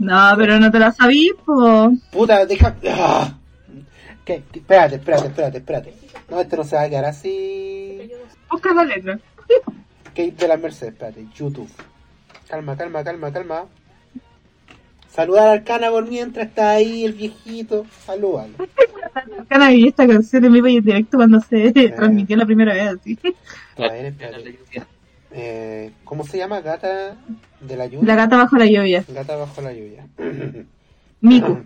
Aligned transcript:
No, 0.00 0.34
pero 0.38 0.58
no 0.58 0.70
te 0.70 0.78
la 0.78 0.92
sabí, 0.92 1.30
po. 1.44 1.92
Puta, 2.10 2.46
deja. 2.46 2.74
Ah. 2.88 3.34
¿Qué? 4.24 4.42
Espérate, 4.52 4.96
espérate, 4.96 5.26
espérate, 5.26 5.58
espérate. 5.58 5.94
No, 6.30 6.40
esto 6.40 6.56
no 6.56 6.64
se 6.64 6.76
va 6.76 6.82
a 6.82 6.88
quedar 6.88 7.04
así. 7.04 8.10
Busca 8.50 8.72
la 8.72 8.84
letra. 8.84 9.20
Kate 10.04 10.32
de 10.32 10.48
la 10.48 10.56
Merced, 10.56 10.88
espérate. 10.88 11.26
YouTube. 11.34 11.70
Calma, 12.48 12.78
calma, 12.78 13.04
calma, 13.04 13.30
calma. 13.30 13.66
Saludar 15.12 15.48
al 15.48 15.64
Cana 15.64 15.90
por 15.90 16.08
mientras 16.08 16.46
está 16.46 16.70
ahí 16.70 17.04
el 17.04 17.12
viejito. 17.12 17.84
Salúdalo. 18.06 18.54
Cana 19.48 19.68
vi 19.68 19.88
esta 19.88 20.06
canción 20.06 20.46
en 20.46 20.66
y 20.66 20.76
en 20.76 20.84
directo 20.84 21.18
cuando 21.18 21.40
se 21.40 21.72
transmitió 21.94 22.38
la 22.38 22.46
primera 22.46 22.72
vez, 22.72 22.98
así. 22.98 23.18
A 23.76 23.92
ver, 23.92 24.06
espérate. 24.06 24.58
Eh, 25.32 25.92
¿Cómo 26.04 26.24
se 26.24 26.38
llama? 26.38 26.60
Gata 26.60 27.16
de 27.60 27.76
la 27.76 27.86
lluvia. 27.86 28.06
La 28.06 28.14
gata 28.16 28.36
bajo 28.36 28.56
la 28.56 28.66
lluvia. 28.66 29.04
Gata 29.08 29.36
bajo 29.36 29.62
la 29.62 29.72
lluvia. 29.72 30.06
Miku. 31.20 31.64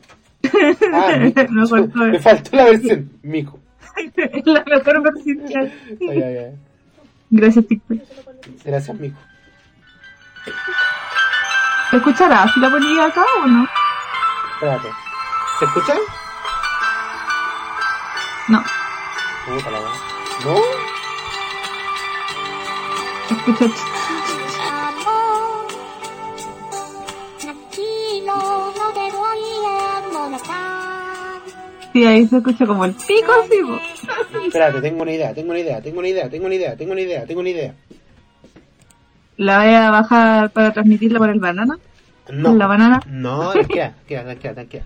Ah, 0.92 1.16
Miku. 1.20 1.52
No 1.52 1.66
faltó. 1.66 1.98
Me 2.04 2.18
faltó 2.18 2.56
la 2.56 2.64
versión. 2.64 3.10
Miku. 3.22 3.58
La 4.44 4.64
mejor 4.64 5.02
versión 5.02 5.38
que 5.46 5.56
hay. 5.56 5.98
Ay, 6.10 6.22
ay, 6.22 6.36
ay. 6.38 6.54
Gracias, 7.30 7.66
TikTok. 7.66 7.98
Gracias, 8.64 8.98
Miku. 8.98 9.18
¿Te 11.90 11.96
escuchará 11.96 12.48
si 12.52 12.60
la 12.60 12.70
ponía 12.70 13.06
acá 13.06 13.24
o 13.42 13.46
no? 13.46 13.68
Espérate. 14.54 14.88
¿Se 15.58 15.64
escucha? 15.64 15.94
No. 18.48 18.62
¿No? 20.44 20.60
escucha. 23.30 23.66
Sí, 31.94 32.04
ahí 32.04 32.26
se 32.26 32.38
escucha 32.38 32.66
como 32.66 32.84
el 32.84 32.92
pico, 32.92 33.32
sí. 33.48 33.58
Espérate, 34.46 34.80
tengo 34.80 35.02
una 35.02 35.12
idea, 35.12 35.32
tengo 35.32 35.50
una 35.50 35.60
idea, 35.60 35.80
tengo 35.80 36.00
una 36.00 36.08
idea, 36.08 36.28
tengo 36.28 36.46
una 36.46 36.54
idea, 36.56 36.76
tengo 36.76 36.92
una 36.92 37.00
idea, 37.00 37.24
tengo 37.24 37.40
una 37.40 37.50
idea. 37.50 37.74
¿La 39.36 39.58
voy 39.58 39.74
a 39.74 39.90
bajar 39.90 40.50
para 40.50 40.72
transmitirla 40.72 41.20
por 41.20 41.30
el 41.30 41.38
banana? 41.38 41.78
No. 42.32 42.54
¿La 42.56 42.66
banana? 42.66 43.00
No, 43.06 43.52
tranquila, 43.52 43.94
tranquila, 44.08 44.54
tranquila, 44.54 44.84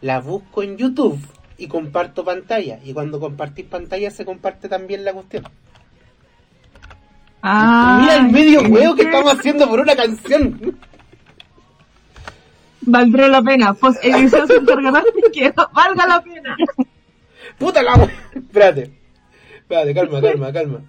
La 0.00 0.20
busco 0.20 0.62
en 0.62 0.78
YouTube 0.78 1.20
y 1.58 1.66
comparto 1.66 2.24
pantalla. 2.24 2.78
Y 2.84 2.94
cuando 2.94 3.20
compartís 3.20 3.66
pantalla 3.66 4.10
se 4.10 4.24
comparte 4.24 4.68
también 4.68 5.04
la 5.04 5.12
cuestión. 5.12 5.44
Ah. 7.42 7.98
Mira 8.00 8.16
el 8.16 8.30
medio 8.30 8.62
huevo 8.62 8.94
que 8.94 9.02
estamos 9.02 9.32
haciendo 9.32 9.68
por 9.68 9.80
una 9.80 9.96
canción. 9.96 10.78
Valdrá 12.82 13.28
la 13.28 13.42
pena. 13.42 13.74
Pues 13.74 13.98
edición 14.02 14.46
se 14.46 14.56
encargará 14.56 15.00
de 15.02 15.30
que 15.32 15.52
valga 15.72 16.06
la 16.06 16.22
pena. 16.22 16.56
Puta 17.58 17.82
la 17.82 17.94
wea. 17.96 18.10
Espérate. 18.34 18.90
Espérate, 19.56 19.94
calma, 19.94 20.20
calma, 20.20 20.52
calma. 20.52 20.80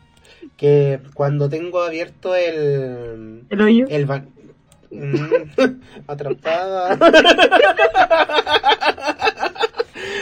Que 0.57 0.99
cuando 1.13 1.49
tengo 1.49 1.81
abierto 1.81 2.35
el. 2.35 3.43
El 3.49 3.61
hoyo. 3.61 3.85
El 3.89 4.05
ban... 4.05 4.29
Mm, 4.91 5.15
Atrapada. 6.07 6.97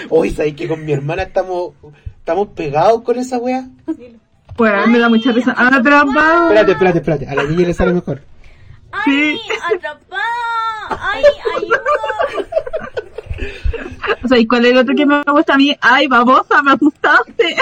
Hoy 0.10 0.32
sabes 0.32 0.54
que 0.56 0.68
con 0.68 0.86
mi 0.86 0.92
hermana 0.92 1.24
estamos 1.24 1.74
estamos 2.18 2.50
pegados 2.50 3.02
con 3.02 3.18
esa 3.18 3.38
wea. 3.38 3.68
Pues 4.60 4.74
a 4.74 4.86
mí 4.88 4.92
me 4.92 5.00
da 5.00 5.08
mucha 5.08 5.32
risa. 5.32 5.56
Ah, 5.56 5.70
atrapado. 5.74 6.50
Espérate, 6.50 6.72
espérate, 6.74 6.98
espérate. 6.98 7.28
A 7.30 7.36
la 7.36 7.44
niña 7.46 7.66
le 7.66 7.74
sale 7.74 7.94
mejor. 7.94 8.22
Sí. 9.06 9.40
¡Atrapada! 9.74 10.20
¡Ay, 10.90 11.24
ayuda! 11.56 11.82
O 14.22 14.28
sea, 14.28 14.38
¿y 14.38 14.46
cuál 14.46 14.66
es 14.66 14.72
el 14.74 14.80
otro 14.80 14.96
que 14.96 15.06
me 15.06 15.24
gusta 15.24 15.54
a 15.54 15.58
mí? 15.58 15.74
Ay, 15.80 16.08
babosa, 16.08 16.62
me 16.62 16.74
asustaste. 16.74 17.56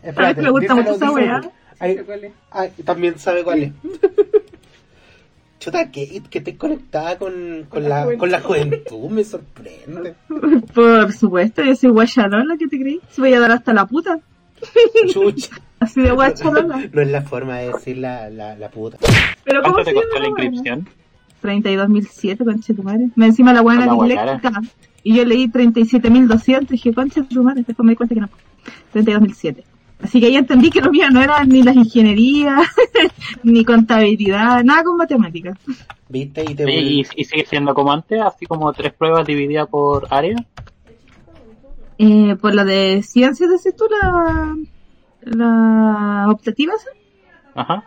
Espérate, 0.00 0.42
Me 0.42 0.50
gusta 0.50 0.76
mucho 0.76 0.92
esa. 1.18 1.42
Ay, 1.80 1.98
ay, 2.52 2.70
también 2.84 3.18
sabe 3.18 3.42
cuál 3.42 3.64
es. 3.64 3.72
Chuta, 5.58 5.90
que, 5.90 6.22
que 6.30 6.38
estés 6.38 6.56
conectada 6.56 7.18
con, 7.18 7.66
con, 7.68 7.88
la, 7.88 8.06
con 8.16 8.30
la 8.30 8.40
juventud, 8.40 9.10
me 9.10 9.24
sorprende. 9.24 10.14
Por 10.72 11.12
supuesto, 11.12 11.64
yo 11.64 11.74
soy 11.74 11.90
guachalola, 11.90 12.56
¿qué 12.56 12.68
te 12.68 12.78
creí? 12.78 13.00
Se 13.10 13.20
voy 13.20 13.34
a 13.34 13.40
dar 13.40 13.50
hasta 13.50 13.72
la 13.72 13.86
puta. 13.86 14.20
Chucha. 15.08 15.50
Así 15.82 16.00
de 16.00 16.12
guachalola. 16.12 16.88
No 16.92 17.02
es 17.02 17.10
la 17.10 17.22
forma 17.22 17.58
de 17.58 17.72
decir 17.72 17.98
la, 17.98 18.30
la, 18.30 18.56
la 18.56 18.70
puta. 18.70 18.98
Pero 19.44 19.62
¿cómo 19.62 19.74
¿Cuánto 19.74 19.90
te 19.90 19.94
costó 19.96 20.18
la 20.20 20.28
inscripción? 20.28 20.88
32.007, 21.42 22.44
concha 22.44 22.72
tu 22.72 22.84
madre. 22.84 23.08
Me 23.16 23.26
encima 23.26 23.52
la 23.52 23.62
buena 23.62 23.92
disléxica. 23.92 24.60
Y 25.02 25.16
yo 25.16 25.24
leí 25.24 25.48
37.200 25.48 26.62
y 26.62 26.66
dije, 26.66 26.94
concha 26.94 27.24
tu 27.24 27.42
madre. 27.42 27.64
Después 27.66 27.84
me 27.84 27.92
di 27.92 27.96
cuenta 27.96 28.14
que 28.14 28.20
no. 28.20 28.28
32.007. 28.94 29.64
Así 30.00 30.20
que 30.20 30.26
ahí 30.26 30.36
entendí 30.36 30.70
que 30.70 30.80
lo 30.80 30.92
mío 30.92 31.10
no 31.10 31.20
era 31.20 31.44
ni 31.44 31.64
las 31.64 31.74
ingenierías, 31.74 32.60
ni 33.42 33.64
contabilidad, 33.64 34.62
nada 34.62 34.84
con 34.84 34.96
matemáticas. 34.96 35.58
¿Viste? 36.08 36.44
Y 36.48 36.54
te 36.54 36.64
Oye, 36.64 36.80
¿Y, 36.80 37.06
y 37.16 37.24
sigue 37.24 37.44
siendo 37.44 37.74
como 37.74 37.92
antes? 37.92 38.20
Así 38.20 38.46
como 38.46 38.72
tres 38.72 38.92
pruebas 38.92 39.26
divididas 39.26 39.68
por 39.68 40.06
área. 40.10 40.36
Eh, 41.98 42.36
por 42.40 42.54
la 42.54 42.64
de 42.64 43.02
ciencias, 43.02 43.50
decís 43.50 43.76
tú, 43.76 43.84
la, 43.90 44.56
la 45.24 46.26
optativa, 46.28 46.72
¿sí? 46.78 46.88
Ajá. 47.54 47.84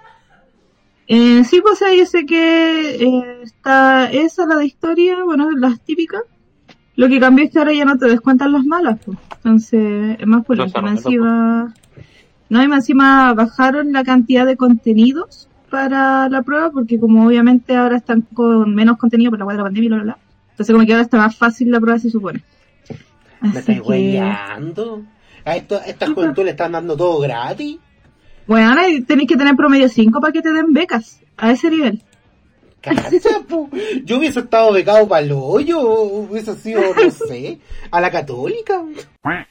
Eh, 1.08 1.44
sí, 1.44 1.62
pues 1.62 1.82
ahí 1.82 2.00
yo 2.00 2.06
sé 2.06 2.26
que 2.26 2.96
eh, 2.96 3.42
está 3.44 4.10
esa, 4.12 4.46
la 4.46 4.56
de 4.56 4.66
historia, 4.66 5.24
bueno, 5.24 5.52
las 5.52 5.80
típicas. 5.82 6.24
Lo 6.96 7.08
que 7.08 7.20
cambió 7.20 7.46
es 7.46 7.52
que 7.52 7.60
ahora 7.60 7.74
ya 7.74 7.86
no 7.86 7.98
te 7.98 8.08
descuentan 8.08 8.54
las 8.54 8.66
malas, 8.66 9.00
pues. 9.06 9.18
Entonces, 9.36 10.18
es 10.20 10.28
más 10.28 10.46
por 10.46 10.60
arreglos, 10.60 11.06
encima, 11.06 11.74
no, 12.50 12.64
y 12.64 12.68
más 12.68 12.80
encima 12.80 13.34
bajaron 13.34 13.92
la 13.92 14.04
cantidad 14.04 14.46
de 14.46 14.56
contenidos 14.56 15.50
para 15.70 16.30
la 16.30 16.42
prueba, 16.42 16.72
porque 16.72 17.00
como 17.00 17.28
obviamente 17.28 17.76
ahora 17.76 17.98
están 17.98 18.22
con 18.22 18.74
menos 18.74 18.98
contenido 18.98 19.32
por 19.32 19.40
la 19.40 19.46
cual 19.46 19.58
de 19.58 19.64
la 19.64 19.66
pandemia 19.66 19.86
y 19.86 19.90
bla, 19.90 19.98
bla, 19.98 20.04
bla. 20.04 20.18
Entonces 20.52 20.74
como 20.74 20.86
que 20.86 20.94
ahora 20.94 21.04
está 21.04 21.18
más 21.18 21.36
fácil 21.36 21.70
la 21.70 21.80
prueba, 21.80 22.00
se 22.00 22.10
supone. 22.10 22.44
¿Me 23.42 23.50
Así 23.50 23.60
estás 23.60 23.82
que? 23.82 24.22
¿A 25.46 25.56
esto, 25.56 25.76
a 25.76 25.86
estas 25.86 26.10
juventud 26.10 26.44
le 26.44 26.52
están 26.52 26.72
dando 26.72 26.98
todo 26.98 27.20
gratis? 27.20 27.78
bueno, 28.48 28.70
ahora 28.70 28.84
tenéis 29.08 29.30
que 29.30 29.38
tener 29.38 29.56
promedio 29.56 29.88
5 29.88 30.20
para 30.20 30.34
que 30.34 30.42
te 30.42 30.52
den 30.52 30.74
becas, 30.74 31.22
a 31.38 31.52
ese 31.52 31.70
nivel. 31.70 32.02
Yo 34.06 34.18
hubiese 34.18 34.42
estado 34.42 34.72
becado 34.72 35.08
para 35.08 35.26
el 35.26 35.32
hoyo, 35.32 35.82
hubiese 35.82 36.56
sido, 36.56 36.82
no 36.82 37.12
sé, 37.28 37.60
a 37.90 38.02
la 38.02 38.12
católica. 38.12 38.84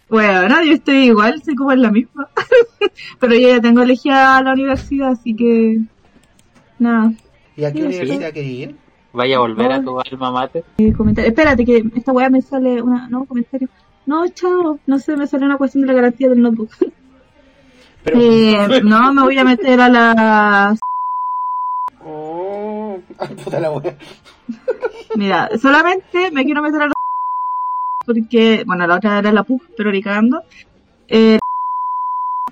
Bueno, 0.09 0.62
yo 0.62 0.72
estoy 0.72 1.06
igual, 1.06 1.43
soy 1.43 1.56
como 1.56 1.72
en 1.72 1.82
la 1.82 1.91
misma. 1.91 2.28
Pero 3.19 3.34
yo 3.34 3.49
ya 3.49 3.61
tengo 3.61 3.82
elegida 3.82 4.41
la 4.41 4.53
universidad, 4.53 5.11
así 5.11 5.34
que. 5.34 5.81
Nada. 6.78 7.12
¿Y 7.56 7.65
a 7.65 7.72
qué 7.72 7.82
universidad 7.82 8.32
querés 8.32 8.50
ir? 8.50 8.76
Vaya 9.12 9.37
a 9.37 9.41
volver 9.41 9.72
a 9.72 9.82
tu 9.82 9.99
alma 9.99 10.31
mater. 10.31 10.65
Eh. 10.78 10.93
Espérate, 11.16 11.65
que 11.65 11.84
esta 11.94 12.12
weá 12.12 12.31
me 12.31 12.41
sale 12.41 12.82
una. 12.82 13.09
No, 13.09 13.25
comentario. 13.25 13.69
No, 14.07 14.29
chao. 14.29 14.79
No 14.87 14.99
sé, 14.99 15.17
me 15.17 15.27
sale 15.27 15.47
una 15.47 15.57
cuestión 15.57 15.83
de 15.83 15.89
la 15.89 15.95
garantía 15.95 16.29
del 16.29 16.43
notebook. 16.43 16.71
Pero... 18.05 18.21
Eh, 18.21 18.83
no, 18.83 19.13
me 19.15 19.23
voy 19.23 19.39
a 19.39 19.45
meter 19.45 19.81
a 19.81 19.89
la. 19.89 20.77
Oh, 22.05 22.99
puta 23.43 23.61
la 23.61 23.71
wea. 23.71 23.97
Mira, 25.17 25.49
solamente 25.59 26.31
me 26.31 26.45
quiero 26.45 26.61
meter 26.61 26.83
a 26.83 26.87
la. 26.89 26.93
Porque, 28.05 28.65
bueno, 28.67 28.87
la 28.87 28.97
otra 28.97 29.19
era 29.19 29.33
la 29.33 29.45
PUC, 29.45 29.63
pero 29.77 29.91
ni 29.91 30.03
cagando. 30.03 30.43
Eh, 31.09 31.39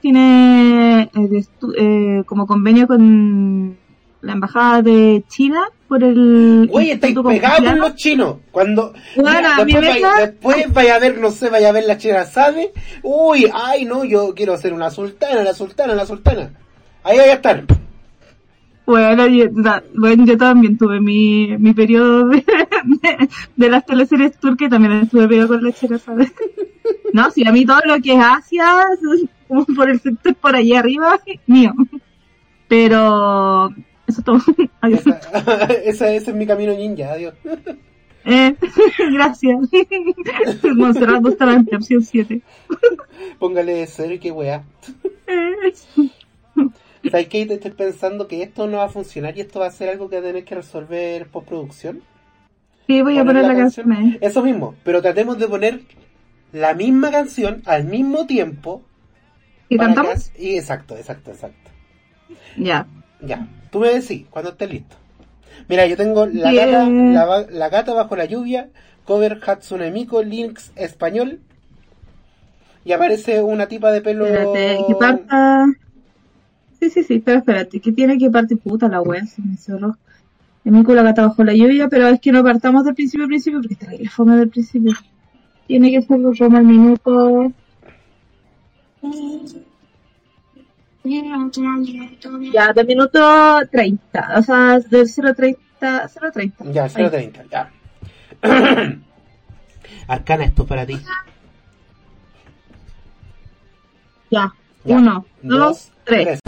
tiene 0.01 1.11
eh, 1.15 1.45
eh, 1.79 2.23
como 2.27 2.47
convenio 2.47 2.87
con 2.87 3.79
la 4.23 4.33
embajada 4.33 4.83
de 4.83 5.23
China 5.29 5.65
por 5.89 6.03
el. 6.03 6.69
Güey, 6.71 6.93
estáis 6.93 7.15
pegados 7.19 7.69
con 7.69 7.79
los 7.79 7.95
chinos. 7.97 8.37
Cuando 8.51 8.93
Bueno, 9.17 9.49
Mira, 9.65 9.65
mi 9.65 9.73
después, 9.75 10.03
vaya, 10.03 10.17
después 10.27 10.73
vaya 10.73 10.95
a 10.95 10.99
ver, 10.99 11.19
no 11.19 11.31
sé, 11.31 11.51
vaya 11.51 11.69
a 11.69 11.73
ver 11.73 11.85
la 11.85 11.99
china 11.99 12.25
sabe. 12.25 12.73
Uy, 13.03 13.51
ay 13.53 13.85
no, 13.85 14.05
yo 14.05 14.33
quiero 14.35 14.57
ser 14.57 14.73
una 14.73 14.91
sultana, 14.91 15.43
la 15.43 15.53
sultana, 15.55 15.95
la 15.95 16.07
sultana. 16.07 16.51
Ahí 17.05 17.19
voy 17.19 17.29
a 17.29 17.35
estar. 17.35 17.65
Bueno, 18.85 19.27
yo, 19.29 19.45
da- 19.53 19.83
bueno, 19.95 20.25
yo 20.25 20.37
también 20.37 20.77
tuve 20.77 21.01
mi, 21.01 21.57
mi 21.59 21.73
periodo 21.73 22.29
de, 22.29 22.45
de, 22.85 23.29
de 23.57 23.69
las 23.71 23.87
teleseries 23.87 24.37
turcas 24.39 24.67
y 24.67 24.71
también 24.71 24.93
estuve 24.95 25.29
pegado 25.29 25.49
con 25.49 25.65
la 25.65 25.73
chica, 25.73 25.99
¿sabes? 25.99 26.33
No, 27.13 27.31
sí, 27.31 27.47
a 27.47 27.53
mí 27.53 27.65
todo 27.65 27.81
lo 27.85 28.01
que 28.01 28.15
es 28.15 28.21
Asia, 28.21 28.87
por 29.77 29.89
el 29.91 30.01
sector 30.01 30.35
por 30.35 30.57
allá 30.57 30.81
arriba, 30.81 31.21
mío. 31.47 31.73
Pero, 32.69 33.69
eso 34.07 34.21
es 34.21 34.25
todo. 34.25 34.39
Adiós. 34.81 35.01
Esa, 35.01 35.19
esa- 35.85 36.13
ese 36.13 36.31
es 36.31 36.35
mi 36.37 36.47
camino 36.47 36.73
ninja, 36.75 37.13
adiós. 37.13 37.35
Eh, 38.25 38.55
gracias. 39.13 39.59
Montserrat 40.77 41.23
Bustamante, 41.23 41.77
opción 41.77 42.03
7. 42.03 42.41
Póngale 43.39 43.87
cero 43.87 44.15
y 44.15 44.19
qué 44.19 44.31
weá. 44.31 44.63
¿Sabes 47.11 47.29
qué? 47.29 47.47
Te 47.47 47.55
estoy 47.55 47.73
pensando 47.73 48.29
que 48.29 48.43
esto 48.43 48.69
no 48.69 48.79
va 48.79 48.85
a 48.85 48.89
funcionar 48.89 49.37
y 49.37 49.41
esto 49.41 49.61
va 49.61 49.67
a 49.67 49.71
ser 49.73 49.89
algo 49.89 50.09
que 50.09 50.21
tener 50.21 50.45
que 50.45 50.55
resolver 50.55 51.27
postproducción. 51.27 52.01
Sí, 52.87 53.03
voy 53.03 53.19
a 53.19 53.25
poner 53.25 53.45
la 53.45 53.57
canción 53.57 53.93
ahí. 53.93 54.19
Eso 54.21 54.43
mismo, 54.43 54.75
pero 54.85 55.03
tratemos 55.03 55.39
de 55.39 55.49
poner 55.49 55.81
la 56.53 56.75
misma 56.75 57.11
canción 57.11 57.63
al 57.67 57.85
mismo 57.85 58.27
tiempo. 58.27 58.83
¿Y 59.69 59.79
cantamos? 59.79 60.31
y 60.39 60.57
exacto, 60.57 60.97
exacto, 60.97 61.31
exacto. 61.33 61.71
Ya. 62.57 62.87
Ya, 63.21 63.49
tú 63.73 63.81
me 63.81 63.89
decís 63.89 64.27
cuando 64.31 64.53
estés 64.53 64.71
listo. 64.71 64.97
Mira, 65.69 65.87
yo 65.87 65.97
tengo 65.97 66.27
la, 66.27 66.53
gata, 66.53 66.89
la, 67.13 67.25
ba- 67.25 67.47
la 67.51 67.69
gata 67.69 67.95
bajo 67.95 68.17
la 68.17 68.27
lluvia, 68.27 68.71
cover 69.05 69.41
Hatsune 69.45 69.91
Miku, 69.91 70.23
Links 70.23 70.73
español. 70.77 71.41
Y 72.85 72.93
aparece 72.93 73.43
una 73.43 73.69
tipa 73.69 73.93
de 73.93 74.01
pelo. 74.01 74.27
Espérate, 74.27 74.85
que 74.87 74.95
parta. 74.97 75.67
Sí, 76.81 76.91
sí, 76.91 77.05
sí, 77.05 77.19
pero 77.21 77.39
espérate, 77.39 77.81
que 77.81 77.93
tiene 77.93 78.19
que 78.19 78.29
partir 78.31 78.59
puta 78.59 78.89
la 78.89 79.01
wea, 79.01 79.25
se 79.25 79.41
me 79.43 79.57
cerró. 79.57 79.97
Mico 80.65 80.95
la 80.95 81.03
gata 81.03 81.27
bajo 81.27 81.45
la 81.45 81.55
lluvia, 81.55 81.89
pero 81.89 82.09
es 82.09 82.21
que 82.21 82.33
no 82.33 82.43
partamos 82.45 82.85
del 82.85 82.95
principio 82.95 83.25
al 83.25 83.29
principio 83.29 83.61
porque 83.61 83.75
está 83.75 83.93
la 83.93 84.11
fome 84.11 84.37
del 84.37 84.49
principio. 84.51 84.93
Tiene 85.67 85.91
que 85.91 86.03
ser 86.03 86.21
como 86.39 86.57
al 86.59 86.65
minuto. 86.65 87.53
Ya, 92.53 92.73
del 92.73 92.87
minuto 92.87 93.61
30, 93.71 94.35
o 94.37 94.43
sea, 94.43 94.79
del 94.79 95.07
0.30, 95.07 95.57
0.30. 95.81 96.73
Ya, 96.73 96.85
Ahí. 96.85 97.09
030, 97.11 97.45
ya. 97.51 97.71
Arcana, 100.09 100.45
esto 100.45 100.63
es 100.63 100.69
para 100.69 100.87
ti. 100.87 100.99
Ya, 104.31 104.53
Ya. 104.85 104.97
uno, 104.97 105.27
dos, 105.43 105.91
tres. 106.05 106.41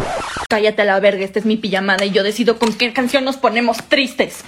Cállate 0.48 0.82
a 0.82 0.84
la 0.84 1.00
verga, 1.00 1.24
esta 1.24 1.38
es 1.38 1.44
mi 1.46 1.56
pijamada 1.56 2.04
y 2.04 2.10
yo 2.10 2.22
decido 2.22 2.58
con 2.58 2.72
qué 2.74 2.92
canción 2.92 3.24
nos 3.24 3.36
ponemos 3.36 3.78
tristes. 3.88 4.44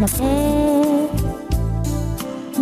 Lo 0.00 0.08
sé. 0.08 1.08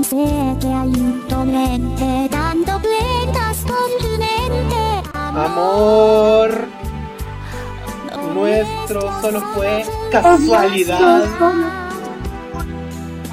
Sé 0.03 0.57
que 0.61 0.67
hay 0.69 0.89
un 1.01 1.25
torrente 1.29 2.29
dando 2.31 2.73
vueltas 2.81 3.57
por 3.67 3.89
tu 4.01 4.09
mente. 4.19 5.09
Amor, 5.15 6.51
nuestro 8.35 9.01
solo 9.21 9.41
fue 9.55 9.85
casualidad. 10.11 11.25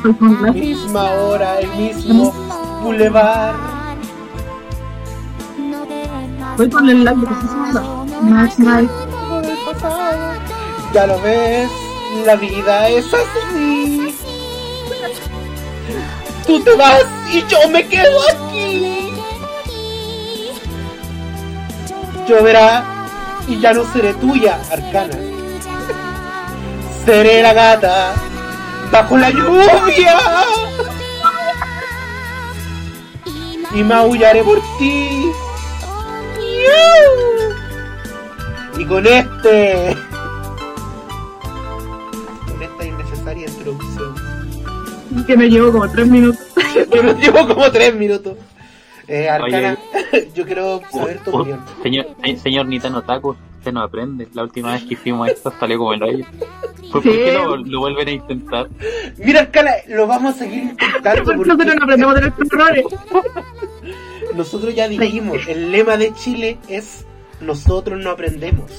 La- 0.03 0.51
Misma 0.51 1.03
hora, 1.11 1.59
el 1.59 1.69
mismo 1.77 2.33
boulevard. 2.81 3.55
Voy 6.57 6.69
con 6.69 6.89
el 6.89 7.03
like. 7.05 7.27
Ya 10.93 11.07
lo 11.07 11.19
ves, 11.21 11.69
la 12.25 12.35
vida 12.35 12.89
es 12.89 13.05
así. 13.13 13.82
Tú 16.45 16.61
te 16.63 16.75
vas 16.75 17.05
y 17.31 17.43
yo 17.47 17.69
me 17.69 17.87
quedo 17.87 18.19
aquí. 18.29 19.11
Lloverá 22.27 22.83
y 23.47 23.59
ya 23.59 23.73
no 23.73 23.83
seré 23.91 24.13
tuya, 24.15 24.59
Arcana. 24.71 25.17
Seré 27.05 27.41
la 27.41 27.53
gata 27.53 28.13
bajo 28.91 29.17
la 29.17 29.29
lluvia 29.29 30.17
y 33.73 33.83
maullaré 33.83 34.43
por 34.43 34.61
ti. 34.77 35.31
Y 38.77 38.85
con 38.85 39.05
este. 39.05 39.95
Que 45.27 45.37
me 45.37 45.49
llevo 45.49 45.71
como 45.71 45.89
tres 45.89 46.07
minutos. 46.07 46.39
Que 46.91 47.03
nos 47.03 47.17
llevo 47.19 47.47
como 47.47 47.71
tres 47.71 47.95
minutos. 47.95 48.37
Eh, 49.07 49.29
Arcana, 49.29 49.77
yo 50.35 50.45
quiero 50.45 50.81
saber 50.91 51.19
tu 51.23 51.31
Uh, 51.31 51.39
opinión. 51.41 51.59
señor, 51.83 52.07
eh, 52.23 52.37
señor 52.37 52.65
Nitano 52.67 53.01
Taku, 53.01 53.35
usted 53.59 53.73
no 53.73 53.81
aprende. 53.81 54.27
La 54.33 54.43
última 54.43 54.71
vez 54.73 54.83
que 54.83 54.93
hicimos 54.93 55.27
esto 55.29 55.51
salió 55.59 55.77
como 55.77 55.93
el 55.93 56.03
hoyo. 56.03 56.25
¿Por, 56.91 57.01
Sí. 57.03 57.09
por 57.09 57.17
qué 57.17 57.33
lo, 57.33 57.57
lo 57.57 57.79
vuelven 57.79 58.07
a 58.07 58.11
intentar? 58.11 58.69
Mira, 59.17 59.41
Arcana, 59.41 59.71
lo 59.89 60.07
vamos 60.07 60.35
a 60.35 60.39
seguir 60.39 60.63
intentando 60.63 61.23
Porque 61.23 61.37
porque 61.37 61.49
nosotros 61.49 61.75
no 61.75 61.83
aprendemos 61.83 62.15
de 62.15 62.21
nuestros 62.21 62.49
errores. 62.53 62.85
nosotros 64.35 64.75
ya 64.75 64.87
dijimos, 64.87 65.37
el 65.47 65.71
lema 65.71 65.97
de 65.97 66.13
Chile 66.13 66.57
es 66.69 67.05
nosotros 67.41 67.99
no 68.01 68.11
aprendemos. 68.11 68.71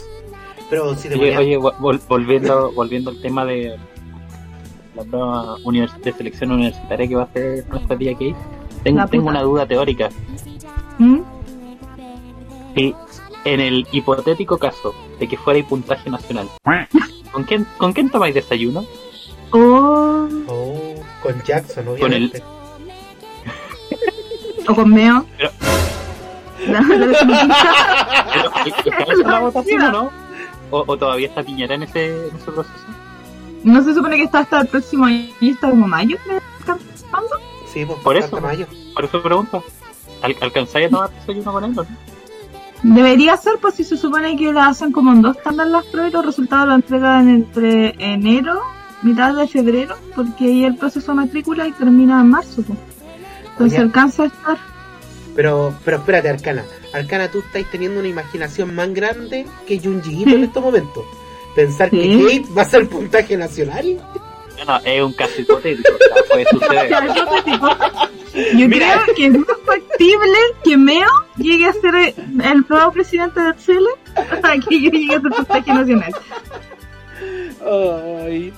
Pero 0.70 0.94
si 0.94 1.08
te 1.08 1.14
Oye, 1.16 1.34
ponías- 1.34 1.38
oye, 1.40 1.58
vol- 1.58 2.00
volviendo, 2.08 2.72
volviendo 2.72 3.10
al 3.10 3.20
tema 3.20 3.44
de 3.44 3.76
la 4.94 5.02
prueba 5.04 5.56
univers- 5.64 5.96
de 6.00 6.12
selección 6.12 6.52
universitaria 6.52 7.08
que 7.08 7.14
va 7.16 7.22
a 7.22 7.24
hacer 7.26 7.64
nuestra 7.68 7.96
tía 7.96 8.12
Kate, 8.12 8.36
tengo, 8.82 9.06
tengo 9.08 9.28
una 9.28 9.42
duda 9.42 9.66
teórica. 9.66 10.08
¿Mm? 10.98 11.20
En 12.76 13.60
el 13.60 13.86
hipotético 13.92 14.56
caso 14.58 14.94
de 15.20 15.28
que 15.28 15.36
fuera 15.36 15.66
puntaje 15.68 16.08
nacional, 16.10 16.48
¿con 17.32 17.44
quién, 17.44 17.66
¿con 17.76 17.92
quién 17.92 18.08
tomáis 18.10 18.34
desayuno? 18.34 18.84
Oh, 19.52 20.26
con 21.22 21.42
Jackson, 21.44 21.84
Con 21.84 21.94
el- 22.12 22.24
obviamente. 22.30 22.42
o 24.68 24.74
con 24.74 24.90
Meo. 24.90 25.24
Pero- 25.36 25.50
La- 26.66 26.80
la 26.80 27.06
definitiva. 27.06 28.26
¿Pero, 28.32 28.50
¿Está 28.78 29.12
esa 29.12 29.30
la 29.30 29.40
votación 29.40 29.82
o 29.82 29.92
no? 29.92 30.10
¿O, 30.70 30.84
o 30.86 30.96
todavía 30.96 31.26
está 31.28 31.42
Piñera 31.42 31.74
en 31.74 31.82
ese, 31.82 32.06
en 32.28 32.36
ese 32.36 32.50
proceso? 32.50 32.84
No 33.64 33.82
se 33.82 33.94
supone 33.94 34.16
que 34.16 34.24
está 34.24 34.40
hasta 34.40 34.60
el 34.60 34.66
próximo 34.68 35.06
año, 35.06 35.26
está 35.40 35.70
como 35.70 35.88
mayo, 35.88 36.16
creo. 36.24 36.40
¿Cuándo? 37.10 37.30
Sí, 37.72 37.84
pues, 37.84 37.98
Por 38.00 38.16
hasta 38.16 38.36
eso. 38.36 38.40
mayo. 38.46 38.66
Por 38.94 39.04
eso 39.04 39.22
pregunto. 39.22 39.64
¿Al, 40.22 40.36
¿Alcanzáis 40.40 40.86
a 40.86 40.90
tomar 40.90 41.10
desayuno 41.10 41.52
con 41.52 41.64
él 41.64 41.74
no? 41.74 41.86
Debería 42.82 43.36
ser, 43.36 43.54
pues 43.60 43.74
si 43.76 43.84
se 43.84 43.96
supone 43.96 44.36
que 44.36 44.52
la 44.52 44.68
hacen 44.68 44.92
como 44.92 45.12
en 45.12 45.22
dos 45.22 45.42
tandas 45.42 45.68
las 45.68 45.84
pruebas 45.86 46.10
y 46.10 46.14
los 46.14 46.26
resultados 46.26 46.68
lo 46.68 46.74
entregan 46.74 47.28
entre 47.30 47.94
enero, 47.98 48.60
mitad 49.02 49.34
de 49.34 49.48
febrero, 49.48 49.96
porque 50.14 50.44
ahí 50.44 50.64
el 50.64 50.76
proceso 50.76 51.12
de 51.12 51.16
matrícula 51.16 51.66
y 51.66 51.72
termina 51.72 52.20
en 52.20 52.28
marzo. 52.28 52.62
pues. 52.62 52.78
Entonces 53.52 53.78
Oye. 53.78 53.86
alcanza 53.86 54.24
a 54.24 54.26
estar. 54.26 54.58
Pero, 55.34 55.74
pero 55.84 55.96
espérate, 55.96 56.28
Arcana. 56.28 56.64
Arcana, 56.92 57.28
tú 57.30 57.38
estás 57.38 57.64
teniendo 57.72 58.00
una 58.00 58.08
imaginación 58.08 58.74
más 58.74 58.92
grande 58.92 59.46
que 59.66 59.78
Junji 59.80 60.22
en 60.26 60.44
estos 60.44 60.62
momentos. 60.62 61.04
Pensar 61.54 61.90
que. 61.90 62.18
Kate 62.18 62.52
va 62.56 62.62
a 62.62 62.64
ser 62.64 62.88
puntaje 62.88 63.36
nacional. 63.36 63.96
No, 64.58 64.64
no, 64.64 64.84
es 64.84 65.02
un 65.02 65.12
caso 65.12 65.40
hipotético. 65.40 65.92
o 65.94 65.98
sea, 65.98 66.24
puede 66.30 66.44
suceder. 66.50 66.90
Ya, 66.90 67.06
hipotético. 67.06 67.68
Yo 68.58 68.68
Mira. 68.68 69.02
creo 69.04 69.14
que 69.14 69.26
es 69.26 69.38
más 69.38 69.58
factible 69.64 70.38
que 70.64 70.76
Meo 70.76 71.08
llegue 71.36 71.66
a 71.66 71.72
ser 71.72 71.94
el, 71.94 72.66
nuevo 72.68 72.92
presidente 72.92 73.40
de 73.40 73.56
Chile 73.56 73.88
a 74.16 74.58
que 74.58 74.80
llegue 74.80 75.14
a 75.14 75.20
ser 75.20 75.30
puntaje 75.30 75.72
nacional. 75.72 76.14
Ay. 78.26 78.52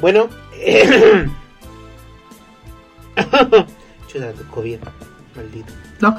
Bueno, 0.00 0.28
eh... 0.54 1.26
Chuta, 4.06 4.32
COVID, 4.50 4.78
maldito. 5.34 5.72
No, 6.00 6.16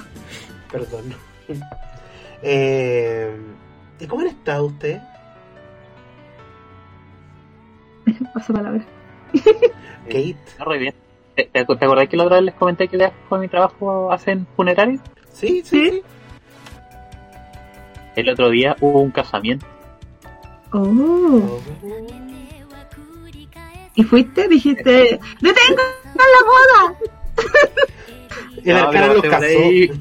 Perdón. 0.72 1.14
Eh... 2.42 3.36
¿Y 4.00 4.08
cómo 4.08 4.22
han 4.22 4.28
estado 4.28 4.66
ustedes? 4.66 5.02
pasa 8.34 8.54
palabra. 8.54 8.84
Kate. 10.06 10.36
No, 10.58 10.66
re 10.66 10.78
bien. 10.78 10.94
¿Te, 11.36 11.44
te, 11.46 11.64
te 11.64 11.86
acordás 11.86 12.10
que 12.10 12.18
la 12.18 12.24
otra 12.24 12.38
vez 12.38 12.46
les 12.46 12.56
comenté 12.56 12.88
que 12.88 12.98
de 12.98 13.12
mi 13.40 13.48
trabajo 13.48 14.12
hacen 14.12 14.48
funerarios? 14.56 15.02
Sí, 15.32 15.62
sí, 15.64 15.90
sí. 15.90 16.02
El 18.16 18.30
otro 18.30 18.50
día 18.50 18.76
hubo 18.82 19.02
un 19.02 19.12
casamiento. 19.12 19.66
Oh. 20.72 20.80
Oh. 20.82 21.60
¿Y 23.96 24.04
fuiste? 24.04 24.48
Dijiste, 24.48 25.20
¡detengan 25.42 25.86
la 26.16 26.42
boda! 26.46 26.96
El 28.64 28.76
No, 28.76 28.92
pasé 28.92 29.30
por 29.30 29.44
ahí, 29.44 29.92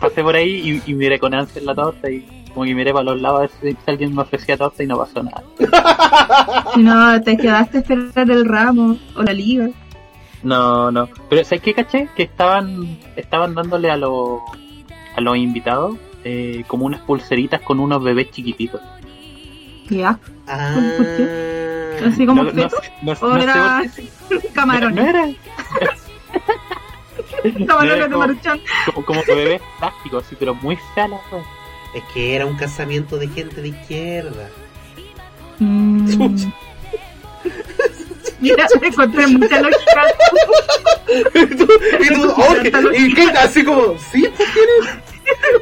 pasé 0.00 0.22
por 0.22 0.36
ahí 0.36 0.82
y, 0.86 0.90
y 0.90 0.94
miré 0.94 1.18
con 1.18 1.34
ansia 1.34 1.62
la 1.62 1.74
torta 1.74 2.10
y 2.10 2.39
como 2.54 2.64
que 2.66 2.74
miré 2.74 2.92
para 2.92 3.04
los 3.04 3.20
lados 3.20 3.38
a 3.38 3.40
ver 3.42 3.50
si, 3.60 3.70
si 3.72 3.90
alguien 3.90 4.14
me 4.14 4.22
ofrecía 4.22 4.56
torta 4.56 4.82
y 4.82 4.86
no 4.86 4.96
pasó 4.98 5.22
nada. 5.22 5.42
Si 6.74 6.80
no, 6.82 7.20
te 7.22 7.36
quedaste 7.36 7.78
a 7.78 7.80
esperar 7.80 8.30
el 8.30 8.44
ramo 8.44 8.96
o 9.16 9.22
la 9.22 9.32
liga. 9.32 9.68
No, 10.42 10.90
no. 10.90 11.08
Pero 11.28 11.44
¿sabes 11.44 11.62
qué 11.62 11.74
caché? 11.74 12.08
Que 12.16 12.22
estaban 12.24 12.98
estaban 13.16 13.54
dándole 13.54 13.90
a 13.90 13.96
los 13.96 14.40
a 15.16 15.20
los 15.20 15.36
invitados 15.36 15.96
eh, 16.24 16.64
como 16.66 16.86
unas 16.86 17.00
pulseritas 17.02 17.60
con 17.62 17.78
unos 17.80 18.02
bebés 18.02 18.30
chiquititos. 18.30 18.80
Qué 19.88 20.04
asco. 20.04 20.22
Ah. 20.46 20.74
¿Por 21.98 22.08
Así 22.08 22.24
como 22.24 22.44
no, 22.44 22.52
no, 22.52 22.62
feto. 22.62 22.76
sé- 22.82 22.92
no, 23.02 23.14
sé 23.14 23.42
era 23.42 23.82
por 24.28 24.38
qué. 24.40 24.48
camarones. 24.54 25.36
No 27.58 27.80
era 27.82 27.94
de 27.94 28.00
como- 28.04 28.18
maruchan. 28.18 28.60
como, 28.94 29.04
como 29.04 29.20
bebés 29.26 29.60
plásticos, 29.78 30.24
así, 30.24 30.36
pero 30.38 30.54
muy 30.54 30.76
fea 30.94 31.08
la. 31.08 31.18
Es 31.94 32.02
que 32.12 32.36
era 32.36 32.46
un 32.46 32.56
casamiento 32.56 33.16
de 33.16 33.28
gente 33.28 33.60
de 33.60 33.68
izquierda. 33.68 34.48
Mm. 35.58 36.50
Mira, 38.40 38.66
encontré 38.82 39.26
mucha 39.26 39.60
lógica. 39.60 40.02
y 41.34 41.46
tú, 41.56 41.68
y 42.00 42.08
tú, 42.70 42.90
y 42.92 43.14
Kate 43.14 43.38
así 43.38 43.64
como, 43.64 43.98
sí, 44.12 44.24
pues 44.36 44.48
tiene, 44.52 44.72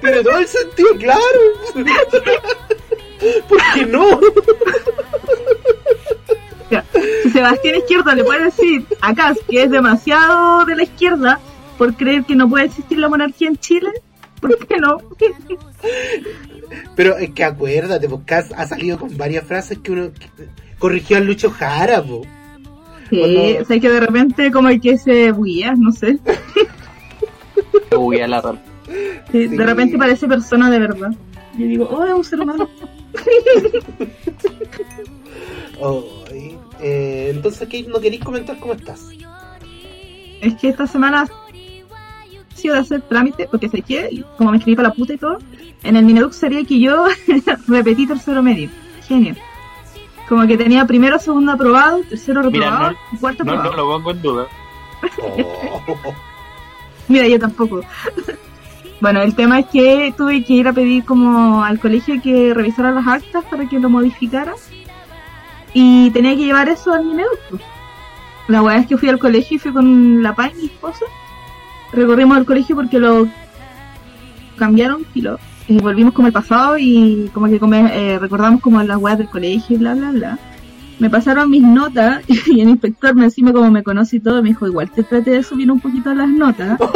tiene 0.00 0.23
todo 0.23 0.38
el 0.38 0.47
sentido, 0.47 0.88
claro. 0.99 1.20
¿Por 3.49 3.58
qué 3.75 3.87
no? 3.87 4.20
Ya, 6.70 6.85
Si 7.23 7.30
Sebastián 7.30 7.76
Izquierdo 7.76 8.14
le 8.14 8.25
puede 8.25 8.44
decir 8.44 8.85
a 9.00 9.14
Kass 9.14 9.38
que 9.49 9.62
es 9.62 9.70
demasiado 9.70 10.66
de 10.66 10.76
la 10.76 10.82
izquierda 10.82 11.40
por 11.78 11.94
creer 11.94 12.25
que 12.25 12.35
no 12.35 12.49
puede 12.49 12.66
existir 12.66 12.99
la 12.99 13.08
monarquía 13.08 13.49
en 13.49 13.56
Chile, 13.56 13.90
¿por 14.40 14.66
qué 14.66 14.76
no? 14.78 14.99
Pero 16.97 17.16
es 17.18 17.30
que 17.30 17.45
acuérdate, 17.45 18.09
Cass 18.25 18.52
ha 18.57 18.66
salido 18.66 18.99
con 18.99 19.16
varias 19.16 19.45
frases 19.45 19.78
que 19.78 19.92
uno 19.92 20.11
que- 20.12 20.28
corrigió 20.78 21.16
a 21.16 21.21
Lucho 21.21 21.50
Jara, 21.50 22.02
po. 22.02 22.23
Sí, 23.11 23.18
Cuando- 23.18 23.62
o 23.62 23.64
sea, 23.64 23.80
que 23.80 23.88
de 23.90 24.00
repente 24.00 24.50
como 24.52 24.68
que 24.80 24.99
se 24.99 25.33
buguea, 25.33 25.75
no 25.76 25.90
sé. 25.92 26.18
Uy, 27.97 28.21
a 28.21 28.28
la 28.28 28.40
rol. 28.40 28.59
Sí, 29.33 29.49
Sí. 29.49 29.57
De 29.57 29.64
repente 29.66 29.99
parece 29.99 30.26
persona 30.28 30.71
de 30.71 30.78
verdad. 30.78 31.11
Yo 31.57 31.66
digo, 31.66 31.88
oh, 31.90 32.04
es 32.04 32.12
un 32.12 32.25
ser 32.25 32.40
humano. 32.40 32.68
Ay, 36.30 36.59
eh, 36.80 37.30
entonces, 37.35 37.61
Kate, 37.61 37.87
¿no 37.88 38.00
queréis 38.00 38.23
comentar 38.25 38.59
cómo 38.59 38.73
estás? 38.75 39.00
Es 40.40 40.54
que 40.54 40.68
esta 40.68 40.87
semana 40.87 41.26
de 42.66 42.78
hacer 42.78 43.02
trámite, 43.02 43.48
porque 43.50 43.68
sé 43.68 43.82
que, 43.82 44.24
como 44.36 44.50
me 44.50 44.58
escribí 44.58 44.76
para 44.76 44.88
la 44.88 44.94
puta 44.94 45.12
y 45.14 45.18
todo, 45.18 45.38
en 45.82 45.96
el 45.96 46.04
Minedux 46.04 46.36
sería 46.36 46.64
que 46.64 46.78
yo 46.80 47.04
repetí 47.68 48.06
tercero 48.06 48.42
medio. 48.42 48.68
Genio. 49.06 49.34
Como 50.28 50.46
que 50.46 50.58
tenía 50.58 50.84
primero, 50.86 51.18
segundo 51.18 51.52
aprobado, 51.52 52.00
tercero 52.08 52.42
Mira, 52.50 52.66
reprobado, 52.70 52.90
no- 53.12 53.18
cuarto 53.20 53.44
No, 53.44 53.52
aprobado. 53.52 53.70
no 53.70 53.76
lo 53.76 53.92
pongo 53.96 54.10
en 54.10 54.22
duda. 54.22 54.46
Oh. 55.22 55.82
Mira, 57.08 57.26
yo 57.26 57.38
tampoco. 57.38 57.80
bueno, 59.00 59.22
el 59.22 59.34
tema 59.34 59.60
es 59.60 59.66
que 59.66 60.12
tuve 60.16 60.44
que 60.44 60.52
ir 60.54 60.68
a 60.68 60.72
pedir 60.72 61.04
como 61.04 61.62
al 61.64 61.78
colegio 61.80 62.20
que 62.22 62.52
revisara 62.52 62.90
las 62.90 63.06
actas 63.06 63.44
para 63.46 63.66
que 63.68 63.78
lo 63.78 63.88
modificara. 63.88 64.52
Y 65.72 66.10
tenía 66.10 66.34
que 66.34 66.44
llevar 66.44 66.68
eso 66.68 66.92
al 66.92 67.04
Minedux. 67.04 67.38
pues. 67.50 67.62
La 68.48 68.62
weá 68.62 68.78
es 68.78 68.86
que 68.86 68.96
fui 68.96 69.08
al 69.10 69.18
colegio 69.18 69.56
y 69.56 69.58
fui 69.58 69.72
con 69.72 70.22
la 70.22 70.34
PAI, 70.34 70.54
mi 70.54 70.64
esposa. 70.66 71.04
Recorrimos 71.92 72.37
el 72.38 72.45
colegio 72.45 72.76
porque 72.76 72.99
lo 72.99 73.26
cambiaron 74.57 75.04
y 75.14 75.23
lo 75.23 75.38
y 75.68 75.78
volvimos 75.80 76.14
como 76.14 76.26
el 76.28 76.33
pasado 76.33 76.78
y 76.78 77.30
como 77.35 77.47
que 77.47 77.59
come- 77.61 77.90
eh, 77.92 78.18
recordamos 78.18 78.62
como 78.62 78.83
las 78.83 78.97
weas 78.97 79.18
del 79.18 79.28
colegio 79.28 79.76
y 79.76 79.78
bla 79.78 79.95
bla 79.95 80.11
bla. 80.12 80.38
Me 80.99 81.11
pasaron 81.11 81.50
mis 81.50 81.62
notas 81.62 82.23
y 82.47 82.61
el 82.61 82.68
inspector 82.71 83.14
me 83.14 83.25
encima 83.25 83.52
como 83.52 83.71
me 83.71 83.83
conoce 83.83 84.16
y 84.16 84.21
todo 84.21 84.42
me 84.42 84.49
dijo 84.49 84.66
igual 84.66 84.90
te 84.90 85.02
traté 85.02 85.33
de 85.33 85.42
subir 85.42 85.71
un 85.71 85.80
poquito 85.80 86.12
las 86.14 86.28
notas. 86.28 86.78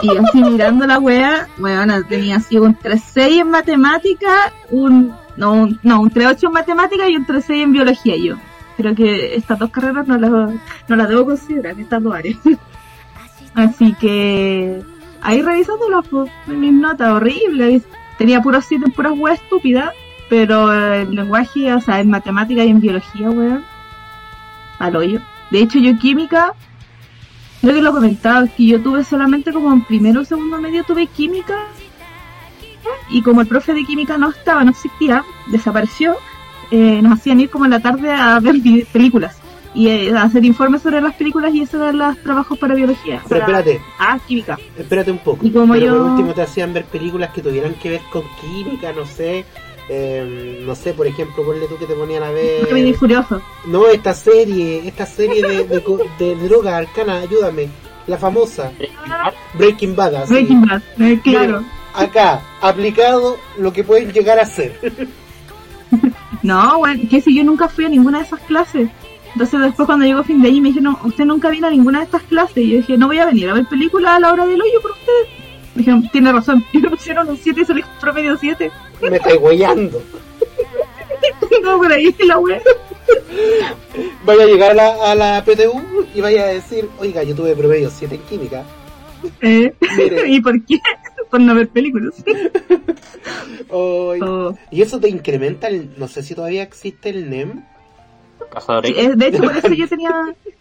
Y 0.00 0.16
así 0.16 0.44
mirando 0.44 0.86
la 0.86 1.00
wea, 1.00 1.48
bueno, 1.58 1.92
tenía 2.04 2.36
así 2.36 2.56
un 2.56 2.76
3-6 2.78 3.40
en 3.40 3.50
matemática, 3.50 4.52
un 4.70 5.12
no, 5.36 5.54
un, 5.54 5.80
no, 5.82 6.00
un 6.02 6.10
3-8 6.12 6.44
en 6.46 6.52
matemática 6.52 7.08
y 7.08 7.16
un 7.16 7.26
3-6 7.26 7.62
en 7.64 7.72
biología 7.72 8.14
yo. 8.16 8.36
Creo 8.76 8.94
que 8.94 9.34
estas 9.34 9.58
dos 9.58 9.70
carreras 9.70 10.06
no 10.06 10.16
las, 10.16 10.30
no 10.86 10.94
las 10.96 11.08
debo 11.08 11.24
considerar, 11.24 11.80
estas 11.80 12.00
dos 12.00 12.14
áreas. 12.14 12.38
Así 13.54 13.94
que 13.94 14.82
ahí 15.20 15.42
revisándolas, 15.42 16.06
pues, 16.08 16.30
mis 16.46 16.72
notas 16.72 17.10
horribles. 17.10 17.82
Tenía 18.18 18.40
puros 18.40 18.64
siete 18.64 18.86
en 18.86 18.92
puras 18.92 19.12
weas 19.16 19.40
estúpidas, 19.40 19.92
pero 20.28 20.72
el 20.72 21.14
lenguaje, 21.14 21.72
o 21.72 21.80
sea, 21.80 22.00
en 22.00 22.10
matemática 22.10 22.64
y 22.64 22.70
en 22.70 22.80
biología, 22.80 23.30
weón, 23.30 23.64
al 24.78 24.96
hoyo. 24.96 25.20
De 25.50 25.60
hecho, 25.60 25.78
yo 25.78 25.96
química, 25.98 26.52
creo 27.60 27.74
que 27.74 27.82
lo 27.82 27.92
comentaba, 27.92 28.46
que 28.48 28.66
yo 28.66 28.82
tuve 28.82 29.04
solamente 29.04 29.52
como 29.52 29.72
en 29.72 29.84
primero 29.84 30.20
o 30.20 30.24
segundo 30.24 30.60
medio 30.60 30.84
tuve 30.84 31.06
química, 31.06 31.56
y 33.08 33.22
como 33.22 33.40
el 33.40 33.46
profe 33.46 33.72
de 33.72 33.84
química 33.84 34.18
no 34.18 34.30
estaba, 34.30 34.64
no 34.64 34.70
existía, 34.70 35.24
desapareció, 35.46 36.16
eh, 36.70 37.00
nos 37.02 37.18
hacían 37.18 37.40
ir 37.40 37.50
como 37.50 37.64
en 37.66 37.70
la 37.70 37.80
tarde 37.80 38.12
a 38.12 38.40
ver 38.40 38.56
películas 38.92 39.40
y 39.74 39.88
eh, 39.88 40.12
hacer 40.16 40.44
informes 40.44 40.82
sobre 40.82 41.00
las 41.00 41.14
películas 41.14 41.54
y 41.54 41.62
eran 41.62 41.98
los 41.98 42.18
trabajos 42.18 42.58
para 42.58 42.74
biología. 42.74 43.22
Pero 43.28 43.40
para- 43.46 43.58
espérate, 43.60 43.84
Ah, 43.98 44.18
química. 44.26 44.58
espérate 44.76 45.10
un 45.10 45.18
poco. 45.18 45.46
Y 45.46 45.50
como 45.50 45.72
Pero 45.74 45.86
yo- 45.86 45.92
por 45.98 46.10
último 46.12 46.34
te 46.34 46.42
hacían 46.42 46.72
ver 46.72 46.84
películas 46.84 47.30
que 47.32 47.42
tuvieran 47.42 47.74
que 47.74 47.90
ver 47.90 48.00
con 48.12 48.22
química, 48.40 48.92
no 48.92 49.04
sé. 49.06 49.44
eh, 49.90 50.62
no 50.66 50.74
sé, 50.74 50.92
por 50.92 51.06
ejemplo, 51.06 51.42
ponle 51.46 51.66
tú 51.66 51.78
que 51.78 51.86
te 51.86 51.94
ponían 51.94 52.22
a 52.22 52.30
ver. 52.30 52.64
Rápido 52.68 52.88
y 52.88 52.92
furioso. 52.92 53.40
No, 53.64 53.86
esta 53.86 54.12
serie, 54.12 54.86
esta 54.86 55.06
serie 55.06 55.40
de, 55.40 55.64
de, 55.64 55.82
de 56.18 56.34
droga 56.46 56.76
arcana, 56.76 57.20
ayúdame. 57.20 57.68
La 58.06 58.18
famosa 58.18 58.70
Breaking 59.54 59.96
Bad. 59.96 60.14
así. 60.16 60.32
Breaking 60.34 60.60
Bad, 60.66 60.82
eh, 60.98 61.20
claro. 61.24 61.64
Acá, 61.94 62.42
aplicado 62.60 63.38
lo 63.58 63.72
que 63.72 63.82
pueden 63.82 64.12
llegar 64.12 64.38
a 64.38 64.44
ser. 64.44 64.78
No, 66.42 66.78
bueno, 66.78 67.02
que 67.10 67.20
si 67.20 67.34
yo 67.34 67.42
nunca 67.44 67.68
fui 67.68 67.84
a 67.84 67.88
ninguna 67.88 68.18
de 68.18 68.24
esas 68.24 68.40
clases. 68.40 68.88
Entonces 69.32 69.60
después 69.60 69.86
cuando 69.86 70.06
llegó 70.06 70.24
fin 70.24 70.42
de 70.42 70.48
año 70.48 70.62
me 70.62 70.68
dijeron, 70.68 70.96
usted 71.04 71.24
nunca 71.24 71.50
vino 71.50 71.66
a 71.66 71.70
ninguna 71.70 71.98
de 71.98 72.04
estas 72.06 72.22
clases. 72.22 72.58
Y 72.58 72.70
yo 72.70 72.76
dije, 72.78 72.96
no 72.96 73.06
voy 73.06 73.18
a 73.18 73.26
venir 73.26 73.48
a 73.48 73.54
ver 73.54 73.66
películas 73.66 74.12
a 74.12 74.20
la 74.20 74.32
hora 74.32 74.46
del 74.46 74.60
hoyo 74.60 74.80
por 74.80 74.92
ustedes. 74.92 75.28
Me 75.74 75.80
dijeron, 75.80 76.08
tiene 76.10 76.32
razón. 76.32 76.64
Y 76.72 76.78
me 76.78 76.90
pusieron 76.90 77.28
un 77.28 77.36
7 77.36 77.60
y 77.60 77.64
salí 77.64 77.82
con 77.82 77.92
promedio 78.00 78.36
7. 78.36 78.70
Me 79.02 79.16
estoy 79.16 79.36
huellando. 79.38 80.02
no, 81.62 81.78
por 81.78 81.92
ahí 81.92 82.14
la 82.26 82.38
wea. 82.38 82.60
Vaya 84.24 84.44
a 84.44 84.46
llegar 84.46 84.70
a 84.72 84.74
la, 84.74 85.12
a 85.12 85.14
la 85.14 85.44
PTU 85.44 86.06
y 86.14 86.20
vaya 86.20 86.44
a 86.44 86.46
decir, 86.46 86.88
oiga, 86.98 87.22
yo 87.22 87.34
tuve 87.34 87.54
promedio 87.54 87.90
7 87.90 88.14
en 88.14 88.22
química. 88.22 88.64
Eh. 89.40 89.72
¿Y 90.26 90.40
por 90.40 90.64
qué? 90.64 90.80
por 91.30 91.40
no 91.40 91.54
ver 91.54 91.68
películas. 91.68 92.14
Oh. 93.68 94.54
Y 94.70 94.82
eso 94.82 94.98
te 94.98 95.08
incrementa 95.08 95.68
el, 95.68 95.90
no 95.98 96.08
sé 96.08 96.22
si 96.22 96.34
todavía 96.34 96.62
existe 96.62 97.10
el 97.10 97.28
NEM. 97.28 97.64
Sí, 98.84 98.94
de 99.16 99.26
hecho, 99.26 99.42
por 99.42 99.56
eso 99.56 99.68
yo 99.68 99.88
tenía... 99.88 100.10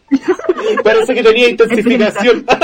Parece 0.84 1.13
que 1.13 1.24
tenía 1.24 1.50
intensificación. 1.50 2.46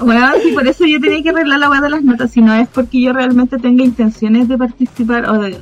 Bueno, 0.00 0.32
sí, 0.42 0.52
por 0.52 0.66
eso 0.68 0.84
yo 0.86 1.00
tenía 1.00 1.22
que 1.22 1.30
arreglar 1.30 1.58
la 1.58 1.70
weá 1.70 1.80
de 1.80 1.90
las 1.90 2.02
notas, 2.02 2.30
si 2.30 2.40
no 2.40 2.54
es 2.54 2.68
porque 2.68 3.00
yo 3.00 3.12
realmente 3.12 3.58
tenga 3.58 3.82
intenciones 3.82 4.48
de 4.48 4.56
participar 4.56 5.28
o 5.28 5.40
de... 5.40 5.58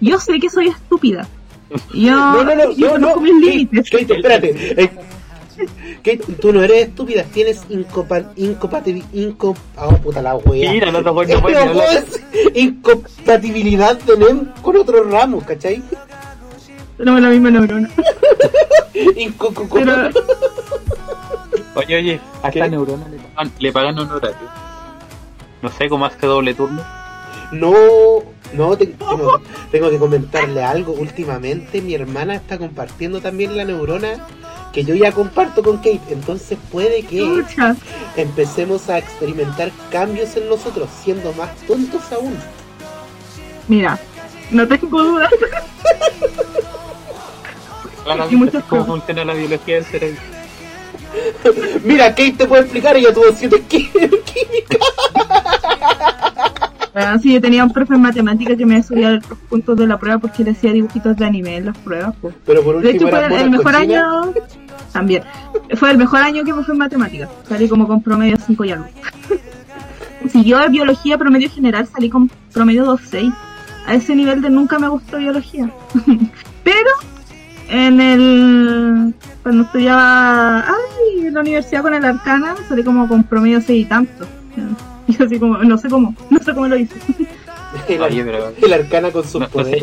Yo 0.00 0.18
sé 0.18 0.38
que 0.40 0.50
soy 0.50 0.68
estúpida. 0.68 1.26
Yo, 1.94 2.10
No, 2.12 2.44
no, 2.44 2.54
no, 2.54 2.72
yo 2.72 2.98
no, 2.98 3.16
no. 3.16 3.26
espérate. 3.26 4.90
Kate, 5.98 6.20
tú 6.40 6.52
no 6.52 6.62
eres 6.62 6.88
estúpida, 6.88 7.24
tienes 7.24 7.62
incopa, 7.68 8.32
incompatibilidad. 8.36 9.08
Inco, 9.12 9.54
oh, 9.76 9.96
puta 9.96 10.22
la 10.22 10.36
wea. 10.36 10.70
Mira, 10.72 10.86
no 10.92 11.00
no 11.00 11.12
no 11.12 11.14
puedes- 11.14 12.20
incompatibilidad 12.54 13.96
de 13.98 14.16
NEM 14.18 14.52
con 14.62 14.76
otros 14.76 15.10
ramos, 15.10 15.44
¿cachai? 15.44 15.82
Tenemos 16.96 17.20
la 17.20 17.28
misma 17.30 17.50
neurona. 17.50 17.90
Inco, 19.16 19.52
co- 19.54 19.68
co- 19.68 19.74
Pero, 19.76 20.10
Oye, 21.74 21.96
oye, 21.96 22.20
a 22.42 22.50
¿Qué? 22.50 22.58
esta 22.60 22.68
neurona 22.70 23.06
le 23.08 23.18
pagan, 23.18 23.52
le 23.58 23.72
pagan 23.72 23.98
un 23.98 24.10
horario. 24.10 24.36
No 25.62 25.70
sé 25.70 25.88
cómo 25.88 26.06
hace 26.06 26.26
doble 26.26 26.54
turno. 26.54 26.82
No, 27.52 27.72
no, 28.54 28.76
te- 28.76 28.86
tengo, 28.86 29.40
tengo 29.70 29.90
que 29.90 29.98
comentarle 29.98 30.62
algo. 30.64 30.92
Últimamente 30.92 31.82
mi 31.82 31.94
hermana 31.94 32.34
está 32.34 32.56
compartiendo 32.58 33.20
también 33.20 33.56
la 33.56 33.64
neurona 33.64 34.26
que 34.76 34.84
yo 34.84 34.94
ya 34.94 35.10
comparto 35.10 35.62
con 35.62 35.78
Kate. 35.78 36.02
Entonces 36.10 36.58
puede 36.70 37.02
que 37.02 37.42
empecemos 38.14 38.90
a 38.90 38.98
experimentar 38.98 39.72
cambios 39.90 40.36
en 40.36 40.50
nosotros, 40.50 40.90
siendo 41.02 41.32
más 41.32 41.48
tontos 41.66 42.12
aún. 42.12 42.36
Mira, 43.68 43.98
no 44.50 44.68
tengo 44.68 45.02
dudas. 45.02 45.30
Claramente, 48.04 48.34
Y 48.34 48.38
muchas 48.38 48.64
cómo 48.64 48.82
cosas. 48.82 48.96
funciona 48.98 49.24
la 49.24 49.32
biología 49.32 49.76
del 49.76 49.84
cerebro. 49.86 50.20
Mira, 51.82 52.10
Kate 52.10 52.34
te 52.36 52.46
puede 52.46 52.62
explicar, 52.64 52.96
ella 52.98 53.14
tuvo 53.14 53.32
siete 53.34 53.62
química. 53.62 54.76
Ah, 56.98 57.18
sí, 57.20 57.34
yo 57.34 57.42
tenía 57.42 57.62
un 57.62 57.70
profe 57.70 57.92
en 57.92 58.00
matemáticas 58.00 58.56
que 58.56 58.64
me 58.64 58.82
subía 58.82 59.10
los 59.10 59.22
puntos 59.50 59.76
de 59.76 59.86
la 59.86 59.98
prueba 59.98 60.18
porque 60.18 60.42
le 60.42 60.52
hacía 60.52 60.72
dibujitos 60.72 61.14
de 61.14 61.26
anime 61.26 61.58
en 61.58 61.66
las 61.66 61.76
pruebas. 61.76 62.14
Pero 62.46 62.64
por 62.64 62.80
De 62.80 62.88
hecho, 62.88 63.04
último 63.04 63.20
fue 63.28 63.42
el, 63.42 63.50
mejor 63.50 63.76
año. 63.76 64.32
También. 64.94 65.22
Fue 65.74 65.90
el 65.90 65.98
mejor 65.98 66.20
año 66.20 66.42
que 66.42 66.54
me 66.54 66.64
fue 66.64 66.72
en 66.72 66.78
matemáticas. 66.78 67.28
Salí 67.46 67.68
como 67.68 67.86
con 67.86 68.00
promedio 68.00 68.38
5 68.38 68.64
y 68.64 68.70
algo. 68.70 68.86
Si 70.32 70.42
yo 70.42 70.58
de 70.58 70.68
biología 70.70 71.18
promedio 71.18 71.48
general 71.48 71.86
salí 71.86 72.08
con 72.08 72.28
promedio 72.52 72.86
2.6. 72.86 73.32
A 73.86 73.94
ese 73.94 74.16
nivel 74.16 74.40
de 74.40 74.48
nunca 74.48 74.78
me 74.78 74.88
gustó 74.88 75.18
biología. 75.18 75.70
Pero 76.64 76.90
en 77.68 78.00
el. 78.00 79.14
Cuando 79.42 79.64
estudiaba 79.64 80.60
ay, 80.66 81.26
en 81.26 81.34
la 81.34 81.40
universidad 81.40 81.82
con 81.82 81.92
el 81.92 82.04
Arcana, 82.04 82.56
salí 82.68 82.82
como 82.82 83.06
con 83.06 83.22
promedio 83.22 83.60
6 83.60 83.84
y 83.84 83.88
tanto. 83.88 84.26
Y 85.08 85.16
yo 85.16 85.24
así 85.24 85.38
como, 85.38 85.58
no 85.58 85.78
sé 85.78 85.88
cómo, 85.88 86.14
no 86.30 86.38
sé 86.40 86.52
cómo 86.54 86.66
lo 86.68 86.76
hice. 86.76 86.94
El, 87.88 88.02
Oye, 88.02 88.24
pero 88.24 88.52
el 88.62 88.72
arcana 88.72 89.10
con 89.10 89.22
sus 89.24 89.34
No, 89.34 89.40
no 89.40 89.46
sé. 89.46 89.50
poderes. 89.52 89.82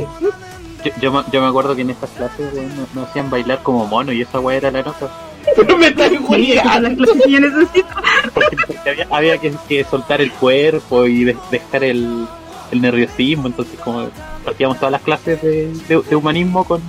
yo, 0.84 0.92
yo, 1.02 1.12
me- 1.12 1.24
yo 1.32 1.42
me 1.42 1.48
acuerdo 1.48 1.76
que 1.76 1.82
en 1.84 1.92
estas 1.92 2.10
clases 2.12 2.52
nos, 2.54 2.94
nos 2.94 3.10
hacían 3.10 3.30
bailar 3.30 3.62
como 3.64 3.86
mono 3.86 4.12
y 4.12 4.22
esa 4.22 4.40
weá 4.40 4.58
era 4.58 4.72
la 4.72 4.82
nota. 4.84 5.10
Pero 5.56 5.78
me 5.78 5.90
Sí, 5.90 5.94
las 5.96 6.10
jugando. 6.20 6.96
clases 6.98 7.22
que 7.24 7.32
yo 7.32 7.40
necesito. 7.40 7.88
Porque, 8.34 8.58
porque 8.68 8.90
había, 8.90 9.08
había 9.12 9.38
que, 9.38 9.54
que 9.68 9.84
soltar 9.84 10.22
el 10.22 10.32
cuerpo 10.32 11.06
y 11.06 11.24
de- 11.26 11.38
dejar 11.52 11.84
el, 11.84 12.26
el 12.72 12.82
nerviosismo, 12.82 13.48
entonces 13.48 13.80
como 13.80 14.08
partíamos 14.44 14.78
todas 14.78 14.92
las 14.94 15.02
clases 15.02 15.42
de, 15.42 15.72
de- 15.88 16.02
de 16.02 16.16
humanismo 16.16 16.64
con 16.66 16.82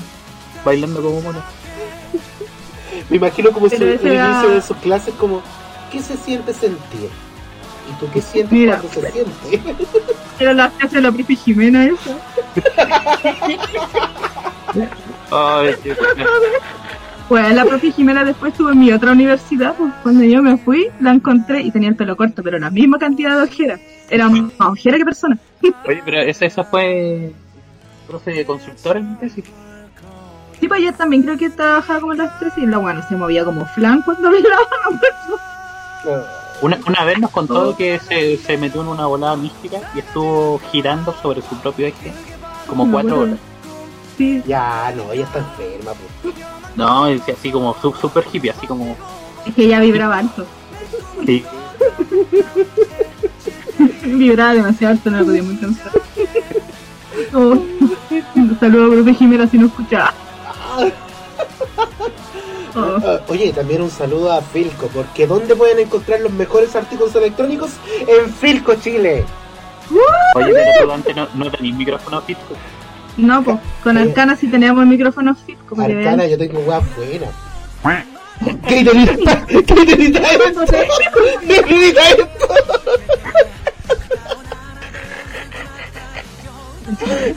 bailando 0.65 1.03
como 1.03 1.21
mono. 1.21 1.43
Me 3.11 3.17
imagino 3.19 3.51
como 3.53 3.69
Pero 3.69 3.85
el 3.87 3.93
inicio 4.01 4.49
de 4.51 4.63
sus 4.63 4.77
clases 4.79 5.15
como 5.15 5.43
¿qué 5.93 6.01
se 6.01 6.17
siente 6.17 6.55
sentir? 6.55 7.11
¿Y 7.91 7.93
tú 8.01 8.11
qué 8.13 8.21
sientes 8.21 8.53
Mira. 8.53 8.79
cuando 8.81 9.01
se 9.01 9.13
siente? 9.13 9.75
Era 10.39 10.53
la 10.53 10.71
clase 10.71 10.97
de 10.97 11.03
la 11.03 11.13
profe 11.13 11.37
Jimena 11.37 11.87
esa. 11.87 12.17
Ay, 15.31 15.75
qué. 15.83 15.97
Pues 17.29 17.55
la 17.55 17.65
profe 17.65 17.91
Jimena 17.91 18.23
después 18.23 18.53
estuvo 18.53 18.71
en 18.71 18.81
mi 18.81 18.93
otra 18.93 19.13
universidad, 19.13 19.75
pues 19.77 19.91
cuando 20.03 20.25
yo 20.25 20.43
me 20.43 20.59
fui, 20.59 20.89
la 21.01 21.11
encontré 21.11 21.63
y 21.63 21.71
tenía 21.71 21.89
el 21.89 21.97
pelo 21.97 22.19
corto, 22.19 22.43
pero 22.43 22.59
la 22.59 22.69
misma 22.69 22.99
cantidad 22.99 23.39
de 23.39 23.45
ojeras. 23.45 23.81
Era 24.11 24.29
más 24.29 24.53
ojera 24.59 24.99
que 24.99 25.07
persona. 25.07 25.39
Oye, 25.89 26.03
pero 26.05 26.21
esa, 26.21 26.45
esa 26.45 26.65
fue 26.65 27.33
profe 28.07 28.45
consultora 28.45 29.01
en 29.01 29.13
mi 29.13 29.17
tesis. 29.17 29.45
Sí, 30.61 30.69
pues 30.69 30.81
ella 30.81 30.93
también 30.93 31.23
creo 31.23 31.39
que 31.39 31.49
trabajaba 31.49 32.01
como 32.01 32.13
las 32.13 32.39
tres 32.39 32.53
y 32.59 32.67
la 32.67 32.77
buena 32.79 33.07
se 33.09 33.17
movía 33.17 33.45
como 33.45 33.65
flan 33.67 34.03
cuando 34.03 34.29
hablaba. 34.29 34.67
Una, 36.63 36.79
una 36.87 37.05
vez 37.05 37.19
nos 37.19 37.31
contó 37.31 37.71
Oh. 37.71 37.77
que 37.77 37.99
se, 37.99 38.37
se 38.39 38.57
metió 38.57 38.81
en 38.83 38.89
una 38.89 39.07
volada 39.07 39.37
mística 39.37 39.81
y 39.95 39.99
estuvo 39.99 40.61
girando 40.73 41.15
sobre 41.21 41.43
su 41.43 41.57
propio 41.57 41.87
eje 41.87 42.13
como 42.67 42.91
cuatro 42.91 43.21
horas. 43.21 43.39
Sí, 44.17 44.43
Ya, 44.47 44.93
no, 44.97 45.13
ella 45.13 45.25
está 45.25 45.41
enferma, 45.41 45.93
pues. 46.23 46.35
No, 46.77 47.11
y 47.11 47.21
así 47.31 47.51
como 47.51 47.75
su- 47.81 47.93
super 47.95 48.25
hippie, 48.33 48.51
así 48.53 48.67
como... 48.67 48.97
es 49.47 49.55
que 49.55 49.65
ella 49.65 49.81
vibraba 49.81 50.19
alto. 50.19 50.47
sí. 51.27 51.45
Vibraba 54.05 54.55
demasiado 54.55 54.93
alto, 54.95 55.11
no 55.11 55.19
la 55.19 55.25
podíamos 55.25 55.53
alcanzar. 55.55 55.93
Oh. 57.35 57.57
Saludos, 58.61 58.95
profe 58.95 59.15
Jimena, 59.15 59.47
si 59.49 59.59
no 59.59 59.67
escuchaba. 59.67 60.13
Oh. 62.77 62.99
Ah, 63.05 63.21
Oye, 63.29 63.53
también 63.53 63.83
un 63.83 63.91
saludo 63.91 64.33
a 64.33 64.43
Filco, 64.43 64.89
porque 64.89 65.27
¿dónde 65.27 65.55
pueden 65.55 65.79
encontrar 65.79 66.21
los 66.21 66.33
mejores 66.33 66.75
artículos 66.75 67.15
electrónicos? 67.15 67.71
En 68.07 68.33
Filco, 68.33 68.75
Chile. 68.77 69.25
Oye, 70.35 70.53
pero 70.53 70.87
tú 70.87 70.93
antes 70.93 71.15
no, 71.15 71.29
no 71.35 71.51
tenías 71.51 71.77
micrófono 71.77 72.21
fijo. 72.23 72.41
No, 73.17 73.43
pues 73.45 73.59
con 73.83 73.97
Oye. 73.97 74.09
Arcana 74.09 74.37
sí 74.37 74.49
teníamos 74.49 74.83
el 74.83 74.89
micrófono 74.89 75.37
que 75.47 75.57
Arcana, 75.81 76.27
yo 76.27 76.37
tengo 76.37 76.61
weas 76.61 76.83
buenas. 76.97 77.31
¿Qué 78.67 78.83
necesitas? 78.83 79.47
¿Qué 79.47 79.59
esto? 79.59 80.65
¿Qué 81.47 81.89
esto? 81.89 82.49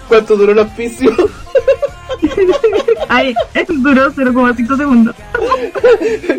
¿Cuánto 0.07 0.35
duró 0.35 0.51
el 0.53 0.59
auspicio? 0.59 1.11
Ay, 3.09 3.33
duró 3.67 4.11
0,5 4.11 4.77
segundos. 4.77 5.15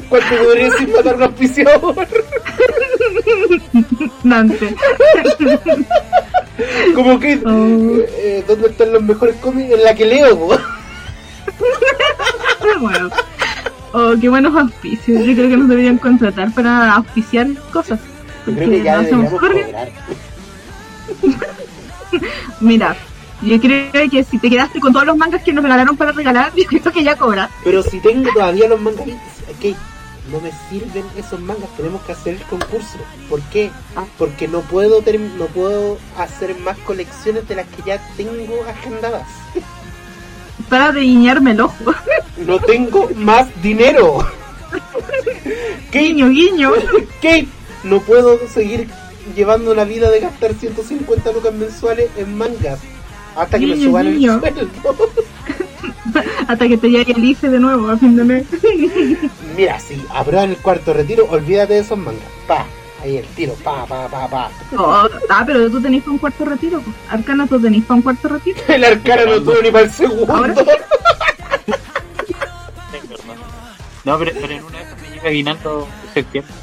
¿Cuánto 0.09 0.45
duré 0.45 0.71
sin 0.73 0.93
matar 0.93 1.17
un 1.17 1.23
auspiciador? 1.25 1.95
Dante. 4.23 4.75
Como 6.95 7.19
que, 7.21 7.41
Oh. 7.45 7.99
eh, 8.19 8.45
¿dónde 8.47 8.69
están 8.69 8.93
los 8.93 9.03
mejores 9.03 9.37
cómics? 9.37 9.73
En 9.73 9.85
la 9.85 9.95
que 9.95 10.05
leo, 10.05 10.39
po. 10.39 10.59
Bueno. 12.81 13.11
Oh, 13.93 14.13
qué 14.21 14.29
buenos 14.29 14.55
auspicios. 14.55 15.25
Yo 15.25 15.35
creo 15.35 15.49
que 15.49 15.57
nos 15.57 15.69
deberían 15.69 15.99
contratar 15.99 16.53
para 16.53 16.93
auspiciar 16.95 17.47
cosas. 17.73 17.99
Creo 18.45 18.71
que 18.71 18.83
ya 18.83 18.97
Lo 18.97 19.01
hacemos 19.03 19.31
cobrar. 19.31 19.91
Mira, 22.61 22.97
yo 23.43 23.61
creo 23.61 24.11
que 24.11 24.25
si 24.25 24.39
te 24.39 24.51
quedaste 24.51 24.81
con 24.81 24.93
todos 24.93 25.07
los 25.07 25.17
mangas 25.17 25.43
que 25.43 25.53
nos 25.53 25.63
regalaron 25.63 25.97
para 25.97 26.13
regalar, 26.13 26.53
yo 26.57 26.65
creo 26.65 26.93
que 26.93 27.05
ya 27.05 27.17
cobras. 27.17 27.51
Pero 27.65 27.83
si 27.83 28.01
tengo 28.01 28.33
todavía 28.33 28.69
los 28.69 28.81
mangas, 28.81 29.07
ok, 29.07 29.77
no 30.31 30.41
me 30.41 30.51
sirven 30.69 31.05
esos 31.17 31.41
mangas, 31.41 31.69
tenemos 31.77 32.03
que 32.03 32.13
hacer 32.13 32.35
el 32.35 32.43
concurso. 32.43 32.99
¿Por 33.29 33.41
qué? 33.43 33.71
Ah. 33.97 34.05
Porque 34.19 34.49
no 34.49 34.61
puedo 34.61 35.03
no 35.39 35.47
puedo 35.47 35.99
hacer 36.17 36.57
más 36.59 36.77
colecciones 36.79 37.49
de 37.49 37.57
las 37.57 37.67
que 37.69 37.83
ya 37.87 38.01
tengo 38.17 38.65
agendadas. 38.69 39.27
Para 40.69 40.93
de 40.93 41.01
guiñarme 41.01 41.53
el 41.53 41.61
ojo. 41.63 41.95
No 42.37 42.59
tengo 42.61 43.09
más 43.15 43.47
dinero. 43.63 44.19
Kate, 45.87 45.99
Guiño, 45.99 46.29
guiño. 46.29 46.73
Kate, 47.23 47.49
no 47.85 48.01
puedo 48.01 48.39
seguir 48.49 48.89
llevando 49.35 49.75
la 49.75 49.85
vida 49.85 50.11
de 50.11 50.21
gastar 50.21 50.55
150 50.55 51.33
lucas 51.33 51.55
mensuales 51.55 52.11
en 52.17 52.37
mangas. 52.37 52.81
Hasta 53.39 53.59
que 53.59 53.67
me 53.67 53.77
suban 53.77 54.07
el 54.07 54.21
sueldo. 54.23 54.41
Hasta 56.49 56.67
que 56.69 56.77
te 56.79 56.89
llegue 56.91 57.13
el 57.13 57.25
IFE 57.25 57.49
de 57.51 57.61
nuevo 57.61 57.89
a 57.91 57.97
fin 57.97 58.17
de 58.17 58.25
mes. 58.25 58.45
Mira, 59.57 59.79
si 59.79 60.03
aprueban 60.15 60.51
el 60.51 60.57
cuarto 60.57 60.93
retiro, 60.95 61.27
olvídate 61.31 61.75
de 61.75 61.81
esos 61.81 61.99
mangas. 61.99 62.23
Pa, 62.47 62.65
ahí 63.03 63.19
el 63.19 63.27
tiro, 63.29 63.53
pa, 63.63 63.85
pa, 63.87 64.09
pa, 64.09 64.27
pa. 64.29 64.51
Oh, 64.77 65.07
ah, 65.29 65.43
pero 65.47 65.71
tú 65.71 65.81
tenés 65.81 66.01
para 66.03 66.13
un 66.13 66.19
cuarto 66.19 66.45
retiro. 66.45 66.81
pues. 66.81 66.97
Arcana, 67.11 67.47
tú 67.47 67.61
tenés 67.61 67.85
para 67.85 67.97
un 67.97 68.03
cuarto 68.03 68.29
retiro. 68.29 68.59
El 68.69 68.85
arcana 68.85 69.25
no 69.27 69.43
tuvo 69.43 69.63
ni 69.63 69.71
para 69.71 69.85
el 69.85 69.91
segundo. 69.91 70.35
Ahora- 70.35 70.55
No, 74.05 74.19
pero, 74.19 74.31
pero 74.41 74.53
en 74.55 74.65
una 74.65 74.79
vez 74.79 74.87
me 75.03 75.09
llega 75.11 75.29
aguinaldo 75.29 75.87
de 76.03 76.13
septiembre. 76.15 76.55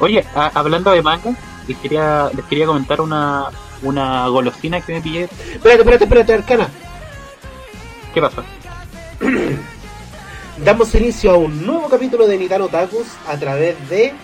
Oye, 0.00 0.24
a- 0.34 0.50
hablando 0.54 0.90
de 0.90 1.02
manga, 1.02 1.34
les 1.66 1.76
quería, 1.78 2.28
les 2.34 2.44
quería 2.46 2.66
comentar 2.66 3.00
una, 3.00 3.46
una 3.82 4.26
golosina 4.28 4.80
que 4.80 4.94
me 4.94 5.00
pillé. 5.00 5.24
Espérate, 5.24 5.80
espérate, 5.80 6.04
espérate, 6.04 6.34
arcana. 6.34 6.68
¿Qué 8.14 8.20
pasó? 8.20 8.44
Damos 10.64 10.94
inicio 10.94 11.32
a 11.32 11.36
un 11.36 11.66
nuevo 11.66 11.88
capítulo 11.88 12.26
de 12.26 12.38
Nitano 12.38 12.68
Takus 12.68 13.06
a 13.26 13.36
través 13.36 13.88
de. 13.88 14.14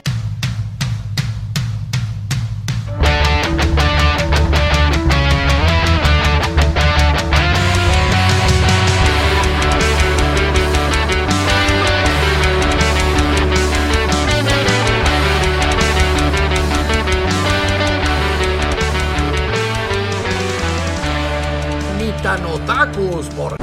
Nitanotakus 22.99 23.29
por 23.35 23.57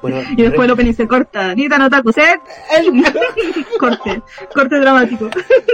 Bueno, 0.00 0.18
Y 0.36 0.42
después 0.42 0.66
el 0.66 0.70
opening 0.72 0.92
se 0.94 1.08
corta. 1.08 1.54
Nita 1.54 1.78
no 1.78 1.88
taku, 1.90 2.10
¿eh? 2.10 2.38
Corte. 3.78 4.22
Corte 4.54 4.78
dramático. 4.80 5.28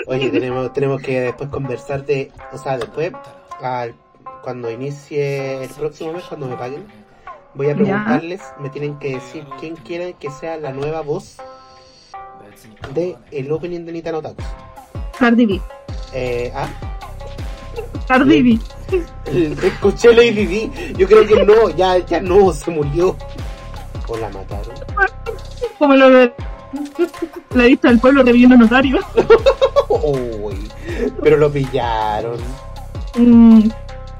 Oye, 0.06 0.30
tenemos, 0.30 0.72
tenemos 0.72 1.00
que 1.02 1.20
después 1.20 1.48
conversar 1.50 2.04
de. 2.04 2.30
O 2.52 2.58
sea, 2.58 2.78
después, 2.78 3.12
al- 3.60 3.94
cuando 4.42 4.70
inicie 4.70 5.62
el 5.64 5.70
próximo 5.70 6.12
mes, 6.14 6.24
cuando 6.24 6.46
me 6.48 6.56
paguen, 6.56 6.86
voy 7.54 7.66
a 7.66 7.70
Ya. 7.70 7.76
preguntarles, 7.76 8.40
me 8.60 8.70
tienen 8.70 8.98
que 8.98 9.14
decir 9.14 9.44
quién 9.60 9.76
quieren 9.76 10.14
que 10.14 10.30
sea 10.30 10.56
la 10.56 10.72
nueva 10.72 11.00
voz 11.02 11.36
de 12.94 13.16
el 13.32 13.50
opening 13.52 13.84
de 13.84 13.92
Nitano 13.92 14.22
Takus. 14.22 14.44
Cardi 15.18 15.46
B. 15.46 15.60
Eh, 16.14 16.52
ah, 16.54 16.68
Cardi 18.08 18.42
B. 18.42 18.58
escuché 19.62 20.14
Lady 20.14 20.46
D. 20.46 20.94
Yo 20.96 21.06
creo 21.06 21.26
que 21.26 21.44
no, 21.44 21.68
ya, 21.76 21.98
ya 21.98 22.20
no, 22.20 22.52
se 22.52 22.70
murió. 22.70 23.14
O 24.08 24.16
la 24.16 24.30
mataron. 24.30 24.74
Como 25.78 25.94
lo 25.94 26.08
de 26.10 26.32
la 27.54 27.64
lista 27.64 27.88
del 27.88 27.98
pueblo 27.98 28.22
reviviendo 28.22 28.56
notario. 28.56 28.98
Uy, 29.88 30.56
pero 31.22 31.36
lo 31.36 31.50
pillaron. 31.52 32.38
Mm, 33.16 33.68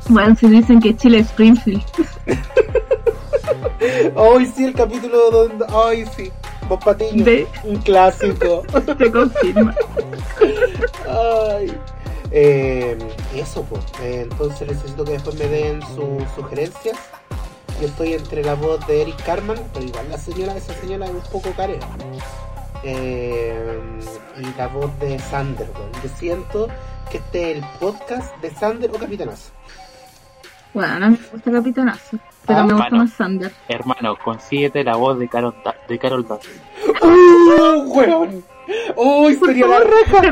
Bueno, 0.09 0.37
si 0.37 0.49
dicen 0.49 0.81
que 0.81 0.95
Chile 0.97 1.21
es 1.21 1.27
Springfield. 1.29 1.83
Ay, 4.17 4.47
sí, 4.55 4.65
el 4.65 4.75
capítulo 4.75 5.31
donde. 5.31 5.65
Ay, 5.73 6.05
sí. 6.15 6.31
Bob 6.69 6.85
Patiño. 6.85 7.25
Ve. 7.25 7.47
Un 7.65 7.77
clásico. 7.77 8.63
Se 8.99 9.11
confirma. 9.11 9.75
Ay. 11.09 11.73
Eh, 12.31 12.97
eso, 13.35 13.63
pues. 13.65 13.83
entonces 14.03 14.69
necesito 14.69 15.05
que 15.05 15.13
después 15.13 15.37
me 15.39 15.47
den 15.49 15.81
sus 15.83 16.29
sugerencias. 16.35 16.97
Yo 17.81 17.87
estoy 17.87 18.15
entre 18.15 18.43
la 18.45 18.55
voz 18.55 18.85
de 18.89 19.03
Eric 19.03 19.23
Carman, 19.25 19.57
pero 19.73 19.87
igual 19.87 20.09
la 20.11 20.19
señora, 20.19 20.57
esa 20.57 20.75
señora 20.75 21.07
es 21.07 21.13
un 21.13 21.23
poco 21.33 21.51
carea. 21.53 21.79
Eh, 22.85 23.81
y 24.39 24.59
la 24.59 24.69
voz 24.69 24.91
de 25.01 25.19
Sander, 25.19 25.69
weón. 25.75 25.91
Yo 26.03 26.09
siento 26.17 26.69
que 27.11 27.19
este 27.19 27.53
es 27.53 27.57
el 27.59 27.65
podcast 27.81 28.37
de 28.39 28.51
Sander 28.51 28.91
o 28.91 28.99
Capitanazo. 28.99 29.51
Bueno, 30.75 31.11
mí 31.11 31.19
me 31.21 31.29
gusta 31.33 31.51
Capitanazo. 31.53 32.19
Pero 32.47 32.61
Ah, 32.61 32.65
me 32.65 32.73
gusta 32.75 32.91
más 32.97 33.13
Sander. 33.13 33.53
Hermano, 33.69 34.17
consíguete 34.25 34.85
la 34.85 34.97
voz 34.97 35.19
de 35.19 35.29
Carol, 35.29 35.55
Da- 35.65 35.75
de 35.89 35.99
Carol 35.99 36.27
Dance. 36.27 36.49
¡Uh, 37.03 37.83
weón! 37.95 38.45
¡Uy, 38.97 39.35
sería 39.35 39.67
la 39.67 39.81
raja! 39.81 40.23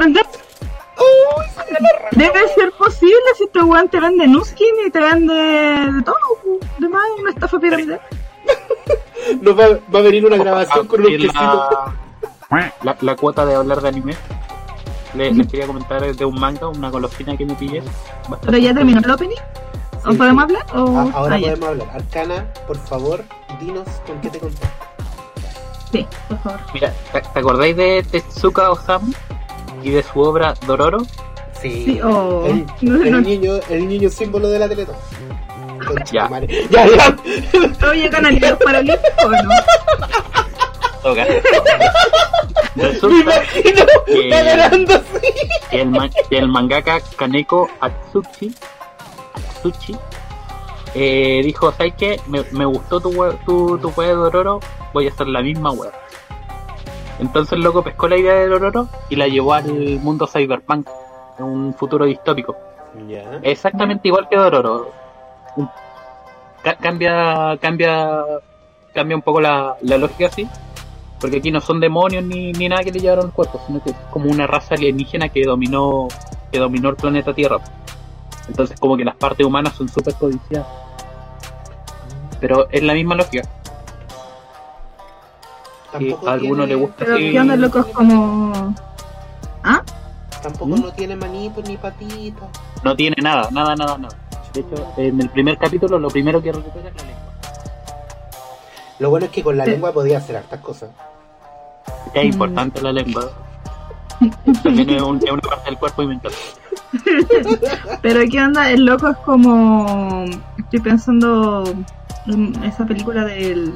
Debe 2.12 2.48
ser 2.54 2.72
posible 2.72 3.14
si 3.36 3.44
este 3.44 3.62
weón 3.62 3.88
te 3.88 4.00
vende 4.00 4.26
Nuskin 4.26 4.66
y 4.86 4.90
te 4.90 5.00
vende 5.00 5.34
de 5.34 6.02
todo. 6.02 6.16
De 6.78 6.88
más 6.88 7.02
una 7.20 7.30
estafa 7.30 7.58
piramidal. 7.58 8.00
Nos 9.42 9.58
va, 9.58 9.68
va 9.94 9.98
a 9.98 10.02
venir 10.02 10.24
una 10.24 10.36
grabación 10.36 10.86
con 10.86 11.00
unos 11.04 11.34
la, 11.34 11.92
la, 12.82 12.96
la 13.00 13.16
cuota 13.16 13.44
de 13.44 13.54
hablar 13.56 13.80
de 13.80 13.88
anime. 13.88 14.14
Le- 15.14 15.32
les 15.32 15.46
quería 15.48 15.66
comentar 15.66 16.14
de 16.14 16.24
un 16.24 16.38
manga, 16.38 16.68
una 16.68 16.90
golosina 16.90 17.36
que 17.36 17.44
me 17.44 17.54
pillé. 17.54 17.80
Bastante 18.28 18.46
Pero 18.46 18.58
ya 18.58 18.74
terminó 18.74 19.00
el 19.00 19.10
opening. 19.10 19.36
¿O 20.04 20.12
Sí, 20.12 20.16
podemos 20.18 20.44
sí. 20.48 20.56
hablar? 20.56 20.66
O... 20.78 20.98
Ah, 20.98 21.10
ahora 21.14 21.34
Ah, 21.34 21.38
ya. 21.38 21.46
podemos 21.48 21.68
hablar. 21.70 21.88
Arcana, 21.94 22.52
por 22.66 22.76
favor, 22.78 23.24
dinos 23.60 23.88
con 24.06 24.20
qué 24.20 24.30
te 24.30 24.38
contaste. 24.38 24.68
Sí, 25.92 26.06
por 26.28 26.38
favor. 26.40 26.60
Mira, 26.74 26.92
¿te, 27.12 27.20
te 27.20 27.38
acordáis 27.38 27.76
de 27.76 28.06
Tetsuka 28.10 28.70
Osamu 28.70 29.12
y 29.82 29.90
de 29.90 30.02
su 30.02 30.20
obra 30.20 30.54
Dororo? 30.66 30.98
Sí. 31.60 31.84
Sí, 31.84 32.00
oh. 32.02 32.44
el, 32.46 32.66
No, 32.82 33.02
el 33.02 33.10
no. 33.12 33.20
niño, 33.20 33.52
el 33.70 33.88
niño 33.88 34.10
símbolo 34.10 34.48
de 34.48 34.58
la 34.58 34.68
Teletón. 34.68 34.96
Ya. 36.12 36.28
Ya, 36.70 36.86
ya. 36.86 37.16
Oye, 37.90 38.10
canalitos 38.10 38.58
paralímpicos 38.64 39.24
o 39.24 39.30
no? 39.30 39.50
Me 42.74 42.82
Resulta 42.82 43.20
imagino 43.20 43.84
que- 44.04 45.80
el, 45.80 45.86
ma- 45.90 46.08
que 46.08 46.38
el 46.38 46.48
mangaka 46.48 47.00
Kaneko 47.16 47.68
Atsushi, 47.80 48.52
Atsushi 49.34 49.96
eh, 50.94 51.40
dijo, 51.44 51.72
¿sabes 51.72 51.94
qué? 51.96 52.20
Me, 52.26 52.42
me 52.52 52.64
gustó 52.64 53.00
tu, 53.00 53.10
tu, 53.46 53.78
tu 53.78 53.88
web 53.90 54.08
de 54.08 54.14
Dororo, 54.14 54.60
voy 54.92 55.06
a 55.06 55.10
hacer 55.10 55.26
la 55.28 55.42
misma 55.42 55.70
web. 55.72 55.92
Entonces 57.18 57.52
el 57.52 57.60
loco 57.60 57.82
pescó 57.82 58.08
la 58.08 58.16
idea 58.16 58.34
de 58.34 58.48
Dororo 58.48 58.88
y 59.08 59.16
la 59.16 59.26
llevó 59.26 59.54
al 59.54 59.72
mundo 60.00 60.26
cyberpunk, 60.26 60.88
en 61.38 61.44
un 61.44 61.74
futuro 61.74 62.04
distópico. 62.04 62.54
Exactamente 63.42 64.08
igual 64.08 64.28
que 64.28 64.36
Dororo. 64.36 64.90
Cambia, 66.80 67.56
cambia, 67.60 68.24
cambia 68.92 69.16
un 69.16 69.22
poco 69.22 69.40
la, 69.40 69.76
la 69.82 69.98
lógica 69.98 70.26
así. 70.26 70.48
Porque 71.20 71.38
aquí 71.38 71.50
no 71.50 71.60
son 71.60 71.80
demonios 71.80 72.24
ni, 72.24 72.52
ni 72.52 72.68
nada 72.68 72.82
que 72.82 72.92
le 72.92 73.00
llevaron 73.00 73.26
el 73.26 73.32
cuerpo, 73.32 73.60
sino 73.66 73.82
que 73.82 73.90
es 73.90 73.96
como 74.10 74.30
una 74.30 74.46
raza 74.46 74.74
alienígena 74.74 75.30
que 75.30 75.44
dominó, 75.44 76.08
que 76.52 76.58
dominó 76.58 76.90
el 76.90 76.96
planeta 76.96 77.32
Tierra. 77.32 77.58
Entonces 78.48 78.78
como 78.78 78.96
que 78.96 79.04
las 79.04 79.16
partes 79.16 79.46
humanas 79.46 79.74
son 79.74 79.88
súper 79.88 80.14
codiciadas. 80.14 80.68
Pero 82.40 82.68
es 82.70 82.82
la 82.82 82.92
misma 82.92 83.14
lógica. 83.14 83.48
Que 85.98 86.10
Tampoco 86.10 86.28
a 86.28 86.32
alguno 86.32 86.64
tiene- 86.64 86.66
le 86.66 86.74
gusta 86.74 86.96
Pero 86.98 87.14
así. 87.14 87.30
¿qué 87.32 87.40
onda, 87.40 87.56
loco? 87.56 87.78
Es 87.80 87.86
como... 87.86 88.74
¿Ah? 89.64 89.82
Tampoco 90.42 90.66
¿Mm? 90.76 90.80
no 90.82 90.92
tiene 90.92 91.16
manitos 91.16 91.68
ni 91.68 91.76
patitas. 91.76 92.48
No 92.84 92.94
tiene 92.96 93.16
nada, 93.22 93.48
nada, 93.50 93.74
nada, 93.74 93.98
nada. 93.98 94.16
De 94.54 94.60
hecho, 94.60 94.92
en 94.96 95.20
el 95.20 95.28
primer 95.30 95.58
capítulo 95.58 95.98
lo 95.98 96.08
primero 96.08 96.40
que 96.42 96.52
recupera 96.52 96.88
es 96.88 96.94
la 96.96 97.02
lengua. 97.02 97.22
Lo 98.98 99.10
bueno 99.10 99.26
es 99.26 99.32
que 99.32 99.42
con 99.42 99.56
la 99.56 99.64
Sí. 99.64 99.72
lengua 99.72 99.92
podía 99.92 100.18
hacer 100.18 100.36
hartas 100.36 100.60
cosas. 100.60 100.90
Es 102.14 102.24
Mm. 102.24 102.32
importante 102.32 102.80
la 102.80 102.92
lengua. 102.92 103.30
También 104.62 104.90
es, 104.90 105.02
un- 105.02 105.18
es 105.22 105.30
una 105.30 105.42
parte 105.42 105.64
del 105.66 105.78
cuerpo 105.78 106.02
y 106.02 106.06
me 106.06 106.14
encanta. 106.14 106.38
Pero 108.02 108.20
¿qué 108.30 108.40
onda? 108.42 108.70
El 108.70 108.84
loco 108.86 109.08
es 109.08 109.16
como... 109.18 110.24
Estoy 110.58 110.80
pensando 110.80 111.64
en 112.26 112.64
esa 112.64 112.86
película 112.86 113.24
del... 113.24 113.74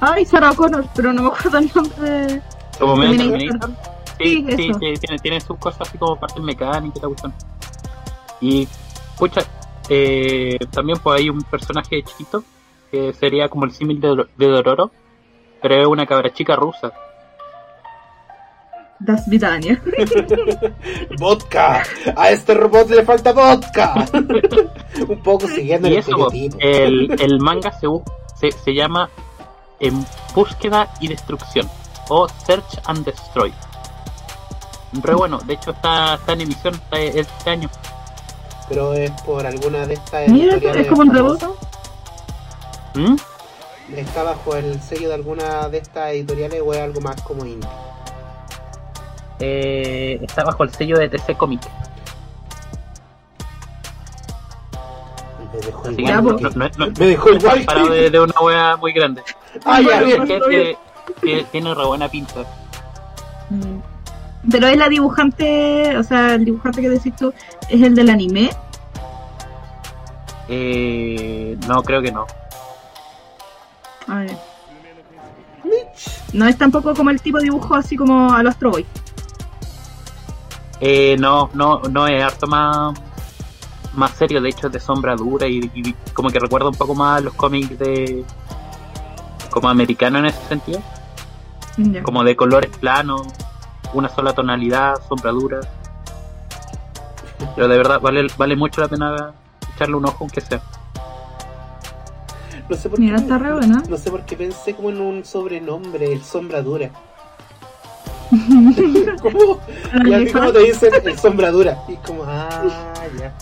Ay, 0.00 0.24
Sarah 0.26 0.52
Connor, 0.54 0.84
pero 0.94 1.12
no 1.12 1.22
me 1.22 1.28
acuerdo 1.28 1.58
el 1.58 1.70
nombre. 1.74 2.42
Como 2.78 2.96
medio 2.96 3.16
Terminator. 3.18 3.70
Sí, 4.18 4.44
Sí, 4.56 4.70
sí, 4.80 4.94
tiene, 5.00 5.18
tiene 5.22 5.40
sus 5.40 5.58
cosas 5.58 5.82
así 5.88 5.98
como 5.98 6.16
partes 6.16 6.42
mecánicas 6.42 6.96
y 6.96 7.00
la 7.02 7.08
cuestión. 7.08 7.34
Y, 8.40 8.68
pucha, 9.18 9.42
eh, 9.88 10.58
también 10.70 10.98
pues 11.02 11.20
hay 11.20 11.28
un 11.30 11.42
personaje 11.42 12.02
chiquito 12.02 12.42
que 12.90 13.12
sería 13.14 13.48
como 13.48 13.64
el 13.64 13.72
símil 13.72 14.00
de, 14.00 14.08
Dor- 14.08 14.28
de 14.36 14.46
Dororo, 14.48 14.90
pero 15.62 15.74
es 15.82 15.86
una 15.86 16.06
cabra 16.06 16.32
chica 16.32 16.56
rusa. 16.56 16.92
Das 18.98 19.28
Vidania. 19.28 19.80
¡Vodka! 21.18 21.82
A 22.16 22.30
este 22.30 22.54
robot 22.54 22.88
le 22.90 23.04
falta 23.04 23.32
vodka. 23.32 23.94
Un 25.08 25.22
poco 25.22 25.46
siguiendo 25.48 25.88
Y 25.88 25.92
el 25.92 25.98
eso, 25.98 26.28
el, 26.58 27.14
el 27.20 27.38
manga 27.40 27.70
se, 27.72 27.86
se, 28.36 28.50
se 28.52 28.72
llama 28.74 29.10
En 29.80 30.06
búsqueda 30.34 30.88
y 31.00 31.08
destrucción 31.08 31.68
o 32.08 32.28
Search 32.28 32.80
and 32.86 33.04
Destroy. 33.04 33.52
Re 34.92 35.14
bueno, 35.14 35.38
de 35.38 35.54
hecho 35.54 35.72
está, 35.72 36.14
está 36.14 36.32
en 36.32 36.42
emisión 36.42 36.74
está 36.74 36.98
este 36.98 37.50
año. 37.50 37.68
Pero 38.68 38.94
es 38.94 39.10
por 39.22 39.46
alguna 39.46 39.86
de 39.86 39.94
estas 39.94 40.28
Mira, 40.28 40.54
editoriales 40.54 40.86
es 40.86 40.88
como 40.88 41.02
un 41.02 41.14
rebote. 41.14 41.46
¿Mm? 42.94 43.16
¿Está 43.94 44.22
bajo 44.22 44.56
el 44.56 44.80
sello 44.80 45.08
de 45.08 45.14
alguna 45.14 45.68
de 45.68 45.78
estas 45.78 46.12
editoriales 46.12 46.62
o 46.64 46.72
es 46.72 46.80
algo 46.80 47.00
más 47.00 47.20
como 47.22 47.44
indie? 47.44 47.68
Eh, 49.38 50.18
está 50.22 50.44
bajo 50.44 50.64
el 50.64 50.72
sello 50.72 50.98
de 50.98 51.08
TC 51.08 51.36
Comic. 51.36 51.60
Me 55.60 55.66
dejó 55.66 55.82
Así 55.88 55.94
igual. 56.02 56.24
no, 56.24 56.36
que- 56.36 56.42
no- 56.42 56.50
no- 56.86 56.92
Me 56.98 57.06
dejó 57.06 57.30
igual. 57.30 57.64
parado 57.64 57.88
de, 57.90 58.10
de 58.10 58.20
una 58.20 58.34
wea 58.40 58.76
muy 58.76 58.92
grande. 58.92 59.22
Ah, 59.64 59.80
ya, 59.80 60.00
bien. 60.02 60.26
Que- 60.26 60.76
que- 61.22 61.44
tiene 61.50 61.74
re 61.74 61.84
buena 61.84 62.08
pinta. 62.08 62.40
Mm. 63.50 63.80
Pero 64.50 64.66
es 64.68 64.76
la 64.76 64.88
dibujante, 64.88 65.96
o 65.96 66.02
sea, 66.02 66.34
el 66.34 66.44
dibujante 66.44 66.80
que 66.80 66.88
decís 66.90 67.14
tú, 67.16 67.32
¿es 67.68 67.82
el 67.82 67.94
del 67.94 68.10
anime? 68.10 68.50
Eh, 70.48 71.56
no, 71.66 71.82
creo 71.82 72.00
que 72.02 72.12
no. 72.12 72.26
A 74.08 74.18
ver. 74.20 74.36
No 76.32 76.46
es 76.46 76.56
tampoco 76.58 76.94
como 76.94 77.10
el 77.10 77.20
tipo 77.20 77.38
de 77.38 77.44
dibujo 77.44 77.74
así 77.74 77.96
como 77.96 78.32
al 78.32 78.46
Astro 78.46 78.70
Boy. 78.70 78.86
Eh, 80.80 81.16
no, 81.18 81.50
no, 81.54 81.80
no 81.90 82.06
es 82.06 82.22
harto 82.22 82.46
más, 82.46 82.96
más 83.96 84.12
serio, 84.12 84.40
de 84.40 84.48
hecho 84.48 84.66
es 84.68 84.72
de 84.72 84.80
sombra 84.80 85.16
dura 85.16 85.46
y, 85.46 85.70
y 85.74 85.92
como 86.12 86.30
que 86.30 86.38
recuerda 86.38 86.68
un 86.68 86.74
poco 86.74 86.94
más 86.94 87.18
a 87.18 87.20
los 87.20 87.34
cómics 87.34 87.78
de 87.78 88.24
como 89.50 89.68
americano 89.68 90.18
en 90.18 90.26
ese 90.26 90.40
sentido, 90.48 90.80
como 92.02 92.22
de 92.24 92.36
colores 92.36 92.70
planos, 92.78 93.22
una 93.94 94.08
sola 94.08 94.32
tonalidad, 94.34 94.94
sombra 95.08 95.30
dura. 95.30 95.60
Pero 97.54 97.68
de 97.68 97.76
verdad 97.76 98.00
vale, 98.00 98.26
vale 98.36 98.56
mucho 98.56 98.80
la 98.80 98.88
pena 98.88 99.32
echarle 99.74 99.96
un 99.96 100.04
ojo 100.06 100.18
aunque 100.20 100.40
sea. 100.40 100.60
No 102.68 102.76
sé 102.76 102.88
por 102.88 102.98
Mira, 102.98 103.16
qué. 103.16 103.22
está 103.22 103.38
re 103.38 103.52
buena. 103.52 103.82
No 103.88 103.96
sé 103.96 104.10
por 104.10 104.24
qué 104.24 104.36
pensé 104.36 104.74
como 104.74 104.90
en 104.90 105.00
un 105.00 105.24
sobrenombre, 105.24 106.12
el 106.12 106.22
sombradura. 106.22 106.90
¿Cómo? 109.22 109.60
Y 110.04 110.12
así 110.14 110.32
como 110.32 110.52
te 110.52 110.58
dicen 110.60 110.92
el 111.04 111.18
sombradura. 111.18 111.78
Y 111.88 111.94
como, 111.96 112.24
ah, 112.26 112.94
ya. 113.18 113.32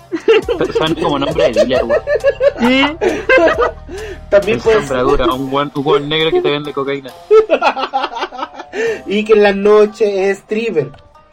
Son 0.72 0.94
como 0.94 1.18
nombre 1.18 1.52
de 1.52 1.64
weón. 1.64 2.02
¿Eh? 2.60 2.96
También 4.30 4.58
El 4.58 4.62
puede 4.62 4.76
sombra 4.86 4.98
ser. 4.98 5.06
dura, 5.06 5.32
un 5.32 5.50
buen, 5.50 5.70
un 5.74 5.84
buen 5.84 6.08
negro 6.08 6.30
que 6.30 6.40
te 6.42 6.50
vende 6.50 6.72
cocaína. 6.72 7.10
Y 9.06 9.24
que 9.24 9.34
en 9.34 9.42
la 9.42 9.52
noche 9.52 10.30
es 10.30 10.42
Triver, 10.42 10.90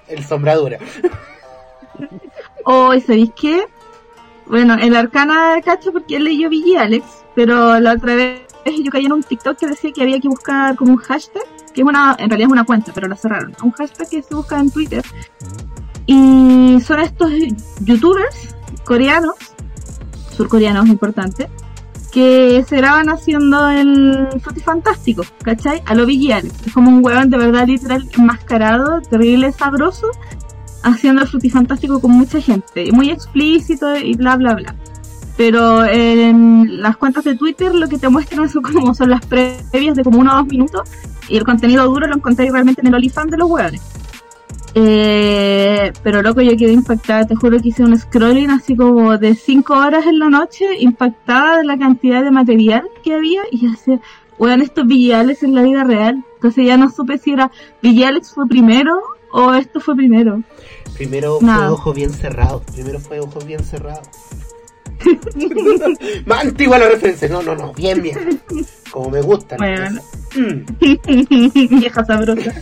el 0.08 0.24
sombradura. 0.26 0.78
O, 2.66 2.94
¿sabéis 3.00 3.32
qué? 3.40 3.66
Bueno, 4.46 4.76
el 4.80 4.96
Arcana 4.96 5.60
cacho 5.64 5.92
porque 5.92 6.18
él 6.18 6.26
leyó 6.26 6.50
Billy 6.50 6.76
Alex, 6.76 7.06
pero 7.36 7.80
la 7.80 7.94
otra 7.94 8.16
vez 8.16 8.42
yo 8.66 8.92
caí 8.92 9.06
en 9.06 9.14
un 9.14 9.24
TikTok 9.24 9.58
que 9.58 9.68
decía 9.68 9.92
que 9.92 10.04
había 10.04 10.20
que 10.20 10.28
buscar 10.28 10.76
como 10.76 10.92
un 10.94 10.98
hashtag, 10.98 11.44
que 11.72 11.84
una, 11.84 12.16
en 12.20 12.30
realidad 12.30 12.48
es 12.48 12.52
una 12.52 12.66
cuenta, 12.66 12.92
pero 12.94 13.08
la 13.08 13.16
cerraron. 13.16 13.56
Un 13.64 13.72
hashtag 13.72 14.10
que 14.10 14.22
se 14.22 14.36
busca 14.36 14.60
en 14.60 14.72
Twitter. 14.72 15.04
Y 16.06 16.80
son 16.86 17.00
estos 17.00 17.32
youtubers 17.82 18.56
coreanos 18.84 19.36
surcoreanos 20.36 20.88
importantes, 20.88 21.48
que 22.12 22.66
se 22.68 22.78
graban 22.78 23.10
haciendo 23.10 23.70
el 23.70 24.28
Fantástico, 24.66 25.24
¿cachai? 25.44 25.82
A 25.86 25.96
lo 25.96 26.06
Biggie. 26.06 26.44
Es 26.66 26.74
como 26.74 26.90
un 26.90 27.04
huevón 27.04 27.30
de 27.30 27.38
verdad 27.38 27.68
literal 27.68 28.08
enmascarado, 28.18 29.02
terrible, 29.02 29.52
sabroso, 29.52 30.08
haciendo 30.84 31.22
el 31.22 31.52
Fantástico 31.52 32.02
con 32.02 32.12
mucha 32.12 32.42
gente, 32.42 32.92
muy 32.92 33.10
explícito 33.10 33.96
y 33.96 34.16
bla 34.16 34.36
bla 34.36 34.56
bla. 34.56 34.76
Pero 35.38 35.86
en 35.86 36.82
las 36.82 36.98
cuentas 36.98 37.24
de 37.24 37.36
Twitter 37.36 37.74
lo 37.74 37.88
que 37.88 37.98
te 37.98 38.10
muestran 38.10 38.50
son 38.50 38.62
como 38.62 38.94
son 38.94 39.10
las 39.10 39.26
previas 39.26 39.96
de 39.96 40.04
como 40.04 40.20
uno 40.20 40.34
o 40.34 40.36
dos 40.38 40.48
minutos 40.48 40.90
y 41.30 41.38
el 41.38 41.44
contenido 41.44 41.86
duro 41.86 42.08
lo 42.08 42.16
encontré 42.16 42.50
realmente 42.52 42.82
en 42.82 42.88
el 42.88 42.96
OnlyFans 42.96 43.32
de 43.32 43.38
los 43.38 43.50
huevones. 43.50 43.82
Eh, 44.74 45.92
pero 46.02 46.22
loco, 46.22 46.42
yo 46.42 46.56
quedé 46.56 46.72
impactada, 46.72 47.26
te 47.26 47.36
juro 47.36 47.60
que 47.60 47.70
hice 47.70 47.84
un 47.84 47.98
scrolling 47.98 48.52
así 48.52 48.76
como 48.76 49.18
de 49.18 49.36
5 49.36 49.74
horas 49.74 50.06
en 50.06 50.20
la 50.20 50.30
noche, 50.30 50.66
impactada 50.80 51.58
de 51.58 51.66
la 51.66 51.78
cantidad 51.78 52.24
de 52.24 52.32
material 52.32 52.84
que 53.04 53.14
había 53.14 53.42
y 53.52 53.68
así, 53.68 54.00
weón, 54.38 54.62
estos 54.62 54.88
Villales 54.88 55.44
en 55.44 55.56
la 55.56 55.64
vida 55.64 55.84
real. 55.84 56.24
Entonces 56.36 56.66
ya 56.66 56.78
no 56.78 56.90
supe 56.90 57.18
si 57.18 57.32
era 57.32 57.52
Villales 57.82 58.32
fue 58.32 58.48
primero 58.48 59.02
o 59.32 59.54
esto 59.54 59.80
fue 59.80 59.96
primero. 59.96 60.42
Primero 60.96 61.40
Nada. 61.42 61.68
fue 61.68 61.74
ojos 61.74 61.96
bien 61.96 62.12
cerrados. 62.12 62.64
Primero 62.74 63.00
fue 63.00 63.20
ojos 63.20 63.46
bien 63.46 63.64
cerrados. 63.64 64.08
Más 66.26 66.46
antigua 66.46 66.78
la 66.78 66.90
referencia. 66.90 67.28
No, 67.28 67.42
no, 67.42 67.56
no. 67.56 67.74
Bien, 67.74 68.02
bien. 68.02 68.42
Como 68.92 69.10
me 69.10 69.22
gustan. 69.22 69.58
Bueno. 69.58 70.02
Mm. 70.36 71.80
Vieja 71.80 72.06
sabrosa. 72.06 72.54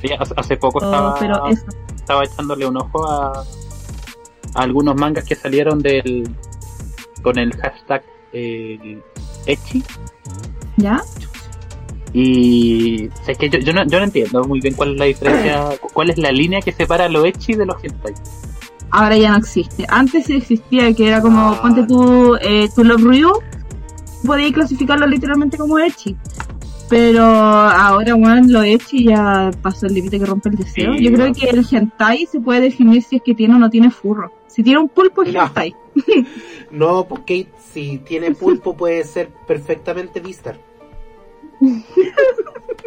Sí, 0.00 0.08
hace, 0.36 0.56
poco 0.56 0.78
Oh, 0.80 0.84
estaba, 0.84 1.18
pero 1.18 1.48
eso. 1.48 1.64
estaba 1.94 2.24
echándole 2.24 2.66
un 2.66 2.76
ojo 2.76 3.06
a, 3.10 3.32
a 4.54 4.62
algunos 4.62 4.94
mangas 4.96 5.24
que 5.24 5.34
salieron 5.34 5.80
del 5.80 6.28
con 7.22 7.38
el 7.38 7.54
hashtag 7.56 8.02
eh, 8.32 9.00
Echi. 9.46 9.82
¿Ya? 10.76 11.02
Y 12.12 13.08
sé 13.24 13.34
que 13.34 13.48
yo, 13.48 13.58
yo, 13.58 13.72
no, 13.72 13.84
yo 13.86 13.98
no 13.98 14.04
entiendo 14.04 14.44
muy 14.44 14.60
bien 14.60 14.74
cuál 14.74 14.92
es 14.92 14.98
la 14.98 15.04
diferencia, 15.06 15.68
cuál 15.92 16.10
es 16.10 16.18
la 16.18 16.30
línea 16.30 16.60
que 16.60 16.72
separa 16.72 17.08
lo 17.08 17.24
Echi 17.24 17.54
de 17.54 17.66
los 17.66 17.82
hentai. 17.82 18.14
Ahora 18.96 19.16
ya 19.16 19.32
no 19.32 19.38
existe. 19.38 19.84
Antes 19.88 20.26
sí 20.26 20.36
existía, 20.36 20.92
que 20.94 21.08
era 21.08 21.20
como, 21.20 21.40
Ah. 21.40 21.58
ponte 21.62 21.82
tú, 21.82 22.36
eh, 22.40 22.68
tu 22.74 22.84
Love 22.84 23.02
Ryu, 23.02 23.32
podías 24.24 24.52
clasificarlo 24.52 25.04
literalmente 25.06 25.58
como 25.58 25.78
Echi. 25.80 26.16
Pero 26.88 27.24
ahora, 27.24 28.14
bueno, 28.14 28.46
lo 28.46 28.62
Echi 28.62 29.04
ya 29.06 29.50
pasó 29.62 29.86
el 29.86 29.94
límite 29.94 30.20
que 30.20 30.26
rompe 30.26 30.50
el 30.50 30.56
deseo. 30.56 30.94
Sí, 30.96 31.02
Yo 31.04 31.12
creo 31.12 31.26
no. 31.28 31.34
que 31.34 31.46
el 31.50 31.66
hentai 31.68 32.26
se 32.26 32.38
puede 32.40 32.60
definir 32.60 33.02
si 33.02 33.16
es 33.16 33.22
que 33.22 33.34
tiene 33.34 33.54
o 33.56 33.58
no 33.58 33.68
tiene 33.68 33.90
furro. 33.90 34.30
Si 34.46 34.62
tiene 34.62 34.78
un 34.78 34.88
pulpo 34.88 35.22
es 35.24 35.32
No. 35.32 35.42
hentai. 35.44 35.74
No, 36.70 37.04
porque 37.08 37.48
si 37.72 37.98
tiene 37.98 38.32
pulpo 38.32 38.76
puede 38.76 39.02
ser 39.04 39.28
perfectamente 39.46 40.20
Vistar. 40.20 40.56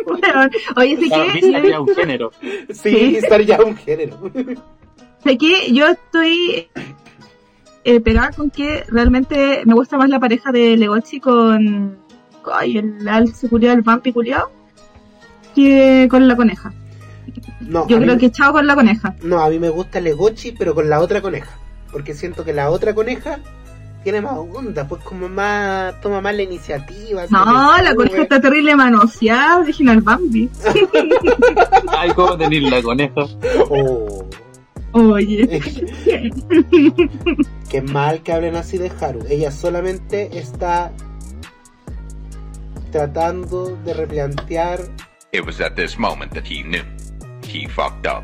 Bueno, 0.05 0.49
oye, 0.77 0.97
sé 0.97 1.05
Ah, 1.13 1.25
que, 1.33 1.41
Vista 1.41 1.61
ya 1.67 1.81
un 1.81 1.87
género. 1.95 2.31
Sí, 2.69 2.75
Sí. 2.75 2.95
Vistar 3.15 3.41
ya 3.41 3.55
es 3.55 3.65
un 3.65 3.75
género. 3.75 4.31
sé 5.23 5.37
que 5.37 5.71
yo 5.73 5.87
estoy 5.87 6.69
eh, 7.83 7.99
pegada 8.01 8.31
con 8.31 8.49
que 8.49 8.83
realmente 8.89 9.61
me 9.65 9.73
gusta 9.73 9.97
más 9.97 10.09
la 10.09 10.19
pareja 10.19 10.51
de 10.51 10.75
Legochi 10.77 11.19
con, 11.19 11.97
ay, 12.53 12.77
el 12.77 13.07
alce 13.07 13.47
culiao, 13.49 13.73
el 13.73 13.81
vampi 13.81 14.11
culiao, 14.13 14.49
que 15.55 16.07
con 16.09 16.27
la 16.27 16.35
coneja. 16.35 16.73
No, 17.61 17.87
Yo 17.87 17.97
a 17.97 17.99
mí- 17.99 18.05
creo 18.05 18.17
que 18.17 18.31
chao 18.31 18.51
con 18.53 18.65
la 18.67 18.75
coneja. 18.75 19.15
No, 19.21 19.39
a 19.43 19.49
mí 19.49 19.59
me 19.59 19.69
gusta 19.69 19.99
Legochi, 19.99 20.51
pero 20.53 20.73
con 20.75 20.89
la 20.89 20.99
otra 20.99 21.21
coneja. 21.21 21.51
Porque 21.91 22.13
siento 22.13 22.43
que 22.45 22.53
la 22.53 22.69
otra 22.69 22.93
coneja 22.93 23.39
tiene 24.03 24.21
más 24.21 24.33
onda, 24.33 24.87
pues 24.87 25.03
como 25.03 25.27
más, 25.27 25.99
toma 26.01 26.21
más 26.21 26.35
la 26.35 26.43
iniciativa. 26.43 27.23
No, 27.29 27.77
la 27.81 27.95
coneja 27.95 28.21
está 28.23 28.39
terrible 28.39 28.75
manoseada, 28.75 29.63
dejen 29.63 29.89
al 29.89 30.01
Bambi. 30.01 30.49
Ay, 31.97 32.11
cómo 32.13 32.37
tenerla 32.37 32.81
con 32.81 32.99
eso. 32.99 33.39
Oh. 33.69 34.25
Oye. 34.93 35.61
Qué 37.69 37.81
mal 37.81 38.21
que 38.23 38.31
hablen 38.33 38.55
así 38.55 38.77
de 38.77 38.91
Haru. 38.99 39.19
Ella 39.29 39.51
solamente 39.51 40.37
está 40.37 40.91
tratando 42.91 43.77
de 43.83 43.93
replantear. 43.93 44.79
It 45.31 45.45
was 45.45 45.59
at 45.61 45.73
this 45.75 45.97
moment 45.99 46.33
that 46.33 46.45
he 46.45 46.63
knew. 46.63 46.83
He 47.43 47.67
fucked 47.67 48.07
up. 48.07 48.23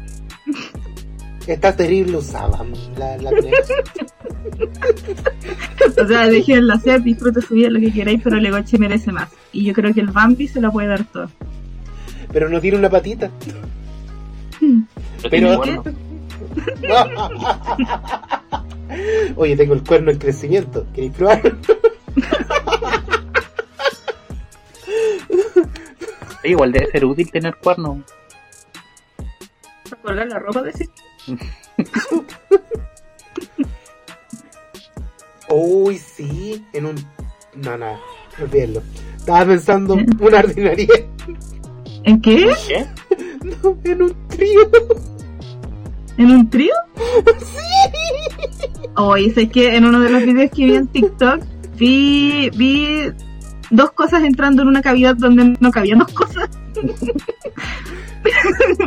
Está 1.47 1.75
terrible 1.75 2.17
usada 2.17 2.63
la, 2.97 3.17
la 3.17 3.31
o 6.01 6.07
sea, 6.07 6.27
déjenla 6.29 6.75
hacer, 6.75 7.03
disfrute 7.03 7.41
su 7.41 7.55
vida, 7.55 7.69
lo 7.69 7.81
que 7.81 7.91
queráis, 7.91 8.21
pero 8.23 8.37
Legochi 8.37 8.77
merece 8.77 9.11
más. 9.11 9.29
Y 9.51 9.65
yo 9.65 9.73
creo 9.73 9.93
que 9.93 9.99
el 9.99 10.07
Bambi 10.07 10.47
se 10.47 10.61
la 10.61 10.71
puede 10.71 10.87
dar 10.87 11.03
todo. 11.03 11.29
Pero 12.31 12.47
no 12.49 12.61
tiene 12.61 12.77
una 12.77 12.89
patita. 12.89 13.29
Pero 14.59 15.29
tiene 15.29 15.47
Pero- 15.47 15.57
cuerno. 15.57 15.83
Oye, 19.35 19.55
tengo 19.55 19.73
el 19.73 19.83
cuerno 19.83 20.11
en 20.11 20.19
crecimiento. 20.19 20.85
¿Queréis 20.93 21.13
probar? 21.13 21.41
Igual 26.43 26.73
debe 26.73 26.91
ser 26.91 27.05
útil 27.05 27.31
tener 27.31 27.55
cuernos. 27.55 27.99
colgar 30.01 30.27
la 30.27 30.39
ropa 30.39 30.61
de 30.61 30.73
sí. 30.73 30.89
Uy, 35.49 35.97
sí, 35.97 36.65
en 36.73 36.87
un... 36.87 36.95
No, 37.55 37.77
nada, 37.77 37.97
olvídenlo. 38.41 38.81
Estaba 39.15 39.45
pensando 39.45 39.93
una 39.93 40.39
ordinaria. 40.39 40.87
¿En 42.03 42.21
qué? 42.21 42.53
¿Qué? 42.67 42.85
No, 43.43 43.77
en 43.83 44.01
un 44.01 44.27
trío. 44.27 44.69
¿En 46.17 46.31
un 46.31 46.49
trío? 46.49 46.73
Sí. 47.39 48.87
Oye, 48.95 49.33
sé 49.33 49.49
que 49.49 49.75
en 49.75 49.85
uno 49.85 49.99
de 49.99 50.09
los 50.09 50.23
videos 50.23 50.51
que 50.51 50.65
vi 50.65 50.75
en 50.75 50.87
TikTok 50.87 51.41
vi, 51.77 52.49
vi 52.55 53.11
dos 53.71 53.91
cosas 53.91 54.23
entrando 54.23 54.61
en 54.61 54.67
una 54.67 54.81
cavidad 54.81 55.15
donde 55.15 55.55
no 55.59 55.71
cabían 55.71 55.99
dos 55.99 56.13
cosas. 56.13 56.49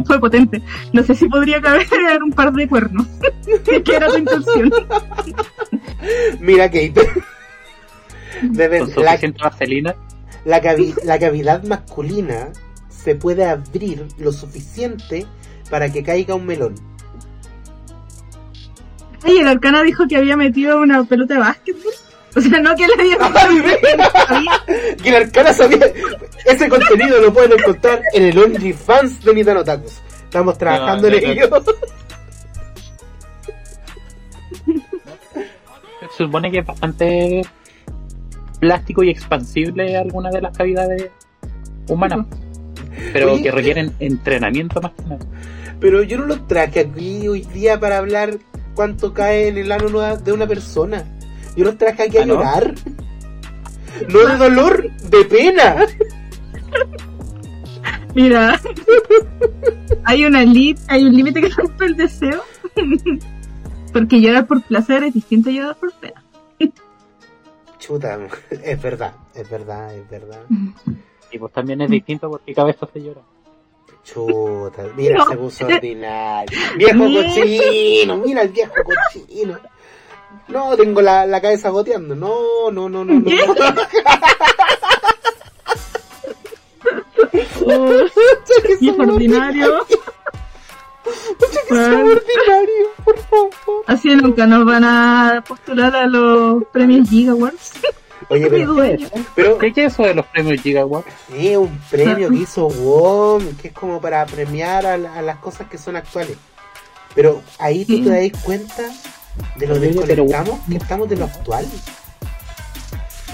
Fue 0.06 0.20
potente. 0.20 0.62
No 0.92 1.02
sé 1.02 1.14
si 1.14 1.28
podría 1.28 1.60
caber 1.60 1.86
un 2.22 2.30
par 2.30 2.52
de 2.52 2.68
cuernos. 2.68 3.06
que 3.84 3.96
era 3.96 4.08
tu 4.08 4.18
intención. 4.18 4.70
Mira, 6.40 6.70
Kate. 6.70 6.94
Debe- 8.42 8.92
Con 8.92 9.04
la, 9.04 9.18
la, 10.44 10.62
cavi- 10.62 11.02
la 11.04 11.18
cavidad 11.18 11.64
masculina 11.64 12.48
se 12.88 13.14
puede 13.14 13.44
abrir 13.46 14.06
lo 14.18 14.32
suficiente 14.32 15.26
para 15.70 15.90
que 15.92 16.02
caiga 16.02 16.34
un 16.34 16.46
melón. 16.46 16.74
Ay, 19.26 19.38
el 19.38 19.48
arcana 19.48 19.82
dijo 19.82 20.06
que 20.08 20.16
había 20.16 20.36
metido 20.36 20.80
una 20.80 21.02
pelota 21.04 21.34
de 21.34 21.40
básquetbol. 21.40 21.92
O 22.36 22.40
sea, 22.40 22.60
no 22.60 22.74
que 22.76 22.86
le 22.86 22.94
había 22.98 23.16
Ay, 23.34 23.56
metido. 23.56 24.96
Que 25.02 25.08
el 25.08 25.14
arcana 25.16 25.52
sabía. 25.52 25.86
Ese 26.44 26.68
contenido 26.68 27.20
lo 27.20 27.32
pueden 27.32 27.52
encontrar 27.58 28.02
en 28.12 28.24
el 28.24 28.38
OnlyFans 28.38 29.24
de 29.24 29.34
Nitano 29.34 29.64
Tacos. 29.64 30.02
Estamos 30.24 30.58
trabajando 30.58 31.08
No, 31.08 31.16
en 31.16 31.22
no, 31.24 31.30
ello. 31.30 31.64
Se 36.00 36.24
supone 36.24 36.50
que 36.50 36.58
es 36.58 36.66
bastante 36.66 37.42
plástico 38.60 39.02
y 39.02 39.10
expansible 39.10 39.96
algunas 39.96 40.32
de 40.32 40.40
las 40.42 40.56
cavidades 40.56 41.10
humanas. 41.88 42.26
Pero 43.12 43.32
Oye. 43.34 43.42
que 43.42 43.50
requieren 43.50 43.92
entrenamiento 43.98 44.80
más 44.80 44.92
que 44.92 45.02
nada. 45.02 45.26
Pero 45.80 46.02
yo 46.02 46.18
no 46.18 46.26
lo 46.26 46.40
traje 46.42 46.80
aquí 46.80 47.28
hoy 47.28 47.42
día 47.42 47.78
para 47.78 47.98
hablar 47.98 48.38
cuánto 48.76 49.12
cae 49.12 49.48
en 49.48 49.58
el 49.58 49.72
ano 49.72 50.16
de 50.16 50.32
una 50.32 50.46
persona. 50.46 51.04
Yo 51.56 51.64
lo 51.64 51.76
traje 51.76 52.04
aquí 52.04 52.18
a 52.18 52.22
¿Ah, 52.22 52.26
no? 52.26 52.34
llorar. 52.34 52.74
No 54.08 54.18
de 54.26 54.36
dolor, 54.36 54.90
de 55.10 55.24
pena. 55.24 55.86
Mira, 58.14 58.60
hay 60.04 60.24
una 60.24 60.42
li- 60.44 60.76
hay 60.88 61.04
un 61.04 61.14
límite 61.14 61.40
que 61.40 61.48
rompe 61.48 61.84
el 61.86 61.96
deseo. 61.96 62.42
Porque 63.92 64.20
llorar 64.20 64.46
por 64.46 64.62
placer 64.62 65.02
es 65.04 65.14
distinto 65.14 65.48
a 65.48 65.52
llorar 65.52 65.76
por 65.76 65.92
pena. 65.94 66.22
Chuta, 67.78 68.18
es 68.50 68.82
verdad, 68.82 69.12
es 69.34 69.48
verdad, 69.50 69.94
es 69.94 70.08
verdad. 70.10 70.40
Y 71.32 71.38
pues 71.40 71.52
también 71.52 71.80
es 71.80 71.90
distinto 71.90 72.30
porque 72.30 72.54
cabeza 72.54 72.86
se 72.92 73.02
llora. 73.02 73.20
Chuta, 74.06 74.84
mira, 74.96 75.18
No. 75.18 75.26
se 75.30 75.36
puso 75.36 75.66
ordinario. 75.66 76.58
Viejo 76.76 76.98
cochino, 77.04 78.16
mira 78.18 78.42
el 78.42 78.48
viejo 78.50 78.72
cochino. 78.84 79.58
No, 80.48 80.76
tengo 80.76 81.02
la, 81.02 81.26
la 81.26 81.40
cabeza 81.40 81.70
goteando. 81.70 82.14
No, 82.14 82.70
no, 82.70 82.88
no, 82.88 83.04
no, 83.04 83.14
no. 83.14 83.30
Y 88.80 88.88
es 88.88 88.98
ordinario. 88.98 89.86
Bueno. 91.68 92.04
ordinario, 92.12 92.86
por 93.04 93.18
favor. 93.18 93.84
Así 93.86 94.14
nunca 94.14 94.46
nos 94.46 94.64
van 94.64 94.84
a 94.84 95.44
postular 95.46 95.94
a 95.94 96.06
los 96.06 96.64
premios 96.72 97.08
Giga 97.08 97.32
Awards. 97.32 97.72
Oye, 98.28 98.48
pero, 99.36 99.58
¿Qué 99.58 99.68
es 99.68 99.78
eso 99.92 100.02
de 100.02 100.14
los 100.14 100.26
premios 100.26 100.60
Gigawatt? 100.60 101.04
es 101.32 101.56
un 101.56 101.78
premio 101.90 102.28
que 102.30 102.36
hizo 102.42 102.66
WOM, 102.68 103.54
que 103.56 103.68
es 103.68 103.74
como 103.74 104.00
para 104.00 104.26
premiar 104.26 104.84
a, 104.84 104.96
la- 104.98 105.14
a 105.14 105.22
las 105.22 105.36
cosas 105.38 105.68
que 105.68 105.78
son 105.78 105.94
actuales. 105.96 106.36
Pero 107.14 107.40
ahí 107.58 107.84
tú 107.84 107.94
Sí. 107.94 108.02
te 108.04 108.30
das 108.30 108.42
cuenta 108.42 108.82
de 109.56 109.66
lo 109.66 109.78
desconectamos 109.78 110.58
que 110.68 110.76
estamos 110.76 111.08
de 111.08 111.16
lo 111.16 111.24
actual. 111.26 111.66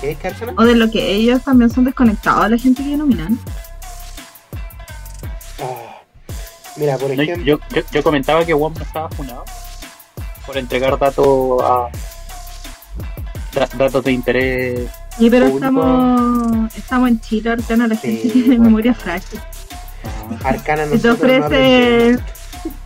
¿Qué 0.00 0.10
es, 0.12 0.18
Carcana? 0.18 0.52
O 0.58 0.64
de 0.64 0.74
lo 0.76 0.90
que 0.90 1.12
ellos 1.12 1.42
también 1.42 1.70
son 1.70 1.84
desconectados 1.84 2.44
a 2.44 2.48
la 2.48 2.58
gente 2.58 2.82
que 2.82 2.96
nominan. 2.96 3.38
Ah, 5.60 6.00
Mira, 6.76 6.96
por 6.98 7.14
No, 7.14 7.22
ejemplo, 7.22 7.44
yo, 7.44 7.58
yo, 7.74 7.82
yo 7.90 8.02
comentaba 8.02 8.44
que 8.44 8.54
WOM 8.54 8.74
no 8.74 8.82
estaba 8.82 9.08
funado 9.10 9.44
por 10.46 10.56
entregar 10.56 10.98
datos 10.98 11.62
a 11.62 11.88
da- 13.54 13.68
datos 13.76 14.04
de 14.04 14.12
interés. 14.12 14.90
Sí, 15.18 15.28
pero 15.30 15.46
Público. 15.46 15.56
estamos, 15.66 16.74
estamos 16.76 17.08
en 17.10 17.20
Chile, 17.20 17.50
Arcana, 17.50 17.86
la 17.88 17.96
gente 17.96 18.22
Sí, 18.22 18.28
tiene 18.30 18.46
bueno. 18.48 18.64
memoria 18.64 18.94
frágil. 18.94 19.40
Arcana 20.42 20.86
Si 20.86 20.98
te 20.98 21.08
no 21.08 21.14
ofrece, 21.14 22.18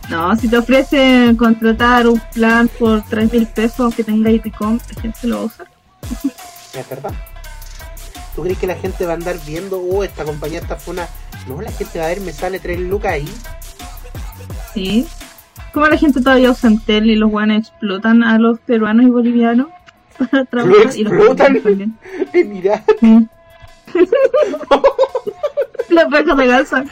no, 0.09 0.35
si 0.35 0.47
te 0.47 0.57
ofrecen 0.57 1.35
contratar 1.35 2.07
un 2.07 2.19
plan 2.33 2.69
por 2.79 3.01
3 3.03 3.31
mil 3.31 3.47
pesos 3.47 3.95
que 3.95 4.03
tenga 4.03 4.29
IPCOM, 4.29 4.79
la 4.95 5.01
gente 5.01 5.27
lo 5.27 5.35
va 5.37 5.41
a 5.43 5.45
usar. 5.45 5.67
Es 6.73 6.89
verdad. 6.89 7.11
¿Tú 8.35 8.43
crees 8.43 8.57
que 8.59 8.67
la 8.67 8.75
gente 8.75 9.05
va 9.05 9.13
a 9.13 9.15
andar 9.15 9.37
viendo, 9.47 9.79
oh, 9.81 10.03
esta 10.03 10.23
compañía 10.23 10.59
está 10.59 10.75
funa? 10.75 11.07
No, 11.47 11.59
la 11.61 11.71
gente 11.71 11.97
va 11.99 12.05
a 12.05 12.09
ver, 12.09 12.21
me 12.21 12.33
sale 12.33 12.59
3 12.59 12.79
lucas 12.81 13.13
ahí. 13.13 13.29
Sí. 14.73 15.07
Como 15.73 15.87
la 15.87 15.97
gente 15.97 16.21
todavía 16.21 16.51
usa 16.51 16.69
Entel 16.69 17.09
y 17.09 17.15
los 17.15 17.29
guanes 17.31 17.67
explotan 17.69 18.23
a 18.23 18.37
los 18.37 18.59
peruanos 18.59 19.05
y 19.05 19.09
bolivianos 19.09 19.67
para 20.17 20.45
trabajar 20.45 20.95
y 20.95 21.03
los 21.03 21.13
explotan? 21.13 21.61
también. 21.61 21.97
Mira, 22.49 22.83
Sí. 22.99 23.27
Los 25.89 26.05
pecos 26.11 26.37
de 26.37 26.47
Gaza. 26.47 26.83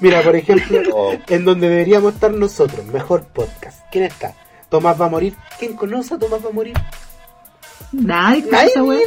mira, 0.00 0.22
por 0.22 0.36
ejemplo, 0.36 0.80
Oh. 0.94 1.14
en 1.28 1.44
donde 1.44 1.68
deberíamos 1.68 2.14
estar 2.14 2.30
nosotros, 2.32 2.86
mejor 2.86 3.24
podcast. 3.24 3.80
¿Quién 3.90 4.04
está? 4.04 4.34
Tomás 4.68 5.00
va 5.00 5.06
a 5.06 5.08
morir. 5.08 5.34
¿Quién 5.58 5.74
conoce 5.74 6.14
a 6.14 6.18
Tomás 6.18 6.44
va 6.44 6.48
a 6.50 6.52
morir? 6.52 6.74
Nadie 7.92 8.44
Nadie. 8.50 9.04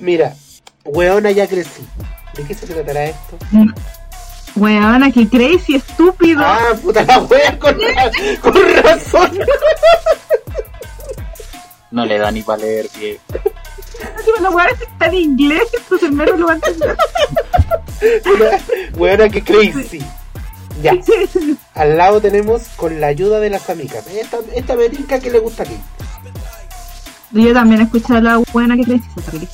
Mira, 0.00 0.34
weona 0.84 1.30
ya 1.30 1.46
crecí. 1.46 1.86
¿De 2.36 2.44
qué 2.44 2.54
se 2.54 2.66
tratará 2.66 3.06
esto? 3.06 3.38
Weona, 4.56 5.10
que 5.12 5.28
crazy, 5.28 5.76
estúpido. 5.76 6.42
Ah, 6.44 6.74
puta 6.82 7.04
la 7.04 7.20
wea, 7.20 7.56
con 7.58 7.78
razón. 8.82 9.30
No 11.90 12.06
le 12.06 12.18
da 12.18 12.30
ni 12.30 12.42
para 12.42 12.62
leer 12.62 12.88
bien. 12.98 13.18
La 14.40 14.50
wea 14.50 14.68
está 14.68 15.06
en 15.06 15.14
inglés, 15.14 15.64
entonces 15.72 16.10
menos 16.10 16.38
lo 16.38 16.46
va 16.46 16.52
a 16.52 16.54
entender. 16.56 16.96
Weona 18.96 19.28
que 19.28 19.42
crazy. 19.42 20.02
Ya, 20.82 20.96
al 21.74 21.98
lado 21.98 22.20
tenemos 22.22 22.62
con 22.76 23.00
la 23.00 23.08
ayuda 23.08 23.38
de 23.40 23.50
las 23.50 23.68
amigas. 23.68 24.06
Esta, 24.06 24.38
esta 24.54 24.76
me 24.76 24.88
tinca 24.88 25.18
que 25.18 25.30
le 25.30 25.40
gusta 25.40 25.64
aquí. 25.64 25.76
Yo 27.32 27.52
también 27.52 27.82
he 27.82 27.84
escuchado 27.84 28.18
a 28.18 28.22
la 28.22 28.36
buena 28.52 28.76
que 28.76 28.84
crazy. 28.84 29.48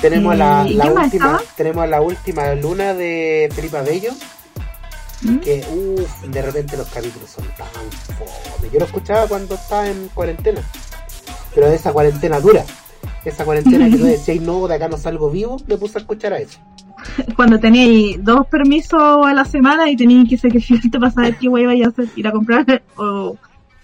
Tenemos 0.00 0.34
a 0.34 0.36
la, 0.36 0.64
¿Y 0.68 0.74
la 0.74 0.84
qué 0.84 0.90
más 0.90 1.04
última, 1.06 1.40
tenemos 1.56 1.84
a 1.84 1.86
la 1.86 2.00
última 2.00 2.54
luna 2.54 2.94
de 2.94 3.48
Felipe 3.54 3.80
Bello. 3.82 4.12
¿Mm? 5.22 5.38
Que, 5.38 5.64
uff, 5.72 6.22
de 6.28 6.42
repente 6.42 6.76
los 6.76 6.88
capítulos 6.88 7.30
son 7.30 7.44
tan 7.56 7.66
fome. 8.16 8.70
Yo 8.72 8.78
lo 8.78 8.84
escuchaba 8.84 9.26
cuando 9.26 9.54
estaba 9.54 9.88
en 9.88 10.08
cuarentena. 10.08 10.60
Pero 11.54 11.66
esa 11.68 11.92
cuarentena 11.92 12.40
dura. 12.40 12.64
Esa 13.24 13.44
cuarentena 13.44 13.90
que 13.90 13.96
tú 13.96 14.04
decías, 14.16 14.40
no, 14.40 14.66
de 14.68 14.74
acá 14.76 14.88
no 14.88 14.96
salgo 14.96 15.30
vivo, 15.30 15.56
me 15.66 15.76
puse 15.76 15.98
a 15.98 16.00
escuchar 16.02 16.32
a 16.34 16.38
eso. 16.38 16.58
Cuando 17.36 17.58
teníais 17.58 18.22
dos 18.22 18.46
permisos 18.46 19.00
a 19.26 19.32
la 19.32 19.44
semana 19.44 19.88
y 19.90 19.96
teníais 19.96 20.28
que 20.28 20.36
sacrificarte 20.36 20.98
para 20.98 21.12
saber 21.12 21.36
qué 21.36 21.46
iba 21.46 21.60
a 21.60 21.88
hacer, 21.88 22.08
ir 22.16 22.26
a 22.26 22.32
comprar 22.32 22.82
o 22.96 23.36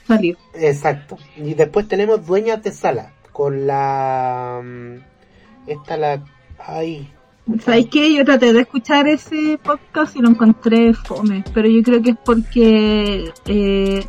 salir. 0.06 0.36
Exacto. 0.54 1.16
Y 1.36 1.54
después 1.54 1.88
tenemos 1.88 2.24
Dueñas 2.26 2.62
de 2.62 2.72
Sala. 2.72 3.12
Con 3.32 3.66
la... 3.66 4.60
mm, 4.62 5.70
Esta 5.70 5.96
la... 5.96 6.22
Ay. 6.58 7.08
¿Sabéis 7.64 7.88
qué? 7.90 8.14
Yo 8.14 8.24
traté 8.24 8.52
de 8.52 8.60
escuchar 8.60 9.06
ese 9.06 9.58
podcast 9.62 10.16
y 10.16 10.20
lo 10.20 10.30
encontré 10.30 10.94
fome, 10.94 11.44
pero 11.52 11.68
yo 11.68 11.82
creo 11.82 12.00
que 12.02 12.10
es 12.10 12.16
porque 12.24 13.30
eh, 13.46 14.06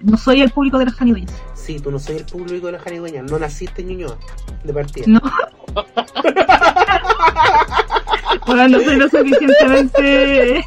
no 0.00 0.16
soy 0.16 0.40
el 0.40 0.50
público 0.50 0.78
de 0.78 0.84
las 0.86 0.94
canibeñas. 0.94 1.34
Sí, 1.54 1.80
tú 1.80 1.90
no 1.90 1.98
soy 1.98 2.16
el 2.16 2.24
público 2.24 2.66
de 2.66 2.72
la 2.74 2.78
jarigüeña. 2.78 3.22
No 3.22 3.38
naciste 3.40 3.82
en 3.82 3.88
Ñuñoa. 3.88 4.16
De 4.62 4.72
partida. 4.72 5.04
No. 5.08 5.20
Bueno, 8.46 8.68
no 8.68 8.80
soy 8.84 8.96
lo 8.96 9.08
suficientemente 9.08 10.64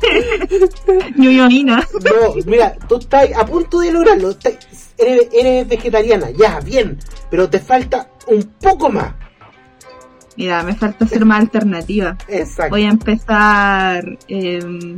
ñoñoína. 1.15 1.77
No, 1.93 2.33
mira, 2.45 2.75
tú 2.89 2.97
estás 2.97 3.29
a 3.37 3.45
punto 3.45 3.79
de 3.79 3.91
lograrlo. 3.93 4.31
estás- 4.31 4.57
eres, 4.97 5.29
eres 5.33 5.67
vegetariana, 5.69 6.29
ya, 6.31 6.59
bien. 6.59 6.99
Pero 7.31 7.49
te 7.49 7.59
falta 7.59 8.09
un 8.27 8.43
poco 8.61 8.89
más. 8.89 9.13
Mira, 10.37 10.63
me 10.63 10.73
falta 10.75 11.05
ser 11.07 11.25
más 11.25 11.41
alternativa. 11.41 12.17
Exacto. 12.27 12.71
Voy 12.71 12.85
a 12.85 12.89
empezar 12.89 14.17
eh, 14.27 14.97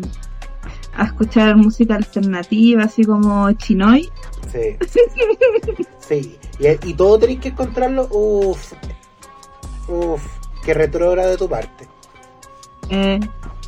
a 0.96 1.06
escuchar 1.06 1.56
música 1.56 1.96
alternativa, 1.96 2.84
así 2.84 3.04
como 3.04 3.52
Chinoy. 3.54 4.10
Sí. 4.52 4.78
Sí. 6.00 6.38
Y, 6.60 6.90
y 6.90 6.94
todo 6.94 7.18
tenéis 7.20 7.40
que 7.40 7.50
encontrarlo. 7.50 8.06
Uff. 8.12 8.74
Uff. 9.88 10.22
Que 10.66 10.74
retrógrado 10.74 11.30
de 11.32 11.38
tu 11.38 11.48
parte. 11.48 11.88
Eh, 12.90 13.20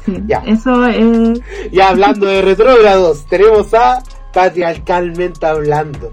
sí, 0.05 0.21
Ya. 0.27 0.39
eso 0.45 0.85
es... 0.87 1.39
Ya 1.71 1.87
hablando 1.89 2.25
de 2.25 2.41
retrógrados, 2.41 3.25
tenemos 3.27 3.73
a 3.73 4.03
Patriarcalmente 4.33 5.45
Hablando. 5.45 6.11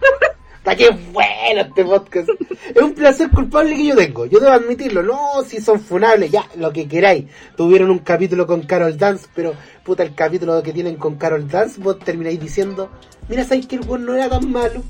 Está 0.60 0.76
que 0.76 0.90
bueno 1.12 1.62
este 1.62 1.84
podcast. 1.84 2.28
Es 2.74 2.82
un 2.82 2.92
placer 2.94 3.30
culpable 3.30 3.74
que 3.76 3.86
yo 3.86 3.96
tengo. 3.96 4.26
Yo 4.26 4.38
debo 4.40 4.52
admitirlo. 4.52 5.02
No, 5.02 5.42
si 5.46 5.58
son 5.60 5.80
funables, 5.80 6.30
ya, 6.30 6.44
lo 6.56 6.70
que 6.70 6.86
queráis. 6.86 7.24
Tuvieron 7.56 7.90
un 7.90 8.00
capítulo 8.00 8.46
con 8.46 8.62
Carol 8.62 8.96
Dance, 8.98 9.26
pero 9.34 9.54
puta, 9.84 10.02
el 10.02 10.14
capítulo 10.14 10.62
que 10.62 10.72
tienen 10.74 10.96
con 10.96 11.16
Carol 11.16 11.48
Dance, 11.48 11.80
vos 11.80 11.98
termináis 11.98 12.38
diciendo, 12.38 12.90
mira, 13.28 13.42
sabes 13.44 13.66
que 13.66 13.76
el 13.76 13.86
weón 13.88 14.04
no 14.04 14.14
era 14.14 14.28
tan 14.28 14.50
malo. 14.52 14.82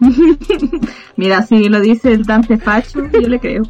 Mira, 1.16 1.46
si 1.46 1.68
lo 1.68 1.80
dice 1.80 2.10
el 2.12 2.24
Dante 2.24 2.58
Facho, 2.58 3.06
yo 3.12 3.20
le 3.20 3.38
creo. 3.38 3.62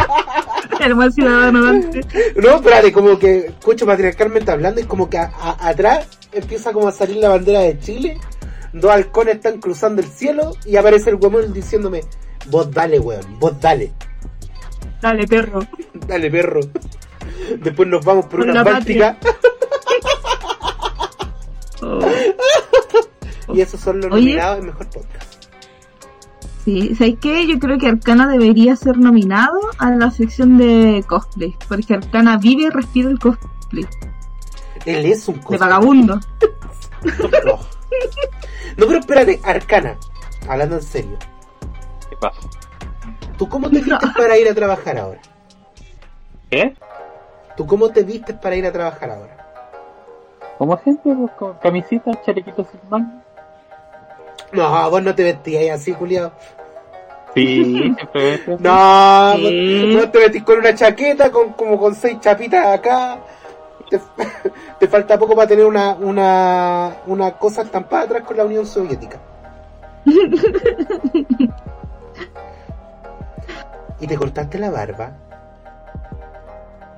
el 0.80 0.94
buen 0.94 1.12
ciudadano 1.12 1.62
Dante. 1.62 2.00
No, 2.36 2.56
espérate, 2.56 2.90
como 2.92 3.18
que 3.18 3.38
escucho 3.48 3.84
patriarcalmente 3.84 4.50
hablando 4.50 4.80
y 4.80 4.84
como 4.84 5.10
que 5.10 5.18
a- 5.18 5.30
a- 5.38 5.68
atrás 5.68 6.08
empieza 6.32 6.72
como 6.72 6.88
a 6.88 6.92
salir 6.92 7.16
la 7.16 7.28
bandera 7.28 7.60
de 7.60 7.78
Chile. 7.78 8.16
Dos 8.72 8.90
halcones 8.90 9.36
están 9.36 9.58
cruzando 9.60 10.00
el 10.02 10.08
cielo 10.08 10.52
y 10.64 10.76
aparece 10.76 11.10
el 11.10 11.16
huevón 11.16 11.52
diciéndome, 11.52 12.02
vos 12.50 12.70
dale, 12.70 12.98
weón, 13.00 13.38
vos 13.38 13.60
dale, 13.60 13.92
Dale, 15.02 15.26
perro. 15.26 15.60
dale, 16.06 16.30
perro. 16.30 16.60
Después 17.58 17.88
nos 17.88 18.04
vamos 18.04 18.26
por, 18.26 18.40
Por 18.40 18.50
una 18.50 18.62
báltica 18.62 19.16
Oh. 21.82 21.98
y 23.54 23.60
esos 23.62 23.80
son 23.80 24.00
los 24.02 24.12
Oye. 24.12 24.34
nominados 24.36 24.58
en 24.58 24.66
Mejor 24.66 24.86
Podcast. 24.90 25.44
Sí, 26.64 26.94
¿sabes 26.94 27.14
qué? 27.22 27.46
Yo 27.46 27.58
creo 27.58 27.78
que 27.78 27.88
Arcana 27.88 28.28
debería 28.28 28.76
ser 28.76 28.98
nominado 28.98 29.58
a 29.78 29.90
la 29.90 30.10
sección 30.10 30.58
de 30.58 31.02
cosplay, 31.08 31.56
porque 31.68 31.94
Arcana 31.94 32.36
vive 32.36 32.64
y 32.64 32.68
respira 32.68 33.08
el 33.08 33.18
cosplay, 33.18 33.86
Él 34.84 35.06
es 35.06 35.26
un 35.26 35.36
de 35.36 35.40
cosplay. 35.40 35.58
vagabundo. 35.58 36.20
No. 38.76 38.86
Pero 38.86 38.98
espérate, 39.00 39.40
Arcana, 39.44 39.96
hablando 40.48 40.76
en 40.76 40.82
serio, 40.82 41.18
¿Qué 42.08 42.16
pasa? 42.16 42.40
¿tú 43.36 43.48
cómo 43.48 43.68
te 43.70 43.78
vistes 43.80 44.10
para 44.16 44.36
ir 44.38 44.48
a 44.48 44.54
trabajar 44.54 44.98
ahora? 44.98 45.20
¿Qué? 46.50 46.74
¿Tú 47.56 47.66
cómo 47.66 47.90
te 47.90 48.02
vistes 48.02 48.36
para 48.36 48.56
ir 48.56 48.66
a 48.66 48.72
trabajar 48.72 49.10
ahora? 49.10 49.36
Como 50.58 50.76
siempre, 50.78 51.14
pues, 51.14 51.32
con 51.32 51.54
camisitas, 51.54 52.16
chalequitos 52.24 52.66
sin. 52.70 52.80
No, 54.52 54.90
vos 54.90 55.02
no 55.02 55.14
te 55.14 55.22
vestías 55.24 55.80
así, 55.80 55.92
culiado. 55.92 56.32
Sí, 57.34 57.64
siempre. 57.64 58.40
No, 58.58 59.32
Sí. 59.36 59.86
vos, 59.92 60.02
vos 60.02 60.12
te 60.12 60.18
vestís 60.18 60.42
con 60.42 60.58
una 60.58 60.74
chaqueta, 60.74 61.30
con 61.30 61.52
como 61.52 61.78
con 61.78 61.94
seis 61.94 62.18
chapitas 62.20 62.66
acá. 62.66 63.18
Te, 63.90 64.00
te 64.78 64.88
falta 64.88 65.18
poco 65.18 65.34
para 65.34 65.48
tener 65.48 65.66
una, 65.66 65.94
una, 65.94 66.96
una 67.06 67.32
cosa 67.32 67.62
estampada 67.62 68.04
atrás 68.04 68.22
con 68.22 68.36
la 68.36 68.44
Unión 68.44 68.64
Soviética. 68.66 69.18
¿Y 74.00 74.06
te 74.06 74.16
cortaste 74.16 74.58
la 74.58 74.70
barba? 74.70 75.12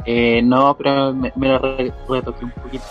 Eh, 0.05 0.43
no, 0.43 0.77
pero 0.77 1.13
me, 1.13 1.33
me 1.37 1.49
la 1.49 1.59
re- 1.59 1.93
retoqué 2.09 2.45
un 2.45 2.51
poquito. 2.53 2.85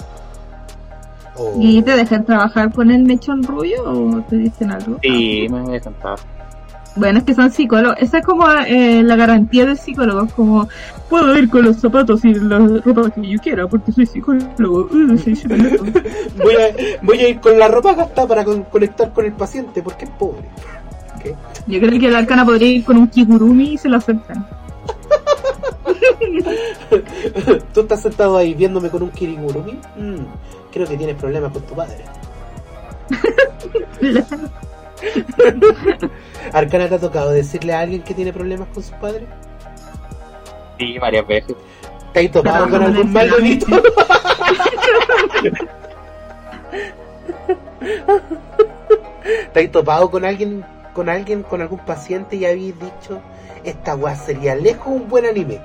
Oh. 1.37 1.53
¿Y 1.59 1.81
te 1.81 1.95
dejan 1.95 2.25
trabajar 2.25 2.73
con 2.73 2.91
el 2.91 3.03
mechón 3.03 3.43
rubio 3.43 3.83
o 3.85 4.21
te 4.23 4.35
dicen 4.35 4.71
algo? 4.71 4.97
Sí, 5.01 5.47
me 5.49 5.77
a 5.77 5.79
cantar. 5.79 6.19
Bueno, 6.95 7.19
es 7.19 7.23
que 7.25 7.33
son 7.33 7.49
psicólogos. 7.51 7.97
Esa 7.99 8.17
es 8.17 8.25
como 8.25 8.45
eh, 8.51 9.01
la 9.03 9.15
garantía 9.15 9.65
del 9.65 9.77
psicólogo. 9.77 10.27
Como, 10.35 10.67
puedo 11.09 11.37
ir 11.37 11.49
con 11.49 11.63
los 11.63 11.77
zapatos 11.77 12.25
y 12.25 12.33
la 12.33 12.59
ropa 12.59 13.09
que 13.11 13.27
yo 13.29 13.39
quiera 13.39 13.67
porque 13.67 13.91
soy 13.93 14.05
psicólogo. 14.05 14.89
Uh, 14.91 15.17
soy. 15.17 15.33
Voy 16.37 16.55
a, 16.55 16.75
voy 17.01 17.19
a 17.19 17.29
ir 17.29 17.39
con 17.39 17.57
la 17.57 17.67
ropa 17.69 17.93
gastada 17.93 18.27
para 18.27 18.43
con- 18.43 18.63
conectar 18.63 19.13
con 19.13 19.25
el 19.25 19.31
paciente 19.33 19.81
porque 19.81 20.05
es 20.05 20.11
pobre. 20.11 20.43
¿Qué? 21.23 21.35
Yo 21.67 21.79
creo 21.79 21.99
que 21.99 22.09
la 22.09 22.19
arcana 22.19 22.43
podría 22.45 22.67
ir 22.69 22.83
con 22.83 22.97
un 22.97 23.07
kigurumi 23.07 23.73
y 23.73 23.77
se 23.77 23.87
lo 23.87 23.97
aceptan. 23.97 24.45
Tú 27.73 27.81
estás 27.81 28.01
sentado 28.01 28.37
ahí 28.37 28.53
viéndome 28.53 28.89
con 28.89 29.03
un 29.03 29.11
kirigurumi. 29.11 29.73
Mm, 29.97 30.15
creo 30.71 30.87
que 30.87 30.97
tienes 30.97 31.15
problemas 31.15 31.51
con 31.53 31.61
tu 31.61 31.73
padre. 31.75 32.03
Arcana, 36.53 36.87
¿te 36.89 36.95
ha 36.95 36.99
tocado 36.99 37.31
decirle 37.31 37.73
a 37.73 37.79
alguien 37.79 38.01
que 38.03 38.13
tiene 38.13 38.31
problemas 38.33 38.67
con 38.73 38.83
sus 38.83 38.93
padres? 38.93 39.27
Sí, 40.77 40.97
varias 40.99 41.27
veces. 41.27 41.55
¿Te 42.13 42.25
has 42.25 42.31
topado 42.31 42.65
Pero 42.65 42.77
con 42.77 42.83
algún 42.83 43.13
maldonito? 43.13 43.65
¿Te 49.53 49.65
has 49.65 49.71
topado 49.71 50.11
con 50.11 50.25
alguien, 50.25 50.65
con 50.93 51.09
alguien, 51.09 51.43
con 51.43 51.61
algún 51.61 51.79
paciente 51.79 52.35
y 52.35 52.45
habéis 52.45 52.79
dicho, 52.79 53.21
esta 53.63 53.95
weá 53.95 54.15
sería 54.15 54.55
lejos 54.55 54.87
un 54.87 55.07
buen 55.07 55.25
anime? 55.25 55.59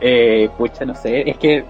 Eh, 0.00 0.50
pucha, 0.58 0.84
no 0.84 0.94
sé, 0.94 1.28
es 1.28 1.38
que, 1.38 1.64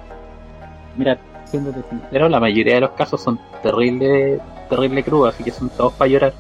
mira, 0.97 1.17
siéndote 1.45 1.83
sincero, 1.89 2.29
la 2.29 2.41
mayoría 2.41 2.75
de 2.75 2.81
los 2.81 2.91
casos 2.91 3.23
son 3.23 3.39
terrible, 3.63 4.41
terrible 4.69 5.03
crudos, 5.05 5.35
así 5.35 5.45
que 5.45 5.51
son 5.51 5.69
todos 5.71 5.93
para 5.95 6.09
llorar. 6.11 6.33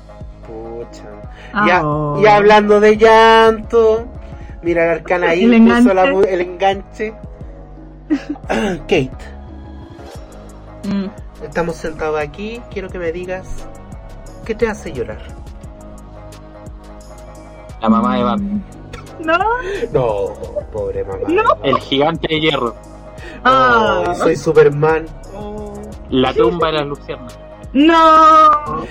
Pucha. 0.46 1.04
Ah, 1.52 1.64
Ya, 1.66 1.86
oh. 1.86 2.20
y 2.20 2.26
hablando 2.26 2.80
de 2.80 2.96
llanto, 2.96 4.04
mira 4.62 4.86
la 4.86 4.92
arcana 4.92 5.28
ahí, 5.30 5.44
El 5.44 5.62
puso 5.66 5.94
la 5.94 6.04
enganche. 6.04 6.34
el 6.34 6.40
enganche. 6.40 7.14
Kate, 8.82 9.10
Mm. 10.84 11.06
estamos 11.42 11.74
sentados 11.76 12.20
aquí, 12.20 12.60
quiero 12.70 12.88
que 12.88 12.98
me 13.00 13.10
digas, 13.10 13.46
¿qué 14.44 14.54
te 14.54 14.68
hace 14.68 14.92
llorar? 14.92 15.18
La 17.80 17.88
mamá 17.88 18.16
de 18.16 18.22
Batman, 18.22 18.64
No. 19.18 19.38
No, 19.92 20.34
pobre 20.72 21.02
mamá. 21.04 21.20
No. 21.28 21.42
el 21.64 21.78
gigante 21.80 22.28
de 22.28 22.40
hierro, 22.40 22.74
Ah. 23.44 24.04
Ay, 24.08 24.14
soy 24.16 24.36
Superman. 24.36 25.06
la 26.10 26.32
tumba 26.32 26.68
de 26.68 26.72
las 26.74 26.86
luciérnagas. 26.86 27.38
No. 27.76 28.86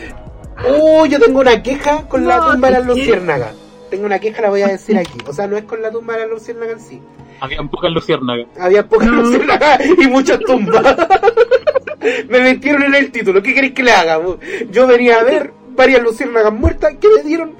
Oh, 0.67 1.05
yo 1.07 1.19
tengo 1.19 1.39
una 1.39 1.63
queja 1.63 2.07
con 2.07 2.27
la 2.27 2.37
No, 2.37 2.51
tumba 2.51 2.67
de 2.67 2.73
las 2.75 2.85
luciérnagas. 2.85 3.55
Tengo 3.89 4.05
una 4.05 4.19
queja, 4.19 4.43
la 4.43 4.49
voy 4.49 4.61
a 4.61 4.67
decir 4.67 4.95
aquí. 4.97 5.17
O 5.27 5.33
sea, 5.33 5.47
no 5.47 5.57
es 5.57 5.63
con 5.63 5.81
la 5.81 5.89
tumba 5.89 6.13
de 6.13 6.19
las 6.21 6.29
luciérnagas 6.29 6.73
en 6.73 6.79
sí. 6.79 7.01
Habían 7.39 7.67
pocas 7.69 7.91
luciérnagas. 7.91 8.45
Había 8.59 8.87
pocas 8.87 9.07
No. 9.07 9.23
luciérnagas 9.23 9.81
y 9.97 10.07
muchas 10.07 10.39
tumbas. 10.41 10.83
me 12.29 12.39
metieron 12.41 12.83
en 12.83 12.93
el 12.95 13.11
título. 13.11 13.41
¿Qué 13.41 13.55
queréis 13.55 13.73
que 13.73 13.81
le 13.83 13.91
haga? 13.91 14.21
Yo 14.69 14.85
venía 14.85 15.19
a 15.19 15.23
ver 15.23 15.51
varias 15.75 16.03
luciérnagas 16.03 16.53
muertas. 16.53 16.93
¿Qué 17.01 17.07
me 17.15 17.23
dieron? 17.23 17.53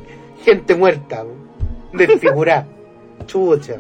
Gente 0.44 0.76
muerta. 0.76 1.24
Desfigurada. 1.92 2.68
Chucha. 3.26 3.78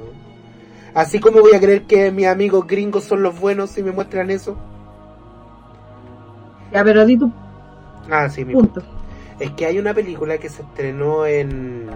Así 0.95 1.19
como 1.19 1.41
voy 1.41 1.53
a 1.53 1.59
creer 1.59 1.83
que 1.83 2.09
mis 2.09 2.25
amigos 2.25 2.65
gringos 2.65 3.03
son 3.03 3.21
los 3.21 3.39
buenos 3.39 3.69
si 3.69 3.83
me 3.83 3.91
muestran 3.91 4.31
eso. 4.31 4.57
Ya, 6.71 6.83
pero 6.83 7.05
di 7.05 7.17
tu 7.17 7.31
Ah, 8.11 8.29
sí, 8.29 8.45
mi 8.45 8.53
punto. 8.53 8.81
es 9.39 9.51
que 9.51 9.65
hay 9.65 9.79
una 9.79 9.93
película 9.93 10.37
que 10.37 10.49
se 10.49 10.61
estrenó 10.61 11.25
en 11.25 11.87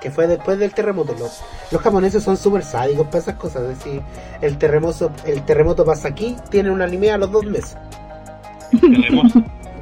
que 0.00 0.10
fue 0.10 0.26
después 0.26 0.58
del 0.58 0.72
terremoto 0.72 1.14
los, 1.18 1.42
los 1.70 1.82
japoneses 1.82 2.22
son 2.22 2.36
súper 2.38 2.62
sádicos 2.62 3.06
para 3.08 3.18
esas 3.18 3.34
cosas 3.34 3.62
es 3.64 3.68
decir 3.78 4.00
el 4.40 4.56
terremoto 4.56 5.10
el 5.26 5.42
terremoto 5.44 5.84
pasa 5.84 6.08
aquí 6.08 6.36
tienen 6.50 6.72
un 6.72 6.80
anime 6.80 7.10
a 7.10 7.18
los 7.18 7.30
dos 7.30 7.44
meses. 7.44 7.76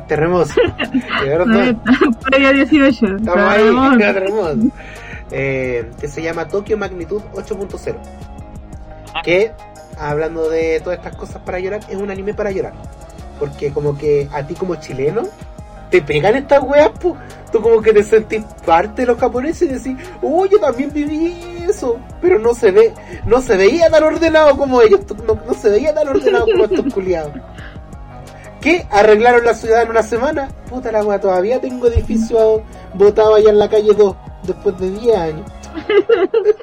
Terremoto. 0.09 0.51
Verdad 1.25 1.77
Previa 2.25 2.53
18. 2.53 3.17
estamos 3.17 3.39
ahí 3.39 3.99
terremoto. 3.99 4.57
Eh, 5.31 5.91
que 6.01 6.09
se 6.09 6.23
llama 6.23 6.49
Tokyo 6.49 6.79
Magnitud 6.79 7.21
8.0 7.35 7.97
que 9.23 9.53
hablando 9.99 10.49
de 10.49 10.81
todas 10.81 10.99
estas 10.99 11.15
cosas 11.17 11.43
para 11.43 11.59
llorar 11.61 11.81
es 11.91 11.97
un 11.97 12.11
anime 12.11 12.33
para 12.33 12.51
llorar 12.51 12.73
porque 13.39 13.73
como 13.73 13.97
que 13.97 14.29
a 14.33 14.47
ti 14.47 14.55
como 14.55 14.77
chileno 14.77 15.23
te 15.91 16.03
pegan 16.03 16.37
estas 16.37 16.63
weas, 16.63 16.91
pu. 16.91 17.17
Tú 17.51 17.63
como 17.63 17.81
que 17.81 17.95
te 17.95 18.03
sentís 18.03 18.45
parte 18.67 19.03
de 19.03 19.07
los 19.07 19.19
japoneses 19.19 19.63
y 19.63 19.73
decís, 19.73 20.09
oh, 20.21 20.45
yo 20.45 20.59
también 20.59 20.93
viví 20.93 21.35
eso. 21.67 21.99
Pero 22.21 22.39
no 22.39 22.53
se 22.55 22.71
ve, 22.71 22.93
no 23.25 23.41
se 23.41 23.57
veía 23.57 23.89
tan 23.89 24.05
ordenado 24.05 24.57
como 24.57 24.83
ellos, 24.83 25.01
no, 25.27 25.39
no 25.47 25.55
se 25.55 25.71
veía 25.71 25.95
tan 25.95 26.09
ordenado 26.09 26.45
como 26.45 26.65
estos 26.65 26.93
culiados. 26.95 27.33
¿Qué? 28.61 28.87
¿Arreglaron 28.91 29.45
la 29.45 29.55
ciudad 29.55 29.83
en 29.83 29.91
una 29.91 30.03
semana? 30.03 30.49
Puta 30.69 30.93
la 30.93 31.05
wea, 31.05 31.21
todavía 31.21 31.61
tengo 31.61 31.87
edificio 31.87 32.63
botado 32.93 33.37
allá 33.37 33.51
en 33.51 33.59
la 33.59 33.69
calle 33.69 33.95
2 33.95 34.17
después 34.43 34.79
de 34.79 34.91
10 34.91 35.17
años. 35.17 35.53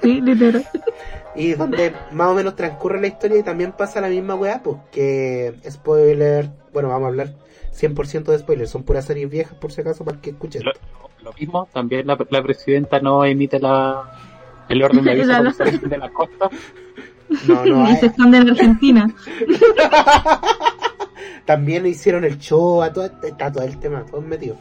Sí, 0.02 0.22
literal. 0.22 0.68
Y 1.36 1.54
donde 1.54 1.94
más 2.12 2.30
o 2.30 2.34
menos 2.34 2.56
transcurre 2.56 3.00
la 3.02 3.08
historia 3.08 3.40
y 3.40 3.44
también 3.44 3.74
pasa 3.74 4.02
la 4.02 4.08
misma 4.08 4.36
weá, 4.36 4.64
pues 4.64 4.78
que 4.92 5.56
spoiler, 5.70 6.50
bueno, 6.74 6.90
vamos 6.90 7.06
a 7.06 7.10
hablar 7.10 7.34
100% 7.78 8.24
de 8.24 8.40
spoilers, 8.40 8.70
son 8.70 8.84
puras 8.84 9.06
series 9.06 9.30
viejas 9.30 9.58
por 9.58 9.72
si 9.72 9.82
acaso 9.82 10.06
para 10.06 10.20
que 10.22 10.30
escuchen. 10.30 10.64
Lo, 10.64 10.72
lo 11.24 11.34
mismo, 11.34 11.68
también 11.74 12.08
la, 12.08 12.18
la 12.30 12.42
presidenta 12.44 13.00
no 13.02 13.26
emite 13.26 13.60
la, 13.60 14.18
el 14.70 14.82
orden 14.82 15.04
de 15.04 15.12
aviso 15.12 15.28
La- 15.64 15.72
de 15.90 15.98
la 15.98 16.10
costa. 16.10 16.50
No, 17.48 17.66
no, 17.66 17.90
Y 17.90 17.96
se 17.98 18.06
hay- 18.06 18.12
esconde 18.12 18.38
en 18.38 18.50
Argentina. 18.52 19.14
también 21.46 21.86
hicieron 21.86 22.24
el 22.24 22.38
show, 22.40 22.82
a 22.82 22.92
todo, 22.94 23.06
está 23.24 23.52
todo 23.52 23.64
el 23.64 23.78
tema, 23.80 24.06
todo 24.06 24.22
metido. 24.22 24.56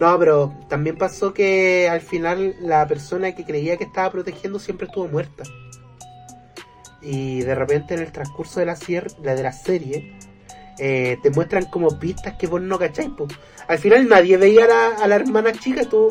No, 0.00 0.16
pero 0.18 0.54
también 0.68 0.96
pasó 0.96 1.34
que 1.34 1.88
al 1.90 2.00
final 2.00 2.54
la 2.60 2.86
persona 2.86 3.34
que 3.34 3.44
creía 3.44 3.76
que 3.76 3.84
estaba 3.84 4.10
protegiendo 4.12 4.58
siempre 4.58 4.86
estuvo 4.86 5.08
muerta. 5.08 5.42
Y 7.02 7.40
de 7.40 7.54
repente 7.54 7.94
en 7.94 8.00
el 8.00 8.12
transcurso 8.12 8.60
de 8.60 8.66
la, 8.66 8.74
de 8.76 9.42
la 9.42 9.52
serie 9.52 10.18
eh, 10.78 11.16
te 11.22 11.30
muestran 11.30 11.64
como 11.66 11.98
pistas 11.98 12.34
que 12.38 12.46
vos 12.46 12.60
no 12.60 12.78
cacháis. 12.78 13.10
po. 13.10 13.26
Al 13.66 13.78
final 13.78 14.08
nadie 14.08 14.36
veía 14.36 14.64
a 14.64 14.68
la, 14.68 14.88
a 15.02 15.08
la 15.08 15.16
hermana 15.16 15.52
chica, 15.52 15.82
tú, 15.84 16.08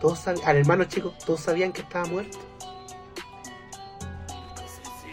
todos 0.00 0.26
sab- 0.26 0.40
al 0.44 0.56
hermano 0.56 0.84
chico, 0.84 1.12
todos 1.26 1.40
sabían 1.40 1.72
que 1.72 1.82
estaba 1.82 2.06
muerto. 2.06 2.38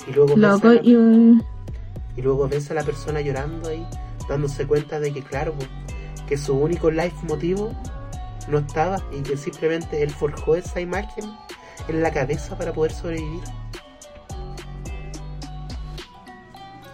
Y 0.08 0.12
luego 0.14 0.36
ves 0.36 0.46
a 0.64 0.74
la- 0.74 0.82
y. 0.84 1.42
y 2.18 2.22
luego 2.22 2.48
ves 2.48 2.72
a 2.72 2.74
la 2.74 2.84
persona 2.84 3.22
llorando 3.22 3.70
ahí, 3.70 3.86
dándose 4.28 4.66
cuenta 4.66 5.00
de 5.00 5.14
que, 5.14 5.22
claro, 5.22 5.54
po, 5.54 5.66
que 6.30 6.38
su 6.38 6.56
único 6.56 6.92
life 6.92 7.18
motivo 7.24 7.74
no 8.48 8.60
estaba 8.60 9.02
y 9.12 9.22
que 9.22 9.36
simplemente 9.36 10.04
él 10.04 10.12
forjó 10.12 10.56
esa 10.56 10.80
imagen 10.80 11.26
en 11.88 12.04
la 12.04 12.14
cabeza 12.14 12.56
para 12.56 12.72
poder 12.72 12.92
sobrevivir. 12.92 13.42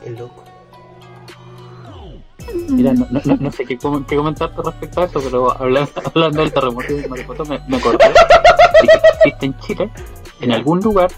Es 0.05 0.17
loco. 0.17 0.43
Mira, 2.69 2.93
no, 2.93 3.51
sé 3.51 3.65
qué, 3.65 3.77
qué 4.07 4.15
comentarte 4.15 4.61
respecto 4.63 5.01
a 5.01 5.05
eso, 5.05 5.19
pero 5.21 5.51
hablando, 5.61 6.41
del 6.41 6.53
terremoto 6.53 6.93
de 6.93 7.07
Maripoto, 7.09 7.43
me, 7.45 7.59
me 7.67 7.77
acordé 7.77 8.05
existe 8.83 9.45
en 9.45 9.57
Chile, 9.59 9.91
en 10.39 10.51
algún 10.53 10.79
lugar, 10.79 11.11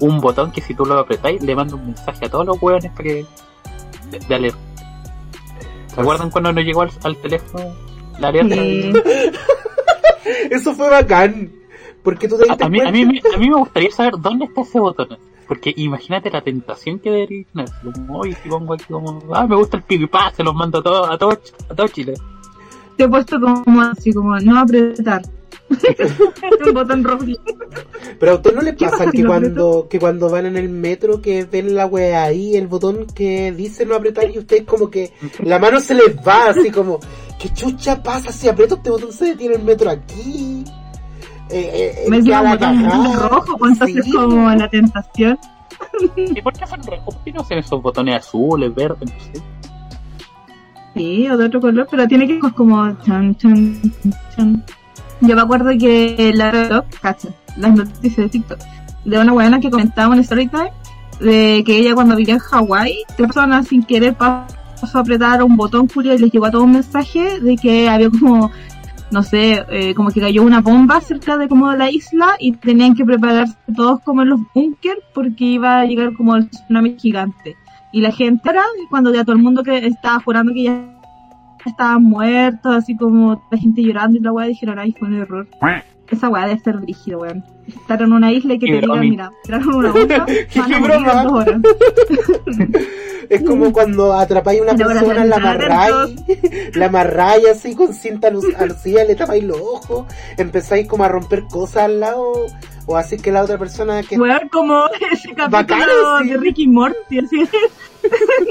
un 0.00 0.20
botón 0.20 0.50
que 0.50 0.60
si 0.60 0.74
tú 0.74 0.84
lo 0.86 0.98
apretáis 0.98 1.42
le 1.42 1.54
manda 1.54 1.76
un 1.76 1.86
mensaje 1.86 2.26
a 2.26 2.30
todos 2.30 2.46
los 2.46 2.60
hueones 2.60 2.90
para 2.90 3.04
que. 3.04 3.26
de, 4.10 4.38
de. 4.38 4.69
¿Se 5.94 6.00
acuerdan 6.00 6.30
cuando 6.30 6.52
nos 6.52 6.64
llegó 6.64 6.82
al, 6.82 6.90
al 7.04 7.16
teléfono 7.16 7.74
la 8.18 8.28
alerta? 8.28 8.54
Sí. 8.54 8.92
Eso 10.50 10.74
fue 10.74 10.88
bacán. 10.90 11.50
Porque 12.02 12.28
tú 12.28 12.38
te 12.38 12.50
A, 12.50 12.56
a 12.66 12.68
mí, 12.68 12.80
a, 12.80 12.90
mí, 12.90 13.04
me- 13.04 13.20
a 13.34 13.38
mí 13.38 13.48
me 13.50 13.56
gustaría 13.56 13.90
saber 13.90 14.14
dónde 14.18 14.46
está 14.46 14.62
ese 14.62 14.80
botón. 14.80 15.18
Porque 15.46 15.72
imagínate 15.76 16.30
la 16.30 16.40
tentación 16.42 16.98
que 16.98 17.10
debería 17.10 17.44
tener. 17.52 17.68
Como, 17.82 18.20
hoy 18.20 18.34
si 18.42 18.48
pongo 18.48 18.74
aquí 18.74 18.84
como, 18.88 19.20
ah, 19.34 19.46
me 19.46 19.56
gusta 19.56 19.76
el 19.76 19.82
pico 19.82 20.04
y 20.04 20.06
pa, 20.06 20.30
se 20.30 20.42
los 20.44 20.54
mando 20.54 20.78
a 20.78 20.82
todos, 20.82 21.10
a 21.10 21.18
todos, 21.18 21.38
a 21.68 21.74
todo 21.74 21.88
Chile. 21.88 22.14
Te 22.96 23.04
he 23.04 23.08
puesto 23.08 23.38
como 23.40 23.82
así, 23.82 24.12
como 24.12 24.38
no 24.38 24.58
apretar. 24.60 25.22
Un 26.66 26.74
botón 26.74 27.04
rojo. 27.04 27.24
Pero 28.18 28.32
a 28.32 28.34
ustedes 28.36 28.56
no 28.56 28.62
¿Qué 28.62 28.72
pasa 28.72 28.90
pasa 28.98 29.10
que 29.10 29.18
si 29.18 29.24
cuando, 29.24 29.86
que 29.88 29.98
cuando 29.98 30.28
van 30.28 30.46
en 30.46 30.56
el 30.56 30.68
metro 30.68 31.20
que 31.22 31.44
ven 31.44 31.74
la 31.74 31.86
wea 31.86 32.24
ahí, 32.24 32.56
el 32.56 32.66
botón 32.66 33.06
que 33.14 33.52
dice 33.52 33.86
no 33.86 33.94
apretar 33.94 34.30
y 34.30 34.38
ustedes 34.38 34.64
como 34.64 34.90
que 34.90 35.12
la 35.40 35.58
mano 35.58 35.80
se 35.80 35.94
les 35.94 36.16
va 36.26 36.50
así 36.50 36.70
como, 36.70 36.98
¿qué 37.38 37.48
chucha 37.52 38.02
pasa 38.02 38.32
si 38.32 38.48
aprieto 38.48 38.74
este 38.76 38.90
botón 38.90 39.12
se 39.12 39.26
detiene 39.26 39.54
el 39.56 39.62
metro 39.62 39.90
aquí? 39.90 40.64
Eh, 41.50 42.04
eh, 42.04 42.04
Me 42.08 42.22
queda 42.22 42.56
dio 42.56 42.68
un 42.68 42.82
botón 42.82 43.18
rojo 43.30 43.56
cuando 43.58 43.86
Sí. 43.86 43.98
haces 43.98 44.14
como 44.14 44.50
la 44.50 44.68
tentación. 44.68 45.38
¿Y 46.16 46.42
por 46.42 46.52
qué 46.52 46.66
son 46.66 46.82
rojos? 46.82 47.14
¿Por 47.14 47.24
qué 47.24 47.32
no 47.32 47.40
hacen 47.40 47.58
esos 47.58 47.82
botones 47.82 48.16
azules, 48.16 48.74
verdes? 48.74 49.10
No 49.12 49.20
sé. 49.20 49.42
Sí, 50.94 51.28
o 51.28 51.36
de 51.36 51.46
otro 51.46 51.60
color, 51.60 51.86
pero 51.90 52.06
tiene 52.08 52.26
que 52.26 52.40
ser 52.40 52.52
como 52.52 52.92
chan, 53.04 53.34
chan, 53.36 53.80
chan. 54.36 54.64
Yo 55.20 55.36
me 55.36 55.42
acuerdo 55.42 55.70
que 55.78 56.32
la 56.34 56.50
TikTok, 56.50 56.84
cacha, 57.00 57.28
las 57.56 57.74
noticias 57.74 58.16
de 58.16 58.28
TikTok, 58.28 58.58
de 59.04 59.18
una 59.18 59.32
buena 59.32 59.60
que 59.60 59.70
comentaba 59.70 60.14
en 60.14 60.24
Storytime, 60.24 60.72
de 61.20 61.62
que 61.64 61.76
ella 61.76 61.94
cuando 61.94 62.16
vivía 62.16 62.34
en 62.34 62.40
Hawái, 62.40 63.04
tres 63.16 63.28
personas 63.28 63.68
sin 63.68 63.82
querer 63.82 64.14
pasó 64.14 64.98
a 64.98 65.00
apretar 65.00 65.42
un 65.42 65.56
botón 65.56 65.88
Julio 65.88 66.14
y 66.14 66.18
les 66.18 66.32
llegó 66.32 66.46
a 66.46 66.50
todo 66.50 66.64
un 66.64 66.72
mensaje 66.72 67.38
de 67.40 67.56
que 67.56 67.90
había 67.90 68.08
como, 68.08 68.50
no 69.10 69.22
sé, 69.22 69.62
eh, 69.68 69.94
como 69.94 70.10
que 70.10 70.20
cayó 70.20 70.42
una 70.42 70.62
bomba 70.62 71.00
cerca 71.02 71.36
de 71.36 71.48
como 71.48 71.70
la 71.72 71.90
isla 71.90 72.36
y 72.38 72.52
tenían 72.52 72.94
que 72.94 73.04
prepararse 73.04 73.56
todos 73.76 74.00
como 74.00 74.22
en 74.22 74.30
los 74.30 74.40
búnker 74.54 75.02
porque 75.12 75.44
iba 75.44 75.80
a 75.80 75.84
llegar 75.84 76.14
como 76.14 76.36
el 76.36 76.48
tsunami 76.48 76.96
gigante. 76.98 77.56
Y 77.92 78.00
la 78.00 78.12
gente 78.12 78.48
era 78.48 78.62
cuando 78.88 79.12
ya 79.12 79.24
todo 79.24 79.36
el 79.36 79.42
mundo 79.42 79.62
que 79.62 79.76
estaba 79.86 80.20
jurando 80.20 80.54
que 80.54 80.62
ya 80.62 80.99
estaban 81.66 82.02
muertos, 82.02 82.74
así 82.74 82.96
como 82.96 83.42
la 83.50 83.58
gente 83.58 83.82
llorando 83.82 84.18
y 84.18 84.20
la 84.22 84.32
weá 84.32 84.46
dijeron, 84.46 84.78
ay, 84.78 84.94
fue 84.98 85.08
un 85.08 85.20
error. 85.20 85.46
Esa 86.10 86.28
weá 86.28 86.46
debe 86.46 86.58
ser 86.60 86.80
rígido, 86.80 87.20
weón. 87.20 87.44
Estar 87.68 88.02
en 88.02 88.12
una 88.12 88.32
isla 88.32 88.54
y 88.54 88.58
que 88.58 88.66
te 88.66 88.80
digan, 88.80 89.00
mira, 89.00 89.30
tiraron 89.44 89.74
una 89.76 89.92
bomba, 89.92 90.26
Qué 90.26 90.58
van 90.58 90.74
a 90.74 90.80
morir 90.80 90.96
broma. 90.96 91.22
en 91.22 91.28
dos 91.28 91.32
horas. 91.32 91.60
Es 93.30 93.42
como 93.44 93.72
cuando 93.72 94.12
atrapáis 94.12 94.58
a 94.58 94.62
una 94.64 94.74
persona, 94.74 95.24
la 95.24 95.36
amarráis, 95.36 96.16
la 96.74 96.86
amarráis 96.86 97.46
así 97.48 97.76
con 97.76 97.94
cinta 97.94 98.26
alucía, 98.58 99.04
le 99.04 99.14
tapáis 99.14 99.44
los 99.44 99.56
ojos, 99.60 100.06
empezáis 100.36 100.88
como 100.88 101.04
a 101.04 101.08
romper 101.08 101.44
cosas 101.44 101.84
al 101.84 102.00
lado, 102.00 102.32
o 102.86 102.96
así 102.96 103.18
que 103.18 103.30
la 103.30 103.44
otra 103.44 103.56
persona 103.56 104.02
que... 104.02 104.18
Weón, 104.18 104.48
como 104.50 104.82
ese 105.12 105.32
capítulo 105.32 106.18
de 106.24 106.36
Ricky 106.38 106.66
Morty, 106.66 107.20
así. 107.20 107.44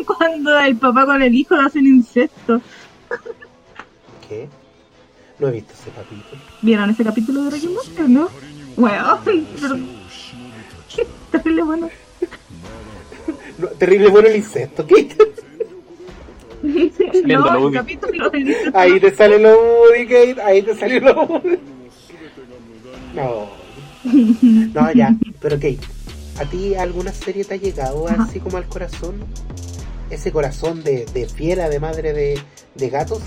cuando 0.05 0.57
el 0.57 0.77
papá 0.77 1.05
con 1.05 1.21
el 1.21 1.35
hijo 1.35 1.55
hacen 1.55 1.85
incesto. 1.85 2.61
¿Qué? 4.27 4.47
No 5.39 5.47
he 5.47 5.51
visto 5.51 5.73
ese 5.73 5.89
capítulo. 5.91 6.41
¿Vieron 6.61 6.89
ese 6.89 7.03
capítulo 7.03 7.43
de 7.43 7.49
Ricky 7.51 7.67
Morty 7.67 8.11
no? 8.11 8.29
Weón, 8.77 9.19
pero... 9.61 9.77
Terrible 11.31 11.63
bueno. 11.63 11.89
No, 13.57 13.67
terrible 13.67 14.07
bueno 14.09 14.27
el 14.27 14.37
incesto, 14.37 14.85
¿qué? 14.85 15.09
No, 16.61 17.67
el 17.67 17.73
capítulo 17.73 18.29
del. 18.29 18.55
Ahí 18.73 18.99
te 18.99 19.15
sale 19.15 19.39
lo 19.39 19.49
Woody, 19.61 20.05
Kate, 20.05 20.41
ahí 20.41 20.61
te 20.61 20.75
sale 20.75 20.99
lo 20.99 21.23
Woody. 21.23 21.59
No. 23.13 23.47
No, 24.73 24.93
ya, 24.93 25.15
pero 25.41 25.55
Kate, 25.55 25.79
¿a 26.39 26.45
ti 26.45 26.75
alguna 26.75 27.11
serie 27.13 27.43
te 27.45 27.53
ha 27.55 27.57
llegado 27.57 28.07
Ajá. 28.07 28.23
así 28.23 28.39
como 28.39 28.57
al 28.57 28.67
corazón? 28.67 29.23
Ese 30.09 30.31
corazón 30.31 30.83
de, 30.83 31.05
de 31.13 31.27
fiera, 31.27 31.69
de 31.69 31.79
madre 31.79 32.13
de, 32.13 32.39
de 32.75 32.89
gatos. 32.89 33.21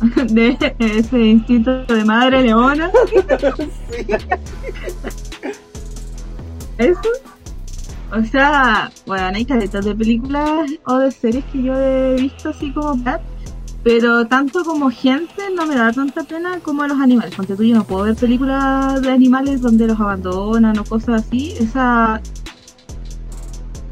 de 0.30 0.56
ese 0.78 1.18
instinto 1.18 1.84
de 1.84 2.04
madre 2.04 2.42
leona. 2.42 2.90
Sí. 3.90 4.06
Eso. 6.78 7.00
O 8.12 8.24
sea, 8.24 8.90
bueno, 9.06 9.26
hay 9.34 9.44
caletas 9.44 9.84
de 9.84 9.94
películas 9.94 10.70
o 10.86 10.98
de 10.98 11.10
series 11.10 11.44
que 11.46 11.62
yo 11.62 11.74
he 11.78 12.14
visto 12.14 12.50
así 12.50 12.72
como 12.72 12.94
Brad, 12.94 13.20
pero 13.82 14.26
tanto 14.26 14.64
como 14.64 14.90
gente 14.90 15.42
no 15.54 15.66
me 15.66 15.74
da 15.74 15.92
tanta 15.92 16.22
pena 16.24 16.58
como 16.60 16.84
a 16.84 16.88
los 16.88 16.98
animales. 16.98 17.34
Ponte 17.34 17.56
tú, 17.56 17.64
yo 17.64 17.74
no 17.74 17.84
puedo 17.84 18.04
ver 18.04 18.14
películas 18.14 19.02
de 19.02 19.10
animales 19.10 19.60
donde 19.60 19.86
los 19.86 20.00
abandonan 20.00 20.78
o 20.78 20.84
cosas 20.84 21.26
así. 21.26 21.52
Esa. 21.58 22.22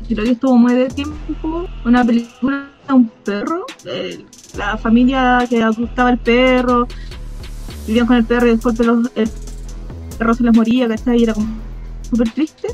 Creo 0.09 0.25
que 0.25 0.31
estuvo 0.33 0.57
muy 0.57 0.75
de 0.75 0.87
tiempo. 0.89 1.67
Una 1.85 2.05
película 2.05 2.69
de 2.89 2.95
un 2.95 3.09
perro. 3.25 3.65
eh, 3.85 4.25
la 4.57 4.77
familia 4.79 5.45
que 5.49 5.63
adoptaba 5.63 6.11
el 6.11 6.19
perro. 6.19 6.87
Vivían 7.87 8.07
con 8.07 8.17
el 8.17 8.25
perro 8.25 8.47
y 8.47 8.51
después 8.51 8.79
el, 8.81 9.11
el 9.15 9.31
perro 10.19 10.35
se 10.35 10.43
les 10.45 10.57
moría, 10.57 10.89
¿cachai? 10.89 11.19
Y 11.21 11.25
era 11.25 11.35
como 11.35 11.47
súper 12.11 12.31
triste. 12.31 12.69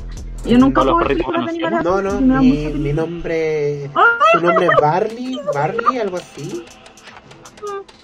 Yo 0.45 0.57
nunca 0.57 0.83
No, 0.83 0.91
los 0.91 0.93
puedo 0.95 1.07
ver 1.07 1.07
perritos 1.07 1.45
películas 1.45 1.83
de 1.83 1.89
conocemos. 1.89 2.13
animales. 2.13 2.19
No, 2.21 2.35
no, 2.35 2.41
mi, 2.41 2.67
mi 2.79 2.93
nombre. 2.93 3.89
¡Ah! 3.95 4.01
Su 4.33 4.41
nombre 4.41 4.65
es 4.65 4.71
Barley, 4.81 5.39
Barley, 5.53 5.97
algo 5.99 6.17
así. 6.17 6.63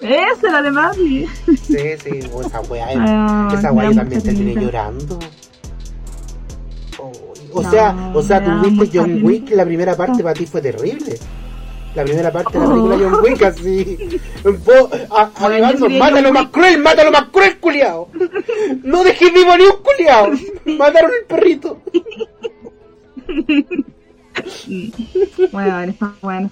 Esa 0.00 0.46
es 0.46 0.52
la 0.52 0.62
de 0.62 0.70
Marley. 0.70 1.26
Sí, 1.46 1.76
sí, 2.02 2.20
o 2.32 2.40
esa 2.40 2.60
weá, 2.62 2.86
Ah, 2.96 3.50
esa 3.52 3.72
weá 3.72 3.90
yo 3.90 3.96
también 3.96 4.22
terminé 4.22 4.54
llorando. 4.54 5.18
Oh, 7.52 7.58
O 7.58 7.62
No, 7.62 7.70
sea, 7.70 8.12
o 8.14 8.22
sea, 8.22 8.44
tú 8.44 8.50
viste 8.70 8.98
John. 8.98 9.20
Wick, 9.24 9.50
la 9.50 9.64
primera 9.64 9.96
parte 9.96 10.22
para 10.22 10.34
ti 10.34 10.46
fue 10.46 10.60
terrible. 10.60 11.18
La 11.94 12.04
primera 12.04 12.30
parte 12.30 12.56
de 12.56 12.64
la 12.64 12.70
película 12.70 12.94
Oh. 12.94 12.98
John 13.10 13.24
Wick, 13.24 13.42
así. 13.42 13.98
Vos, 14.44 14.90
a- 15.10 15.30
Bueno, 15.40 15.88
mátalo 15.98 16.32
más 16.32 16.48
cruel, 16.50 16.78
mátalo 16.78 17.10
más 17.10 17.24
cruel, 17.30 17.58
culiao. 17.58 18.08
No 18.84 19.02
dejé 19.02 19.30
vivo 19.30 19.56
ni 19.56 19.64
un 19.64 19.82
culiao. 19.82 20.30
Mataron 20.78 21.10
al 21.10 21.26
perrito. 21.26 21.78
Bueno, 25.52 25.80
está 25.82 26.12
bueno. 26.22 26.50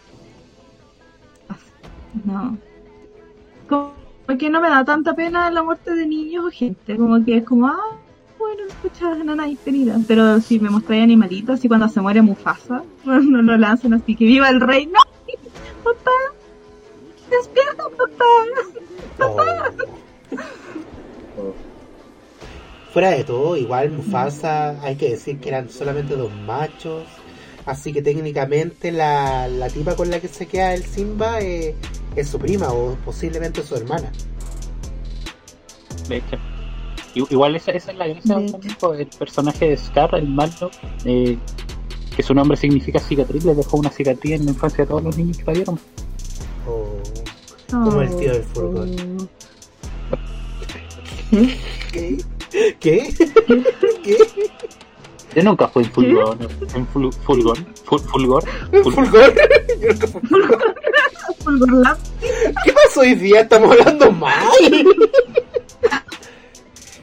No. 2.25 2.59
Como 3.69 3.93
que 4.39 4.51
no 4.51 4.61
me 4.61 4.69
da 4.69 4.85
tanta 4.85 5.15
pena 5.15 5.51
la 5.51 5.63
muerte 5.63 5.95
de 5.95 6.07
niños 6.07 6.47
o 6.47 6.51
gente. 6.51 6.97
Como 6.97 7.25
que 7.25 7.39
es 7.39 7.45
como, 7.45 7.69
ah, 7.69 7.97
bueno, 8.49 8.63
escucha, 8.69 9.15
nana 9.25 9.49
y 9.49 9.57
querida. 9.57 9.97
Pero 10.07 10.41
si 10.41 10.59
me 10.59 10.71
mostráis 10.71 11.03
animalitos, 11.03 11.59
así 11.59 11.69
cuando 11.69 11.89
se 11.89 12.01
muere 12.01 12.23
Mufasa, 12.23 12.83
no 13.05 13.43
lo 13.43 13.57
lanzan 13.57 13.95
así, 13.95 14.17
que 14.17 14.25
viva 14.25 14.49
el 14.49 14.61
rey. 14.61 14.87
¡No! 14.87 15.01
¡Papá! 15.85 16.11
¡Despierta, 17.31 17.85
papá! 17.85 18.25
Oh. 21.37 21.55
Fuera 22.93 23.11
de 23.11 23.25
todo, 23.25 23.57
igual 23.57 23.91
Mufasa, 23.91 24.83
hay 24.83 24.97
que 24.97 25.11
decir 25.11 25.39
que 25.39 25.51
eran 25.51 25.69
solamente 25.69 26.17
dos 26.17 26.33
machos. 26.35 27.05
Así 27.67 27.93
que 27.93 28.01
técnicamente 28.01 28.91
la, 28.91 29.47
la 29.47 29.69
tipa 29.69 29.95
con 29.95 30.11
la 30.11 30.21
que 30.21 30.29
se 30.29 30.47
queda 30.47 30.73
el 30.73 30.85
Simba 30.85 31.43
eh, 31.43 31.75
es 32.17 32.29
su 32.29 32.39
prima 32.39 32.73
o 32.73 32.97
posiblemente 33.05 33.63
su 33.63 33.77
hermana. 33.77 34.11
De 36.09 36.17
hecho. 36.17 36.58
Igual 37.31 37.57
esa, 37.57 37.73
esa 37.73 37.93
es 37.93 37.99
la 37.99 38.07
gracia 38.07 38.37
De 38.37 38.51
también, 38.53 38.75
po, 38.79 38.95
el 38.95 39.07
personaje 39.07 39.69
de 39.71 39.77
Scar, 39.77 40.15
el 40.15 40.29
malo, 40.29 40.71
eh, 41.05 41.37
que 42.17 42.23
su 42.23 42.35
nombre 42.35 42.57
significa 42.57 42.99
cicatriz, 43.01 43.45
le 43.45 43.55
dejó 43.55 43.77
una 43.79 43.91
cicatriz 43.91 44.33
en 44.33 44.45
la 44.47 44.51
infancia 44.53 44.85
a 44.85 44.87
todos 44.87 45.03
los 45.03 45.17
niños 45.17 45.39
que 45.39 45.45
la 45.45 45.53
vieron. 45.53 45.79
O 46.67 47.01
Como 47.71 48.03
el 48.03 48.17
tío 48.17 48.33
del 48.33 48.43
furgón. 48.45 49.29
¿Qué? 51.93 52.19
¿Qué? 52.81 53.15
¿Qué? 54.03 54.17
Yo 55.35 55.43
nunca 55.45 55.69
fui 55.69 55.85
en 55.85 55.91
Fulgor, 55.93 56.37
en 56.75 56.89
ful- 56.89 57.13
Fulgor, 57.13 57.59
ful- 57.85 58.01
Fulgor, 58.01 58.45
ful- 58.73 58.93
¿Fulgor? 58.95 59.35
Yo 59.81 59.89
nunca 59.93 60.07
fui 60.07 60.21
Fulgor. 61.45 61.99
¿Qué 62.65 62.73
pasó 62.73 63.01
hoy 63.01 63.15
día? 63.15 63.43
Estamos 63.43 63.71
hablando 63.73 64.11
mal. 64.13 64.49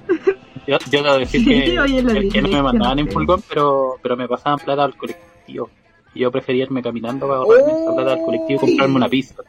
Yo, 0.67 0.77
yo 0.89 1.03
debo 1.03 1.17
decir 1.19 1.41
Sí, 1.41 1.45
que, 1.45 1.73
la 1.73 1.85
que 2.31 2.41
no 2.41 2.47
me 2.49 2.61
mandaban 2.63 2.97
en 2.97 3.07
Fulgor, 3.11 3.39
pero, 3.47 3.97
pero 4.01 4.17
me 4.17 4.27
pasaban 4.27 4.57
plata 4.57 4.83
al 4.83 4.97
colectivo. 4.97 5.69
Y 6.15 6.21
yo 6.21 6.31
prefería 6.31 6.63
irme 6.63 6.81
caminando 6.81 7.27
para 7.27 7.39
ahorrarme 7.41 7.71
esa 7.83 7.93
plata 7.95 8.13
al 8.13 8.21
colectivo 8.25 8.59
y 8.63 8.69
comprarme 8.69 8.95
una 8.95 9.07
pista. 9.09 9.43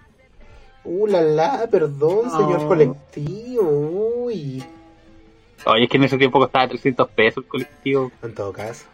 Uh, 0.84 1.06
la 1.06 1.22
la, 1.22 1.66
perdón, 1.70 2.30
señor 2.30 2.60
Oh. 2.64 2.68
colectivo. 2.68 4.24
Uy. 4.26 4.62
Oye, 5.64 5.84
es 5.84 5.88
que 5.88 5.96
en 5.96 6.04
ese 6.04 6.18
tiempo 6.18 6.38
costaba 6.38 6.68
300 6.68 7.08
pesos 7.08 7.44
el 7.44 7.48
colectivo. 7.48 8.12
En 8.22 8.34
todo 8.34 8.52
caso. 8.52 8.84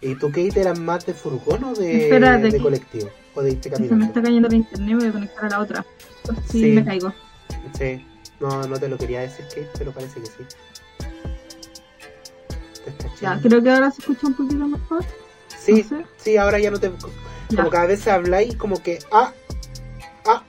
¿Y 0.00 0.14
tú, 0.16 0.28
Kate, 0.28 0.60
eras 0.60 0.78
más 0.78 1.06
de 1.06 1.14
furgón 1.14 1.62
o 1.64 1.74
de, 1.74 2.04
Espérate, 2.04 2.42
de 2.44 2.50
que- 2.52 2.58
colectivo? 2.58 3.08
¿O 3.34 3.42
de 3.42 3.50
irte 3.52 3.64
Se 3.64 3.70
me 3.70 3.76
caminando? 3.88 4.04
está 4.06 4.22
cayendo 4.22 4.48
el 4.48 4.54
internet, 4.54 4.96
voy 4.98 5.08
a 5.08 5.12
conectar 5.12 5.44
a 5.44 5.48
la 5.50 5.60
otra. 5.60 5.84
Sí, 6.48 6.62
Sí. 6.62 6.66
me 6.72 6.84
caigo. 6.84 7.12
Sí. 7.78 8.04
No, 8.40 8.62
no 8.62 8.78
te 8.78 8.88
lo 8.88 8.96
quería 8.96 9.20
decir, 9.20 9.44
Kate, 9.48 9.70
pero 9.78 9.92
parece 9.92 10.20
que 10.20 10.26
sí. 10.26 10.46
Ya, 13.20 13.38
creo 13.40 13.62
que 13.62 13.70
ahora 13.70 13.90
se 13.90 14.00
escucha 14.00 14.26
un 14.28 14.34
poquito 14.34 14.66
mejor. 14.66 15.04
Sí, 15.48 15.84
no 15.90 15.98
sé. 15.98 16.06
sí, 16.16 16.36
ahora 16.36 16.58
ya 16.58 16.70
no 16.70 16.78
te... 16.78 16.90
Ya. 17.50 17.56
Como 17.58 17.70
cada 17.70 17.86
vez 17.86 18.06
habláis 18.06 18.56
como 18.56 18.82
que... 18.82 18.98
Ah, 19.10 19.32
ah, 20.26 20.42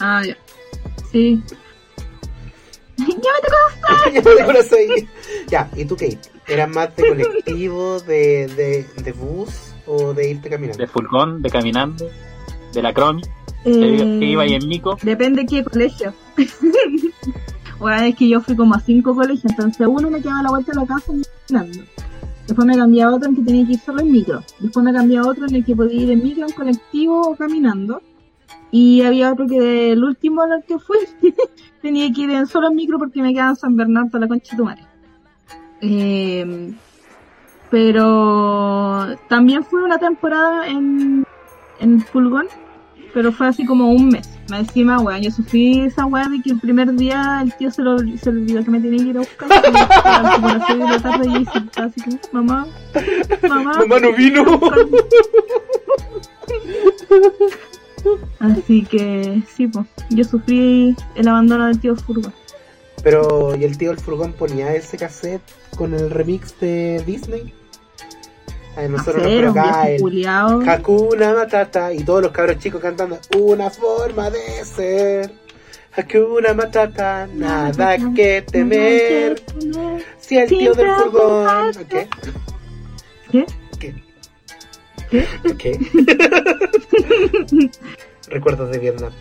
Ah, 0.00 0.22
ya. 0.24 0.36
Sí. 1.10 1.42
ya 2.96 3.06
me 3.06 3.12
tocó. 3.12 4.36
ya 4.38 4.46
me 4.46 4.58
ahí. 4.78 5.08
Ya, 5.48 5.70
¿y 5.74 5.84
tú, 5.84 5.96
Kate? 5.96 6.20
¿Eras 6.46 6.68
más 6.68 6.94
de 6.96 7.08
colectivo, 7.08 8.00
de, 8.00 8.46
de, 8.48 8.86
de 9.02 9.12
bus 9.12 9.72
o 9.86 10.14
de 10.14 10.30
irte 10.30 10.48
caminando? 10.48 10.78
De 10.78 10.86
Fulgón, 10.86 11.42
de 11.42 11.50
caminando, 11.50 12.08
de 12.72 12.82
la 12.82 12.92
Cromi, 12.92 13.22
que, 13.64 13.94
Eh, 13.94 14.18
que 14.20 14.26
iba 14.26 14.42
ahí 14.42 14.54
en 14.54 14.68
Mico. 14.68 14.96
Depende 15.02 15.42
de 15.42 15.46
qué 15.46 15.64
colegio. 15.64 16.12
bueno, 17.78 18.02
es 18.04 18.14
que 18.14 18.28
yo 18.28 18.40
fui 18.40 18.54
como 18.54 18.74
a 18.74 18.80
cinco 18.80 19.14
colegios, 19.14 19.44
entonces 19.50 19.86
uno 19.86 20.10
me 20.10 20.20
quedaba 20.20 20.40
a 20.40 20.42
la 20.44 20.50
vuelta 20.50 20.72
de 20.72 20.80
la 20.80 20.86
casa 20.86 21.12
caminando. 21.48 21.84
Después 22.46 22.66
me 22.66 22.76
cambié 22.76 23.02
a 23.02 23.10
otro 23.10 23.28
en 23.28 23.36
que 23.36 23.42
tenía 23.42 23.66
que 23.66 23.72
ir 23.72 23.80
solo 23.80 24.00
en 24.00 24.12
micro. 24.12 24.42
Después 24.60 24.84
me 24.84 24.92
cambié 24.92 25.18
a 25.18 25.22
otro 25.26 25.46
en 25.46 25.54
el 25.56 25.64
que 25.64 25.74
podía 25.74 26.02
ir 26.02 26.10
en 26.12 26.22
micro, 26.22 26.46
en 26.46 26.52
colectivo 26.52 27.20
o 27.22 27.36
caminando. 27.36 28.02
Y 28.70 29.02
había 29.02 29.32
otro 29.32 29.46
que 29.46 29.92
el 29.92 30.04
último 30.04 30.44
en 30.44 30.52
el 30.52 30.64
que 30.64 30.78
fui 30.78 30.98
tenía 31.82 32.12
que 32.12 32.20
ir 32.22 32.30
en 32.30 32.46
solo 32.46 32.68
en 32.68 32.76
micro 32.76 32.98
porque 32.98 33.20
me 33.20 33.32
quedaba 33.32 33.50
en 33.50 33.56
San 33.56 33.76
Bernardo 33.76 34.18
la 34.18 34.28
concha 34.28 34.52
de 34.52 34.56
tu 34.56 34.64
madre. 34.64 34.82
Eh, 35.80 36.72
pero 37.70 39.16
también 39.28 39.64
fue 39.64 39.82
una 39.82 39.98
temporada 39.98 40.68
en, 40.68 41.25
en 41.80 42.00
Fulgón, 42.00 42.46
pero 43.14 43.32
fue 43.32 43.48
así 43.48 43.64
como 43.64 43.90
un 43.90 44.08
mes. 44.08 44.28
Más 44.50 44.60
encima, 44.60 45.00
weón, 45.00 45.22
yo 45.22 45.30
sufrí 45.30 45.80
esa 45.80 46.06
weá 46.06 46.28
de 46.28 46.40
que 46.42 46.50
el 46.50 46.60
primer 46.60 46.94
día 46.94 47.40
el 47.42 47.54
tío 47.56 47.70
se 47.70 47.82
lo 47.82 47.98
se 47.98 48.32
le 48.32 48.42
olvidó 48.42 48.64
que 48.64 48.70
me 48.70 48.80
tenía 48.80 49.02
que 49.02 49.10
ir 49.10 49.16
a 49.16 49.20
buscar. 49.20 49.48
y 49.50 49.54
estaba 49.54 50.34
como 50.34 50.48
a 50.48 50.54
las 50.54 50.66
seis 50.66 50.78
de 50.78 50.84
la 50.84 51.00
tarde 51.00 51.26
y 51.26 51.80
así 51.80 52.00
como, 52.02 52.18
mamá, 52.32 52.66
mamá. 53.48 53.72
Mamá 53.78 54.00
no 54.00 54.12
vino. 54.12 54.44
Así 58.38 58.84
que 58.84 59.42
sí, 59.56 59.66
pues, 59.66 59.86
yo 60.10 60.24
sufrí 60.24 60.94
el 61.16 61.28
abandono 61.28 61.66
del 61.66 61.80
tío 61.80 61.96
Furgón. 61.96 62.32
Pero, 63.02 63.54
¿y 63.56 63.64
el 63.64 63.78
tío 63.78 63.90
del 63.90 64.00
furgón 64.00 64.32
ponía 64.32 64.74
ese 64.74 64.96
cassette 64.96 65.42
con 65.76 65.94
el 65.94 66.10
remix 66.10 66.58
de 66.58 67.02
Disney? 67.06 67.54
A 68.76 68.82
nosotros 68.88 69.24
nos 69.24 69.56
el 69.88 70.00
culiao. 70.00 70.60
Hakuna 70.68 71.32
Matata 71.32 71.94
y 71.94 72.04
todos 72.04 72.22
los 72.22 72.30
cabros 72.30 72.58
chicos 72.58 72.82
cantando 72.82 73.18
Una 73.38 73.70
forma 73.70 74.28
de 74.28 74.64
ser. 74.64 75.32
Hakuna 75.96 76.52
Matata, 76.52 77.26
nada 77.32 77.96
que 78.14 78.42
temer. 78.42 79.42
Si 80.18 80.36
el 80.36 80.48
tío 80.48 80.74
del 80.74 80.90
furgón. 80.90 81.72
¿Qué? 81.88 82.06
¿Qué? 83.32 83.46
¿Qué? 83.78 83.94
¿Qué? 85.10 85.26
¿Qué? 85.56 85.78
Recuerdos 88.28 88.70
de 88.72 88.78
Vietnam. 88.78 89.12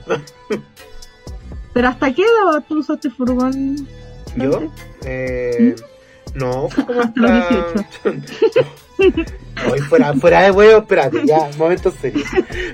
¿Pero 1.74 1.88
hasta 1.88 2.14
qué 2.14 2.24
edad 2.24 2.62
tú 2.68 2.80
usaste 2.80 3.10
furgón? 3.10 3.88
¿Yo? 4.36 4.70
Eh, 5.06 5.76
No, 6.34 6.68
fue 6.68 6.86
como 6.86 7.01
Hasta 7.03 7.22
los 7.22 7.32
hasta... 7.32 8.12
Hoy 8.98 9.80
fuera, 9.88 10.14
fuera 10.14 10.41
de 10.43 10.52
huevo, 10.52 10.80
espérate, 10.80 11.22
ya, 11.26 11.50
momento 11.58 11.91
serio. 11.91 12.24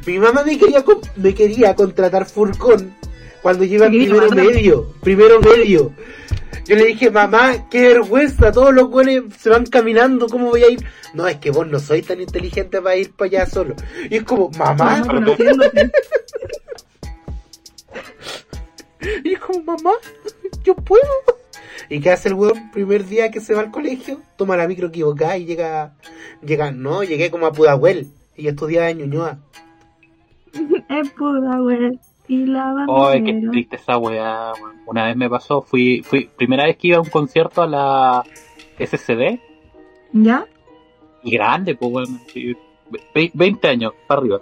Mi 0.05 0.19
mamá 0.19 0.43
me 0.43 0.57
quería, 0.57 0.84
me 1.15 1.34
quería 1.34 1.76
contratar 1.76 2.26
Furcón 2.26 2.95
cuando 3.41 3.63
quería 3.63 3.88
primero 3.88 4.30
medio, 4.32 4.93
primero 5.01 5.39
medio. 5.41 5.91
Yo 6.65 6.76
le 6.76 6.86
dije, 6.86 7.09
mamá, 7.09 7.69
qué 7.69 7.82
vergüenza, 7.88 8.51
todos 8.51 8.74
los 8.74 8.88
güeyes 8.88 9.24
se 9.39 9.49
van 9.49 9.65
caminando, 9.65 10.28
¿cómo 10.28 10.49
voy 10.49 10.63
a 10.63 10.69
ir? 10.69 10.86
No, 11.13 11.28
es 11.28 11.38
que 11.38 11.51
vos 11.51 11.67
no 11.67 11.80
sois 11.80 12.05
tan 12.05 12.22
inteligente 12.22 12.82
para 12.82 12.95
ir 12.95 13.11
para 13.13 13.28
allá 13.28 13.45
solo. 13.45 13.76
Y 14.09 14.17
es 14.17 14.24
como, 14.24 14.49
mamá, 14.51 15.03
conociéndote. 15.05 15.91
y 19.24 19.34
es 19.34 19.39
como, 19.39 19.63
mamá, 19.63 19.91
yo 20.63 20.76
puedo. 20.76 21.01
¿Y 21.89 21.99
qué 21.99 22.11
hace 22.11 22.29
el 22.29 22.36
weón 22.36 22.71
primer 22.71 23.05
día 23.05 23.32
que 23.32 23.39
se 23.39 23.53
va 23.53 23.61
al 23.61 23.71
colegio? 23.71 24.19
Toma 24.38 24.57
la 24.57 24.67
micro 24.67 24.88
equivocada 24.88 25.38
y 25.38 25.45
llega, 25.45 25.93
llega, 26.43 26.71
no, 26.71 27.03
llegué 27.03 27.29
como 27.32 27.45
a 27.45 27.51
Pudahuel 27.51 28.07
y 28.38 28.47
estudiaba 28.47 28.89
en 28.89 28.99
Ñuñoa. 28.99 29.39
Es 30.89 31.09
pura, 31.11 31.57
güey. 31.59 31.99
Y 32.27 32.45
la 32.45 32.69
Ay, 32.88 33.23
qué 33.23 33.32
bandera. 33.32 33.51
triste 33.51 33.75
esa 33.77 33.97
weá, 33.97 34.53
weón. 34.53 34.75
Una 34.86 35.05
vez 35.07 35.15
me 35.17 35.29
pasó, 35.29 35.61
fui, 35.61 36.01
fui, 36.03 36.29
primera 36.38 36.65
vez 36.65 36.77
que 36.77 36.89
iba 36.89 36.97
a 36.97 37.01
un 37.01 37.09
concierto 37.09 37.61
a 37.61 37.67
la 37.67 38.23
SCD, 38.79 39.39
¿Ya? 40.13 40.45
y 41.23 41.32
grande, 41.32 41.75
pues 41.75 42.09
ve- 43.13 43.32
20 43.34 43.67
años 43.67 43.93
para 44.07 44.21
arriba. 44.21 44.41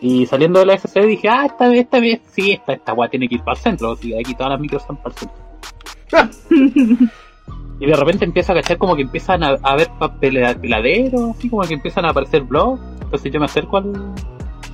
Y 0.00 0.26
saliendo 0.26 0.60
de 0.60 0.66
la 0.66 0.74
SCD 0.78 1.06
dije, 1.06 1.28
ah, 1.28 1.46
esta 1.46 1.68
vez, 1.68 1.80
esta 1.80 2.00
vez, 2.00 2.20
sí, 2.30 2.52
esta, 2.52 2.74
esta 2.74 2.92
weá 2.92 3.08
tiene 3.08 3.28
que 3.28 3.36
ir 3.36 3.42
para 3.42 3.56
el 3.56 3.62
centro, 3.62 3.96
si 3.96 4.14
aquí 4.18 4.34
todas 4.34 4.50
las 4.52 4.60
micros 4.60 4.82
están 4.82 4.96
para 4.98 5.10
el 5.10 5.14
centro. 5.18 5.45
y 7.80 7.86
de 7.86 7.96
repente 7.96 8.24
empiezo 8.24 8.52
a 8.52 8.56
cachar 8.56 8.78
como 8.78 8.96
que 8.96 9.02
empiezan 9.02 9.42
a, 9.42 9.56
a 9.62 9.76
ver 9.76 9.88
papeladeros, 9.98 11.36
así 11.36 11.48
como 11.50 11.62
que 11.62 11.74
empiezan 11.74 12.04
a 12.04 12.10
aparecer 12.10 12.42
blogs. 12.42 12.80
Entonces 13.02 13.32
yo 13.32 13.38
me 13.40 13.46
acerco 13.46 13.76
al, 13.78 13.92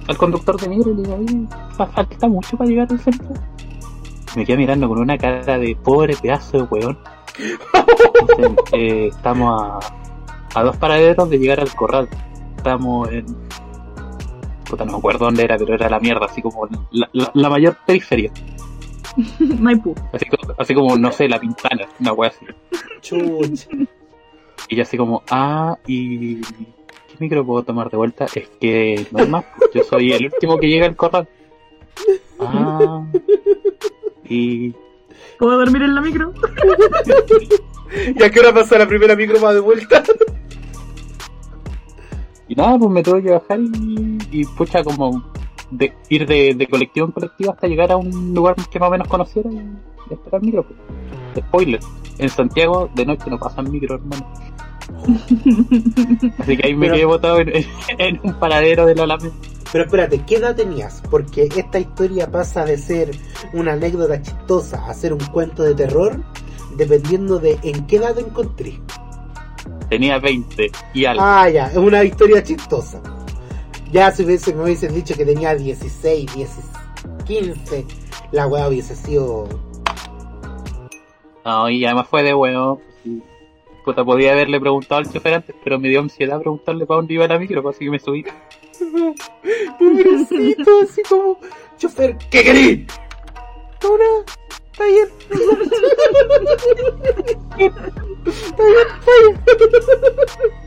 al 0.08 0.16
conductor 0.16 0.58
de 0.60 0.68
micro 0.68 0.92
y 0.92 0.96
le 0.96 1.02
digo, 1.02 1.16
oye, 1.16 1.46
fa- 1.76 1.86
falta 1.86 2.28
mucho 2.28 2.56
para 2.56 2.70
llegar 2.70 2.88
al 2.90 2.98
centro. 3.00 3.28
Y 4.34 4.38
me 4.38 4.44
queda 4.46 4.56
mirando 4.56 4.88
con 4.88 4.98
una 4.98 5.18
cara 5.18 5.58
de 5.58 5.76
pobre 5.76 6.16
pedazo 6.16 6.58
de 6.58 6.62
weón. 6.64 6.98
Dicen, 8.28 8.56
eh, 8.72 9.08
estamos 9.08 9.62
a, 9.62 9.78
a 10.58 10.62
dos 10.62 10.76
paraderos 10.76 11.28
de 11.28 11.38
llegar 11.38 11.60
al 11.60 11.74
corral. 11.74 12.08
Estamos 12.56 13.10
en. 13.10 13.26
Puta, 14.68 14.84
no 14.86 14.92
me 14.92 14.98
acuerdo 14.98 15.26
dónde 15.26 15.42
era, 15.44 15.58
pero 15.58 15.74
era 15.74 15.90
la 15.90 16.00
mierda, 16.00 16.24
así 16.26 16.40
como 16.40 16.66
la, 16.92 17.08
la- 17.12 17.30
la 17.34 17.50
mayor 17.50 17.76
periferia. 17.84 18.30
Maipú. 19.58 19.94
Así, 20.12 20.24
como- 20.26 20.54
así 20.58 20.74
como, 20.74 20.96
no 20.96 21.12
sé, 21.12 21.28
la 21.28 21.40
pintana, 21.40 21.86
una 22.00 22.12
wea 22.12 22.30
así. 22.30 22.46
Chucha. 23.00 23.68
Y 24.68 24.76
yo 24.76 24.82
así 24.82 24.96
como, 24.96 25.22
ah, 25.30 25.76
y. 25.86 26.40
¿Qué 26.40 27.16
micro 27.18 27.44
puedo 27.44 27.62
tomar 27.62 27.90
de 27.90 27.96
vuelta? 27.96 28.26
Es 28.34 28.48
que 28.60 29.06
no 29.10 29.18
hay 29.20 29.28
más, 29.28 29.44
pues, 29.58 29.70
yo 29.74 29.82
soy 29.84 30.12
el 30.12 30.24
último 30.26 30.58
que 30.58 30.68
llega 30.68 30.86
al 30.86 30.96
corral. 30.96 31.28
Ah. 32.40 33.04
Y. 34.24 34.72
¿Puedo 35.38 35.58
dormir 35.58 35.82
en 35.82 35.94
la 35.94 36.00
micro? 36.00 36.32
¿Y 38.16 38.22
a 38.22 38.30
qué 38.30 38.40
hora 38.40 38.54
pasa 38.54 38.78
la 38.78 38.86
primera 38.88 39.14
micro 39.14 39.38
más 39.40 39.54
de 39.54 39.60
vuelta? 39.60 40.02
Y 42.48 42.54
nada, 42.54 42.78
pues 42.78 42.90
me 42.90 43.02
tuve 43.02 43.22
que 43.22 43.30
bajar 43.30 43.60
y, 43.60 44.18
y 44.30 44.44
pucha, 44.44 44.82
como 44.82 45.22
de, 45.72 45.92
ir 46.08 46.26
de, 46.26 46.54
de 46.54 46.66
colectivo 46.66 47.06
en 47.06 47.12
colectivo 47.12 47.52
hasta 47.52 47.66
llegar 47.66 47.90
a 47.92 47.96
un 47.96 48.34
lugar 48.34 48.54
que 48.70 48.78
más 48.78 48.88
o 48.88 48.92
menos 48.92 49.08
conociera 49.08 49.50
y, 49.50 49.60
esperar 50.12 50.42
micro. 50.42 50.66
Spoiler, 51.36 51.80
en 52.18 52.28
Santiago 52.28 52.90
de 52.94 53.06
noche 53.06 53.30
no 53.30 53.38
pasan 53.38 53.70
micro, 53.70 53.96
hermano. 53.96 54.26
Así 56.38 56.56
que 56.56 56.66
ahí 56.66 56.74
me 56.74 56.86
Pero- 56.86 56.94
quedé 56.94 57.04
botado 57.06 57.38
en, 57.40 57.52
en 57.98 58.20
un 58.22 58.34
paradero 58.34 58.86
de 58.86 58.94
la 58.94 59.04
Alameda. 59.04 59.32
Pero 59.72 59.84
espérate, 59.84 60.20
¿qué 60.26 60.36
edad 60.36 60.54
tenías? 60.54 61.02
Porque 61.10 61.48
esta 61.56 61.78
historia 61.78 62.30
pasa 62.30 62.66
de 62.66 62.76
ser 62.76 63.10
una 63.54 63.72
anécdota 63.72 64.20
chistosa 64.20 64.86
a 64.86 64.92
ser 64.92 65.14
un 65.14 65.20
cuento 65.20 65.62
de 65.62 65.74
terror, 65.74 66.22
dependiendo 66.76 67.38
de 67.38 67.58
en 67.62 67.86
qué 67.86 67.96
edad 67.96 68.14
te 68.14 68.20
encontré. 68.20 68.78
Tenía 69.88 70.18
20 70.18 70.70
y 70.92 71.04
algo. 71.06 71.22
Ah, 71.24 71.48
ya, 71.48 71.68
es 71.68 71.76
una 71.76 72.04
historia 72.04 72.42
chistosa. 72.42 73.00
Ya 73.92 74.10
si 74.10 74.24
hubiese, 74.24 74.54
me 74.54 74.64
hubiesen 74.64 74.94
dicho 74.94 75.14
que 75.14 75.26
tenía 75.26 75.54
16, 75.54 76.34
10, 76.34 76.50
15, 77.26 77.86
la 78.32 78.46
weá 78.46 78.68
hubiese 78.68 78.96
sido... 78.96 79.46
No, 81.44 81.68
y 81.68 81.84
además 81.84 82.08
fue 82.08 82.22
de 82.22 82.34
huevo. 82.34 82.80
sí. 83.04 83.22
Puta, 83.84 84.04
podía 84.04 84.32
haberle 84.32 84.60
preguntado 84.60 85.00
al 85.00 85.12
chofer 85.12 85.34
antes, 85.34 85.54
pero 85.62 85.78
me 85.78 85.88
dio 85.88 86.00
ansiedad 86.00 86.40
preguntarle 86.40 86.86
para 86.86 86.98
dónde 86.98 87.14
iba 87.14 87.26
la 87.26 87.38
micro, 87.38 87.68
así 87.68 87.84
que 87.84 87.90
me 87.90 87.98
subí. 87.98 88.24
Pobrecito, 89.78 90.70
así 90.82 91.02
como... 91.02 91.38
Chofer, 91.76 92.16
¿qué 92.30 92.44
querís? 92.44 92.86
Nada, 93.82 94.24
está 94.70 94.84
bien. 94.84 95.08
está 98.26 98.62
bien, 98.62 99.38
está 99.46 99.96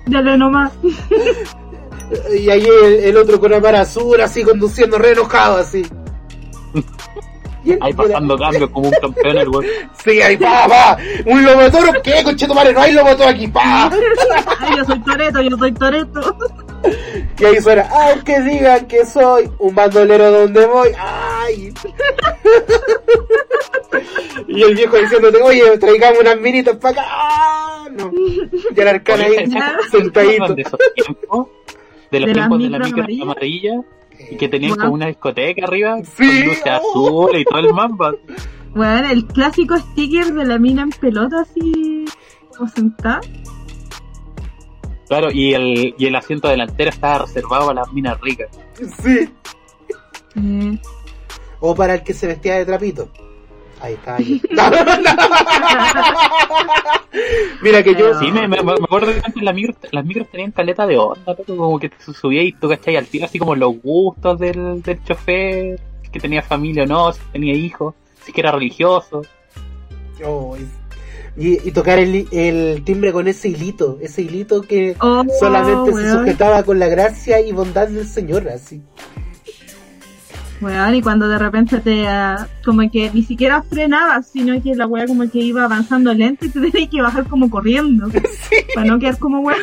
Dale 0.08 0.38
nomás. 0.38 0.74
Y 2.38 2.50
ahí 2.50 2.66
el, 2.84 2.94
el 3.06 3.18
otro 3.18 3.40
con 3.40 3.52
la 3.52 3.82
azul, 3.82 4.20
así 4.22 4.44
conduciendo 4.44 4.98
re 4.98 5.12
enojado, 5.12 5.58
así. 5.58 5.84
Ahí 7.82 7.94
pasando 7.94 8.38
cambios 8.40 8.70
como 8.70 8.90
un 8.90 8.94
campeón 8.94 9.38
el 9.38 9.50
weón. 9.50 9.66
Sí, 10.04 10.22
ahí 10.22 10.38
pa, 10.38 10.68
pa. 10.68 10.98
Un 11.26 11.44
lobotoro, 11.44 12.02
¿qué? 12.02 12.24
Conchetumare, 12.24 12.74
no 12.74 12.82
hay 12.82 12.92
lobotoro 12.92 13.30
aquí, 13.30 13.48
pa. 13.48 13.90
Ay, 14.60 14.78
yo 14.78 14.86
soy 14.86 15.00
Toreto, 15.00 15.42
yo 15.42 15.58
soy 15.58 15.74
Toreto. 15.74 16.38
Y 17.40 17.46
ahí 17.46 17.62
suena, 17.62 17.90
aunque 17.92 18.40
digan 18.42 18.86
que 18.86 19.06
soy 19.06 19.50
un 19.58 19.74
bandolero 19.74 20.32
donde 20.32 20.66
voy, 20.68 20.90
ay. 21.00 21.74
y 24.48 24.62
el 24.62 24.76
viejo 24.76 24.98
diciéndote, 24.98 25.42
oye, 25.42 25.78
traigamos 25.80 26.20
unas 26.20 26.40
minitas 26.40 26.78
para 26.78 27.02
acá. 27.02 27.10
Ah, 27.10 27.88
no. 27.92 28.12
Y 28.14 28.80
el 28.80 28.88
arcana 28.88 29.24
ahí 29.24 29.32
Oye, 29.32 29.48
¿se 29.48 29.58
acuerdan 29.58 29.92
sentadito. 29.92 30.56
De 32.12 32.20
los 32.20 32.28
De 32.30 32.34
las 32.34 32.34
tiempos 32.34 32.60
de 32.60 32.70
la 32.70 32.80
micro 32.80 33.04
amarilla 33.24 33.82
y 34.32 34.38
que 34.38 34.48
tenían 34.50 34.72
Wow. 34.76 34.80
como 34.82 34.94
una 34.94 35.08
discoteca 35.08 35.66
arriba 35.66 35.98
Sí. 36.04 36.26
con 36.26 36.46
luces 36.48 36.66
azules 36.68 37.42
y 37.42 37.46
todo 37.46 37.60
el 37.60 37.74
mamba. 37.74 38.14
Bueno, 38.74 39.10
el 39.10 39.26
clásico 39.26 39.78
sticker 39.78 40.34
de 40.34 40.46
la 40.46 40.58
mina 40.60 40.84
en 40.84 40.90
pelota 40.92 41.42
así 41.42 42.06
como 42.58 42.70
sentada. 42.70 43.22
Claro, 45.08 45.32
y 45.32 45.54
el, 45.54 45.94
y 45.98 46.06
el 46.08 46.16
asiento 46.16 46.48
delantero 46.48 46.90
estaba 46.90 47.20
reservado 47.26 47.68
para 47.68 47.82
las 47.82 47.94
minas 47.94 48.20
ricas. 48.22 48.50
Sí. 49.04 49.30
Eh, 50.36 50.78
O 51.60 51.74
para 51.76 51.96
el 51.96 52.04
que 52.04 52.14
se 52.14 52.28
vestía 52.28 52.56
de 52.56 52.66
trapito. 52.66 53.10
Ahí 53.82 53.94
está. 53.94 54.16
ahí. 54.16 54.42
Mira 57.62 57.84
que 57.84 57.96
yo. 57.96 58.18
Sí, 58.20 58.32
me, 58.32 58.48
me, 58.48 58.62
me 58.64 58.74
acuerdo 58.74 59.14
que 59.14 59.22
antes 59.24 59.42
las 59.44 59.56
micros, 59.56 59.76
las 59.92 60.06
micros 60.06 60.28
tenían 60.30 60.52
caleta 60.52 60.86
de 60.86 60.98
onda, 60.98 61.36
como 61.46 61.80
que 61.80 61.90
te 61.90 61.96
subía 62.14 62.44
y 62.44 62.52
tú 62.54 62.70
cachai 62.70 62.96
al 62.96 63.08
tiro 63.08 63.26
así 63.26 63.40
como 63.40 63.56
los 63.56 63.82
gustos 63.82 64.40
del, 64.40 64.82
del 64.82 65.04
chofer, 65.04 65.80
si 66.04 66.10
que 66.10 66.20
tenía 66.20 66.42
familia 66.42 66.84
o 66.84 66.88
no, 66.88 67.12
si 67.14 67.22
tenía 67.32 67.54
hijos, 67.54 67.94
si 68.24 68.32
que 68.32 68.42
era 68.42 68.52
religioso. 68.52 69.22
Oh, 70.26 70.56
y, 71.38 71.68
y 71.68 71.72
tocar 71.72 72.00
el, 72.00 72.28
el 72.32 72.84
timbre 72.86 73.12
con 73.12 73.28
ese 73.28 73.50
hilito, 73.50 73.98
ese 74.02 74.22
hilito 74.22 74.62
que 74.62 74.96
Oh, 75.02 75.24
solamente 75.40 75.92
se 75.94 76.10
sujetaba 76.12 76.64
con 76.64 76.80
la 76.80 76.88
gracia 76.88 77.42
y 77.42 77.52
bondad 77.52 77.90
del 77.90 78.08
Señor, 78.08 78.48
así. 78.48 78.82
Weón, 80.62 80.96
y 80.96 81.02
cuando 81.02 81.28
de 81.28 81.38
repente 81.38 81.80
te, 81.80 82.08
ah, 82.08 82.48
como 82.64 82.90
que 82.90 83.12
ni 83.14 83.24
siquiera 83.24 83.62
frenabas, 83.62 84.28
sino 84.32 84.62
que 84.64 84.74
la 84.74 84.88
wea 84.88 85.06
como 85.06 85.30
que 85.30 85.40
iba 85.40 85.66
avanzando 85.66 86.14
lento 86.14 86.46
y 86.46 86.50
te 86.50 86.60
tenías 86.72 86.90
que 86.90 87.02
bajar 87.02 87.28
como 87.28 87.50
corriendo. 87.50 88.08
Para 88.76 88.88
no 88.88 88.98
quedar 89.00 89.18
como 89.20 89.42
weón. 89.42 89.60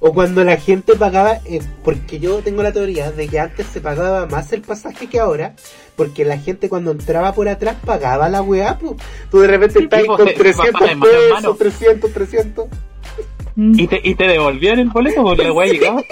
O 0.00 0.12
cuando 0.12 0.42
la 0.44 0.56
gente 0.56 0.96
pagaba, 0.96 1.34
eh, 1.46 1.60
porque 1.84 2.18
yo 2.18 2.38
tengo 2.42 2.62
la 2.62 2.72
teoría 2.72 3.10
de 3.12 3.28
que 3.28 3.38
antes 3.40 3.66
se 3.68 3.80
pagaba 3.80 4.26
más 4.26 4.52
el 4.52 4.60
pasaje 4.62 5.06
que 5.06 5.18
ahora, 5.20 5.54
porque 5.96 6.24
la 6.24 6.36
gente 6.36 6.68
cuando 6.68 6.90
entraba 6.90 7.32
por 7.32 7.48
atrás 7.48 7.76
pagaba 7.84 8.28
la 8.28 8.42
weá, 8.42 8.76
pues. 8.78 8.96
Tú 9.30 9.38
de 9.38 9.46
repente 9.46 9.78
estás 9.78 10.00
ahí 10.00 10.06
pues, 10.06 10.18
con 10.18 10.28
se- 10.28 10.34
300 10.34 10.72
bajaban 10.72 10.88
de 11.00 11.06
mano 11.06 11.12
en 11.12 11.30
mano. 11.32 11.54
pesos, 11.54 11.58
300, 11.58 12.12
300. 12.12 12.64
Mm. 13.56 13.78
Y 13.78 13.86
te, 13.86 14.00
y 14.02 14.14
te 14.16 14.26
devolvían 14.26 14.80
el 14.80 14.90
boleto 14.90 15.22
porque 15.22 15.44
la 15.44 15.52
weá 15.52 15.70
llegaba. 15.72 16.02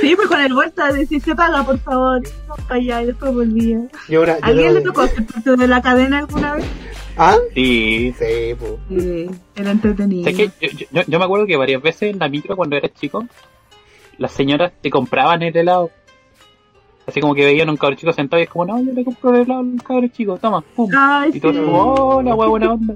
Sí, 0.00 0.16
pues 0.16 0.26
con 0.28 0.40
el 0.40 0.52
vuelta 0.52 0.92
de 0.92 1.00
decir 1.00 1.22
se 1.22 1.34
paga, 1.34 1.64
por 1.64 1.78
favor. 1.78 2.22
Para 2.66 2.80
allá, 2.80 3.02
y 3.02 3.06
después 3.06 3.32
volvía. 3.32 3.80
Y 4.08 4.14
ahora, 4.16 4.38
¿Alguien 4.42 4.74
le 4.74 4.80
tocó 4.80 5.06
ser 5.06 5.24
parte 5.26 5.56
de 5.56 5.68
la 5.68 5.80
cadena 5.80 6.18
alguna 6.18 6.54
vez? 6.54 6.64
¿Ah? 7.16 7.36
Sí. 7.54 8.12
Sí, 8.18 8.54
pues. 8.58 8.72
Sí, 8.88 9.30
era 9.54 9.70
entretenido. 9.70 10.30
Yo, 10.30 10.46
yo, 10.60 11.02
yo 11.06 11.18
me 11.18 11.24
acuerdo 11.24 11.46
que 11.46 11.56
varias 11.56 11.80
veces 11.82 12.12
en 12.12 12.18
la 12.18 12.28
micro 12.28 12.56
cuando 12.56 12.76
eras 12.76 12.92
chico, 12.94 13.24
las 14.18 14.32
señoras 14.32 14.72
te 14.80 14.90
compraban 14.90 15.42
el 15.42 15.56
helado. 15.56 15.90
Así 17.06 17.20
como 17.20 17.34
que 17.34 17.44
veían 17.44 17.68
a 17.68 17.72
un 17.72 17.76
cabrón 17.76 17.98
chico 17.98 18.12
sentado 18.12 18.40
y 18.40 18.44
es 18.44 18.50
como, 18.50 18.64
no, 18.66 18.82
yo 18.82 18.92
le 18.92 19.04
compro 19.04 19.30
el 19.34 19.42
helado 19.42 19.60
al 19.60 19.82
cabrón 19.82 20.10
chico, 20.10 20.36
toma, 20.38 20.62
pum. 20.74 20.90
Ay, 20.96 21.30
Y 21.34 21.40
todos 21.40 21.54
sí. 21.54 21.62
como, 21.62 21.94
oh, 21.94 22.22
la 22.22 22.34
weá 22.34 22.48
buena 22.48 22.72
onda. 22.72 22.94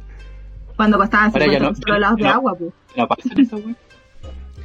Cuando 0.80 0.96
costaban 0.96 1.30
Ahora 1.30 1.44
ya 1.44 1.58
50 1.58 1.92
no, 1.92 1.98
los 1.98 2.16
de 2.16 2.22
no. 2.22 2.30
agua, 2.30 2.54
pues. 2.54 2.72
No 2.96 3.06
esa. 3.42 3.58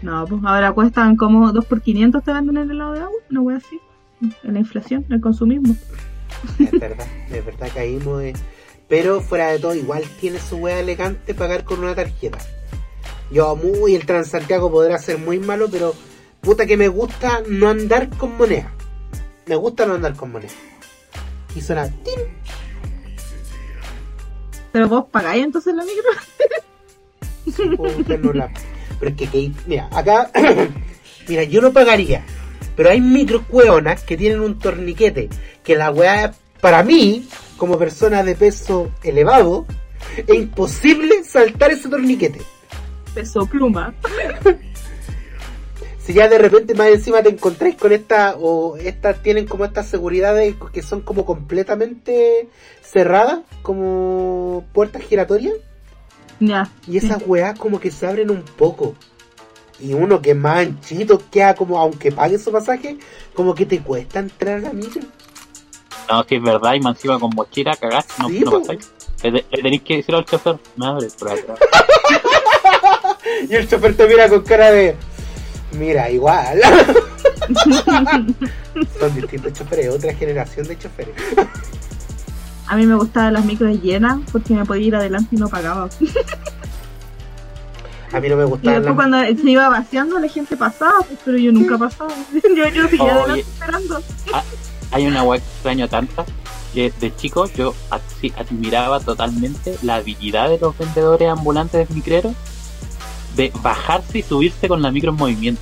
No, 0.02 0.26
pues 0.26 0.42
ahora 0.46 0.72
cuestan 0.72 1.18
como 1.18 1.52
2 1.52 1.66
por 1.66 1.82
500 1.82 2.24
te 2.24 2.32
venden 2.32 2.56
el 2.56 2.72
helado 2.72 2.94
de 2.94 3.00
agua, 3.02 3.18
una 3.30 3.42
wea 3.42 3.58
así. 3.58 3.82
En 4.22 4.54
la 4.54 4.60
inflación, 4.60 5.04
en 5.10 5.16
el 5.16 5.20
consumismo. 5.20 5.76
Es 6.58 6.72
verdad, 6.72 7.06
es 7.30 7.46
verdad 7.46 7.68
caímos 7.76 8.20
de... 8.20 8.34
Pero 8.88 9.20
fuera 9.20 9.50
de 9.50 9.60
todo, 9.60 9.76
igual 9.76 10.04
tiene 10.22 10.40
su 10.40 10.56
wea 10.56 10.80
elegante 10.80 11.34
pagar 11.34 11.66
con 11.66 11.80
una 11.80 11.94
tarjeta. 11.96 12.38
Yo 13.30 13.58
muy, 13.58 13.94
el 13.94 14.06
Transantiago 14.06 14.72
podrá 14.72 14.98
ser 15.00 15.18
muy 15.18 15.40
malo, 15.40 15.68
pero 15.70 15.94
puta 16.40 16.66
que 16.66 16.78
me 16.78 16.88
gusta 16.88 17.42
no 17.50 17.68
andar 17.68 18.08
con 18.08 18.38
moneda. 18.38 18.72
Me 19.48 19.58
gusta 19.58 19.86
no 19.86 19.96
andar 19.96 20.16
con 20.16 20.32
moneda. 20.32 20.54
Y 21.58 21.60
suena... 21.60 21.90
¡tin! 21.90 22.65
Pero 24.76 24.90
vos 24.90 25.06
pagáis 25.10 25.46
entonces 25.46 25.74
la 25.74 25.86
micro. 25.86 26.04
No 28.22 28.34
la- 28.34 28.52
Pero 29.00 29.12
es 29.12 29.16
que, 29.16 29.28
que- 29.30 29.52
mira, 29.68 29.88
acá, 29.90 30.30
mira, 31.30 31.44
yo 31.44 31.62
no 31.62 31.72
pagaría, 31.72 32.26
pero 32.76 32.90
hay 32.90 33.00
micro 33.00 33.44
cueonas 33.48 34.04
que 34.04 34.18
tienen 34.18 34.42
un 34.42 34.60
torniquete, 34.60 35.30
que 35.64 35.76
la 35.78 35.92
weá, 35.92 36.34
para 36.60 36.84
mí, 36.84 37.26
como 37.56 37.78
persona 37.78 38.22
de 38.24 38.36
peso 38.36 38.92
elevado, 39.02 39.66
es 40.18 40.36
imposible 40.36 41.24
saltar 41.24 41.72
ese 41.72 41.88
torniquete. 41.88 42.42
Peso 43.14 43.46
pluma. 43.46 43.94
Si 46.06 46.14
ya 46.14 46.28
de 46.28 46.38
repente 46.38 46.76
más 46.76 46.90
encima 46.90 47.24
te 47.24 47.30
encontráis 47.30 47.76
con 47.76 47.92
esta, 47.92 48.36
o 48.38 48.78
estas 48.78 49.24
tienen 49.24 49.48
como 49.48 49.66
estas 49.66 49.88
seguridades 49.88 50.56
que 50.72 50.84
son 50.84 51.02
como 51.02 51.26
completamente 51.26 52.48
cerradas, 52.82 53.40
como 53.64 54.66
puertas 54.72 55.02
giratorias, 55.02 55.56
Ya. 56.40 56.70
Y 56.88 56.98
esas 56.98 57.24
weas 57.26 57.58
como 57.58 57.80
que 57.80 57.92
se 57.92 58.06
abren 58.06 58.30
un 58.30 58.44
poco. 58.44 58.94
Y 59.80 59.94
uno 59.94 60.22
que 60.22 60.32
es 60.32 60.38
más 60.38 60.58
anchito 60.60 61.22
queda 61.32 61.56
como, 61.56 61.80
aunque 61.80 62.12
pague 62.12 62.38
su 62.38 62.52
pasaje, 62.52 62.98
como 63.34 63.56
que 63.56 63.66
te 63.66 63.80
cuesta 63.80 64.20
entrar 64.20 64.58
a 64.58 64.62
la 64.62 64.74
micro. 64.74 65.02
No, 66.10 66.24
si 66.24 66.36
es 66.36 66.44
verdad, 66.44 66.76
y 66.76 66.82
más 66.82 66.98
encima 66.98 67.20
con 67.20 67.32
mochila 67.34 67.76
cagaste, 67.76 68.14
no, 68.22 68.30
Sí, 68.30 68.40
no 68.42 68.52
pasáis. 68.60 68.92
Le, 69.24 69.32
le 69.32 69.44
tenéis 69.64 69.82
que 69.82 69.98
decir 69.98 70.14
al 70.14 70.26
chofer, 70.26 70.60
me 70.76 70.86
abre 70.86 71.08
por 71.18 71.32
atrás. 71.32 71.60
Y 73.50 73.56
el 73.56 73.68
chofer 73.68 73.98
te 73.98 74.08
mira 74.08 74.30
con 74.30 74.42
cara 74.44 74.72
de, 74.72 74.96
mira, 75.76 76.10
igual. 76.10 76.60
Son 79.00 79.16
distintos 79.16 79.54
choferes, 79.54 79.90
otra 79.90 80.14
generación 80.14 80.68
de 80.68 80.78
choferes. 80.78 81.16
A 82.68 82.76
mí 82.76 82.86
me 82.86 82.96
gustaban 82.96 83.34
las 83.34 83.46
micros 83.46 83.82
llenas 83.82 84.20
porque 84.32 84.54
me 84.54 84.66
podía 84.66 84.88
ir 84.88 84.96
adelante 84.96 85.36
y 85.36 85.38
no 85.38 85.48
pagaba. 85.48 85.88
A 88.12 88.20
mí 88.20 88.30
no 88.30 88.38
me 88.38 88.44
Y 88.44 88.48
gustaban 88.48 88.82
después 88.82 88.96
cuando 88.96 89.20
se 89.20 89.50
iba 89.50 89.70
vaciando 89.70 90.20
la 90.20 90.28
gente 90.28 90.58
pasaba, 90.58 91.00
pues, 91.08 91.20
pero 91.24 91.38
yo 91.38 91.52
nunca 91.52 91.78
pasaba. 91.78 92.12
yo 92.34 92.68
yo 92.70 92.88
seguía 92.88 93.14
adelante 93.14 93.42
esperando. 93.42 94.02
Hay 94.92 95.08
una 95.08 95.24
weá 95.24 95.40
que 95.40 95.46
extraño 95.46 95.88
tanta, 95.88 96.26
que 96.74 96.92
de 97.00 97.16
chico 97.16 97.48
yo 97.56 97.74
admiraba 98.38 99.00
totalmente 99.00 99.78
la 99.84 99.96
habilidad 99.96 100.50
de 100.50 100.58
los 100.60 100.78
vendedores 100.78 101.30
ambulantes 101.30 101.88
de 101.88 101.96
micreros 101.96 102.34
de 103.36 103.52
bajarse 103.62 104.20
y 104.20 104.24
subirse 104.24 104.68
con 104.68 104.82
la 104.82 104.92
micro 104.92 105.12
en 105.12 105.18
movimiento, 105.18 105.62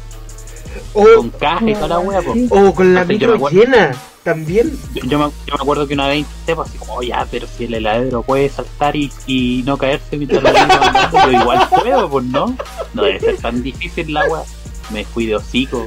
O, 0.94 1.06
con 1.18 1.30
caja 1.32 1.70
y 1.70 1.74
toda 1.76 1.88
la. 1.88 2.22
Sí. 2.34 2.48
o 2.50 2.74
con 2.74 2.94
la 2.94 3.02
Entonces, 3.02 3.08
micro 3.08 3.36
acuerdo- 3.36 3.60
llena, 3.62 3.92
también. 4.24 4.72
Yo, 4.94 5.04
yo 5.06 5.20
me, 5.20 5.26
yo 5.26 5.56
me 5.58 5.62
acuerdo 5.62 5.88
que 5.88 5.94
una 5.96 6.08
vez 6.08 6.20
intenté, 6.20 6.56
pues, 6.56 6.70
así 6.70 6.78
como, 6.78 6.94
"Oh, 6.96 7.02
ya, 7.04 7.28
pero 7.30 7.46
si 7.48 7.66
el 7.66 7.74
heladero 7.74 8.24
puede 8.24 8.48
saltar 8.50 8.96
y, 8.96 9.12
y 9.28 9.64
no 9.66 9.78
caerse 9.78 10.18
mientras 10.18 10.42
vengo 10.42 10.58
andando, 10.60 11.18
yo 11.32 11.32
igual 11.42 11.68
puedo, 11.70 12.10
pues 12.10 12.26
no. 12.26 12.56
No 12.94 13.04
debe 13.04 13.20
ser 13.20 13.38
tan 13.38 13.62
difícil 13.62 14.14
la 14.14 14.26
weá. 14.28 14.44
Me 14.92 15.04
fui 15.06 15.26
de 15.26 15.36
hocico, 15.38 15.86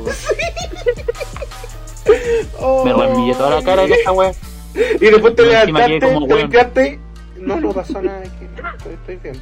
me 2.84 2.92
remillé 2.92 3.34
toda 3.34 3.50
la 3.56 3.62
cara 3.62 3.86
de 3.86 3.94
esa 3.94 4.12
weá. 4.12 4.32
Y 4.74 4.98
después 5.06 5.34
te 5.34 5.42
levantaste, 5.46 6.00
como 6.00 6.26
te 6.26 6.34
limpiaste. 6.36 7.00
No, 7.38 7.60
no 7.60 7.72
pasó 7.72 8.00
nada, 8.02 8.22
estoy, 8.24 8.92
estoy 8.94 9.16
bien. 9.16 9.40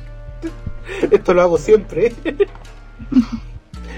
Esto 1.11 1.35
lo 1.35 1.43
hago 1.43 1.59
siempre. 1.59 2.13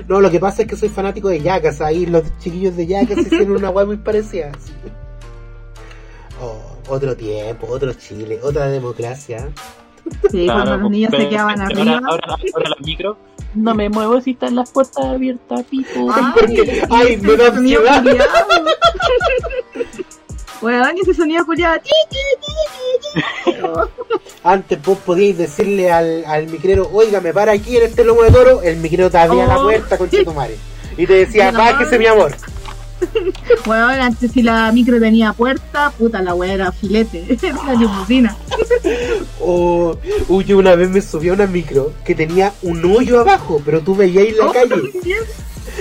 No, 0.08 0.20
lo 0.20 0.30
que 0.30 0.38
pasa 0.38 0.62
es 0.62 0.68
que 0.68 0.76
soy 0.76 0.90
fanático 0.90 1.28
de 1.28 1.40
Yakas. 1.40 1.80
Ahí 1.80 2.04
los 2.04 2.22
chiquillos 2.38 2.76
de 2.76 2.86
Yakas 2.86 3.18
hicieron 3.18 3.52
una 3.52 3.70
weá 3.70 3.86
muy 3.86 3.96
parecida. 3.96 4.52
Oh, 6.38 6.60
otro 6.88 7.16
tiempo, 7.16 7.66
otro 7.66 7.94
Chile, 7.94 8.38
otra 8.42 8.68
democracia. 8.68 9.48
Sí, 10.30 10.44
Claro, 10.44 10.64
cuando 10.64 10.76
los 10.82 10.90
niños 10.90 11.10
se 11.16 11.28
quedaban 11.30 11.58
arriba. 11.62 11.92
Ahora, 12.06 12.24
ahora, 12.26 12.36
ahora 12.54 12.68
las 12.68 12.86
micro, 12.86 13.16
no 13.54 13.74
me 13.74 13.88
muevo 13.88 14.20
si 14.20 14.32
están 14.32 14.54
las 14.54 14.70
puertas 14.70 15.02
abiertas, 15.02 15.64
pipo. 15.64 16.12
Porque, 16.34 16.82
ay, 16.90 17.16
me 17.16 17.36
da 17.36 17.48
ansiedad. 17.48 18.04
Culiao. 20.66 20.82
Weón, 20.84 20.96
ese 21.02 21.14
sonido 21.14 21.44
culiado. 21.46 21.80
Antes 24.44 24.82
vos 24.82 24.98
podíais 24.98 25.38
decirle 25.38 25.90
al, 25.90 26.24
al 26.26 26.46
micrero, 26.48 26.88
oiga, 26.92 27.20
me 27.20 27.32
para 27.32 27.52
aquí 27.52 27.76
en 27.76 27.84
este 27.84 28.04
lomo 28.04 28.22
de 28.22 28.30
toro. 28.30 28.62
El 28.62 28.76
micrero 28.76 29.10
te 29.10 29.18
abría 29.18 29.46
la 29.46 29.58
Oh. 29.58 29.64
puerta 29.64 29.98
con 29.98 30.08
Chetumare. 30.10 30.56
Y 30.96 31.06
te 31.06 31.14
decía, 31.14 31.50
bájese 31.50 31.98
mi 31.98 32.06
amor. 32.06 32.32
Weón, 33.66 34.00
antes 34.00 34.32
si 34.32 34.42
la 34.42 34.70
micro 34.72 34.98
tenía 34.98 35.32
puerta, 35.32 35.92
puta 35.98 36.22
la 36.22 36.34
weá 36.34 36.54
era 36.54 36.72
filete. 36.72 37.24
Era 37.42 37.62
la 37.64 37.74
limusina. 37.74 38.36
O, 39.40 39.96
uy, 40.28 40.44
yo 40.44 40.58
una 40.58 40.74
vez 40.76 40.88
me 40.88 41.02
subí 41.02 41.28
a 41.28 41.32
una 41.34 41.46
micro 41.46 41.92
que 42.04 42.14
tenía 42.14 42.52
un 42.62 42.84
hoyo 42.84 43.20
abajo, 43.20 43.60
pero 43.64 43.80
tú 43.80 43.94
veías 43.94 44.34
la 44.36 44.46
Oh, 44.46 44.52
calle. 44.52 44.90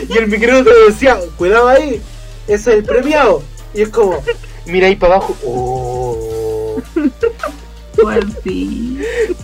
Y 0.09 0.17
el 0.17 0.27
micrero 0.27 0.63
te 0.63 0.71
decía, 0.87 1.17
cuidado 1.37 1.69
ahí, 1.69 2.01
ese 2.47 2.71
es 2.71 2.77
el 2.79 2.83
premiado. 2.83 3.41
Y 3.73 3.83
es 3.83 3.89
como, 3.89 4.21
mira 4.67 4.87
ahí 4.87 4.95
para 4.95 5.15
abajo, 5.15 5.35
oh. 5.45 6.77
Pues 8.01 8.25
sí. 8.43 8.99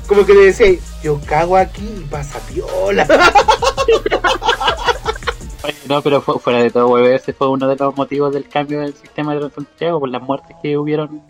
Como 0.07 0.25
que 0.25 0.33
le 0.33 0.41
decía, 0.47 0.67
yo 1.01 1.19
cago 1.25 1.55
aquí 1.55 1.87
y 1.99 2.03
pasa 2.09 2.39
piola. 2.51 3.07
No, 5.87 6.01
pero 6.01 6.21
fu- 6.21 6.39
fuera 6.39 6.59
de 6.63 6.69
todo, 6.71 6.97
ese 6.99 7.33
fue 7.33 7.49
uno 7.49 7.67
de 7.67 7.75
los 7.75 7.95
motivos 7.95 8.33
del 8.33 8.47
cambio 8.47 8.79
del 8.79 8.93
sistema 8.95 9.35
de 9.35 9.49
Santiago, 9.51 9.99
por 9.99 10.09
las 10.09 10.21
muertes 10.21 10.55
que 10.61 10.77
hubieron 10.77 11.21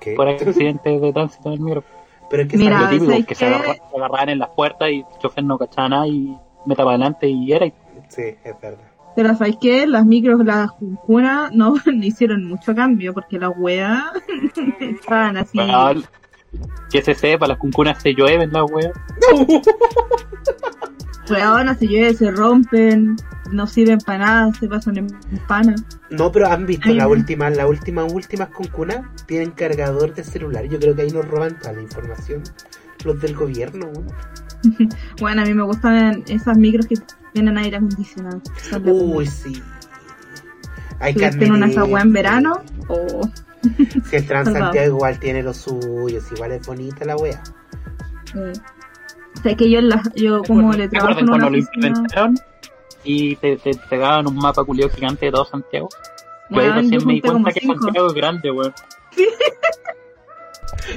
¿Qué? 0.00 0.14
por 0.14 0.28
accidentes 0.28 1.00
de 1.00 1.12
tránsito 1.12 1.48
en 1.48 1.54
el 1.54 1.60
micro. 1.60 1.84
Pero 2.30 2.42
es 2.44 2.48
que 2.48 2.56
Mira, 2.56 2.88
típico, 2.88 3.10
¿sabes 3.10 3.26
que 3.26 3.34
se 3.34 3.46
agarra- 3.46 3.74
se 3.74 3.96
agarraban 3.96 4.28
en 4.30 4.38
las 4.38 4.48
puertas 4.50 4.88
y 4.90 4.98
el 5.00 5.04
chofer 5.20 5.44
no 5.44 5.58
cachaba 5.58 5.88
nada 5.88 6.06
y 6.06 6.34
meta 6.64 6.84
para 6.84 6.90
adelante 6.90 7.28
y 7.28 7.52
era. 7.52 7.66
y- 7.66 7.74
Sí, 8.08 8.22
es 8.22 8.60
verdad. 8.60 8.84
Pero 9.18 9.34
¿sabes 9.34 9.56
qué? 9.60 9.84
Las 9.84 10.06
micros, 10.06 10.44
las 10.44 10.70
juncunas, 10.70 11.50
no, 11.52 11.74
no 11.86 12.04
hicieron 12.04 12.44
mucho 12.44 12.72
cambio 12.72 13.12
porque 13.12 13.36
las 13.36 13.50
weas 13.56 14.04
estaban 14.80 15.36
así. 15.36 15.58
Bueno, 15.58 16.02
Que 16.88 17.02
se 17.02 17.14
sepa, 17.14 17.48
las 17.48 17.58
cuncunas 17.58 18.00
se 18.00 18.14
llueven 18.14 18.52
las 18.52 18.70
weas. 18.70 18.92
Weón, 21.28 21.76
se 21.76 21.88
llueve, 21.88 22.14
se 22.14 22.30
rompen, 22.30 23.16
no 23.50 23.66
sirven 23.66 23.98
para 23.98 24.18
nada, 24.20 24.54
se 24.54 24.68
pasan 24.68 24.98
en 24.98 25.08
pana. 25.48 25.74
No, 26.10 26.30
pero 26.30 26.46
han 26.46 26.64
visto 26.64 26.88
Ay, 26.88 26.94
la 26.94 27.04
no. 27.04 27.10
última, 27.10 27.50
las 27.50 27.68
últimas, 27.68 28.12
últimas 28.12 28.50
concunas 28.50 29.00
tienen 29.26 29.50
cargador 29.50 30.14
de 30.14 30.22
celular. 30.22 30.64
Yo 30.66 30.78
creo 30.78 30.94
que 30.94 31.02
ahí 31.02 31.10
nos 31.10 31.26
roban 31.26 31.58
toda 31.58 31.72
la 31.72 31.82
información. 31.82 32.44
Los 33.04 33.20
del 33.20 33.34
gobierno, 33.34 33.86
weón. 33.88 34.06
Bueno, 35.20 35.42
a 35.42 35.44
mí 35.44 35.54
me 35.54 35.64
gustan 35.64 36.22
esas 36.28 36.56
micros 36.56 36.86
que 36.86 36.94
tienen 37.38 37.56
aire 37.58 37.76
acondicionado. 37.76 38.40
Uy, 38.84 39.26
sí. 39.26 39.62
Hay 41.00 41.14
que 41.14 41.20
¿Tuviste 41.20 41.44
en 41.46 41.52
una 41.52 41.84
weá 41.84 42.02
en 42.02 42.12
verano? 42.12 42.60
O 42.88 43.30
Si 44.10 44.16
el. 44.16 44.26
Transantiago 44.26 44.86
igual 44.96 45.18
tiene 45.20 45.42
lo 45.44 45.54
suyo, 45.54 46.20
si 46.20 46.34
igual 46.34 46.52
es 46.52 46.66
bonita 46.66 47.04
la 47.04 47.16
wea. 47.16 47.40
eh, 48.34 48.52
sé 49.42 49.56
que 49.56 49.70
yo, 49.70 49.80
la- 49.80 50.02
yo 50.16 50.42
como 50.42 50.72
le 50.72 50.84
¿Se 50.84 50.88
trabajo 50.90 51.20
en 51.20 51.24
una 51.28 51.38
cuando 51.38 51.50
lo 51.50 51.58
oficina... 51.62 51.86
implementaron? 51.88 52.34
Y 53.04 53.36
te, 53.36 53.56
te 53.56 53.70
pegaban 53.88 54.26
un 54.26 54.34
mapa 54.36 54.64
culiado 54.64 54.90
gigante 54.92 55.26
de 55.26 55.32
todo 55.32 55.44
Santiago. 55.44 55.88
Yo 56.50 56.60
ahí 56.60 56.70
recién 56.70 57.06
me 57.06 57.12
di 57.14 57.20
cuenta 57.20 57.52
que 57.52 57.60
cinco. 57.60 57.80
Santiago 57.80 58.08
es 58.08 58.14
grande, 58.14 58.50
weón. 58.50 58.74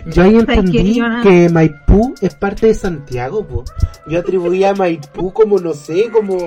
Yo 0.05 0.23
ahí 0.23 0.35
entendí 0.35 0.99
no- 0.99 1.21
que 1.23 1.49
Maipú 1.49 2.13
es 2.21 2.33
parte 2.35 2.67
de 2.67 2.73
Santiago, 2.73 3.45
po. 3.45 3.63
Yo 4.07 4.19
atribuía 4.19 4.71
a 4.71 4.75
Maipú 4.75 5.31
como, 5.33 5.59
no 5.59 5.73
sé, 5.73 6.09
como... 6.11 6.37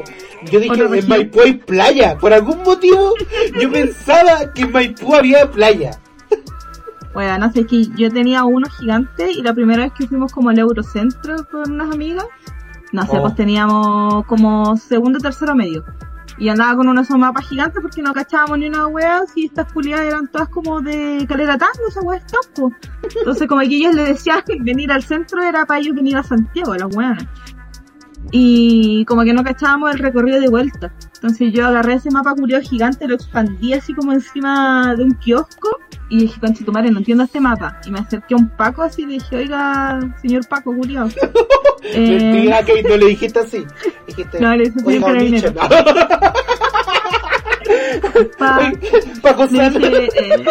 Yo 0.50 0.60
dije, 0.60 0.72
Otra 0.72 0.88
en. 0.88 1.08
Maipú 1.08 1.40
hay 1.40 1.54
playa. 1.54 2.16
Por 2.18 2.32
algún 2.32 2.62
motivo, 2.62 3.14
yo 3.60 3.70
pensaba 3.70 4.52
que 4.54 4.62
en 4.62 4.72
Maipú 4.72 5.14
había 5.14 5.50
playa. 5.50 5.98
Bueno, 7.12 7.38
no 7.38 7.52
sé, 7.52 7.64
que 7.64 7.86
yo 7.96 8.10
tenía 8.10 8.44
uno 8.44 8.68
gigante 8.68 9.30
y 9.30 9.40
la 9.42 9.54
primera 9.54 9.84
vez 9.84 9.92
que 9.96 10.08
fuimos 10.08 10.32
como 10.32 10.50
al 10.50 10.58
Eurocentro 10.58 11.36
con 11.48 11.70
unas 11.72 11.92
amigas, 11.94 12.26
no 12.92 13.02
sé, 13.06 13.16
Oh. 13.18 13.22
pues 13.22 13.36
teníamos 13.36 14.26
como 14.26 14.76
segundo, 14.76 15.20
tercero 15.20 15.54
medio. 15.54 15.84
Y 16.38 16.48
andaba 16.48 16.76
con 16.76 16.88
unos 16.88 17.08
mapas 17.10 17.48
gigantes 17.48 17.80
porque 17.80 18.02
no 18.02 18.12
cachábamos 18.12 18.58
ni 18.58 18.68
una 18.68 18.86
wea, 18.86 19.22
y 19.34 19.46
estas 19.46 19.72
culiadas 19.72 20.06
eran 20.06 20.28
todas 20.28 20.48
como 20.48 20.80
de 20.80 21.24
calera 21.28 21.56
tango, 21.56 21.88
esa 21.88 22.00
wea 22.00 22.18
es 22.18 22.26
tampo. 22.26 22.72
Entonces 23.18 23.48
como 23.48 23.60
que 23.60 23.66
ellos 23.68 23.94
le 23.94 24.04
decían 24.04 24.42
venir 24.60 24.90
al 24.90 25.02
centro 25.02 25.42
era 25.42 25.64
para 25.64 25.80
ellos 25.80 25.94
venir 25.94 26.16
a 26.16 26.22
Santiago, 26.22 26.74
las 26.74 26.94
weas. 26.94 27.24
Y 28.32 29.04
como 29.04 29.22
que 29.22 29.32
no 29.32 29.44
cachábamos 29.44 29.92
el 29.92 29.98
recorrido 30.00 30.40
de 30.40 30.48
vuelta. 30.48 30.92
Entonces 31.14 31.52
yo 31.52 31.66
agarré 31.66 31.94
ese 31.94 32.10
mapa 32.10 32.34
culiado 32.34 32.62
gigante, 32.62 33.06
lo 33.08 33.14
expandí 33.14 33.72
así 33.74 33.94
como 33.94 34.12
encima 34.12 34.94
de 34.96 35.04
un 35.04 35.12
kiosco 35.14 35.78
y 36.10 36.18
dije, 36.20 36.38
conche 36.40 36.64
tu 36.64 36.72
madre, 36.72 36.90
no 36.90 36.98
entiendo 36.98 37.24
este 37.24 37.40
mapa. 37.40 37.80
Y 37.86 37.90
me 37.90 38.00
acerqué 38.00 38.34
a 38.34 38.38
un 38.38 38.48
Paco 38.50 38.82
así 38.82 39.02
y 39.02 39.06
le 39.06 39.12
dije, 39.14 39.36
oiga, 39.36 40.00
señor 40.20 40.46
Paco. 40.48 40.72
Mentira, 40.74 42.62
que 42.64 42.82
no 42.82 42.96
le 42.96 43.06
dijiste 43.06 43.38
así. 43.40 43.64
Dijiste, 44.06 44.38
Eh. 44.38 44.40
No, 44.40 44.54
le 44.56 44.64
dije, 44.64 44.76
oiga, 44.84 45.06
carabinero. 45.06 45.54
Pa- 48.38 48.72
Paco 49.22 49.46
dije, 49.48 50.08
eh, 50.16 50.44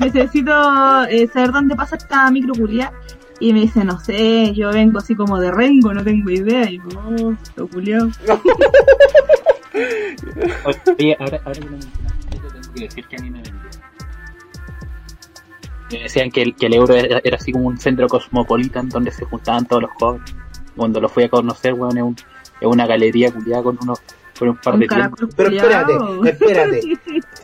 necesito 0.00 0.52
eh, 1.08 1.28
saber 1.32 1.52
dónde 1.52 1.76
pasa 1.76 1.96
esta 1.96 2.30
micro 2.30 2.54
culiá. 2.54 2.92
Y 3.40 3.52
me 3.52 3.60
dice, 3.60 3.84
no 3.84 4.00
sé, 4.00 4.54
yo 4.54 4.70
vengo 4.70 4.98
así 4.98 5.14
como 5.14 5.38
de 5.38 5.50
rengo, 5.50 5.92
no 5.92 6.02
tengo 6.02 6.30
idea. 6.30 6.70
Y 6.70 6.78
yo, 6.78 6.84
oh, 7.06 7.34
lo 7.56 7.68
culiao. 7.68 8.08
Oye, 10.98 11.16
ahora, 11.20 11.40
ahora 11.44 11.60
que 11.60 11.64
lo 11.66 11.70
mencionaste, 11.72 12.28
tengo 12.30 12.72
que 12.74 12.80
decir 12.80 13.06
que 13.06 13.16
a 13.16 13.18
mí 13.20 13.30
me 13.30 13.42
vendió. 13.42 13.60
Me 15.92 15.98
decían 16.00 16.30
que 16.30 16.42
el, 16.42 16.54
que 16.56 16.66
el 16.66 16.74
euro 16.74 16.94
era, 16.94 17.20
así 17.36 17.52
como 17.52 17.68
un 17.68 17.78
centro 17.78 18.08
cosmopolitan 18.08 18.88
donde 18.88 19.12
se 19.12 19.24
juntaban 19.24 19.66
todos 19.66 19.82
los 19.82 19.90
jóvenes. 19.92 20.34
Cuando 20.74 21.00
lo 21.00 21.08
fui 21.08 21.24
a 21.24 21.28
conocer, 21.28 21.74
weón, 21.74 21.96
es, 21.96 22.02
un- 22.02 22.16
es 22.60 22.66
una 22.66 22.86
galería 22.86 23.30
culiada 23.32 23.62
con 23.62 23.78
unos 23.82 24.00
con 24.38 24.48
un 24.48 24.56
par 24.56 24.74
Un 24.74 24.80
de 24.80 24.86
Pero 25.36 25.50
espérate, 25.50 25.92
espérate. 26.24 26.80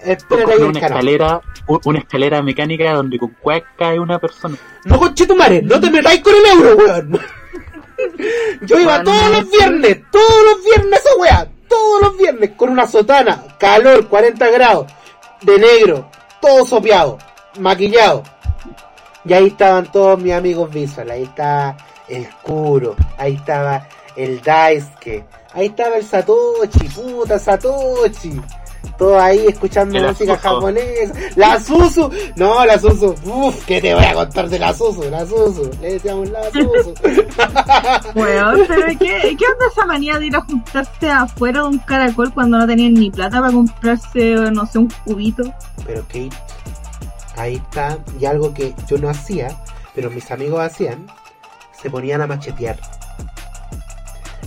Espérate 0.05 0.53
Con 0.57 0.65
una 0.65 0.81
carajo. 0.81 0.99
escalera, 0.99 1.41
una 1.85 1.99
escalera 2.01 2.43
mecánica 2.43 2.93
donde 2.93 3.19
con 3.19 3.31
cueca 3.41 3.69
cae 3.79 4.01
una 4.01 4.19
persona. 4.19 4.57
No 4.85 4.99
conchetumare, 4.99 5.63
no 5.63 5.81
te 5.81 5.91
metáis 5.91 6.21
con 6.23 6.35
el 6.35 6.45
euro, 6.59 6.77
weón. 6.77 7.21
Yo 8.63 8.81
iba 8.81 8.97
Bueno, 8.99 9.13
todos 9.13 9.31
los 9.31 9.51
viernes, 9.51 10.01
todos 10.11 10.45
los 10.45 10.65
viernes 10.65 11.01
esa 11.01 11.17
weá, 11.17 11.49
todos 11.69 12.03
los 12.03 12.19
viernes, 12.19 12.51
con 12.57 12.71
una 12.71 12.87
sotana, 12.87 13.45
calor, 13.59 14.09
40 14.09 14.51
grados, 14.51 14.87
de 15.43 15.59
negro, 15.59 16.11
todo 16.41 16.67
sopeado, 16.67 17.19
maquillado. 17.61 18.25
Y 19.25 19.33
ahí 19.35 19.47
estaban 19.49 19.91
todos 19.93 20.21
mis 20.21 20.33
amigos 20.33 20.73
visual, 20.73 21.11
ahí 21.13 21.23
estaba 21.23 21.77
el 22.09 22.29
Kuro, 22.43 22.97
ahí 23.19 23.35
estaba 23.35 23.87
el 24.17 24.43
Daisuke, 24.43 25.25
ahí 25.55 25.67
estaba 25.67 25.97
el 25.97 26.05
Satoshi, 26.05 26.89
puta 26.95 27.39
Satoshi. 27.39 28.41
Todo 28.99 29.19
ahí 29.19 29.47
escuchando 29.47 30.01
música 30.01 30.37
japonesa. 30.37 31.15
La 31.37 31.59
Susu. 31.61 32.11
No, 32.37 32.65
la 32.67 32.79
Susu. 32.79 33.15
Uf, 33.25 33.65
¿qué 33.65 33.81
te 33.81 33.95
voy 33.95 34.05
a 34.05 34.15
contar 34.15 34.49
de 34.49 34.59
la 34.59 34.75
Susu? 34.75 35.09
La 35.11 35.25
Susu. 35.27 35.71
Le 35.81 35.95
decíamos 35.95 36.29
la 36.31 36.45
Susu. 36.51 36.95
Weón, 38.19 38.65
pero 38.69 38.87
¿qué, 38.99 39.37
¿qué 39.37 39.45
onda 39.47 39.67
esa 39.71 39.87
manía 39.87 40.19
de 40.19 40.27
ir 40.27 40.37
a 40.37 40.41
juntarse 40.43 41.11
afuera 41.11 41.63
de 41.63 41.69
un 41.69 41.79
caracol 41.79 42.33
cuando 42.35 42.59
no 42.59 42.67
tenían 42.67 42.95
ni 42.95 43.11
plata 43.11 43.41
para 43.41 43.53
comprarse, 43.53 44.35
no 44.53 44.67
sé, 44.67 44.79
un 44.79 44.93
cubito? 45.05 45.43
Pero 45.87 46.03
Kate, 46.03 46.31
ahí 47.37 47.55
está. 47.57 47.99
Y 48.21 48.27
algo 48.27 48.53
que 48.53 48.75
yo 48.89 48.99
no 48.99 49.09
hacía, 49.09 49.49
pero 49.95 50.11
mis 50.11 50.31
amigos 50.31 50.61
hacían, 50.61 51.07
se 51.81 51.89
ponían 51.89 52.21
a 52.21 52.27
machetear. 52.27 52.79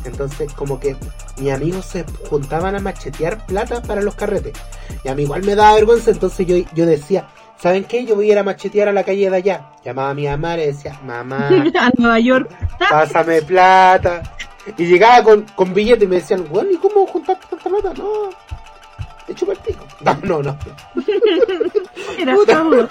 Entonces, 0.05 0.51
como 0.53 0.79
que 0.79 0.95
mis 1.39 1.51
amigos 1.51 1.85
se 1.85 2.05
juntaban 2.29 2.75
a 2.75 2.79
machetear 2.79 3.45
plata 3.45 3.81
para 3.81 4.01
los 4.01 4.15
carretes. 4.15 4.53
Y 5.03 5.09
a 5.09 5.15
mí 5.15 5.23
igual 5.23 5.43
me 5.43 5.55
daba 5.55 5.75
vergüenza, 5.75 6.11
entonces 6.11 6.45
yo, 6.47 6.55
yo 6.73 6.85
decía, 6.85 7.27
¿saben 7.59 7.83
qué? 7.83 8.05
Yo 8.05 8.15
voy 8.15 8.29
a 8.29 8.33
ir 8.33 8.39
a 8.39 8.43
machetear 8.43 8.87
a 8.87 8.93
la 8.93 9.03
calle 9.03 9.29
de 9.29 9.35
allá. 9.35 9.71
Llamaba 9.83 10.09
a 10.11 10.13
mi 10.13 10.27
mamá 10.27 10.53
y 10.55 10.57
le 10.57 10.67
decía, 10.67 10.99
mamá, 11.05 11.47
a 11.79 11.91
Nueva 11.97 12.19
York. 12.19 12.49
pásame 12.89 13.41
plata. 13.41 14.23
Y 14.77 14.85
llegaba 14.85 15.23
con, 15.23 15.43
con 15.55 15.73
billetes 15.73 16.03
y 16.03 16.07
me 16.07 16.15
decían, 16.15 16.45
bueno, 16.49 16.71
¿y 16.71 16.77
cómo 16.77 17.05
juntaste 17.05 17.45
tanta 17.49 17.69
plata? 17.69 17.93
No, 18.01 18.29
te 19.27 19.35
chupa 19.35 19.51
el 19.53 19.59
pico. 19.59 19.85
No, 20.01 20.13
no, 20.23 20.43
no. 20.43 20.57
Todo. 22.45 22.87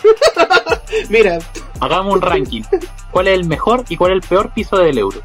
Mira, 1.09 1.39
Hagamos 1.81 2.15
un 2.15 2.23
ranking. 2.23 2.63
¿Cuál 3.11 3.29
es 3.29 3.35
el 3.35 3.45
mejor 3.47 3.85
y 3.89 3.97
cuál 3.97 4.13
es 4.13 4.23
el 4.23 4.29
peor 4.29 4.51
piso 4.51 4.79
del 4.79 4.99
euro? 4.99 5.21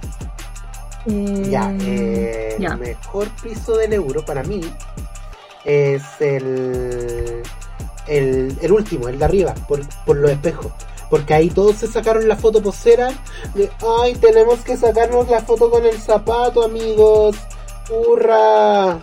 Eh, 1.05 1.47
ya, 1.49 1.73
eh, 1.81 2.55
ya. 2.59 2.69
el 2.73 2.77
mejor 2.77 3.27
piso 3.41 3.75
del 3.77 3.93
euro 3.93 4.23
para 4.25 4.43
mí 4.43 4.61
es 5.65 6.03
el, 6.19 7.41
el, 8.07 8.57
el 8.61 8.71
último, 8.71 9.07
el 9.07 9.17
de 9.19 9.25
arriba, 9.25 9.53
por, 9.67 9.81
por 10.05 10.17
los 10.17 10.31
espejos. 10.31 10.71
Porque 11.09 11.33
ahí 11.33 11.49
todos 11.49 11.77
se 11.77 11.87
sacaron 11.87 12.27
la 12.27 12.35
foto 12.35 12.61
posera 12.61 13.09
de, 13.55 13.69
ay, 14.03 14.13
tenemos 14.15 14.59
que 14.59 14.77
sacarnos 14.77 15.27
la 15.29 15.41
foto 15.41 15.69
con 15.71 15.83
el 15.85 15.97
zapato, 15.97 16.63
amigos. 16.63 17.35
¡Hurra! 17.89 18.99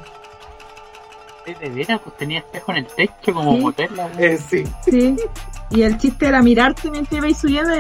De 1.47 1.69
veras, 1.71 2.01
pues 2.03 2.17
tenía 2.17 2.41
espejo 2.41 2.73
en 2.73 2.79
el 2.79 2.87
techo 2.87 3.33
como 3.33 3.55
Sí. 3.55 3.61
motel. 3.61 3.91
Eh, 4.19 4.39
sí. 4.49 4.65
Sí. 4.85 5.17
Y 5.71 5.83
el 5.83 5.97
chiste 5.99 6.27
era 6.27 6.43
mirarte 6.43 6.91
mientras 6.91 7.19
ibais 7.19 7.39
subiendo 7.39 7.71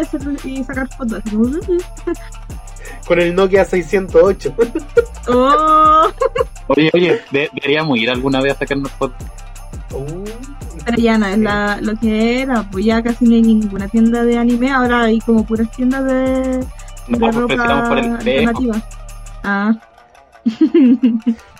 y 0.45 0.65
sacar 0.65 0.89
fotos. 0.97 1.23
Con 3.07 3.21
el 3.21 3.35
Nokia 3.35 3.65
608. 3.65 4.55
Oh, 5.29 6.09
Oye, 6.69 6.89
oye, 6.95 7.21
de- 7.33 7.51
deberíamos 7.53 7.99
ir 7.99 8.09
alguna 8.11 8.41
vez 8.41 8.53
a 8.55 8.59
sacarnos 8.61 8.93
fotos. 8.93 9.27
Uh, 9.93 10.23
pero 10.85 10.99
ya 10.99 11.19
no 11.19 11.27
es 11.27 11.39
la, 11.39 11.81
lo 11.81 11.97
que 11.97 12.43
era, 12.43 12.63
pues 12.71 12.85
ya 12.85 13.03
casi 13.03 13.25
no 13.25 13.35
hay 13.35 13.43
ninguna 13.43 13.89
tienda 13.89 14.23
de 14.23 14.39
anime, 14.39 14.71
ahora 14.71 15.03
hay 15.03 15.19
como 15.19 15.45
puras 15.45 15.69
tiendas 15.73 16.05
de, 16.05 16.65
No, 17.09 17.19
de 17.19 17.19
pues 17.19 17.35
ropa 17.35 17.89
por 17.89 17.99
el 17.99 18.05
alternativa. 18.13 18.81
Ah, 19.43 19.73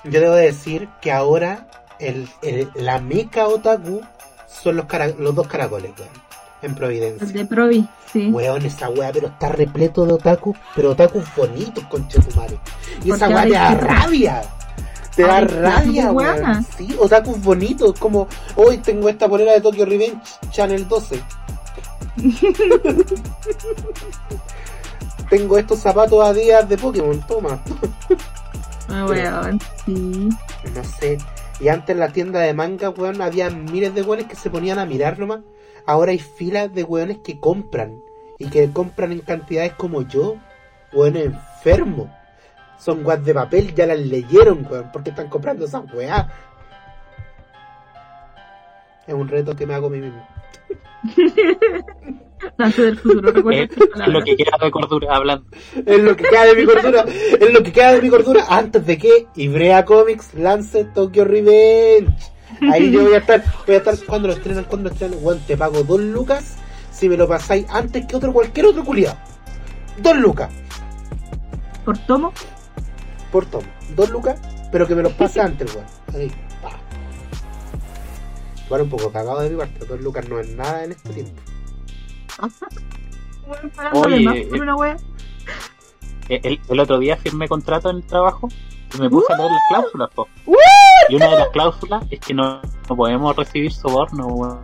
Yo 0.05 0.21
debo 0.21 0.35
decir 0.35 0.89
que 1.01 1.11
ahora 1.11 1.67
el, 1.99 2.29
el- 2.43 2.71
la 2.77 3.01
meca 3.01 3.49
otaku 3.49 4.01
son 4.49 4.77
los, 4.77 4.87
cara- 4.87 5.13
los 5.19 5.35
dos 5.35 5.49
caracoles, 5.49 5.91
weón. 5.99 6.11
En 6.67 6.75
Providencia. 6.75 7.27
de 7.29 7.47
Provi, 7.47 7.89
sí. 8.13 8.29
Weón, 8.33 8.67
esa 8.67 8.89
weá, 8.89 9.13
pero 9.13 9.29
está 9.29 9.51
repleto 9.51 10.05
de 10.05 10.15
otaku, 10.15 10.53
pero 10.75 10.91
otakus 10.91 11.25
bonitos, 11.37 11.85
conchetumare. 11.85 12.59
Y 13.05 13.13
esa 13.13 13.29
weá 13.29 13.45
te 13.45 13.51
da 13.51 13.75
rabia. 13.75 14.43
Te 15.15 15.23
da 15.23 15.41
rabia, 15.43 16.11
weón. 16.11 16.67
Sí, 16.77 16.97
otakus 16.99 17.41
bonitos, 17.41 17.97
como 18.01 18.27
hoy 18.57 18.79
tengo 18.79 19.09
esta 19.09 19.29
polera 19.29 19.53
de 19.53 19.61
Tokyo 19.61 19.87
Revenge 19.87 20.21
Channel 20.51 20.89
12. 20.89 21.23
tengo 25.31 25.59
estos 25.59 25.79
zapatos 25.79 26.25
a 26.25 26.33
días 26.33 26.69
de 26.69 26.77
Pokémon, 26.79 27.21
toma. 27.29 27.61
Ah, 28.89 29.07
weón, 29.09 29.61
sí. 29.85 30.31
No 30.75 30.85
sé. 30.99 31.19
Y 31.61 31.69
antes 31.69 31.95
en 31.95 32.01
la 32.01 32.09
tienda 32.09 32.41
de 32.41 32.53
manga, 32.55 32.91
weón, 32.91 33.23
había 33.23 33.51
miles 33.51 33.95
de 33.95 34.03
weones 34.03 34.27
que 34.27 34.35
se 34.35 34.51
ponían 34.51 34.81
a 34.81 34.85
mirar 34.85 35.17
nomás. 35.17 35.43
Ahora 35.87 36.13
hay 36.13 36.19
filas 36.19 36.75
de 36.75 36.83
weones 36.83 37.19
que 37.19 37.39
compran 37.39 38.03
y 38.39 38.49
que 38.49 38.71
compran 38.73 39.13
en 39.13 39.21
cantidades 39.21 39.73
como 39.75 40.03
yo, 40.03 40.37
weón 40.93 41.17
enfermo. 41.17 42.13
Son 42.79 43.03
guas 43.03 43.25
de 43.25 43.33
papel, 43.33 43.75
ya 43.75 43.87
las 43.87 43.99
leyeron, 43.99 44.67
weón, 44.71 44.91
porque 44.93 45.11
están 45.11 45.29
comprando 45.29 45.65
esas 45.65 45.85
weas. 45.95 46.27
Es 49.07 49.15
un 49.15 49.29
reto 49.29 49.55
que 49.55 49.67
me 49.67 49.75
hago 49.75 49.87
a 49.87 49.91
mí 49.91 50.01
mismo. 50.01 50.27
Del 52.77 52.99
futuro, 52.99 53.51
Es, 53.51 53.71
es 53.71 54.09
lo 54.09 54.23
que 54.23 54.37
queda 54.37 54.59
de 54.61 54.71
cordura 54.71 55.17
hablando. 55.17 55.47
Es 55.87 56.03
lo 56.03 56.17
que 56.17 56.25
queda 56.25 56.45
de 56.45 56.55
mi 56.55 56.65
cordura. 56.73 57.05
Es 57.41 57.53
lo 57.53 57.63
que 57.63 57.73
queda 57.73 57.93
de 57.93 58.03
mi 58.03 58.11
cordura 58.11 58.45
antes 58.49 58.87
de 58.87 58.99
que 58.99 59.27
Ibrea 59.37 59.85
Comics 59.85 60.35
lance 60.35 60.85
Tokyo 60.85 61.25
Revenge. 61.25 62.13
Ahí 62.73 62.91
yo 62.91 63.03
voy 63.03 63.15
a 63.15 63.19
estar, 63.19 63.43
voy 63.67 63.75
a 63.75 63.79
estar 63.79 63.95
cuando 64.07 64.29
lo 64.29 64.35
estrenan, 64.35 64.65
cuando 64.65 64.89
lo 64.89 64.95
estrenan, 64.95 65.19
weón, 65.23 65.41
te 65.41 65.57
pago 65.57 65.83
dos 65.83 66.01
lucas 66.01 66.57
si 66.91 67.09
me 67.09 67.17
lo 67.17 67.29
pasáis 67.29 67.67
antes 67.69 68.07
que 68.07 68.17
otro 68.17 68.33
cualquier 68.33 68.67
otro 68.67 68.85
culiado. 68.85 69.17
Dos 69.99 70.17
lucas 70.17 70.51
Por 71.85 71.99
tomo, 71.99 72.33
por 73.33 73.47
tomo. 73.47 73.67
Dos 73.95 74.11
lucas, 74.11 74.39
pero 74.73 74.87
que 74.87 74.95
me 74.95 75.03
los 75.03 75.13
pase 75.13 75.41
antes, 75.43 75.75
weón. 75.75 75.87
Ahí, 76.15 76.31
pa. 76.63 76.71
Igual 78.67 78.83
un 78.83 78.89
poco 78.91 79.13
cagado 79.13 79.41
de 79.41 79.51
mi 79.51 79.57
parte, 79.57 79.85
dos 79.85 80.01
lucas 80.01 80.29
no 80.29 80.39
es 80.41 80.49
nada 80.51 80.85
en 80.85 80.93
este 80.93 81.11
tiempo. 81.13 81.41
Oye, 83.93 84.21
más 84.25 84.37
por 84.49 84.61
una 84.61 84.77
wea. 84.77 84.97
Eh, 86.29 86.41
El, 86.43 86.61
el 86.69 86.81
otro 86.81 86.99
día 86.99 87.17
firmé 87.17 87.47
contrato 87.49 87.89
en 87.91 87.97
el 87.97 88.07
trabajo 88.07 88.49
y 88.95 89.01
me 89.01 89.11
puse 89.11 89.33
a 89.33 89.37
leer 89.37 89.51
las 89.51 89.63
cláusulas, 89.69 90.11
po. 90.15 90.29
Y 91.09 91.15
una 91.17 91.27
de 91.31 91.39
las 91.39 91.49
cláusulas 91.49 92.05
es 92.11 92.21
que 92.21 92.35
no, 92.35 92.61
no 92.89 92.97
podemos 92.97 93.37
recibir 93.37 93.73
soborno, 93.73 94.27
weón. 94.27 94.61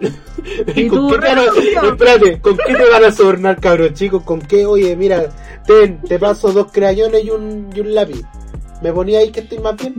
¿Y 0.76 0.86
¿Con 0.88 0.98
tú, 1.08 1.10
qué 1.10 1.26
van 1.26 1.38
a- 1.38 1.88
espérate, 1.88 2.40
¿con 2.40 2.56
qué 2.56 2.74
te 2.74 2.90
van 2.90 3.04
a 3.04 3.10
sobornar, 3.10 3.60
cabros 3.60 3.94
chicos? 3.94 4.22
¿Con 4.22 4.40
qué? 4.40 4.64
Oye, 4.64 4.94
mira, 4.96 5.24
ten, 5.66 6.00
te 6.02 6.18
paso 6.18 6.52
dos 6.52 6.70
crayones 6.70 7.24
y 7.24 7.30
un, 7.30 7.70
y 7.74 7.80
un 7.80 7.94
lápiz. 7.94 8.22
¿Me 8.80 8.92
ponía 8.92 9.18
ahí 9.18 9.32
que 9.32 9.40
estoy 9.40 9.58
más 9.58 9.76
bien? 9.76 9.96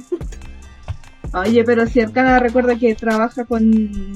Oye, 1.34 1.64
pero 1.64 1.86
si 1.86 2.00
Arcana 2.02 2.40
recuerda 2.40 2.76
que 2.78 2.96
trabaja 2.96 3.46
con 3.46 3.70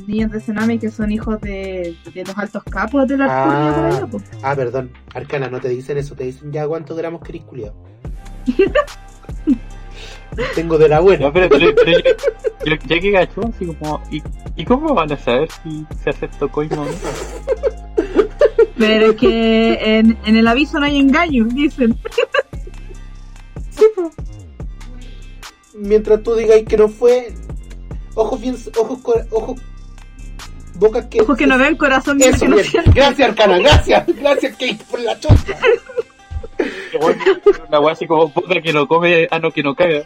niños 0.07 0.31
de 0.31 0.39
Tsunami 0.39 0.79
que 0.79 0.89
son 0.89 1.11
hijos 1.11 1.39
de, 1.41 1.95
de 2.13 2.23
los 2.23 2.35
altos 2.37 2.63
capos 2.63 3.07
de 3.07 3.17
la 3.17 3.25
Arturia 3.25 3.75
por 3.75 3.85
allá, 3.85 4.07
po. 4.07 4.21
ah, 4.41 4.55
perdón, 4.55 4.91
Arcana, 5.13 5.47
no 5.49 5.59
te 5.59 5.69
dicen 5.69 5.97
eso, 5.97 6.15
te 6.15 6.23
dicen 6.23 6.51
ya 6.51 6.65
cuántos 6.67 6.97
gramos 6.97 7.21
querís 7.21 7.43
culiado. 7.43 7.75
Tengo 10.55 10.77
de 10.79 10.89
la 10.89 10.99
buena. 10.99 11.27
No, 11.27 11.33
pero, 11.33 11.47
pero- 11.49 11.75
pero 11.75 11.91
yo, 11.91 11.99
yo, 12.65 12.75
yo 12.87 12.99
que 13.01 13.11
gacho, 13.11 13.41
así 13.53 13.65
como, 13.67 14.01
¿y, 14.09 14.23
¿y 14.55 14.65
cómo 14.65 14.93
van 14.95 15.11
a 15.11 15.17
saber 15.17 15.47
si 15.63 15.85
se 16.03 16.09
aceptó 16.09 16.49
coima 16.49 16.81
o 16.81 16.85
no? 16.85 16.91
Pero 18.77 19.11
es 19.11 19.15
que 19.17 19.97
en, 19.99 20.17
en 20.25 20.35
el 20.37 20.47
aviso 20.47 20.79
no 20.79 20.85
hay 20.87 20.97
engaño, 20.99 21.45
dicen. 21.45 21.95
Mientras 25.75 26.21
tú 26.23 26.35
digáis 26.35 26.65
que 26.67 26.77
no 26.77 26.87
fue, 26.87 27.33
ojos 28.15 28.39
bien, 28.41 28.55
ojos, 28.79 28.99
ojos, 29.31 29.59
bocas 30.75 31.05
que... 31.05 31.21
Ojos 31.21 31.37
que 31.37 31.47
no 31.47 31.57
ven, 31.57 31.75
corazón 31.77 32.17
que 32.19 32.29
Eso, 32.29 32.45
no 32.45 32.55
bien. 32.55 32.67
siente. 32.67 32.91
Gracias, 32.93 33.29
Arcana, 33.29 33.57
gracias, 33.59 34.05
gracias, 34.19 34.55
que 34.57 34.77
por 34.89 34.99
la 34.99 35.19
chota. 35.19 35.57
Una 37.67 37.79
wea 37.79 37.93
así 37.93 38.07
como 38.07 38.27
boca 38.29 38.61
que 38.61 38.73
no 38.73 38.87
come, 38.87 39.27
ah 39.31 39.39
no, 39.39 39.51
que 39.51 39.63
no 39.63 39.75
caga. 39.75 40.03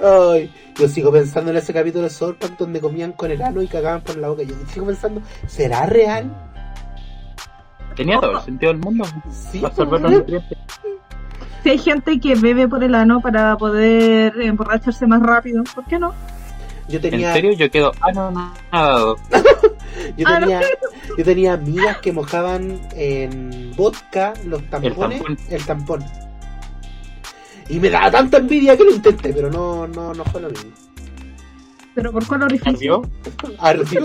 Ay, 0.00 0.50
yo 0.76 0.88
sigo 0.88 1.12
pensando 1.12 1.50
en 1.50 1.58
ese 1.58 1.74
capítulo 1.74 2.04
de 2.04 2.10
South 2.10 2.36
Park 2.38 2.54
donde 2.58 2.80
comían 2.80 3.12
con 3.12 3.30
el 3.30 3.42
ano 3.42 3.60
y 3.60 3.68
cagaban 3.68 4.00
por 4.00 4.16
la 4.16 4.28
boca. 4.28 4.42
Yo 4.42 4.54
sigo 4.72 4.86
pensando, 4.86 5.20
¿será 5.46 5.86
real? 5.86 6.30
Tenía 7.96 8.18
todo 8.18 8.38
el 8.38 8.44
sentido 8.44 8.72
del 8.72 8.80
mundo. 8.80 9.04
Sí, 9.30 9.62
Absorber 9.64 10.00
los 10.00 10.10
pues, 10.10 10.20
nutrientes. 10.20 10.58
Si 11.62 11.68
hay 11.68 11.78
gente 11.78 12.18
que 12.18 12.34
bebe 12.34 12.66
por 12.66 12.82
el 12.82 12.94
ano 12.94 13.20
para 13.20 13.56
poder 13.58 14.40
emborracharse 14.40 15.06
más 15.06 15.22
rápido, 15.22 15.62
¿por 15.74 15.84
qué 15.84 15.98
no? 15.98 16.14
Yo 16.88 16.96
En 16.96 17.02
tenía, 17.02 17.34
serio, 17.34 17.52
yo 17.52 17.70
quedo, 17.70 17.92
ah 18.00 18.10
no, 18.12 18.30
no, 18.30 18.52
nadado. 18.72 19.16
yo 20.16 20.26
Ah, 20.28 20.38
tenía, 20.40 20.60
yo 21.18 21.24
tenía 21.24 21.52
amigas 21.54 21.98
que 21.98 22.12
mojaban 22.12 22.80
en 22.94 23.72
vodka 23.76 24.34
los 24.44 24.62
tampones, 24.70 25.18
tampón. 25.22 25.38
el 25.50 25.64
tampón. 25.66 26.04
Y 27.68 27.78
me 27.78 27.88
daba 27.90 28.10
tanta 28.10 28.38
envidia 28.38 28.76
que 28.76 28.84
lo 28.84 28.90
intenté, 28.90 29.32
pero 29.32 29.50
no, 29.50 29.86
no, 29.86 30.12
no 30.12 30.24
fue 30.24 30.40
lo 30.40 30.50
mismo. 30.50 30.70
Pero 31.94 32.12
por 32.12 32.26
cuál 32.26 32.42
orificio. 32.44 33.02
¿Ardió? 33.58 33.58
Ardió. 33.58 34.00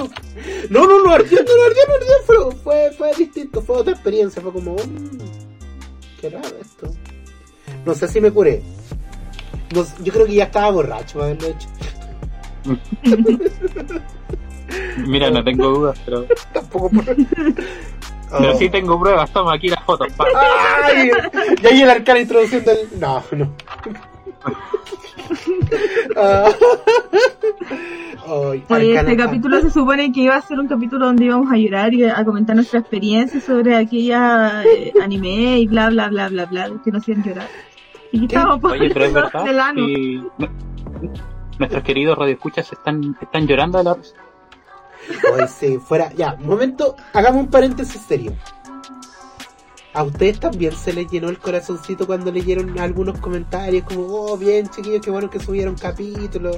No, 0.69 0.85
no, 0.87 1.03
no 1.03 1.11
ardió, 1.13 1.39
no, 1.39 1.55
no 1.55 1.63
ardió, 1.63 1.83
no 1.87 1.93
ardió. 1.95 2.15
Fue, 2.25 2.55
fue, 2.63 2.91
fue 2.97 3.11
distinto, 3.15 3.61
fue 3.61 3.77
otra 3.77 3.93
experiencia. 3.93 4.41
Fue 4.41 4.51
como, 4.51 4.73
"Mm, 4.73 5.17
qué 6.19 6.29
raro 6.31 6.47
esto. 6.59 6.91
No 7.85 7.93
sé 7.93 8.07
si 8.07 8.19
me 8.19 8.31
curé. 8.31 8.61
No 9.73 9.85
yo 10.03 10.13
creo 10.13 10.25
que 10.25 10.33
ya 10.35 10.45
estaba 10.45 10.71
borracho 10.71 11.19
para 11.19 11.31
haberlo 11.31 11.47
hecho. 11.49 11.67
Mira, 15.07 15.29
no 15.29 15.43
tengo 15.43 15.69
dudas, 15.69 15.99
pero, 16.05 16.25
Tampoco 16.53 16.89
por... 16.89 17.05
pero 17.15 17.15
Oh. 18.31 18.57
sí 18.57 18.69
tengo 18.69 18.99
pruebas. 18.99 19.31
Toma 19.31 19.53
aquí 19.53 19.69
las 19.69 19.81
fotos. 19.83 20.11
pa. 20.13 20.25
¡Ay! 20.83 21.11
Y 21.61 21.65
ahí 21.67 21.81
el 21.83 21.89
arcano 21.89 22.19
introduciendo 22.19 22.71
el. 22.71 22.99
No, 22.99 23.23
no. 23.31 23.53
Ah. 26.17 26.49
Ay, 28.27 28.63
Oye, 28.69 28.97
Arcana- 28.97 28.99
este 29.01 29.17
capítulo 29.17 29.61
se 29.61 29.69
supone 29.69 30.11
que 30.11 30.21
iba 30.21 30.35
a 30.35 30.41
ser 30.41 30.59
un 30.59 30.67
capítulo 30.67 31.05
donde 31.05 31.25
íbamos 31.25 31.51
a 31.51 31.55
llorar 31.57 31.93
y 31.93 32.03
a 32.03 32.25
comentar 32.25 32.55
nuestra 32.55 32.79
experiencia 32.79 33.39
sobre 33.39 33.75
aquella 33.75 34.63
eh, 34.65 34.91
anime 35.01 35.59
y 35.59 35.67
bla 35.67 35.89
bla 35.89 36.09
bla 36.09 36.27
bla 36.29 36.45
bla 36.45 36.69
que 36.83 36.91
nos 36.91 37.03
hacían 37.03 37.23
llorar. 37.23 37.47
Y 38.11 38.17
aquí 38.17 38.27
¿Qué? 38.27 38.35
estamos 38.35 38.59
por 38.59 38.71
Oye, 38.71 38.89
pero 38.91 39.05
es 39.05 39.13
verdad. 39.13 39.73
nu- 39.75 40.31
nuestros 41.59 41.83
queridos 41.83 42.17
radioescuchas 42.17 42.71
están, 42.73 43.15
están 43.21 43.47
llorando 43.47 43.77
de 43.77 43.83
la 43.83 43.93
risa. 43.93 44.15
Ay, 45.39 45.47
sí, 45.47 45.77
fuera. 45.77 46.11
Ya, 46.13 46.35
momento, 46.39 46.95
hagamos 47.13 47.41
un 47.43 47.47
paréntesis 47.49 48.01
serio. 48.07 48.33
¿A 49.93 50.03
ustedes 50.03 50.39
también 50.41 50.73
se 50.75 50.91
les 50.91 51.09
llenó 51.09 51.29
el 51.29 51.39
corazoncito 51.39 52.05
cuando 52.05 52.29
leyeron 52.31 52.77
algunos 52.79 53.17
comentarios 53.19 53.85
como, 53.85 54.05
oh, 54.07 54.37
bien, 54.37 54.67
chiquillos, 54.69 55.01
qué 55.01 55.09
bueno 55.09 55.29
que 55.29 55.39
subieron 55.39 55.75
capítulos 55.75 56.57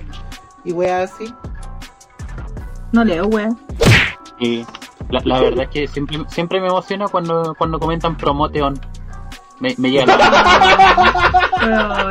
y 0.66 0.72
weas 0.72 1.12
así? 1.14 1.32
No 2.92 3.04
leo, 3.04 3.28
wea. 3.28 3.50
Y 4.40 4.66
la, 5.10 5.22
la 5.24 5.40
verdad 5.42 5.66
es 5.66 5.70
que 5.70 5.88
siempre, 5.88 6.18
siempre 6.30 6.60
me 6.60 6.68
emociona 6.68 7.08
cuando, 7.08 7.54
cuando 7.58 7.80
comentan 7.80 8.18
Promoteon. 8.18 8.80
Me, 9.60 9.76
me 9.78 9.92
llega 9.92 10.18
la- 10.18 11.47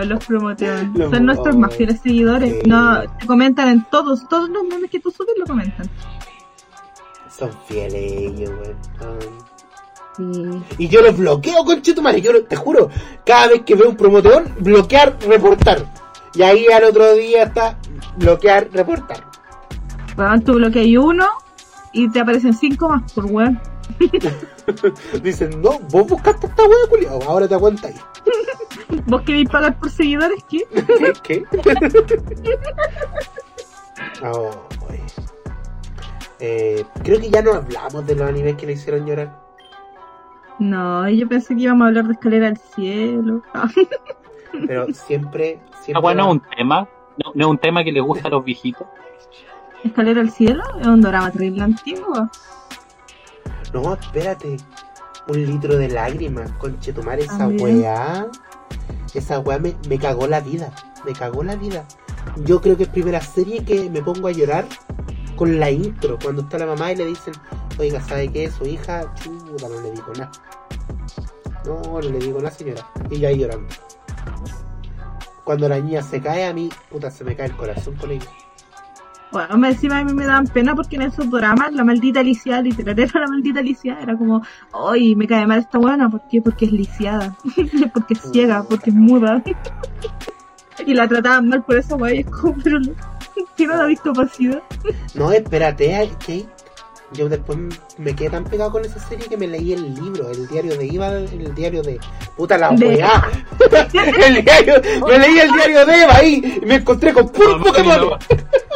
Los 0.07 0.25
promotean. 0.25 0.93
Los- 0.97 1.11
Son 1.11 1.27
nuestros 1.27 1.57
más 1.57 1.75
fieles 1.75 2.01
seguidores. 2.01 2.67
No, 2.67 3.03
te 3.19 3.27
comentan 3.27 3.69
en 3.69 3.85
todos, 3.91 4.29
todos 4.29 4.49
los 4.49 4.65
memes 4.65 4.91
que 4.91 5.01
tú 5.01 5.11
subes 5.11 5.35
lo 5.39 5.47
comentan. 5.47 5.89
Son 7.37 7.51
fieles 7.67 8.13
ellos, 8.13 8.51
weón. 8.51 9.47
Sí. 10.17 10.63
Y 10.79 10.89
yo 10.89 11.03
los 11.03 11.17
bloqueo, 11.17 11.65
conchetumare. 11.65 12.21
Yo 12.23 12.45
te 12.45 12.57
juro, 12.57 12.89
cada 13.27 13.49
vez 13.49 13.63
que 13.67 13.75
veo 13.75 13.91
un 13.91 13.97
promotor, 13.97 14.49
bloquear, 14.61 15.17
reportar. 15.29 15.85
Y 16.35 16.43
ahí 16.43 16.67
al 16.69 16.85
otro 16.85 17.13
día 17.15 17.43
está 17.45 17.79
bloquear, 18.17 18.69
reportar. 18.73 19.25
Weón, 20.17 20.43
tú 20.43 20.55
bloqueas 20.55 20.87
uno 21.05 21.27
y 21.93 22.11
te 22.11 22.21
aparecen 22.21 22.55
cinco 22.55 22.89
más 22.89 23.13
por 23.13 23.27
weón. 23.27 23.61
Dicen, 25.23 25.61
no, 25.61 25.79
vos 25.91 26.07
buscaste 26.09 26.47
esta 26.47 26.63
wea, 26.63 26.77
culiao. 26.89 27.23
Ahora 27.25 27.47
te 27.47 27.55
aguanta 27.55 27.89
ahí. 27.89 27.95
¿Vos 29.07 29.23
queréis 29.23 29.49
pagar 29.49 29.79
por 29.79 29.91
seguidores? 29.91 30.45
¿Qué? 30.45 30.65
¿Qué? 31.23 31.45
Oh. 34.23 34.51
Eh, 36.39 36.85
creo 37.03 37.21
que 37.21 37.31
ya 37.31 37.43
no 37.43 37.55
hablamos 37.55 38.07
de 38.07 38.15
los 38.15 38.29
animes 38.29 38.57
que 38.57 38.67
le 38.67 38.73
hicieron 38.73 39.07
llorar. 39.07 39.47
No, 40.59 41.09
yo 41.09 41.29
pensé 41.29 41.55
que 41.55 41.63
íbamos 41.63 41.85
a 41.85 41.89
hablar 41.89 42.07
de 42.07 42.13
escalera 42.13 42.49
al 42.49 42.57
cielo. 42.57 43.43
Pero 44.67 44.87
siempre, 44.93 45.61
siempre. 45.83 45.95
Ah, 45.95 46.01
bueno, 46.01 46.27
es 46.27 46.33
un 46.33 46.43
tema. 46.57 46.89
No, 47.23 47.33
no 47.35 47.45
es 47.45 47.51
un 47.51 47.59
tema 47.59 47.85
que 47.85 47.93
le 47.93 48.01
gusta 48.01 48.29
a 48.29 48.31
los 48.31 48.45
viejitos. 48.45 48.87
¿Escalera 49.85 50.21
al 50.21 50.31
cielo? 50.31 50.63
Es 50.81 50.87
un 50.87 51.01
drama 51.01 51.31
terrible 51.31 51.63
antiguo. 51.63 52.29
No, 53.73 53.95
espérate. 53.95 54.57
Un 55.29 55.45
litro 55.45 55.77
de 55.77 55.89
lágrimas, 55.89 56.51
conchetumar, 56.53 57.19
esa 57.19 57.39
También. 57.39 57.81
weá. 57.81 58.27
Esa 59.15 59.39
weá 59.41 59.59
me, 59.59 59.75
me 59.89 59.99
cagó 59.99 60.27
la 60.27 60.41
vida. 60.41 60.73
Me 61.05 61.13
cagó 61.13 61.43
la 61.43 61.57
vida. 61.57 61.85
Yo 62.45 62.61
creo 62.61 62.77
que 62.77 62.85
es 62.85 62.89
primera 62.89 63.21
serie 63.21 63.65
que 63.65 63.89
me 63.91 64.03
pongo 64.03 64.29
a 64.29 64.33
llorar 64.33 64.67
con 65.37 65.59
la 65.59 65.71
intro. 65.71 66.19
Cuando 66.23 66.43
está 66.43 66.59
la 66.59 66.67
mamá 66.67 66.93
y 66.93 66.97
le 66.97 67.07
dicen, 67.07 67.35
oiga, 67.79 68.01
¿sabe 68.01 68.31
qué? 68.31 68.51
Su 68.51 68.65
hija, 68.67 69.13
chuta, 69.15 69.69
no 69.69 69.81
le 69.81 69.93
digo 69.93 70.13
nada. 70.17 70.31
No, 71.65 71.81
no 71.83 72.01
le 72.01 72.19
digo 72.19 72.39
nada, 72.39 72.51
señora. 72.51 72.87
Y 73.11 73.19
yo 73.19 73.29
ahí 73.29 73.39
llorando. 73.39 73.69
Cuando 75.45 75.69
la 75.69 75.79
niña 75.79 76.03
se 76.03 76.21
cae, 76.21 76.45
a 76.45 76.53
mí, 76.53 76.69
puta, 76.91 77.11
se 77.11 77.25
me 77.25 77.37
cae 77.37 77.47
el 77.47 77.57
corazón 77.57 77.95
con 77.95 78.11
ella. 78.11 78.27
Bueno, 79.33 79.57
me 79.59 79.69
encima 79.71 79.99
a 79.99 80.05
mí 80.05 80.15
me 80.15 80.25
daban 80.25 80.47
pena 80.47 80.75
porque 80.75 80.97
en 80.97 81.03
esos 81.03 81.31
dramas 81.31 81.73
la 81.73 81.85
maldita 81.85 82.23
lisiada, 82.23 82.63
literal 82.63 82.99
era 82.99 83.21
la 83.21 83.27
maldita 83.27 83.61
lisiada, 83.61 84.03
era 84.03 84.17
como, 84.17 84.43
ay, 84.73 85.15
me 85.17 85.27
cae 85.27 85.47
mal 85.47 85.59
esta 85.59 85.79
buena, 85.79 86.09
¿por 86.09 86.23
qué? 86.29 86.41
Porque 86.41 86.67
es 86.67 86.73
lisiada, 86.73 87.37
porque 87.93 88.15
es 88.15 88.21
ciega, 88.33 88.65
porque 88.69 88.91
es 88.91 88.97
muda. 88.97 89.43
y 90.87 90.95
la 90.95 91.09
trataban 91.09 91.49
mal 91.49 91.65
por 91.65 91.77
esa 91.77 91.97
weá 91.97 92.15
y 92.15 92.19
es 92.21 92.27
como, 92.27 92.57
pero 92.63 92.79
no, 92.81 92.93
tiene 93.57 93.75
una 93.75 93.87
discapacidad. 93.87 94.63
No, 95.15 95.33
espérate, 95.33 96.11
que 96.25 96.47
yo 97.13 97.29
después 97.29 97.59
me 97.99 98.15
quedé 98.15 98.31
tan 98.31 98.45
pegado 98.45 98.73
con 98.73 98.85
esa 98.85 98.99
serie 98.99 99.29
que 99.29 99.37
me 99.37 99.47
leí 99.47 99.73
el 99.73 99.95
libro, 99.95 100.31
el 100.31 100.47
diario 100.49 100.77
de 100.77 100.87
Eva, 100.89 101.09
el 101.09 101.55
diario 101.55 101.83
de... 101.83 101.99
Puta 102.37 102.59
la 102.59 102.71
De- 102.71 102.87
weá. 102.97 103.31
el 104.27 104.45
diario, 104.45 104.75
me 105.07 105.19
leí 105.19 105.39
el 105.39 105.53
diario 105.53 105.87
de 105.87 106.03
Eva 106.03 106.17
ahí 106.17 106.59
y 106.63 106.67
me 106.67 106.75
encontré 106.77 107.13
con 107.13 107.29
puro 107.29 107.59
mi, 107.59 107.65
Pokémon. 107.65 108.01
mamá, 108.01 108.19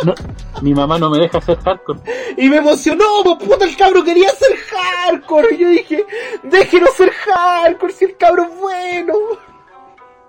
no, 0.05 0.15
mi 0.63 0.75
mamá 0.75 0.99
no 0.99 1.11
me 1.11 1.19
deja 1.19 1.39
hacer 1.39 1.59
hardcore. 1.59 2.01
Y 2.37 2.49
me 2.49 2.57
emocionó, 2.59 3.05
pues 3.25 3.37
puta, 3.49 3.65
el 3.65 3.77
cabro 3.77 4.03
quería 4.05 4.31
ser 4.31 4.57
hardcore. 4.57 5.55
Y 5.55 5.59
yo 5.59 5.69
dije, 5.69 6.07
déjenos 6.45 6.91
ser 6.95 7.11
hardcore 7.11 7.93
si 7.93 8.05
el 8.07 8.17
cabro 8.17 8.45
es 8.45 8.59
bueno. 8.61 9.13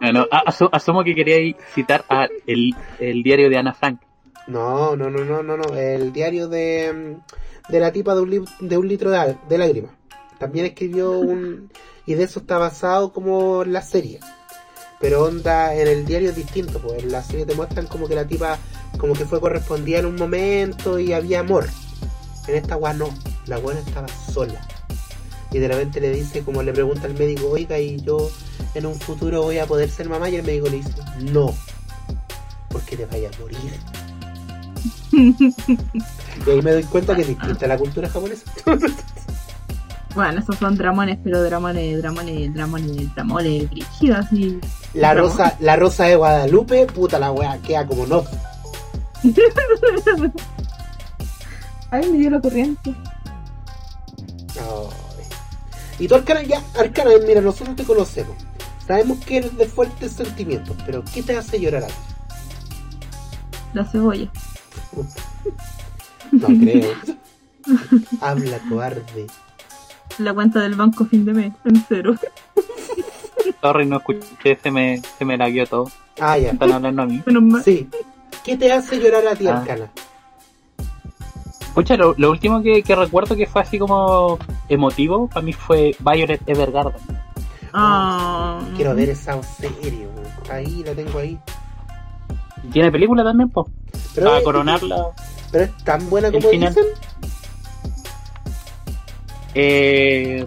Bueno, 0.02 0.26
a- 0.32 0.46
asu- 0.46 0.70
asumo 0.72 1.04
que 1.04 1.14
quería 1.14 1.56
citar 1.76 2.04
a 2.10 2.28
el, 2.48 2.76
el 3.00 3.22
diario 3.24 3.50
de 3.50 3.58
Ana 3.58 3.74
Frank. 3.74 4.02
No, 4.48 4.96
no, 4.96 5.10
no, 5.10 5.24
no, 5.24 5.44
no, 5.44 5.56
no. 5.56 5.76
El 5.76 6.12
diario 6.12 6.48
de, 6.48 7.18
de 7.70 7.80
la 7.80 7.92
tipa 7.92 8.16
de 8.16 8.22
un, 8.22 8.30
li- 8.30 8.46
de 8.60 8.78
un 8.78 8.88
litro 8.88 9.12
de, 9.12 9.58
lágrimas. 9.58 9.92
También 10.40 10.66
escribió 10.66 11.12
un... 11.20 11.72
Y 12.06 12.16
de 12.16 12.24
eso 12.24 12.40
está 12.40 12.58
basado 12.58 13.14
como 13.14 13.64
la 13.64 13.82
serie. 13.82 14.20
Pero 15.00 15.24
onda, 15.24 15.74
en 15.76 15.88
el 15.88 16.06
diario 16.06 16.30
es 16.30 16.36
distinto, 16.36 16.80
pues 16.80 17.04
en 17.04 17.12
la 17.12 17.24
serie 17.24 17.46
te 17.46 17.56
muestran 17.56 17.88
como 17.88 18.08
que 18.08 18.16
la 18.16 18.26
tipa 18.28 18.58
como 18.98 19.14
que 19.14 19.26
fue 19.26 19.40
correspondida 19.40 20.00
en 20.00 20.06
un 20.06 20.16
momento 20.16 21.00
y 21.00 21.14
había 21.14 21.40
amor. 21.40 21.68
En 22.48 22.56
esta 22.56 22.78
weá 22.78 22.94
no, 22.94 23.10
la 23.46 23.58
buena 23.58 23.80
estaba 23.80 24.08
sola. 24.08 24.60
Y 25.52 25.60
de 25.60 25.68
repente 25.68 26.00
le 26.02 26.12
dice, 26.12 26.44
como 26.44 26.64
le 26.64 26.72
pregunta 26.74 27.06
al 27.08 27.14
médico, 27.14 27.50
oiga, 27.50 27.78
y 27.80 28.00
yo 28.02 28.30
en 28.74 28.86
un 28.86 28.96
futuro 28.96 29.42
voy 29.44 29.60
a 29.60 29.66
poder 29.66 29.90
ser 29.90 30.08
mamá, 30.08 30.30
y 30.30 30.36
el 30.38 30.44
médico 30.44 30.68
le 30.70 30.78
dice, 30.78 30.94
no, 31.20 31.54
porque 32.70 32.96
te 32.98 33.06
vaya 33.06 33.30
a 33.30 33.40
morir. 33.42 33.58
Y 36.46 36.50
ahí 36.50 36.62
me 36.62 36.72
doy 36.72 36.84
cuenta 36.84 37.16
que 37.16 37.22
es 37.22 37.28
distinta 37.28 37.68
la 37.68 37.78
cultura 37.78 38.10
japonesa. 38.10 38.44
Bueno, 40.14 40.42
esos 40.42 40.58
son 40.58 40.76
dramones, 40.76 41.20
pero 41.24 41.42
dramones, 41.42 42.02
dramones, 42.02 42.54
dramones, 42.54 43.16
dramones, 43.16 43.70
brígidos 43.70 44.26
y... 44.34 44.60
La 44.94 45.14
rosa, 45.14 45.56
la 45.62 45.78
rosa 45.78 46.04
de 46.04 46.18
Guadalupe, 46.18 46.86
puta 46.88 47.18
la 47.18 47.32
wea, 47.32 47.58
queda 47.60 47.88
como 47.88 48.06
no. 48.06 48.26
Ay, 51.92 52.12
me 52.12 52.18
dio 52.18 52.30
la 52.30 52.42
corriente. 52.42 52.94
Ay. 54.60 54.90
Y 56.00 56.08
tú, 56.10 56.16
Arcana, 56.16 56.44
ya, 56.44 56.62
Arcana, 56.78 57.12
mira, 57.26 57.40
nosotros 57.40 57.78
te 57.78 57.86
conocemos. 57.86 58.36
Sabemos 58.86 59.20
que 59.20 59.38
eres 59.38 59.56
de 59.58 59.66
fuertes 59.66 60.12
sentimientos, 60.12 60.76
pero 60.86 61.04
¿qué 61.14 61.24
te 61.24 61.38
hace 61.38 61.58
llorar 61.60 61.84
a 61.84 61.88
ti? 61.88 61.94
La 63.74 63.86
cebolla. 63.86 64.30
No 66.32 66.48
creo. 66.48 66.92
Habla, 68.22 68.60
cobarde. 68.70 69.28
La 70.18 70.34
cuenta 70.34 70.60
del 70.62 70.76
banco 70.76 71.06
fin 71.06 71.26
de 71.26 71.34
mes, 71.34 71.54
en 71.66 71.84
cero. 71.88 72.16
Sorry, 73.62 73.86
no 73.86 73.98
escuché, 73.98 74.58
se 74.62 74.72
me, 74.72 75.02
se 75.18 75.26
me 75.26 75.38
lagueó 75.38 75.66
todo. 75.68 75.90
Ah, 76.20 76.38
ya. 76.38 76.52
Están 76.52 76.72
hablando 76.72 77.02
a 77.04 77.06
mí. 77.06 77.22
Menos 77.26 77.44
mal. 77.44 77.64
Sí. 77.64 77.88
¿Qué 78.44 78.58
te 78.58 78.72
hace 78.72 79.00
llorar 79.00 79.28
a 79.28 79.36
ti, 79.36 79.48
Ah. 79.48 79.60
Arcana? 79.60 79.92
Pucha, 81.74 81.96
lo, 81.96 82.14
lo 82.18 82.32
último 82.32 82.62
que, 82.62 82.84
que 82.84 82.96
recuerdo 82.96 83.36
que 83.36 83.46
fue 83.46 83.62
así 83.62 83.80
como 83.80 84.38
emotivo 84.68 85.28
para 85.28 85.42
mí 85.42 85.54
fue 85.54 85.96
Violet 86.00 86.42
Evergarden. 86.48 87.02
Ah. 87.74 88.60
Quiero 88.76 88.94
ver 88.96 89.10
esa 89.10 89.42
serie, 89.44 90.08
weón. 90.08 90.28
Ahí 90.52 90.84
la 90.84 90.94
tengo 90.94 91.20
ahí. 91.20 91.40
¿Tiene 92.74 92.92
película 92.92 93.24
también, 93.24 93.50
po? 93.50 93.70
Pero, 94.14 94.28
Para 94.28 94.38
es, 94.40 94.44
coronarla. 94.44 95.06
Pero 95.52 95.66
es 95.66 95.78
tan 95.84 96.10
buena 96.10 96.28
El 96.30 96.34
como 96.36 96.50
final. 96.50 96.74
dicen. 96.74 96.90
Eh, 99.54 100.46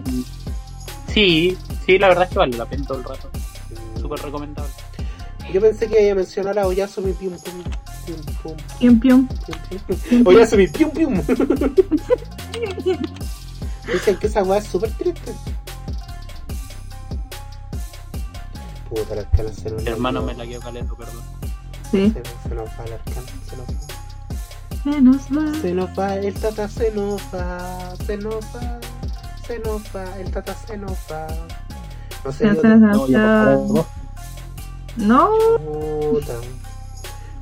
sí, 1.13 1.57
sí, 1.85 1.99
la 1.99 2.07
verdad 2.07 2.23
es 2.25 2.29
que 2.31 2.39
vale 2.39 2.57
la 2.57 2.65
pena 2.65 2.85
todo 2.87 2.97
el 2.97 3.03
rato. 3.03 3.29
Súper 4.01 4.19
recomendable. 4.19 4.71
Yo 5.53 5.61
pensé 5.61 5.87
que 5.87 6.01
iba 6.03 6.11
a 6.13 6.15
mencionar 6.15 6.57
a 6.57 6.67
Oyasumi 6.67 7.13
Pium 7.13 7.33
Pum. 7.37 7.63
Pium. 8.79 8.99
Pium, 8.99 8.99
pium. 8.99 9.27
Pium 9.69 9.97
Pium. 10.09 10.27
Oyasumi 10.27 10.67
Pium 10.67 10.89
Pium. 10.91 11.13
Dicen 13.93 14.17
que 14.17 14.27
esa 14.27 14.41
weá 14.43 14.57
es 14.59 14.65
súper 14.65 14.91
triste. 14.93 15.31
Puta, 18.89 19.15
la 19.15 19.21
arcana 19.21 19.51
se 19.53 19.69
nos 19.69 19.85
hermano 19.85 20.21
la 20.21 20.25
me 20.27 20.33
lagueó 20.35 20.59
calento, 20.59 20.95
perdón. 20.95 21.21
Sí. 21.91 22.11
Se, 22.11 22.49
se 22.49 22.55
nos 22.55 22.67
va 22.69 22.85
la 22.87 22.95
arcana, 22.95 23.27
se 23.49 23.57
nos 23.57 23.67
va. 23.67 23.84
Se 24.85 25.01
nos 25.01 25.17
va. 25.35 25.53
Se 25.61 25.73
nos 25.73 25.89
va, 25.99 26.15
el 26.15 26.33
tata 26.35 26.69
se 26.69 26.91
nos 26.91 27.21
va, 27.33 27.95
se 28.05 28.17
nos 28.17 28.35
va, 28.55 28.79
se 29.47 29.59
nos 29.59 29.81
va, 29.95 30.17
el 30.19 30.31
tata 30.31 30.53
se 30.67 30.77
nos 30.77 30.93
va. 31.11 31.27
No 32.23 32.31
sé, 32.31 32.45
yo- 32.45 32.61
va. 32.61 32.77
No, 32.77 33.07
ya 33.07 33.57
No, 34.97 35.29
puta. 36.11 36.33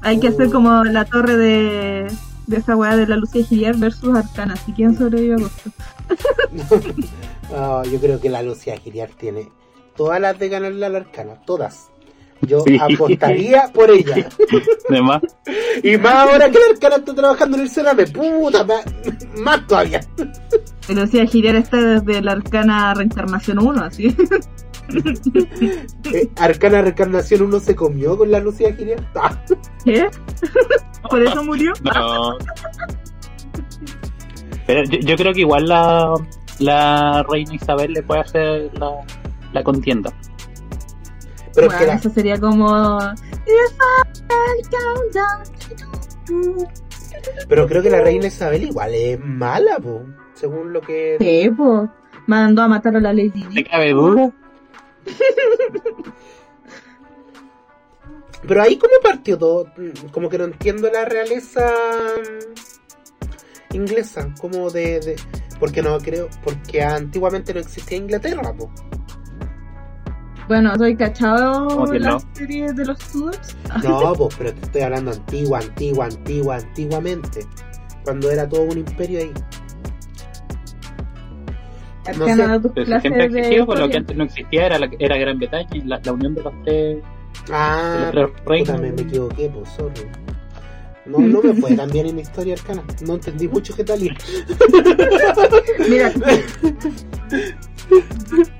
hay 0.01 0.19
que 0.19 0.29
hacer 0.29 0.49
como 0.51 0.83
la 0.85 1.05
torre 1.05 1.35
de, 1.37 2.11
de 2.47 2.57
esa 2.57 2.75
weá 2.75 2.95
de 2.95 3.07
la 3.07 3.17
Lucia 3.17 3.45
Giliar 3.45 3.75
versus 3.77 4.15
Arcana. 4.17 4.55
Si 4.55 4.71
quién 4.73 4.97
sobrevive 4.97 5.33
a 5.33 5.37
agosto. 5.37 5.69
Ah, 7.55 7.83
yo 7.91 7.99
creo 7.99 8.19
que 8.19 8.29
la 8.29 8.41
Lucia 8.41 8.75
Giriar 8.77 9.09
tiene 9.11 9.47
todas 9.95 10.19
las 10.19 10.39
de 10.39 10.49
ganarle 10.49 10.83
a 10.87 10.89
la 10.89 10.97
arcana, 10.99 11.35
todas. 11.45 11.89
Yo 12.47 12.61
Sí. 12.65 12.77
apostaría 12.79 13.69
por 13.73 13.89
ella. 13.91 14.27
Además, 14.89 15.21
Y 15.83 15.97
más 15.97 16.13
ahora 16.13 16.49
que 16.51 16.59
la 16.59 16.65
arcana 16.73 16.95
está 16.97 17.15
trabajando 17.15 17.57
en 17.57 17.63
el 17.63 17.69
Cerame, 17.69 18.05
puta, 18.07 18.63
más, 18.65 18.83
más 19.37 19.65
todavía. 19.67 20.01
Lucia 20.89 21.25
Giliar 21.25 21.55
está 21.55 21.77
desde 21.77 22.21
la 22.21 22.33
Arcana 22.33 22.93
Reencarnación 22.93 23.59
1, 23.59 23.83
así. 23.85 24.15
Eh, 26.13 26.29
arcana 26.35 26.81
Reencarnación 26.81 27.41
1 27.43 27.59
se 27.61 27.75
comió 27.75 28.17
con 28.17 28.29
la 28.29 28.39
Lucia 28.39 28.73
Giriar. 28.75 28.99
Ah, 29.15 29.31
¿Qué? 29.85 30.07
¿Por 31.09 31.21
eso 31.23 31.43
murió? 31.43 31.71
no. 31.83 32.37
Pero 34.67 34.83
yo, 34.83 34.99
yo 34.99 35.15
creo 35.15 35.33
que 35.33 35.41
igual 35.41 35.67
la, 35.67 36.13
la 36.59 37.23
reina 37.29 37.55
Isabel 37.55 37.93
le 37.93 38.03
puede 38.03 38.21
hacer 38.21 38.71
la, 38.79 38.91
la 39.53 39.63
contienda. 39.63 40.11
Pero 41.53 41.67
es 41.67 41.73
Bueno, 41.73 41.79
que 41.79 41.85
la, 41.87 41.93
eso 41.95 42.09
sería 42.09 42.39
como... 42.39 42.97
If 42.97 43.73
I 43.73 44.61
count 44.69 45.13
down 45.13 45.43
to- 46.65 46.67
pero 47.47 47.67
creo 47.67 47.81
que 47.83 47.89
la 47.89 48.01
reina 48.01 48.27
Isabel 48.27 48.63
igual 48.63 48.93
es 48.95 49.19
mala, 49.19 49.77
po, 49.79 50.03
según 50.33 50.73
lo 50.73 50.81
que 50.81 51.17
Sí, 51.19 51.49
pues. 51.55 51.89
Mandó 52.27 52.61
a 52.63 52.67
matar 52.67 52.95
a 52.95 52.99
la 52.99 53.11
Lady 53.13 53.29
¿Te 53.43 53.47
Di. 53.49 53.63
cabe 53.65 53.91
duda? 53.91 54.31
Pero 58.47 58.61
ahí 58.61 58.77
como 58.77 58.93
partió 59.01 59.37
todo, 59.37 59.67
como 60.11 60.27
que 60.29 60.37
no 60.37 60.45
entiendo 60.45 60.89
la 60.91 61.05
realeza 61.05 61.71
mm, 63.71 63.75
inglesa, 63.75 64.33
como 64.39 64.69
de, 64.69 64.99
de 64.99 65.15
porque 65.59 65.81
no 65.81 65.97
creo, 65.99 66.27
porque 66.43 66.83
antiguamente 66.83 67.53
no 67.53 67.61
existía 67.61 67.97
Inglaterra, 67.97 68.53
po. 68.53 68.69
Bueno, 70.47 70.75
soy 70.77 70.95
cachado 70.95 71.67
¿Cómo 71.67 71.89
que 71.91 71.99
las 71.99 72.23
no? 72.25 72.29
series 72.33 72.75
de 72.75 72.85
los 72.85 72.97
Tudors. 72.99 73.55
No, 73.83 74.13
pues, 74.13 74.35
pero 74.37 74.53
te 74.53 74.61
estoy 74.65 74.81
hablando 74.81 75.11
antigua, 75.11 75.59
antigua, 75.59 76.05
antigua, 76.05 76.55
antiguamente, 76.57 77.45
cuando 78.03 78.29
era 78.31 78.47
todo 78.47 78.63
un 78.63 78.77
imperio 78.79 79.19
ahí. 79.19 79.31
No 82.17 82.25
Arcana 82.25 82.55
sé, 82.61 82.69
Pero 82.75 82.85
clases 82.85 83.01
siempre 83.01 83.25
existió, 83.25 83.65
pues 83.65 83.79
lo 83.79 83.89
que 83.89 83.97
antes 83.97 84.17
no 84.17 84.23
existía 84.25 84.65
era, 84.65 84.77
la, 84.79 84.89
era 84.99 85.17
Gran 85.17 85.37
Bretaña, 85.39 85.69
y 85.71 85.81
la, 85.81 86.01
la 86.03 86.11
unión 86.11 86.35
de 86.35 86.41
los 86.43 86.53
tres, 86.65 86.97
de 86.97 87.03
Ah, 87.51 88.11
los 88.13 88.31
tres 88.33 88.45
reinos. 88.45 88.81
me, 88.81 88.91
me 88.91 89.01
equivoqué, 89.03 89.49
pues, 89.49 89.69
sorry. 89.69 90.01
No, 91.05 91.19
no 91.19 91.41
me 91.41 91.53
fue 91.53 91.73
tan 91.75 91.89
bien 91.89 92.07
en 92.07 92.15
mi 92.15 92.21
historia 92.21 92.53
arcana. 92.55 92.81
No 93.05 93.15
entendí 93.15 93.47
mucho 93.47 93.75
qué 93.75 93.83
tal. 93.83 93.99
Mira, 95.89 96.11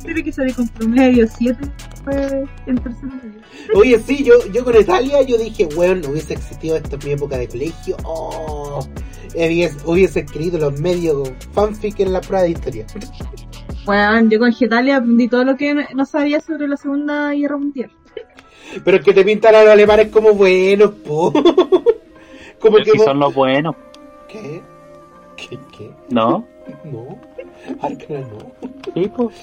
tiene 0.03 0.23
que 0.23 0.31
salir 0.31 0.55
con 0.55 0.67
promedio 0.69 1.25
7 1.27 1.57
fue 2.03 2.45
en 2.67 2.77
tercer 2.77 3.03
medio. 3.05 3.41
Oye, 3.75 3.99
sí, 3.99 4.23
yo, 4.23 4.33
yo 4.51 4.63
con 4.63 4.75
Italia, 4.79 5.21
yo 5.21 5.37
dije, 5.37 5.67
bueno, 5.75 5.95
no 5.95 6.09
hubiese 6.09 6.33
existido 6.33 6.75
esto 6.77 6.95
en 6.97 7.05
mi 7.05 7.11
época 7.13 7.37
de 7.37 7.47
colegio. 7.47 7.95
Oh, 8.03 8.85
hubiese, 9.35 9.77
hubiese 9.85 10.19
escrito 10.21 10.57
los 10.57 10.79
medios 10.79 11.31
fanfic 11.53 11.99
en 12.01 12.13
la 12.13 12.21
prueba 12.21 12.43
de 12.43 12.51
historia. 12.51 12.85
Bueno, 13.85 14.29
yo 14.29 14.39
con 14.39 14.53
Getalia 14.53 14.97
aprendí 14.97 15.27
todo 15.27 15.43
lo 15.43 15.55
que 15.57 15.73
no- 15.73 15.83
no 15.95 16.05
sabía 16.05 16.39
sobre 16.41 16.67
la 16.67 16.77
Segunda 16.77 17.31
Guerra 17.33 17.57
Mundial. 17.57 17.91
Pero 18.83 18.97
es 18.97 19.03
que 19.03 19.13
te 19.13 19.23
pintan 19.23 19.55
a 19.55 19.61
los 19.63 19.71
alemanes 19.71 20.07
como 20.09 20.33
buenos, 20.33 20.91
po. 20.91 21.31
Como 22.59 22.75
Pero 22.77 22.85
que 22.85 22.91
si 22.91 22.97
vos- 22.97 23.05
son 23.07 23.19
los 23.19 23.33
buenos, 23.35 23.75
¿Qué? 24.29 24.61
¿Qué? 25.35 25.59
¿Qué? 25.77 25.91
¿no? 26.09 26.47
No. 26.85 27.19
Arcana 27.81 28.22
no. 28.22 28.69
Sí, 28.94 29.11
pues. 29.15 29.35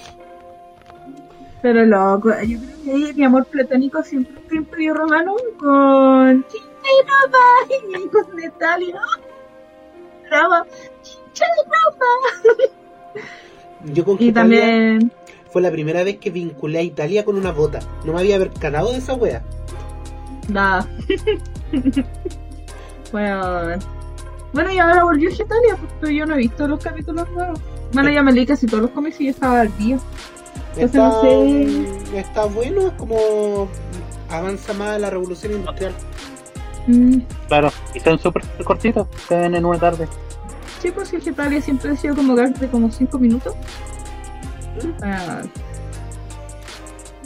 Pero 1.63 1.85
loco, 1.85 2.31
yo 2.43 2.59
creo 2.59 2.85
que 2.85 2.91
ahí 2.91 3.13
mi 3.15 3.25
amor 3.25 3.45
platónico 3.47 4.03
siempre 4.03 4.35
fue 4.49 4.59
Imperio 4.59 4.95
Romano 4.95 5.37
con 5.59 6.45
Chincha 6.49 6.69
y 7.69 8.09
con 8.09 8.37
Natalia. 8.37 9.01
Brava, 10.29 10.67
Chincha 11.03 11.45
y. 13.85 13.93
Yo 13.93 14.05
con 14.05 14.17
Y 14.19 14.33
también, 14.33 15.13
fue 15.51 15.63
la 15.63 15.71
primera 15.71 16.05
vez 16.05 16.19
que 16.19 16.31
vinculé 16.31 16.79
a 16.79 16.83
Italia 16.83 17.25
con 17.25 17.37
una 17.37 17.53
bota. 17.53 17.81
No 18.05 18.13
me 18.13 18.21
había 18.21 18.39
percatado 18.39 18.93
de 18.93 18.99
esa 18.99 19.15
wea. 19.15 19.43
da. 20.49 20.87
bueno, 23.13 23.79
bueno, 24.53 24.73
y 24.73 24.79
ahora 24.79 25.05
volvió 25.05 25.31
Italia, 25.31 25.77
porque 25.77 26.15
yo 26.15 26.27
no 26.27 26.35
he 26.35 26.39
visto 26.39 26.67
los 26.67 26.83
capítulos 26.83 27.31
nuevos. 27.31 27.61
Bueno, 27.93 28.11
ya 28.11 28.23
me 28.23 28.33
leí 28.33 28.47
casi 28.47 28.67
todos 28.67 28.83
los 28.85 28.91
cómics 28.93 29.21
y 29.21 29.25
ya 29.25 29.31
estaba 29.31 29.61
al 29.63 29.77
día. 29.79 29.99
Entonces 30.77 30.85
Está, 30.85 31.09
no 31.09 31.23
sé. 31.23 32.19
está 32.19 32.45
bueno, 32.47 32.87
es 32.89 32.93
como 32.95 33.69
avanza 34.29 34.73
más 34.75 35.01
la 35.01 35.11
revolución 35.11 35.53
industrial. 35.55 35.93
Mm, 36.87 37.19
Claro, 37.49 37.71
y 37.95 38.01
son 38.01 38.19
súper 38.19 38.43
cortitos, 38.65 39.07
se 39.29 39.37
ven 39.37 39.55
en 39.55 39.65
una 39.65 39.79
tarde. 39.79 40.07
sí, 40.81 40.91
pues 40.93 41.13
el 41.13 41.27
Italia 41.27 41.61
siempre 41.61 41.91
ha 41.91 41.97
sido 41.97 42.15
como 42.15 42.35
de 42.37 42.69
como 42.71 42.91
5 42.91 43.19
minutos. 43.19 43.55
Ah, 45.03 45.43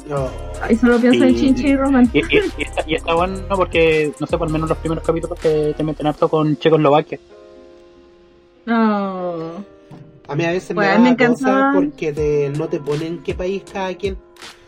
No. 0.09 0.29
ahí 0.63 0.77
solo 0.77 0.99
pienso 0.99 1.25
en 1.25 1.37
Chincha 1.37 1.67
y 1.69 1.77
Roman. 1.77 2.11
Y, 2.13 2.19
y- 2.19 2.53
y 2.59 2.63
está, 2.63 2.85
y 2.87 2.95
está 2.95 3.15
bueno 3.15 3.39
porque, 3.57 4.13
no 4.19 4.27
sé, 4.27 4.37
por 4.39 4.49
lo 4.49 4.53
menos 4.53 4.69
los 4.71 4.79
primeros 4.79 5.05
capítulos 5.05 5.39
te, 5.39 5.75
te 5.75 5.83
meten 5.85 6.07
harto 6.07 6.29
con 6.29 6.57
Checoslovaquia. 6.57 7.19
No. 8.67 9.65
A 10.29 10.35
mí 10.35 10.45
a 10.45 10.51
veces 10.51 10.75
me 10.75 10.87
da 10.87 11.17
cosa 11.29 11.71
porque 11.75 12.13
te- 12.13 12.51
no 12.57 12.69
te 12.69 12.81
ponen 12.81 13.23
qué 13.23 13.35
país 13.35 13.63
cada 13.71 13.95
quien. 13.95 14.17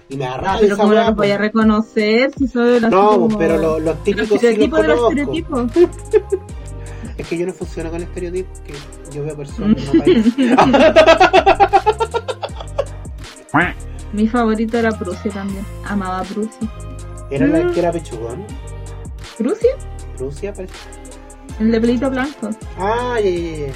Y 0.09 0.17
me 0.17 0.27
Ah, 0.27 0.37
rabia 0.37 0.61
pero 0.61 0.77
como 0.77 1.15
voy 1.15 1.31
a 1.31 1.39
reconocer 1.39 2.31
si 2.37 2.47
soy 2.47 2.77
así 2.77 2.87
No, 2.91 3.09
como- 3.11 3.39
pero 3.39 3.57
lo- 3.59 3.81
los 3.81 4.03
típicos 4.05 4.29
sí 4.29 4.35
los 4.35 4.43
estereotipo 4.45 4.77
de 4.83 4.89
los 4.89 5.01
conozco. 5.01 5.21
estereotipos. 5.67 6.39
Es 7.19 7.27
que 7.27 7.39
yo 7.39 7.47
no 7.47 7.53
funciono 7.55 7.91
con 7.91 8.03
estereotipos, 8.03 8.61
que 8.61 8.75
yo 9.17 9.25
veo 9.25 9.37
personas, 9.37 9.83
no 9.95 10.03
países. 10.05 10.35
Mi 14.13 14.29
favorito 14.29 14.79
era 14.79 14.91
Prusia 14.93 15.31
también. 15.33 15.65
Amaba 15.85 16.23
Prusia. 16.23 16.71
Era 17.31 17.47
la 17.47 17.65
Mm. 17.65 17.73
que 17.73 17.79
era 17.81 17.93
pechugón. 17.93 18.45
¿Prusia? 19.37 19.71
Rusia 20.19 20.53
parece. 20.53 20.75
El 21.59 21.73
de 21.73 21.81
pelito 21.81 22.11
blanco. 22.11 22.51
Ah, 22.79 23.17
ya, 23.23 23.31
ya, 23.31 23.67
ya. 23.67 23.73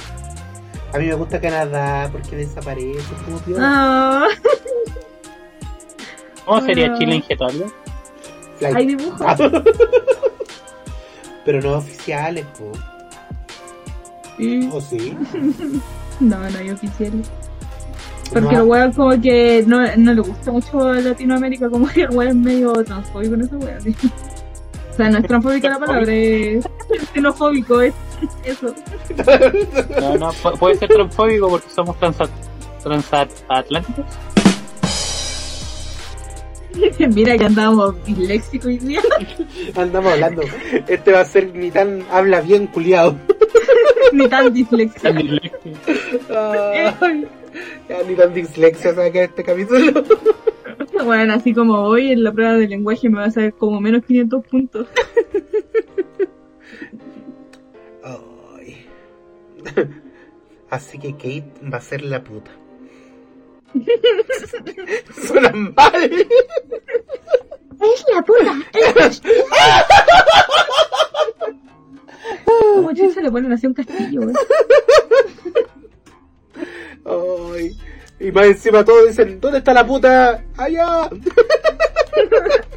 A 0.93 0.97
mí 0.99 1.07
me 1.07 1.13
gusta 1.15 1.39
Canadá 1.39 2.09
porque 2.11 2.35
desaparece. 2.35 2.97
es 2.99 3.21
como 3.25 3.37
piola. 3.39 3.61
Ah, 3.63 4.27
¿Cómo 6.45 6.61
sería 6.61 6.91
Ah. 6.93 6.97
Chile 6.99 7.15
en 7.15 7.21
hay 8.75 8.87
dibujos. 8.87 9.21
Ah. 9.21 9.37
Pero 11.45 11.61
no 11.61 11.77
oficiales, 11.77 12.45
po. 12.57 12.71
¿O 14.71 14.81
sí? 14.81 15.15
No, 16.19 16.37
no 16.37 16.57
hay 16.59 16.69
oficiales. 16.69 17.27
Porque 18.31 18.53
No. 18.55 18.61
el 18.61 18.67
weón 18.67 18.91
como 18.93 19.19
que 19.21 19.63
no, 19.65 19.79
no 19.97 20.13
le 20.13 20.21
gusta 20.21 20.51
mucho 20.51 20.87
a 20.87 20.99
Latinoamérica, 21.01 21.67
como 21.69 21.87
que 21.87 22.01
el 22.03 22.11
weón 22.11 22.29
es 22.29 22.35
medio 22.35 22.73
transfóbico 22.83 23.33
en 23.33 23.41
esa. 23.41 23.57
¿sí? 23.81 23.95
O 24.91 24.93
sea, 24.93 25.09
no 25.09 25.17
es 25.19 25.25
transfóbica 25.27 25.69
la 25.69 25.79
palabra, 25.79 26.13
es 26.13 26.65
xenofóbico, 27.13 27.81
es 27.81 27.93
eso. 28.43 28.75
No, 29.99 30.17
no, 30.17 30.31
pu- 30.33 30.59
puede 30.59 30.75
ser 30.75 30.89
transfóbico 30.89 31.49
porque 31.49 31.69
somos 31.69 31.97
transat 31.97 32.29
transatlánticos. 32.83 34.05
Mira 37.15 37.37
que 37.37 37.45
andamos 37.45 37.95
disléxicos 38.05 38.67
hoy 38.67 38.77
día. 38.79 39.01
Andamos 39.75 40.13
hablando. 40.13 40.41
Este 40.87 41.11
va 41.11 41.21
a 41.21 41.25
ser 41.25 41.53
ni 41.53 41.69
tan 41.71 42.03
habla 42.11 42.41
bien 42.41 42.67
culiado. 42.67 43.15
Ni 44.13 44.27
tan 44.27 44.53
disléxico. 44.53 45.01
Tan 45.03 45.15
disléxico. 45.17 45.69
Ay, 46.35 47.25
ya 47.89 48.03
ni 48.05 48.13
tan 48.15 48.33
dislexia 48.33 48.93
saca 48.93 49.21
este 49.23 49.41
capítulo. 49.43 50.03
Bueno, 51.05 51.33
así 51.33 51.53
como 51.53 51.73
hoy 51.79 52.11
en 52.11 52.23
la 52.23 52.31
prueba 52.31 52.53
de 52.53 52.67
lenguaje 52.67 53.09
me 53.09 53.19
va 53.19 53.25
a 53.25 53.31
salir 53.31 53.53
como 53.53 53.81
menos 53.81 54.05
500 54.05 54.45
puntos. 54.47 54.87
Ay. 58.03 58.85
Así 60.69 60.99
que 60.99 61.13
Kate 61.13 61.51
va 61.71 61.77
a 61.77 61.81
ser 61.81 62.01
la 62.03 62.23
puta. 62.23 62.51
Suena 65.27 65.51
mal. 65.51 66.11
Es 67.81 68.05
la 68.13 68.21
puta. 68.21 68.59
Como 72.45 72.93
chucha 72.93 73.21
le 73.21 73.31
ponen 73.31 73.51
así 73.51 73.65
un 73.67 73.73
castillo. 73.73 74.21
Ay. 77.05 77.75
Y 78.21 78.31
más 78.31 78.45
encima 78.45 78.85
todos 78.85 79.07
dicen, 79.07 79.41
¿dónde 79.41 79.57
está 79.57 79.73
la 79.73 79.85
puta? 79.85 80.41
Allá. 80.55 81.09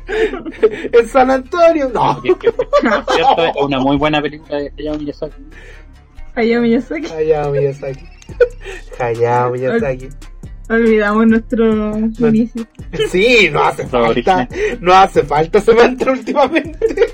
en 0.92 1.08
San 1.08 1.30
Antonio. 1.30 1.90
No. 1.92 2.22
Es 2.24 2.34
una 3.60 3.78
muy 3.78 3.98
buena 3.98 4.22
película 4.22 4.58
de 4.58 4.72
Hayao 4.78 4.98
Miyazaki. 4.98 5.44
Hayao 6.34 6.62
Miyazaki. 6.62 7.12
Hayao 7.12 7.52
Miyazaki. 7.52 8.06
Hayao 8.98 9.50
Miyazaki. 9.50 10.08
Olvidamos 10.70 11.26
nuestro 11.26 11.98
inicio. 12.28 12.66
Sí, 13.10 13.50
no 13.50 13.64
hace 13.64 13.84
falta. 13.86 14.48
No 14.80 14.94
hace 14.94 15.24
falta 15.24 15.58
ese 15.58 15.74
mantra 15.74 16.12
últimamente. 16.12 16.78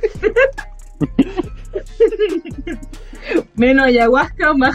Menos 3.56 3.86
ayahuasca 3.86 4.50
o 4.50 4.54
más. 4.56 4.74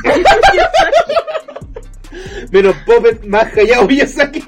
Menos 2.52 2.76
Puppet, 2.86 3.24
más 3.26 3.56
Hayao 3.58 3.88
Miyazaki. 3.88 4.44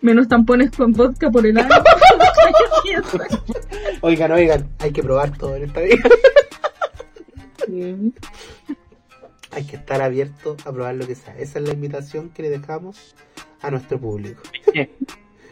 Menos 0.00 0.28
tampones 0.28 0.70
con 0.70 0.92
vodka 0.92 1.30
por 1.30 1.44
el 1.46 1.58
ano. 1.58 1.74
Oigan, 4.00 4.30
oigan, 4.32 4.68
hay 4.78 4.92
que 4.92 5.02
probar 5.02 5.36
todo 5.36 5.56
en 5.56 5.64
esta 5.64 5.80
vida. 5.80 5.96
Hay 9.50 9.64
que 9.64 9.76
estar 9.76 10.00
abierto 10.00 10.56
a 10.64 10.72
probar 10.72 10.94
lo 10.94 11.06
que 11.06 11.14
sea. 11.14 11.36
Esa 11.36 11.58
es 11.58 11.66
la 11.66 11.74
invitación 11.74 12.30
que 12.30 12.42
le 12.42 12.50
dejamos 12.50 13.16
a 13.60 13.70
nuestro 13.70 13.98
público. 13.98 14.40
Oye, 14.68 14.90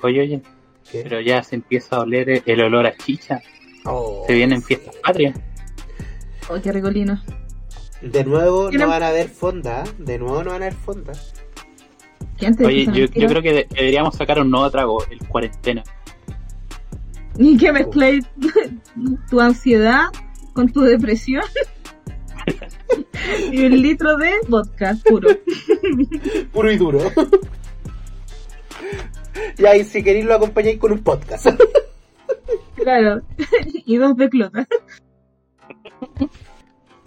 oye, 0.03 0.21
oye, 0.21 0.43
¿Qué? 0.91 1.03
pero 1.03 1.21
ya 1.21 1.43
se 1.43 1.57
empieza 1.57 1.97
a 1.97 2.01
oler 2.01 2.43
el 2.47 2.61
olor 2.61 2.87
a 2.87 2.97
chicha. 2.97 3.41
Oh, 3.85 4.25
Se 4.27 4.35
vienen 4.35 4.63
fiestas 4.63 4.95
patrias. 4.97 5.39
Oh, 6.49 6.61
qué 6.63 6.71
ricolino. 6.73 7.21
De 8.03 8.25
nuevo 8.25 8.71
no 8.71 8.89
van 8.89 9.03
a 9.03 9.09
haber 9.09 9.29
fonda. 9.29 9.85
¿eh? 9.85 9.91
De 9.99 10.19
nuevo 10.19 10.43
no 10.45 10.51
van 10.51 10.63
a 10.63 10.67
haber 10.67 10.79
fonda. 10.79 11.13
¿Qué 12.37 12.47
antes 12.47 12.67
Oye, 12.67 12.87
yo, 12.93 13.29
creo 13.29 13.43
que 13.43 13.53
de- 13.53 13.67
deberíamos 13.71 14.15
sacar 14.15 14.39
un 14.41 14.51
nuevo 14.51 14.71
trago, 14.71 15.05
el 15.11 15.19
cuarentena. 15.27 15.83
Y 17.39 17.57
que 17.57 17.73
mezcléis 17.73 18.27
tu 19.31 19.41
ansiedad 19.41 20.05
con 20.53 20.71
tu 20.71 20.83
depresión. 20.83 21.45
y 23.53 23.65
un 23.65 23.83
litro 23.83 24.17
de 24.17 24.33
vodka 24.49 24.97
puro. 25.05 25.29
Puro 26.53 26.71
y 26.71 26.77
duro. 26.77 27.01
y 29.59 29.65
ahí 29.67 29.85
si 29.85 30.03
queréis 30.03 30.27
lo 30.27 30.35
acompañáis 30.35 30.79
con 30.79 30.93
un 30.93 31.03
podcast. 31.03 31.49
Claro. 32.77 33.23
y 33.87 33.97
dos 33.97 34.17
de 34.17 34.29
clota. 34.29 34.69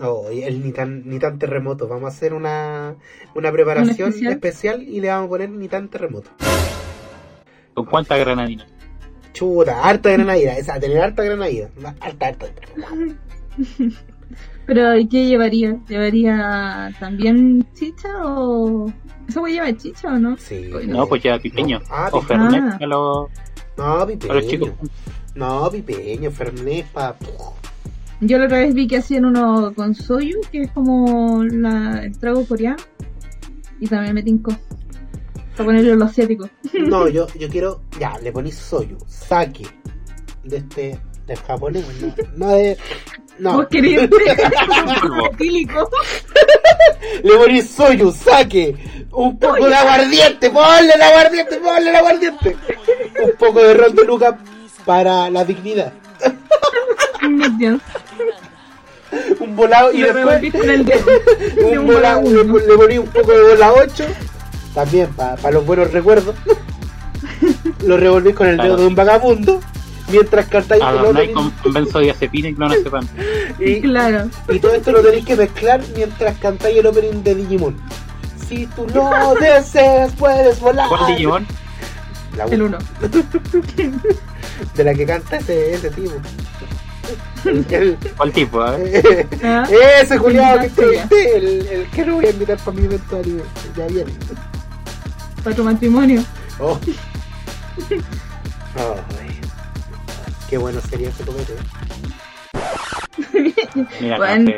Oh, 0.01 0.31
y 0.31 0.43
el 0.43 0.63
ni 0.63 0.71
tan, 0.71 1.07
ni 1.09 1.19
tan 1.19 1.37
terremoto. 1.39 1.87
Vamos 1.87 2.05
a 2.05 2.07
hacer 2.15 2.33
una, 2.33 2.95
una 3.35 3.51
preparación 3.51 4.07
¿Un 4.09 4.13
especial? 4.13 4.33
especial? 4.33 4.83
y 4.83 5.01
le 5.01 5.09
vamos 5.09 5.25
a 5.25 5.29
poner 5.29 5.49
ni 5.49 5.67
tan 5.67 5.89
terremoto. 5.89 6.29
¿Con 7.73 7.85
cuánta 7.85 8.15
granadina? 8.17 8.65
Chuta, 9.33 9.83
harta 9.83 10.11
granadina. 10.11 10.53
Esa, 10.57 10.79
tener 10.79 11.01
harta 11.01 11.23
granadina. 11.23 11.67
Harta, 11.99 12.27
harta. 12.27 12.45
Pero 14.65 14.97
¿y 14.97 15.07
qué 15.07 15.25
llevaría? 15.25 15.77
¿Llevaría 15.87 16.91
también 16.99 17.67
chicha 17.73 18.09
o...? 18.23 18.91
¿Eso 19.27 19.41
voy 19.41 19.51
a 19.51 19.53
llevar 19.65 19.77
chicha 19.77 20.07
o 20.09 20.17
no? 20.17 20.37
Sí. 20.37 20.69
No, 20.87 21.07
pues 21.07 21.23
ya 21.23 21.37
pipeño. 21.39 21.79
No, 21.79 21.85
ah, 21.89 22.09
o. 22.11 22.21
Fernet 22.21 22.63
Ah. 22.63 22.77
a 22.81 22.85
los, 22.87 23.29
No, 23.77 23.83
a 24.01 24.05
los 24.05 24.47
chicos. 24.47 24.69
pipeño. 24.69 24.91
No, 25.35 25.69
pipeño, 25.71 26.31
Fernet, 26.31 26.85
pa... 26.87 27.15
Yo 28.21 28.37
la 28.37 28.45
otra 28.45 28.59
vez 28.59 28.73
vi 28.73 28.87
que 28.87 28.97
hacían 28.97 29.25
uno 29.25 29.73
con 29.75 29.95
soyu, 29.95 30.39
que 30.51 30.63
es 30.63 30.71
como 30.71 31.43
la, 31.43 32.03
el 32.03 32.17
trago 32.17 32.45
coreano. 32.45 32.83
Y 33.79 33.87
también 33.87 34.13
me 34.13 34.23
tincó. 34.23 34.51
Para 35.53 35.65
ponerlo 35.65 35.93
en 35.93 35.99
lo 35.99 36.05
asiático. 36.05 36.49
No, 36.87 37.07
yo, 37.09 37.27
yo 37.37 37.49
quiero... 37.49 37.81
Ya, 37.99 38.17
le 38.21 38.31
ponís 38.31 38.55
soyu, 38.55 38.97
sake. 39.07 39.67
De 40.43 40.57
este 40.57 40.99
de 41.29 41.35
japonés, 41.35 41.85
no, 42.01 42.13
no 42.35 42.47
de. 42.53 42.77
No, 43.37 43.53
Vos 43.53 43.67
querés 43.69 44.01
le 47.23 47.37
ponís 47.37 47.69
soyu, 47.69 48.11
saque, 48.11 48.75
un 49.11 49.39
poco 49.39 49.65
de 49.65 49.75
aguardiente, 49.75 50.49
ponle 50.49 50.93
el 50.93 51.01
aguardiente, 51.01 51.57
ponle 51.57 51.89
el 51.89 51.95
aguardiente. 51.95 52.57
Un 53.23 53.31
poco 53.37 53.61
de 53.61 53.75
ron 53.75 53.95
de 53.95 54.03
Luca 54.03 54.37
para 54.85 55.29
la 55.29 55.45
dignidad. 55.45 55.93
Dios, 57.57 57.79
Un 59.39 59.55
volado 59.55 59.91
y 59.91 59.99
lo 59.99 60.13
después 60.13 60.43
el 60.67 60.85
dedo. 60.85 61.05
un 61.71 61.77
un 61.79 61.87
volado, 61.87 62.21
volado 62.21 62.21
le, 62.21 62.41
uno. 62.41 62.57
le 62.59 62.75
poní 62.77 62.97
un 62.99 63.07
poco 63.07 63.31
de 63.31 63.43
bola 63.43 63.73
8, 63.73 64.05
también 64.73 65.07
para 65.13 65.51
los 65.51 65.65
buenos 65.65 65.91
recuerdos. 65.91 66.35
Lo 67.85 67.97
revolví 67.97 68.33
con 68.33 68.47
el 68.47 68.57
dedo 68.57 68.67
Claro. 68.67 68.81
de 68.81 68.87
un 68.87 68.95
vagabundo, 68.95 69.59
mientras 70.09 70.45
cantáis 70.47 70.81
el 70.81 70.87
Adornáis 70.87 71.29
opening. 71.35 71.51
con 71.63 71.73
benzodiazepina 71.73 72.49
y 72.49 72.53
clonazepam. 72.55 73.07
Y, 73.59 73.81
Claro. 73.81 74.29
y 74.49 74.59
todo 74.59 74.73
esto 74.75 74.91
lo 74.91 75.01
tenéis 75.01 75.25
que 75.25 75.35
mezclar 75.35 75.81
mientras 75.95 76.37
cantáis 76.37 76.77
el 76.77 76.85
opening 76.87 77.23
de 77.23 77.35
Digimon. 77.35 77.75
Si 78.47 78.65
tú 78.67 78.85
lo 78.93 79.33
deseas, 79.39 80.11
puedes 80.13 80.59
volar. 80.59 80.87
¿Cuál 80.89 81.07
Digimon? 81.07 81.47
La 82.37 82.45
El 82.45 82.61
uno, 82.63 82.77
uno. 83.01 83.91
de 84.75 84.83
la 84.83 84.93
que 84.93 85.05
canta 85.05 85.37
ese, 85.37 85.73
ese 85.73 85.89
tipo. 85.91 86.11
El- 87.45 87.65
el- 87.69 87.97
¿Cuál 88.17 88.31
tipo? 88.31 88.61
A 88.61 88.71
ver. 88.77 89.27
Ah, 89.43 89.67
ese 90.01 90.17
Julián 90.17 90.59
que 90.59 90.65
entrevisté, 90.67 91.37
el, 91.37 91.67
el 91.67 91.87
que 91.87 92.05
lo 92.05 92.15
voy 92.15 92.25
a 92.25 92.29
invitar 92.31 92.57
para 92.57 92.77
mi 92.77 92.85
anime. 92.87 93.43
Ya 93.77 93.87
viene. 93.87 94.11
para 95.43 95.55
tu 95.55 95.63
matrimonio. 95.63 96.23
Oh. 96.59 96.77
Ay. 98.75 99.39
Qué 100.49 100.57
bueno 100.57 100.81
sería 100.89 101.09
ese 101.09 101.23
comete. 101.23 101.53
Mira, 104.01 104.17
Bueno. 104.17 104.51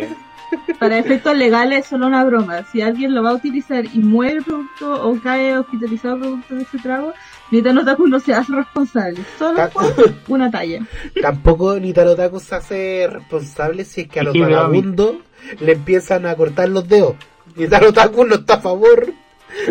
No. 0.52 0.80
Para 0.80 0.98
efectos 0.98 1.36
legales 1.38 1.80
es 1.80 1.86
solo 1.88 2.08
una 2.08 2.24
broma. 2.24 2.64
Si 2.72 2.82
alguien 2.82 3.14
lo 3.14 3.24
va 3.24 3.32
a 3.32 3.34
utilizar 3.36 3.86
y 3.86 4.00
muere 4.00 4.38
el 4.38 4.44
producto 4.44 5.08
o 5.10 5.20
cae 5.22 5.58
hospitalizado 5.58 6.18
producto 6.20 6.56
de 6.56 6.62
ese 6.64 6.78
trago, 6.80 7.14
Nintendo 7.52 7.82
Otaku 7.82 8.08
no 8.08 8.20
se 8.20 8.34
hace 8.34 8.54
responsable. 8.54 9.20
Solo 9.38 9.70
por 9.70 9.94
una 10.30 10.50
talla. 10.50 10.86
Tampoco 11.22 11.80
ni 11.80 11.94
Tarotaku 11.94 12.40
se 12.40 12.56
hace 12.56 13.08
responsable 13.12 13.86
si 13.86 14.02
es 14.02 14.08
que 14.08 14.20
a 14.20 14.24
los 14.24 14.38
vagabundos 14.38 15.16
le 15.60 15.74
empiezan 15.74 16.26
a 16.26 16.36
cortar 16.36 16.70
los 16.70 16.88
dedos. 16.88 17.16
Ni 17.56 17.68
Tarotaku 17.68 18.26
no 18.26 18.36
está 18.36 18.56
a 18.56 18.62
favor 18.62 19.14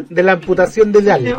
de 0.09 0.23
la 0.23 0.32
amputación 0.32 0.93
de 0.93 1.01
dedos. 1.02 1.39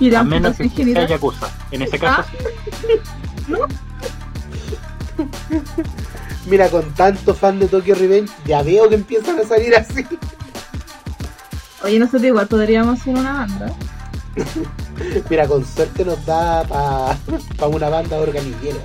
Mira, 0.00 0.20
A 0.20 0.24
menos 0.24 0.56
que 0.56 0.68
sea. 0.68 1.06
Yakuza. 1.06 1.48
En 1.70 1.82
ese 1.82 1.98
caso, 1.98 2.22
Ah. 2.22 2.26
sí. 3.46 3.52
Mira, 6.46 6.68
con 6.68 6.94
tanto 6.94 7.34
fan 7.34 7.58
de 7.58 7.68
Tokyo 7.68 7.94
Revenge, 7.94 8.32
ya 8.46 8.62
veo 8.62 8.88
que 8.88 8.94
empiezan 8.94 9.38
a 9.38 9.44
salir 9.44 9.74
así. 9.74 10.06
Oye, 11.84 11.98
nosotros 11.98 12.24
igual 12.24 12.48
podríamos 12.48 13.00
hacer 13.00 13.14
una 13.14 13.32
banda. 13.32 13.72
Mira, 15.30 15.46
con 15.46 15.64
suerte 15.64 16.04
nos 16.04 16.24
da 16.24 16.64
para 16.64 17.68
una 17.68 17.88
banda 17.88 18.18
organillera. 18.18 18.78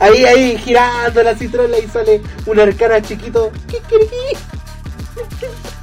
ahí, 0.00 0.24
ahí, 0.24 0.56
girando 0.58 1.22
la 1.22 1.34
citrola 1.34 1.78
y 1.78 1.88
sale 1.88 2.22
un 2.46 2.60
arcana 2.60 3.02
chiquito. 3.02 3.50
Kikiriki. 3.66 4.38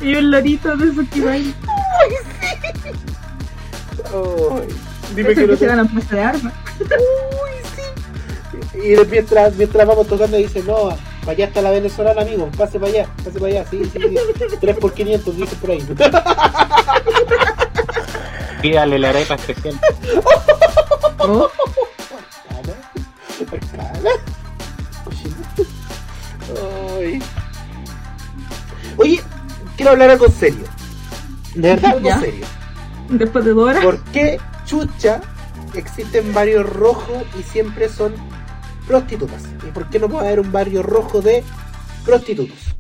Y 0.02 0.16
un 0.16 0.32
lorito 0.32 0.76
de 0.76 0.94
Sukibai. 0.94 1.54
Ay, 4.06 4.68
dime 5.16 5.32
Eso 5.32 5.42
que 5.42 5.46
que 5.46 5.48
no 5.48 5.54
se 5.54 5.60
te... 5.60 5.68
van 5.68 5.80
a 5.80 5.84
de 5.84 6.22
armas. 6.22 6.54
Y 8.84 8.96
mientras, 9.10 9.56
mientras 9.56 9.88
vamos 9.88 10.08
tocando 10.08 10.38
dice, 10.38 10.64
no, 10.64 10.90
para 11.22 11.32
allá 11.32 11.46
está 11.46 11.62
la 11.62 11.72
venezolana, 11.72 12.22
amigo, 12.22 12.50
pase 12.58 12.80
para 12.80 12.92
allá, 12.92 13.08
pase 13.24 13.32
para 13.40 13.48
allá, 13.48 13.66
sí, 13.70 13.82
sí, 13.92 14.00
sí. 14.02 14.16
3 14.62 14.78
por 14.78 14.94
500, 14.94 15.38
dice 15.38 15.56
por 15.58 15.72
ahí. 15.72 15.80
Pídale 18.62 19.00
la 19.00 19.10
arepa 19.10 19.36
especial. 19.36 19.80
Ay. 26.98 27.22
Oye, 28.98 29.22
quiero 29.76 29.92
hablar 29.92 30.10
algo 30.12 30.28
serio. 30.30 30.66
De 31.56 31.70
verdad, 31.70 31.92
algo 31.94 32.08
Ya. 32.08 32.20
serio. 32.20 32.46
después 33.10 33.46
de 33.46 33.54
Dora. 33.54 33.82
¿Por 33.82 34.00
qué 34.06 34.40
chucha 34.66 35.22
existen 35.74 36.34
barrios 36.34 36.68
rojos 36.68 37.24
y 37.40 37.44
siempre 37.44 37.90
son 37.90 38.14
prostitutas? 38.90 39.48
¿Y 39.68 39.72
por 39.72 39.88
qué 39.90 40.00
no 40.00 40.10
puede 40.10 40.28
haber 40.28 40.40
un 40.40 40.52
barrio 40.52 40.82
rojo 40.82 41.22
de 41.22 41.44
prostitutos? 42.04 42.76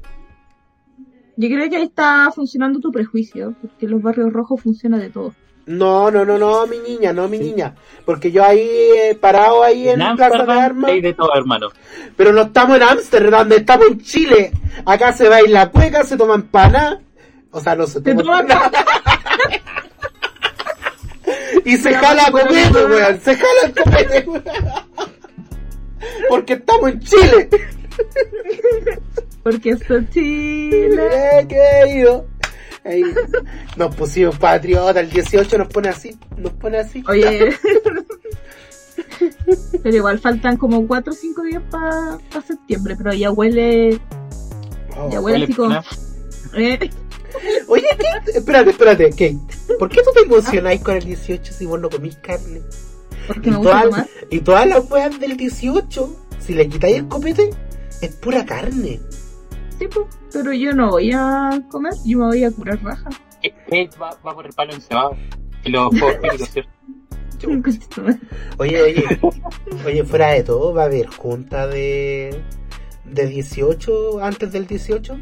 Yo 1.38 1.48
creo 1.48 1.70
que 1.70 1.78
ahí 1.78 1.84
está 1.84 2.30
funcionando 2.34 2.80
tu 2.80 2.92
prejuicio, 2.92 3.56
porque 3.62 3.88
los 3.88 4.02
barrios 4.02 4.34
rojos 4.34 4.60
funciona 4.62 4.98
de 4.98 5.12
todo. 5.12 5.34
No, 5.68 6.10
no, 6.10 6.26
no, 6.26 6.40
no, 6.40 6.66
mi 6.66 6.80
niña, 6.80 7.14
no, 7.14 7.30
mi 7.30 7.38
niña. 7.38 7.76
Porque 8.04 8.32
yo 8.32 8.44
ahí 8.44 8.60
eh, 8.60 9.18
parado 9.22 9.64
ahí 9.64 9.88
en 9.88 10.02
En 10.02 10.18
Plaza 10.18 10.44
de 10.44 10.52
Armas. 10.52 10.92
hay 10.92 11.00
de 11.00 11.14
todo, 11.14 11.30
hermano. 11.36 11.68
Pero 12.18 12.34
no 12.34 12.42
estamos 12.42 12.78
en 12.78 12.84
Ámsterdam, 12.84 13.52
estamos 13.52 13.88
en 13.88 14.02
Chile. 14.02 14.52
Acá 14.84 15.14
se 15.14 15.30
baila 15.30 15.70
cueca, 15.70 16.04
se 16.04 16.18
toma 16.18 16.34
empaná. 16.34 17.00
O 17.52 17.60
sea, 17.62 17.76
no 17.76 17.86
se 17.86 18.02
toma 18.02 18.24
toman 18.24 18.42
empaná. 18.42 18.72
Y 21.66 21.78
se 21.78 21.94
jala 21.94 22.32
copete, 22.32 22.86
weón. 22.86 23.20
Se 23.22 23.36
jala 23.36 23.62
el 23.66 23.74
copete, 23.76 24.24
weón. 24.28 24.44
Porque 26.30 26.54
estamos 26.54 26.92
en 26.92 27.00
Chile. 27.00 27.50
Porque 29.44 29.72
esto 29.72 29.98
es 29.98 30.10
Chile. 30.10 30.90
Eh, 31.12 31.48
querido. 31.48 32.28
Ahí 32.84 33.04
nos 33.76 33.96
pusimos 33.96 34.38
patriota, 34.38 35.00
el 35.00 35.10
18 35.10 35.58
nos 35.58 35.68
pone 35.68 35.90
así, 35.90 36.18
nos 36.38 36.54
pone 36.54 36.78
así. 36.78 37.04
Oye. 37.08 37.58
pero 39.84 39.96
igual 39.96 40.20
faltan 40.20 40.58
como 40.58 40.86
4 40.88 41.12
o 41.12 41.16
5 41.16 41.42
días 41.44 41.64
para 41.70 42.20
septiembre, 42.46 42.96
pero 42.98 43.14
ya 43.14 43.32
huele. 43.32 44.00
Oh. 44.98 45.10
Ya 45.12 45.20
huele 45.20 45.22
Huele 45.22 45.44
así 45.46 45.54
como. 45.54 45.84
Eh, 46.56 46.90
Oye, 47.68 47.88
Kate, 47.90 48.38
espérate, 48.38 48.72
espérate, 48.72 49.10
Kate. 49.12 49.40
¿Por 49.78 49.90
qué 49.90 50.02
tú 50.02 50.12
te 50.14 50.22
emocionáis 50.22 50.82
con 50.82 50.96
el 50.96 51.04
18 51.04 51.54
si 51.54 51.66
vos 51.66 51.80
no 51.80 51.90
comís 51.90 52.16
carne? 52.18 52.62
Porque 53.30 53.50
Y 53.50 53.52
me 53.52 53.58
gusta 53.58 53.82
todas, 53.84 54.10
y 54.32 54.40
todas 54.40 54.68
las 54.68 54.90
weas 54.90 55.20
del 55.20 55.38
18, 55.38 56.16
si 56.40 56.56
le 56.56 56.68
quitáis 56.68 56.98
el 56.98 57.08
copete, 57.08 57.52
es 58.02 58.16
pura 58.16 58.44
carne. 58.44 59.00
Sí, 59.78 59.88
pues, 59.88 60.08
pero 60.34 60.52
yo 60.52 60.74
no 60.74 60.90
voy 60.90 61.12
a 61.14 61.62
comer, 61.70 61.94
yo 62.06 62.18
me 62.18 62.26
voy 62.26 62.44
a 62.44 62.52
curar 62.52 62.84
raja. 62.84 63.10
Kate 63.42 63.92
va, 64.02 64.10
va 64.26 64.34
por 64.34 64.48
el 64.48 64.54
palo 64.54 64.74
encebado. 64.74 65.16
Y 65.64 65.70
los 65.70 65.90
juegos 66.00 66.50
¿cierto? 66.50 66.70
Oye, 68.58 68.82
oye, 68.82 69.20
oye, 69.86 70.04
fuera 70.04 70.32
de 70.32 70.44
todo, 70.44 70.74
¿va 70.74 70.84
a 70.84 70.86
haber 70.86 71.08
junta 71.08 71.68
de, 71.68 72.42
de 73.06 73.28
18 73.28 74.24
antes 74.24 74.52
del 74.52 74.66
18? 74.66 75.18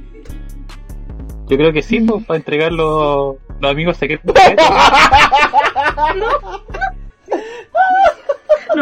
Yo 1.49 1.57
creo 1.57 1.73
que 1.73 1.83
sí, 1.83 1.99
pues, 1.99 2.25
para 2.25 2.37
entregar 2.37 2.71
los, 2.71 3.35
los 3.59 3.71
amigos 3.71 3.97
secretos. 3.97 4.33
No 6.15 6.96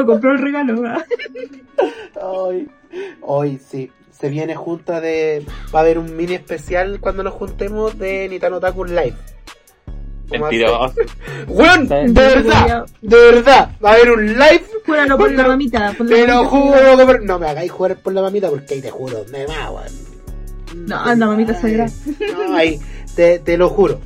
compró 0.05 0.31
el 0.31 0.39
regalo, 0.39 0.81
¿verdad? 0.81 1.05
Ay, 2.49 2.67
hoy 3.21 3.59
sí, 3.69 3.91
se 4.11 4.29
viene 4.29 4.55
junta 4.55 5.01
de... 5.01 5.45
Va 5.73 5.79
a 5.79 5.81
haber 5.83 5.99
un 5.99 6.15
mini 6.15 6.33
especial 6.35 6.99
cuando 6.99 7.23
nos 7.23 7.33
juntemos 7.33 7.97
de 7.97 8.27
Nitano 8.29 8.59
Taku 8.59 8.85
Live. 8.85 9.15
Mentiroso. 10.31 10.93
Weón, 11.47 11.87
de 11.87 12.03
verdad, 12.13 12.85
de 13.01 13.15
verdad, 13.15 13.69
va 13.83 13.91
a 13.91 13.93
haber 13.93 14.11
un 14.11 14.25
live 14.25 14.63
Júralo 14.85 15.17
por 15.17 15.31
la 15.31 15.47
mamita. 15.47 15.93
Por 15.95 16.09
la 16.09 16.15
Te 16.15 16.27
lo 16.27 16.45
juro 16.45 16.97
que 16.97 17.05
por- 17.05 17.23
No 17.23 17.37
me 17.39 17.47
hagáis 17.47 17.71
jugar 17.71 17.97
por 17.97 18.13
la 18.13 18.21
mamita 18.23 18.49
porque 18.49 18.73
ahí 18.75 18.81
te 18.81 18.89
juro, 18.89 19.23
me 19.31 19.45
va, 19.45 19.69
weón. 19.71 20.87
No, 20.87 20.97
anda, 20.99 21.27
mamita 21.27 21.53
sagrada. 21.59 21.91
No, 22.33 22.55
ahí, 22.55 22.79
te, 23.15 23.39
te 23.39 23.57
lo 23.57 23.69
juro. 23.69 23.99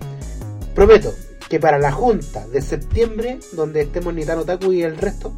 Prometo 0.76 1.14
que 1.50 1.60
para 1.60 1.80
la 1.80 1.92
junta 1.92 2.46
de 2.48 2.62
septiembre, 2.62 3.40
donde 3.54 3.82
estemos 3.82 4.14
Nitano 4.14 4.44
Taku 4.44 4.72
y 4.74 4.84
el 4.84 4.98
resto, 4.98 5.34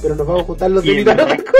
pero 0.00 0.14
nos 0.14 0.26
vamos 0.26 0.42
a 0.42 0.46
juntar 0.46 0.70
los 0.70 0.82
de 0.82 0.88
Y 0.88 0.90
el 0.92 0.96
Nitano 0.98 1.24
resto. 1.26 1.44
Taku. 1.44 1.56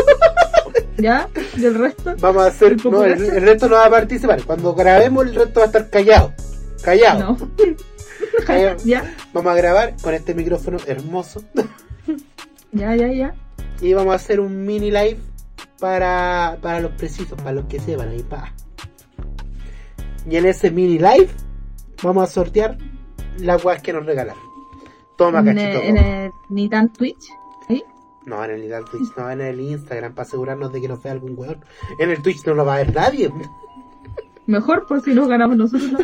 ¿Ya? 0.98 1.28
¿Y 1.56 1.64
el 1.64 1.74
resto? 1.74 2.14
Vamos 2.20 2.42
a 2.44 2.46
hacer. 2.46 2.84
No, 2.86 3.04
el, 3.04 3.22
el 3.22 3.42
resto 3.42 3.68
no 3.68 3.76
va 3.76 3.86
a 3.86 3.90
participar. 3.90 4.42
Cuando 4.44 4.74
grabemos, 4.74 5.26
el 5.26 5.34
resto 5.34 5.60
va 5.60 5.64
a 5.64 5.66
estar 5.66 5.90
callado. 5.90 6.32
Callado. 6.82 7.36
No. 7.38 7.50
Callado. 8.46 8.76
ya, 8.84 9.14
Vamos 9.32 9.52
a 9.52 9.56
grabar 9.56 9.94
con 10.02 10.14
este 10.14 10.34
micrófono 10.34 10.78
hermoso. 10.86 11.42
ya, 12.72 12.94
ya, 12.96 13.08
ya. 13.12 13.34
Y 13.80 13.92
vamos 13.92 14.12
a 14.12 14.16
hacer 14.16 14.40
un 14.40 14.64
mini 14.64 14.90
live 14.90 15.18
para, 15.78 16.56
para 16.62 16.80
los 16.80 16.92
precisos, 16.92 17.36
para 17.38 17.52
los 17.52 17.66
que 17.66 17.78
sepan 17.78 18.08
ahí, 18.08 18.22
pa. 18.22 18.52
Y 20.28 20.36
en 20.36 20.46
ese 20.46 20.70
mini 20.70 20.98
live 20.98 21.28
vamos 22.02 22.24
a 22.28 22.32
sortear 22.32 22.78
las 23.38 23.62
weas 23.64 23.82
que 23.82 23.92
nos 23.92 24.06
regalaron. 24.06 24.42
Toma, 25.18 25.44
cachito. 25.44 25.62
el- 25.80 25.88
en 25.88 25.96
el 25.98 26.30
Nitan 26.48 26.92
Twitch. 26.92 27.26
No, 28.27 28.44
en 28.44 28.51
el 28.51 28.85
Twitch, 28.85 29.16
no, 29.16 29.31
en 29.31 29.40
el 29.40 29.61
Instagram, 29.61 30.12
para 30.12 30.27
asegurarnos 30.27 30.73
de 30.73 30.81
que 30.81 30.89
nos 30.89 31.01
vea 31.01 31.12
algún 31.12 31.35
weón. 31.39 31.65
En 32.01 32.11
el 32.11 32.20
Twitch 32.20 32.44
no 32.44 32.55
lo 32.55 32.65
va 32.65 32.74
a 32.74 32.78
ver 32.78 32.93
nadie. 32.93 33.32
Mejor 34.47 34.85
por 34.86 35.01
si 35.01 35.15
nos 35.15 35.28
ganamos 35.28 35.57
nosotros. 35.57 35.93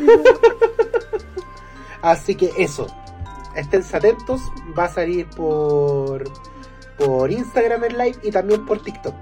Así 2.03 2.37
que 2.37 2.53
eso. 2.57 2.87
Estén 3.57 3.83
atentos. 3.93 4.41
Va 4.79 4.85
a 4.85 4.89
salir 4.89 5.27
por, 5.31 6.23
por 6.97 7.31
Instagram 7.31 7.85
en 7.85 7.99
live 7.99 8.19
y 8.23 8.31
también 8.31 8.65
por 8.67 8.79
TikTok. 8.79 9.17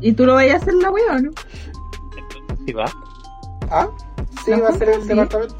¿Y 0.00 0.12
tú 0.12 0.26
lo 0.26 0.34
vayas 0.34 0.54
a 0.54 0.62
hacer 0.62 0.74
la 0.74 0.90
wea 0.90 1.12
o 1.12 1.20
no? 1.20 1.30
Entonces, 2.16 2.66
sí 2.66 2.72
va. 2.72 2.92
¿Ah? 3.70 3.88
Sí, 4.44 4.50
¿La 4.50 4.58
va 4.58 4.68
a 4.70 4.72
ser 4.72 4.88
en 4.88 5.02
el 5.02 5.06
departamento. 5.06 5.56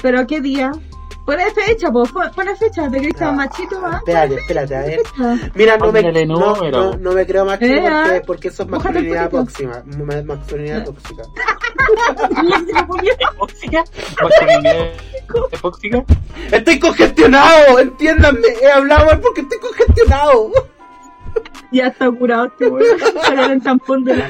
¿Pero 0.00 0.26
qué 0.26 0.40
día? 0.40 0.72
Pone 1.26 1.50
fecha, 1.50 1.90
po. 1.90 2.04
pon- 2.04 2.30
Pone 2.34 2.54
fecha. 2.56 2.88
¿Te 2.88 2.98
crees 2.98 3.14
que 3.14 3.24
Ah, 3.24 3.30
es 3.30 3.36
machito? 3.36 3.80
¿ah? 3.84 3.96
Espérate, 3.98 4.34
espérate, 4.36 4.76
a 4.76 4.80
ver. 4.82 5.00
Mira, 5.54 5.76
no 5.76 5.90
me, 5.92 6.02
no, 6.26 6.54
no, 6.70 6.96
no 6.96 7.12
me 7.12 7.26
creo 7.26 7.44
macho 7.44 7.64
Eh, 7.64 7.68
porque, 7.82 7.88
ah. 7.88 8.22
porque 8.26 8.48
eso 8.48 8.62
es 8.62 8.68
masculinidad 8.68 9.30
tóxica. 9.30 9.82
ma- 9.98 10.22
Masculinidad 10.22 10.84
tóxica. 10.84 11.22
¿Epóxica? 13.32 13.84
¿Masculinidad 14.22 14.86
epóxica? 15.52 16.04
Estoy 16.52 16.78
congestionado, 16.78 17.78
entiéndanme. 17.80 18.48
He 18.62 18.70
hablado 18.70 19.06
mal 19.06 19.20
porque 19.20 19.40
estoy 19.42 19.58
congestionado. 19.58 20.50
ya 21.72 21.88
está 21.88 22.10
curado 22.10 22.46
este 22.46 22.68
weón. 22.68 22.98
Sale 23.22 23.52
el 23.54 23.62
tampón 23.62 24.04
de 24.04 24.16
la 24.16 24.28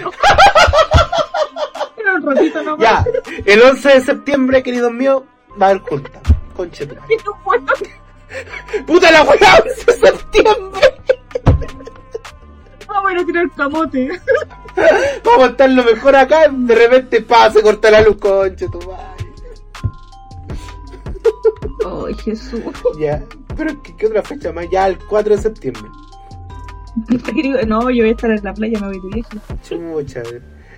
Pero 1.96 2.14
un 2.16 2.22
ratito 2.34 2.62
nomás. 2.62 2.80
Ya, 2.80 3.04
el 3.44 3.62
11 3.62 3.88
de 3.88 4.00
septiembre, 4.00 4.62
queridos 4.62 4.92
míos, 4.92 5.22
va 5.60 5.66
a 5.66 5.70
haber 5.70 5.82
junta. 5.82 6.20
Conche 6.56 6.86
¡Puta 8.86 9.12
la 9.12 9.22
weá! 9.22 9.62
11 9.64 9.84
de 9.84 9.92
septiembre! 9.92 10.80
Vamos 12.88 13.10
a 13.10 13.12
ir 13.12 13.18
a 13.18 13.26
tirar 13.26 13.50
camote. 13.54 14.08
Vamos 15.24 15.44
a 15.44 15.50
estar 15.50 15.70
lo 15.70 15.84
mejor 15.84 16.16
acá. 16.16 16.48
De 16.48 16.74
repente, 16.74 17.20
pa, 17.20 17.50
se 17.50 17.62
corta 17.62 17.90
la 17.90 18.00
luz, 18.00 18.16
conche 18.16 18.66
tu 18.68 18.80
madre. 18.80 19.16
Ay, 22.06 22.14
Jesús. 22.14 22.62
Ya, 22.98 23.22
pero 23.56 23.80
¿qué, 23.82 23.94
qué 23.96 24.06
otra 24.06 24.22
fecha 24.22 24.52
más? 24.52 24.68
Ya, 24.70 24.88
el 24.88 24.98
4 24.98 25.36
de 25.36 25.42
septiembre. 25.42 25.84
No, 27.66 27.90
yo 27.90 28.02
voy 28.02 28.08
a 28.08 28.12
estar 28.12 28.30
en 28.30 28.42
la 28.42 28.54
playa, 28.54 28.80
me 28.80 28.88
voy 28.88 29.00
de 29.00 29.08
viaje. 29.08 29.38
Chucha. 29.62 30.22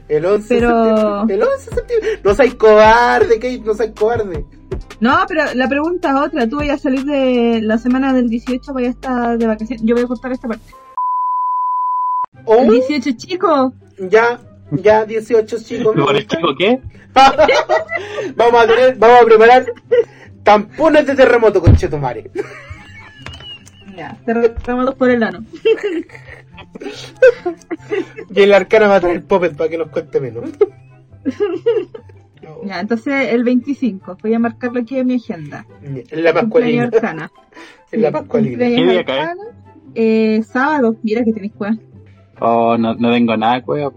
El 0.08 0.24
11 0.24 0.48
Pero- 0.48 0.82
de 0.84 0.96
septiembre. 0.96 1.34
El 1.34 1.42
11 1.42 1.70
de 1.70 1.76
septiembre. 1.76 2.20
No 2.24 2.34
seas 2.34 2.54
cobarde, 2.54 3.34
Kate, 3.34 3.60
no 3.64 3.74
seas 3.74 3.90
cobarde. 3.98 4.44
No, 5.00 5.16
pero 5.28 5.42
la 5.54 5.68
pregunta 5.68 6.10
es 6.10 6.16
otra. 6.26 6.48
Tú 6.48 6.56
vas 6.56 6.70
a 6.70 6.78
salir 6.78 7.04
de 7.04 7.60
la 7.62 7.78
semana 7.78 8.12
del 8.12 8.28
18, 8.28 8.72
voy 8.72 8.86
a 8.86 8.90
estar 8.90 9.36
de 9.38 9.46
vacaciones. 9.46 9.82
Yo 9.84 9.94
voy 9.94 10.04
a 10.04 10.08
cortar 10.08 10.32
esta 10.32 10.48
parte. 10.48 10.64
Oh, 12.44 12.62
El 12.62 12.70
18, 12.70 13.10
chicos. 13.16 13.72
ya, 13.98 14.40
ya, 14.72 15.04
18 15.04 15.58
chicos. 15.58 15.94
me 15.94 16.02
¿Por 16.02 16.16
el 16.16 16.22
gusta. 16.24 16.36
chico 16.36 16.48
qué? 16.58 16.80
vamos 18.36 18.62
a 18.62 18.66
tener, 18.66 18.96
vamos 18.96 19.22
a 19.22 19.24
preparar 19.24 19.66
tampones 20.42 21.06
de 21.06 21.14
terremoto, 21.14 21.60
conchetumare. 21.60 22.30
Ya, 23.96 24.16
terremotos 24.24 24.94
por 24.94 25.10
el 25.10 25.22
ano. 25.22 25.44
Y 28.34 28.40
el 28.40 28.52
arcana 28.54 28.88
va 28.88 28.96
a 28.96 29.00
traer 29.00 29.24
Puppet 29.24 29.56
para 29.56 29.70
que 29.70 29.78
nos 29.78 29.88
cuente 29.88 30.20
menos. 30.20 30.44
No, 32.42 32.62
Ya, 32.64 32.80
entonces 32.80 33.32
el 33.32 33.44
25. 33.44 34.18
Voy 34.22 34.34
a 34.34 34.38
marcarlo 34.38 34.80
aquí 34.80 34.98
en 34.98 35.06
mi 35.06 35.14
agenda. 35.16 35.66
En 35.82 36.24
la 36.24 36.32
masculina. 36.32 36.84
arcana. 36.84 37.30
En 37.92 38.02
la 38.02 38.10
pascualina. 38.12 38.58
¿Qué 38.58 38.84
día 38.84 39.04
cae? 39.04 39.28
Eh, 39.94 40.42
sábado. 40.42 40.96
Mira 41.02 41.24
que 41.24 41.32
tenéis 41.32 41.52
cueva. 41.54 41.76
Oh, 42.38 42.76
no, 42.76 42.94
no 42.94 43.10
tengo 43.10 43.34
nada, 43.36 43.62
cueva. 43.62 43.90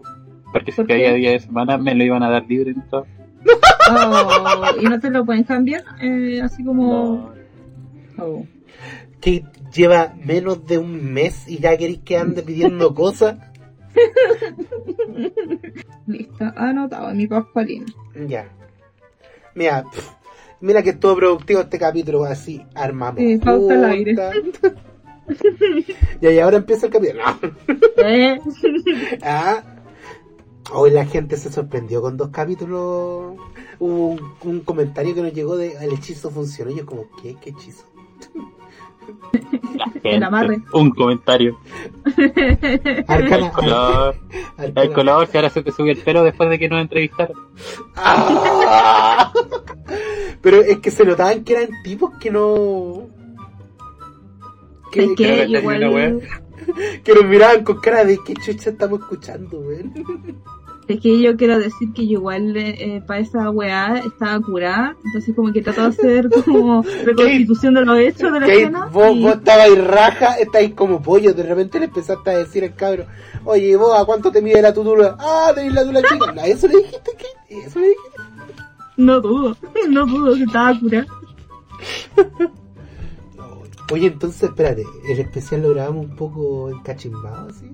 Porque 0.54 0.72
si 0.72 0.78
¿Por 0.78 0.88
caía 0.88 1.10
qué? 1.12 1.16
día 1.18 1.32
de 1.32 1.40
semana 1.40 1.78
me 1.78 1.94
lo 1.94 2.04
iban 2.04 2.24
a 2.24 2.30
dar 2.30 2.46
libre 2.48 2.72
en 2.72 2.82
todo. 2.90 3.06
Oh, 3.92 4.80
y 4.80 4.86
no 4.86 5.00
te 5.00 5.10
lo 5.10 5.26
pueden 5.26 5.44
cambiar. 5.44 5.84
Eh, 6.02 6.40
así 6.42 6.64
como. 6.64 7.34
No. 8.18 8.24
Oh. 8.24 8.46
Que 9.20 9.44
lleva 9.74 10.14
menos 10.24 10.66
de 10.66 10.78
un 10.78 11.14
mes 11.14 11.48
y 11.48 11.60
ya 11.60 11.78
queréis 11.78 12.00
que 12.00 12.18
ande 12.18 12.44
pidiendo 12.44 12.94
cosas. 12.96 13.38
Listo, 16.08 16.46
anotado 16.56 17.12
en 17.12 17.18
mi 17.18 17.28
pascualina. 17.28 17.86
Ya. 18.28 18.50
Mira, 19.56 19.84
pff, 19.84 20.10
mira 20.62 20.82
que 20.82 20.94
todo 20.94 21.16
productivo 21.16 21.62
este 21.62 21.78
capítulo, 21.78 22.24
así 22.24 22.66
armamos. 22.76 23.20
Sí, 23.20 23.38
falta 23.40 23.74
el 23.74 23.84
aire. 23.86 24.16
y 26.22 26.40
ahora 26.40 26.58
empieza 26.58 26.86
el 26.88 26.92
capítulo. 26.92 27.22
No. 27.24 27.40
Eh, 28.04 28.40
Ah. 29.22 29.64
Hoy 30.74 30.92
la 30.92 31.06
gente 31.06 31.36
se 31.38 31.52
sorprendió 31.52 32.02
con 32.02 32.16
dos 32.18 32.30
capítulos. 32.30 33.36
Hubo 33.80 34.08
un, 34.08 34.22
un 34.44 34.60
comentario 34.62 35.14
que 35.14 35.22
nos 35.22 35.34
llegó 35.34 35.58
de 35.58 35.74
el 35.84 35.92
hechizo 35.94 36.30
funcionó. 36.30 36.72
Y 36.72 36.78
yo 36.78 36.86
como, 36.86 37.06
¿qué? 37.22 37.36
¿Qué 37.42 37.50
hechizo? 37.50 37.84
El 40.04 40.24
amarre. 40.24 40.62
Un 40.74 40.92
comentario. 40.92 41.58
Arcana, 43.08 43.48
El 43.48 43.52
color. 43.52 44.16
Arcana. 44.58 44.82
El 44.82 44.94
color, 44.94 45.28
si 45.28 45.38
ahora 45.38 45.50
se 45.50 45.64
te 45.64 45.72
subió 45.72 45.92
el 45.92 46.00
pelo 46.00 46.24
después 46.24 46.50
de 46.50 46.60
que 46.60 46.70
nos 46.70 46.82
entrevistaron. 46.82 47.38
Ah. 47.96 49.32
Pero 50.42 50.62
es 50.62 50.80
que 50.80 50.92
se 50.92 51.06
notaban 51.06 51.44
que 51.44 51.54
eran 51.54 51.70
tipos 51.84 52.12
que 52.20 52.32
no. 52.32 53.08
Que, 54.92 55.04
es 55.04 55.12
que 55.16 55.46
igual. 55.48 56.22
que 57.04 57.14
nos 57.14 57.26
miraban 57.26 57.64
con 57.64 57.80
cara 57.80 58.04
de 58.04 58.20
qué 58.26 58.34
chucha 58.34 58.72
estamos 58.72 59.02
escuchando, 59.02 59.60
weón. 59.60 59.94
Es 60.88 61.00
que 61.00 61.22
yo 61.22 61.38
quiero 61.38 61.58
decir 61.58 61.94
que 61.94 62.06
yo 62.06 62.14
igual 62.14 62.56
eh, 62.58 63.02
para 63.08 63.20
esa 63.22 63.50
weá 63.50 64.00
estaba 64.00 64.40
curada, 64.42 64.96
entonces 65.06 65.34
como 65.36 65.54
que 65.54 65.62
trataba 65.62 65.90
de 65.90 65.94
hacer 65.96 66.30
como 66.46 66.82
reconstitución 67.06 67.74
de 67.76 67.86
los 67.86 67.98
hechos 68.00 68.34
de 68.34 68.40
la 68.42 68.46
Que 68.46 68.62
escena. 68.64 68.86
vos, 68.88 69.16
y- 69.16 69.22
vos 69.24 69.36
estabais 69.36 69.88
raja, 69.88 70.36
estáis 70.40 70.74
como 70.74 71.02
pollo, 71.02 71.34
de 71.34 71.44
repente 71.44 71.80
le 71.80 71.86
empezaste 71.86 72.30
a 72.32 72.38
decir 72.40 72.64
al 72.64 72.76
cabro, 72.76 73.06
oye, 73.46 73.76
vos, 73.78 73.98
¿a 73.98 74.04
cuánto 74.06 74.32
te 74.32 74.42
mide 74.42 74.62
la 74.62 74.74
tutula? 74.74 75.16
Ah, 75.20 75.52
tenés 75.56 75.74
la 75.74 75.84
tula 75.86 76.02
chica. 76.02 76.34
¿A 76.42 76.48
¿Eso 76.48 76.68
le 76.68 76.78
dijiste? 76.78 77.12
¿Qué? 77.18 77.58
¿Eso 77.60 77.80
le 77.80 77.88
dijiste? 77.90 78.22
No 78.98 79.22
dudo, 79.22 79.56
no 79.90 80.06
dudo 80.06 80.36
que 80.36 80.44
estaba 80.44 80.78
curada. 80.78 81.06
Oye, 83.94 84.08
entonces, 84.08 84.44
espérate, 84.44 84.84
el 85.10 85.20
especial 85.20 85.64
lo 85.64 85.74
grabamos 85.74 86.06
un 86.06 86.16
poco 86.16 86.70
encachimbado, 86.70 87.50
así. 87.50 87.66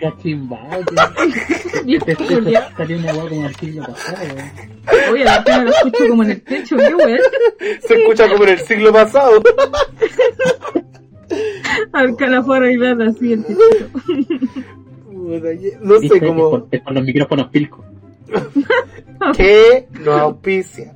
Cachimbao, 0.00 0.58
salió 2.76 2.98
una 2.98 3.14
hueá 3.14 3.28
como 3.28 3.46
el 3.46 3.54
siglo 3.56 3.82
pasado, 3.86 4.18
weón. 4.34 5.12
Oye, 5.12 5.24
la 5.24 5.44
pena 5.44 5.64
lo 5.64 5.70
escucho 5.70 6.08
como 6.08 6.22
en 6.24 6.30
el 6.30 6.42
techo, 6.42 6.76
qué 6.76 6.94
weón. 6.94 7.20
Se 7.86 7.94
escucha 7.94 8.28
como 8.28 8.44
en 8.44 8.50
el 8.50 8.58
siglo 8.60 8.92
pasado. 8.92 9.42
Arcana 11.92 12.42
fue 12.44 12.56
a 12.56 12.58
arreglar 12.58 13.02
así 13.02 13.32
el 13.34 13.44
No 15.82 16.00
sé 16.00 16.20
cómo. 16.20 16.50
con 16.50 16.94
los 16.94 17.04
micrófonos 17.04 17.48
pilcos. 17.48 17.87
Que 19.36 19.86
no 20.00 20.12
auspicia. 20.12 20.94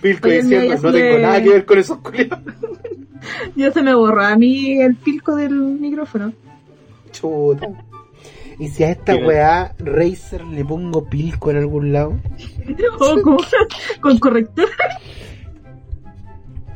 Pilco 0.00 0.28
Oye, 0.28 0.42
diciendo, 0.42 0.74
no 0.74 0.80
se 0.80 0.98
tengo 0.98 1.16
me- 1.16 1.22
nada 1.22 1.42
que 1.42 1.48
ver 1.50 1.64
con 1.64 1.78
esos 1.78 1.98
culiados. 1.98 2.40
Ya 3.56 3.72
se 3.72 3.82
me 3.82 3.92
borró 3.92 4.24
a 4.24 4.36
mí 4.36 4.80
el 4.80 4.94
pilco 4.94 5.34
del 5.34 5.50
micrófono. 5.52 6.32
Chuta. 7.10 7.66
Y 8.60 8.68
si 8.68 8.84
a 8.84 8.90
esta 8.92 9.16
weá 9.16 9.74
Razer 9.78 10.44
le 10.44 10.64
pongo 10.64 11.04
pilco 11.08 11.50
en 11.50 11.56
algún 11.56 11.92
lado. 11.92 12.12
O 13.00 13.20
con, 13.22 13.36
con 14.00 14.18
corrector. 14.18 14.68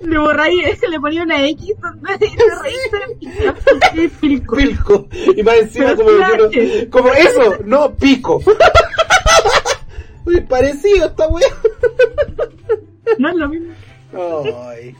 Le 0.02 0.18
borráis, 0.18 0.80
le 0.88 1.00
ponía 1.00 1.22
una 1.22 1.46
X 1.48 1.74
donde 1.80 2.18
dice 2.18 2.36
Razer 2.48 3.98
y 4.04 4.08
pilco. 4.08 4.56
Pilco. 4.56 5.08
Y 5.36 5.42
más 5.42 5.56
encima 5.56 5.94
como, 5.94 6.10
yo 6.10 6.90
como 6.90 7.12
eso, 7.12 7.58
no 7.64 7.94
pico. 7.94 8.40
Uy, 10.24 10.40
parecido 10.42 11.06
esta 11.06 11.28
weá. 11.28 11.48
No 13.18 13.28
es 13.28 13.36
lo 13.36 13.48
mismo. 13.48 13.72
Ay. 14.12 14.94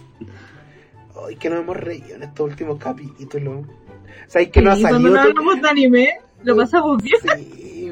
Ay, 1.27 1.37
que 1.37 1.51
nos 1.51 1.61
hemos 1.61 1.77
reído 1.77 2.17
en 2.17 2.23
estos 2.25 2.51
últimos 2.51 2.79
capítulos. 2.79 3.67
¿Sabes 4.27 4.49
que 4.51 4.61
no 4.63 4.73
ha 4.73 4.79
Y 4.79 4.83
cuando 4.83 4.99
salido? 4.99 5.15
no 5.15 5.21
hablamos 5.21 5.63
de 5.63 5.69
anime, 5.69 6.19
lo 6.43 6.57
pasamos 6.57 7.03
bien. 7.03 7.21
Sí. 7.37 7.91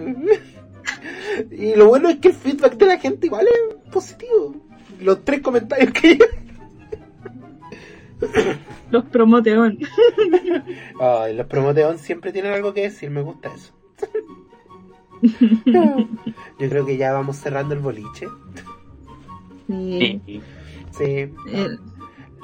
Y 1.50 1.74
lo 1.74 1.88
bueno 1.88 2.08
es 2.08 2.18
que 2.18 2.28
el 2.28 2.34
feedback 2.34 2.74
de 2.74 2.86
la 2.86 2.98
gente 2.98 3.26
igual 3.26 3.46
es 3.46 3.92
positivo. 3.92 4.54
Los 5.00 5.24
tres 5.24 5.40
comentarios 5.40 5.92
que 5.92 6.18
Los 8.90 9.04
promoteón. 9.04 9.78
Ay, 11.00 11.36
los 11.36 11.46
promoteón 11.46 11.98
siempre 11.98 12.32
tienen 12.32 12.52
algo 12.52 12.72
que 12.72 12.82
decir, 12.82 13.10
me 13.10 13.20
gusta 13.20 13.50
eso. 13.54 13.72
Yo 15.66 16.68
creo 16.68 16.86
que 16.86 16.96
ya 16.96 17.12
vamos 17.12 17.36
cerrando 17.36 17.74
el 17.74 17.80
boliche. 17.80 18.28
Sí. 19.66 20.22
Sí. 20.24 20.42
Sí. 20.96 21.30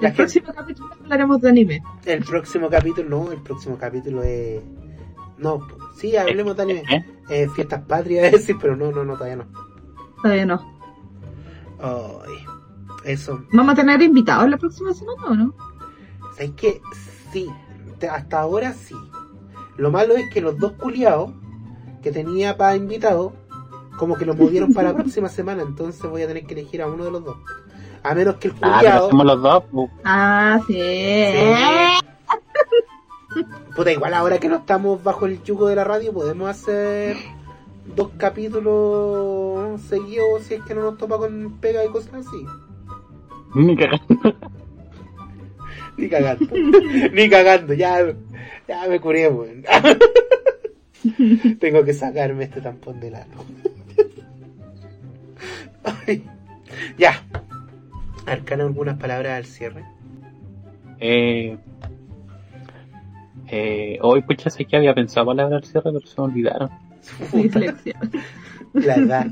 El, 0.00 0.12
próximo 0.14 0.52
capítulo 0.54 0.92
hablaremos 0.92 1.40
de 1.40 1.48
anime. 1.48 1.82
El 2.04 2.22
próximo 2.24 2.68
capítulo, 2.68 3.08
no, 3.08 3.32
el 3.32 3.40
próximo 3.40 3.78
capítulo 3.78 4.22
es. 4.22 4.62
No, 5.38 5.66
sí, 5.96 6.16
hablemos 6.16 6.56
de 6.56 6.62
anime. 6.62 6.82
¿Eh? 6.90 7.04
Eh, 7.30 7.48
fiestas 7.54 7.82
patrias, 7.82 8.32
decir, 8.32 8.56
pero 8.60 8.76
no, 8.76 8.90
no, 8.90 9.04
no, 9.04 9.14
todavía 9.14 9.36
no. 9.36 9.46
Todavía 10.22 10.46
no. 10.46 10.74
Ay, 11.80 12.43
eso. 13.04 13.42
¿Vamos 13.52 13.72
a 13.72 13.76
tener 13.76 14.00
invitados 14.02 14.48
la 14.48 14.56
próxima 14.56 14.92
semana 14.94 15.24
o 15.26 15.34
no? 15.34 15.54
¿Sabes 16.34 16.52
qué? 16.56 16.80
Sí, 17.32 17.48
hasta 18.10 18.40
ahora 18.40 18.72
sí. 18.72 18.94
Lo 19.76 19.90
malo 19.90 20.14
es 20.16 20.28
que 20.32 20.40
los 20.40 20.58
dos 20.58 20.72
culiados 20.72 21.30
que 22.02 22.12
tenía 22.12 22.56
para 22.56 22.76
invitados, 22.76 23.32
como 23.98 24.16
que 24.16 24.24
los 24.26 24.36
movieron 24.36 24.72
para 24.74 24.90
la 24.90 24.94
próxima 24.98 25.28
semana, 25.28 25.62
entonces 25.62 26.02
voy 26.10 26.22
a 26.22 26.26
tener 26.28 26.44
que 26.46 26.54
elegir 26.54 26.82
a 26.82 26.86
uno 26.86 27.04
de 27.04 27.10
los 27.10 27.24
dos. 27.24 27.36
A 28.02 28.14
menos 28.14 28.36
que 28.36 28.48
el 28.48 28.54
Ah, 28.54 28.58
pero 28.60 28.74
culiado. 28.76 29.06
hacemos 29.06 29.26
los 29.26 29.42
dos. 29.42 29.64
pues. 29.72 29.90
Ah, 30.04 30.60
sí. 30.66 30.78
Puta, 33.74 33.90
igual 33.90 34.14
ahora 34.14 34.38
que 34.38 34.48
no 34.48 34.56
estamos 34.56 35.02
bajo 35.02 35.26
el 35.26 35.42
yugo 35.42 35.66
de 35.66 35.74
la 35.76 35.82
radio, 35.84 36.12
podemos 36.12 36.48
hacer 36.48 37.16
dos 37.96 38.10
capítulos 38.16 39.80
seguidos 39.82 40.42
si 40.44 40.54
es 40.54 40.62
que 40.62 40.74
no 40.74 40.82
nos 40.82 40.98
topa 40.98 41.18
con 41.18 41.56
pega 41.60 41.84
y 41.84 41.88
cosas 41.88 42.14
así. 42.26 42.46
Ni 43.54 43.76
cagando. 43.76 44.36
Ni 45.96 46.08
cagando. 46.08 46.46
Ni 47.12 47.30
cagando, 47.30 47.74
ya, 47.74 48.14
ya 48.66 48.88
me 48.88 49.00
curé, 49.00 49.28
weón. 49.28 49.64
Tengo 51.60 51.84
que 51.84 51.92
sacarme 51.92 52.44
este 52.44 52.60
tampón 52.60 52.98
del 52.98 53.14
ano. 53.14 53.44
Ya. 56.98 57.22
Arcana, 58.26 58.64
algunas 58.64 58.98
palabras 58.98 59.36
al 59.36 59.44
cierre. 59.44 59.84
Eh, 60.98 61.56
eh, 63.48 63.98
hoy, 64.00 64.22
pucha, 64.22 64.50
sé 64.50 64.64
que 64.64 64.76
había 64.76 64.94
pensado 64.94 65.26
palabras 65.26 65.62
al 65.62 65.68
cierre, 65.68 65.92
pero 65.92 66.06
se 66.06 66.20
me 66.20 66.26
olvidaron. 66.26 66.70
La 68.72 68.96
edad. 68.96 69.26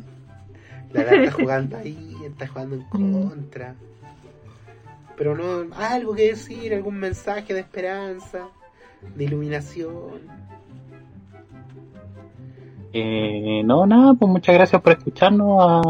La 0.93 1.03
edad 1.03 1.15
está 1.15 1.32
jugando 1.32 1.77
ahí, 1.78 2.15
está 2.27 2.47
jugando 2.47 2.77
en 2.77 2.82
contra. 2.82 3.74
Pero 5.23 5.36
no, 5.36 5.73
algo 5.77 6.16
que 6.16 6.31
decir, 6.31 6.74
algún 6.74 6.97
mensaje 6.97 7.55
de 7.55 7.61
esperanza, 7.61 8.49
de 9.15 9.23
iluminación. 9.23 10.19
Eh, 12.93 13.62
no, 13.65 13.86
nada, 13.86 14.15
pues 14.15 14.28
muchas 14.28 14.57
gracias 14.57 14.82
por 14.82 14.94
escucharnos 14.94 15.59
a, 15.61 15.81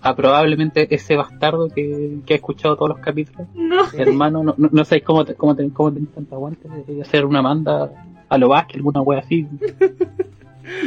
a 0.00 0.14
probablemente 0.14 0.86
ese 0.94 1.16
bastardo 1.16 1.70
que, 1.70 2.20
que 2.24 2.34
ha 2.34 2.36
escuchado 2.36 2.76
todos 2.76 2.90
los 2.90 3.00
capítulos. 3.00 3.48
No. 3.52 3.82
Hermano, 3.94 4.44
no, 4.44 4.54
no, 4.56 4.68
no 4.70 4.84
sabéis 4.84 5.02
cómo, 5.02 5.24
te, 5.24 5.34
cómo, 5.34 5.56
te, 5.56 5.68
cómo 5.70 5.92
tenés 5.92 6.12
tanta 6.12 6.36
aguante 6.36 6.68
de 6.86 7.02
hacer 7.02 7.24
una 7.24 7.42
manda 7.42 7.90
a 8.28 8.38
lo 8.38 8.50
Vázquez, 8.50 8.76
alguna 8.76 9.00
wea 9.00 9.18
así. 9.18 9.48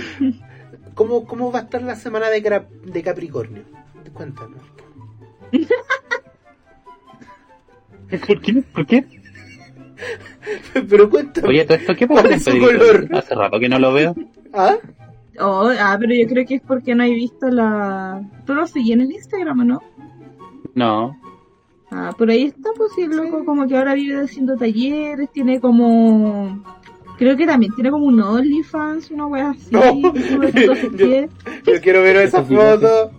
¿Cómo, 0.96 1.26
¿Cómo 1.26 1.52
va 1.52 1.60
a 1.60 1.64
estar 1.64 1.82
la 1.82 1.98
semana 1.98 2.30
de, 2.30 2.40
de 2.86 3.04
Capricornio? 3.04 3.64
Cuéntanos. 4.14 4.62
¿Por 8.10 8.42
qué? 8.42 8.64
¿Por 8.74 8.86
qué? 8.86 9.06
Pero 10.90 11.10
cuéntame. 11.10 11.48
Oye, 11.48 11.66
todo 11.66 11.78
esto, 11.78 11.96
¿qué 11.96 12.08
pasa 12.08 12.22
¿Cuál 12.22 12.32
con 12.32 12.34
es 12.34 12.44
su 12.44 12.60
color? 12.60 13.10
Hace 13.14 13.36
rato 13.36 13.60
que 13.60 13.70
no 13.70 13.80
lo 13.80 13.94
veo. 13.94 14.16
¿Ah? 14.54 14.76
Oh, 15.40 15.72
ah, 15.80 15.98
pero 16.00 16.14
yo 16.14 16.28
creo 16.28 16.46
que 16.46 16.56
es 16.56 16.62
porque 16.62 16.94
no 16.94 17.04
he 17.04 17.10
visto 17.10 17.50
la... 17.50 18.22
¿Tú 18.46 18.54
lo 18.54 18.68
seguí 18.68 18.92
en 18.92 19.02
el 19.02 19.12
Instagram 19.12 19.66
no? 19.66 19.82
No. 20.76 21.18
Ah, 21.90 22.12
por 22.18 22.30
ahí 22.30 22.46
está, 22.46 22.70
pues 22.76 22.92
sí, 22.96 23.02
el 23.02 23.16
loco 23.16 23.44
como 23.44 23.68
que 23.68 23.76
ahora 23.76 23.96
vive 23.96 24.22
haciendo 24.22 24.56
talleres, 24.58 25.32
tiene 25.32 25.60
como... 25.60 26.64
Creo 27.18 27.38
que 27.38 27.46
también 27.46 27.74
tiene 27.74 27.92
como 27.92 28.06
un 28.06 28.22
OnlyFans, 28.22 29.12
una 29.12 29.28
wea 29.28 29.52
así. 29.52 29.70
No. 29.72 29.82
Yo-. 30.96 31.28
Yo 31.66 31.82
quiero 31.82 32.02
ver 32.02 32.18
esa 32.18 32.44
foto. 32.44 33.12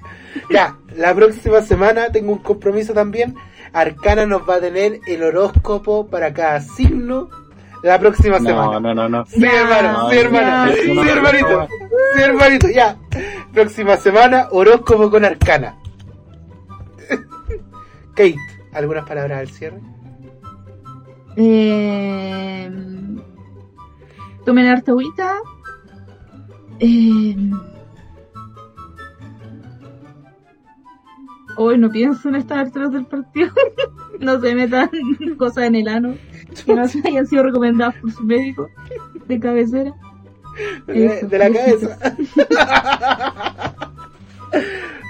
ya, 0.50 0.76
la 0.96 1.14
próxima 1.14 1.60
semana 1.62 2.10
tengo 2.10 2.32
un 2.32 2.38
compromiso 2.38 2.92
también. 2.92 3.34
Arcana 3.72 4.26
nos 4.26 4.48
va 4.48 4.56
a 4.56 4.60
tener 4.60 5.00
el 5.06 5.22
horóscopo 5.22 6.06
para 6.08 6.32
cada 6.32 6.60
signo 6.60 7.28
la 7.82 7.98
próxima 7.98 8.38
No, 8.38 8.44
semana. 8.48 8.80
no, 8.80 8.94
no, 8.94 9.08
no. 9.08 9.26
Sí, 9.26 9.40
Ya, 9.40 9.60
hermano, 9.62 10.10
sí, 10.10 10.16
hermano, 10.18 10.72
sí, 10.72 11.08
hermanito, 11.08 11.68
sí, 12.14 12.22
hermanito, 12.22 12.68
ya. 12.68 12.96
Próxima 13.52 13.96
semana, 13.96 14.48
horóscopo 14.50 15.10
con 15.10 15.24
Arcana. 15.24 15.76
Kate, 18.14 18.36
¿algunas 18.72 19.06
palabras 19.06 19.38
al 19.40 19.48
cierre? 19.48 19.80
Eh, 21.36 22.70
tomen 24.44 24.66
harta 24.66 24.90
agüita. 24.92 25.38
Eh, 26.78 27.36
hoy 31.56 31.78
no 31.78 31.90
pienso 31.90 32.28
en 32.28 32.36
estas 32.36 32.58
alturas 32.58 32.92
del 32.92 33.06
partido. 33.06 33.50
no 34.20 34.40
se 34.40 34.54
metan 34.54 34.90
cosas 35.38 35.64
en 35.64 35.74
el 35.76 35.88
ano 35.88 36.14
que 36.64 36.74
no 36.74 36.86
se 36.86 37.00
hayan 37.06 37.26
sido 37.26 37.42
recomendadas 37.42 37.96
por 37.96 38.12
su 38.12 38.22
médico 38.24 38.68
de 39.26 39.40
cabecera. 39.40 39.94
De, 40.86 41.06
Eso, 41.06 41.26
de 41.28 41.38
la 41.38 41.50
cabeza. 41.52 41.98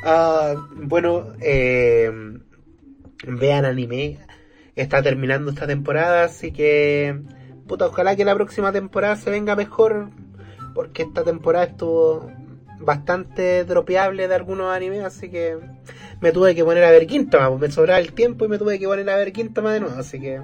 Ah, 0.05 0.55
bueno, 0.77 1.33
eh, 1.41 2.11
vean 3.27 3.65
anime. 3.65 4.19
Está 4.75 5.03
terminando 5.03 5.51
esta 5.51 5.67
temporada, 5.67 6.25
así 6.25 6.51
que 6.51 7.21
puta, 7.67 7.87
ojalá 7.87 8.17
que 8.17 8.25
la 8.25 8.35
próxima 8.35 8.73
temporada 8.73 9.17
se 9.17 9.31
venga 9.31 9.57
mejor, 9.57 10.11
porque 10.75 11.03
esta 11.03 11.25
temporada 11.25 11.67
estuvo 11.67 12.31
bastante 12.85 13.65
dropeable 13.65 14.29
de 14.29 14.35
algunos 14.35 14.75
animes, 14.75 15.05
así 15.05 15.29
que 15.29 15.59
me 16.21 16.33
tuve 16.33 16.55
que 16.55 16.65
poner 16.65 16.85
a 16.85 16.91
ver 16.91 17.07
Quintama, 17.07 17.49
pues 17.49 17.61
me 17.61 17.71
sobraba 17.71 18.01
el 18.01 18.13
tiempo 18.13 18.45
y 18.45 18.49
me 18.49 18.59
tuve 18.59 18.79
que 18.79 18.87
poner 18.87 19.09
a 19.11 19.17
ver 19.17 19.33
Quintama 19.33 19.73
de 19.73 19.81
nuevo, 19.81 19.99
así 19.99 20.21
que 20.21 20.41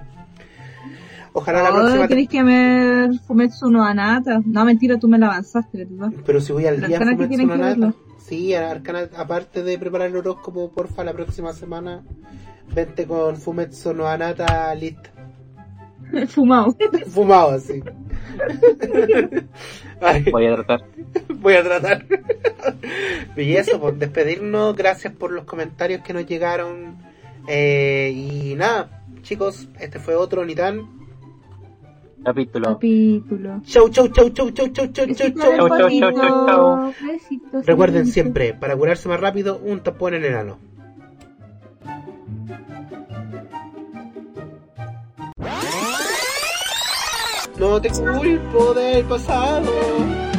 ojalá 1.32 1.62
la 1.62 1.72
próxima 1.72 2.08
queréis 2.08 2.28
que 2.28 2.42
me 2.42 3.18
Fumetsu 3.26 3.70
no 3.70 3.84
Anata. 3.84 4.40
No, 4.44 4.64
mentira, 4.64 4.98
tú 4.98 5.08
me 5.08 5.18
la 5.18 5.26
avanzaste, 5.26 5.84
¿verdad? 5.84 6.12
Pero 6.26 6.40
si 6.40 6.52
voy 6.52 6.66
al 6.66 6.80
día 6.80 6.98
Fumetsu 6.98 7.22
no 7.22 7.28
que 7.28 7.46
Nata. 7.46 7.66
verlo. 7.66 7.94
Sí, 8.18 8.54
Arcana, 8.54 9.08
aparte 9.16 9.62
de 9.62 9.78
preparar 9.78 10.08
el 10.08 10.16
horóscopo, 10.16 10.70
porfa, 10.70 11.04
la 11.04 11.12
próxima 11.12 11.52
semana 11.52 12.02
vente 12.74 13.06
con 13.06 13.36
Fumetsu 13.36 13.94
no 13.94 14.06
Anata 14.06 14.74
lista. 14.74 15.10
Fumado. 16.28 16.76
Fumado 17.08 17.50
así. 17.50 17.82
Voy 20.30 20.46
a 20.46 20.54
tratar. 20.54 20.84
voy 21.40 21.54
a 21.54 21.62
tratar. 21.62 22.06
y 23.36 23.56
eso, 23.56 23.80
por 23.80 23.96
despedirnos, 23.96 24.76
gracias 24.76 25.12
por 25.12 25.32
los 25.32 25.44
comentarios 25.44 26.02
que 26.02 26.12
nos 26.12 26.26
llegaron. 26.26 26.96
Eh, 27.46 28.12
y 28.14 28.54
nada, 28.54 29.02
chicos, 29.22 29.68
este 29.80 29.98
fue 29.98 30.14
otro 30.14 30.44
Nitan. 30.44 30.98
Capítulo. 32.24 32.74
Capítulo. 32.74 33.60
Chau, 33.64 33.88
chau, 33.88 34.08
chau, 34.08 34.30
chau, 34.30 34.50
chau, 34.50 34.68
chau, 34.68 34.86
chau, 34.88 35.06
chau, 35.06 35.30
chau. 35.32 35.56
Chau, 35.56 35.68
chau, 35.68 35.88
chau, 35.90 36.12
chau, 36.12 36.46
chau. 36.46 36.92
Besitos, 37.06 37.66
Recuerden 37.66 38.06
siempre, 38.06 38.54
para 38.54 38.76
curarse 38.76 39.08
más 39.08 39.20
rápido, 39.20 39.58
un 39.58 39.80
tapón 39.80 40.14
en 40.14 40.24
el 40.24 40.34
ano. 40.34 40.58
No 47.58 47.80
te 47.80 47.90
culpo 47.90 48.72
del 48.74 49.04
pasado, 49.04 49.72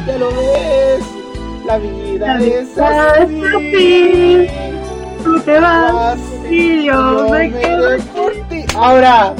ya 0.06 0.16
lo 0.18 0.28
ves. 0.30 1.04
La 1.66 1.78
vida 1.78 2.38
La 2.38 2.44
es 2.44 2.78
así. 2.78 3.42
es 3.42 3.54
así. 3.54 4.46
Tú 5.22 5.38
te 5.40 5.60
vas 5.60 6.18
Así 6.18 6.80
y 6.80 6.84
yo 6.86 7.28
me 7.28 7.50
quedo 7.52 7.98
por 8.14 8.32
ti. 8.48 8.64
Ahora. 8.74 9.34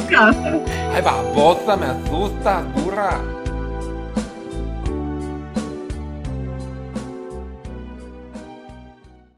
Ay, 0.94 1.02
babosa, 1.02 1.76
me 1.76 1.86
asustas, 1.86 2.62
burra. 2.74 3.18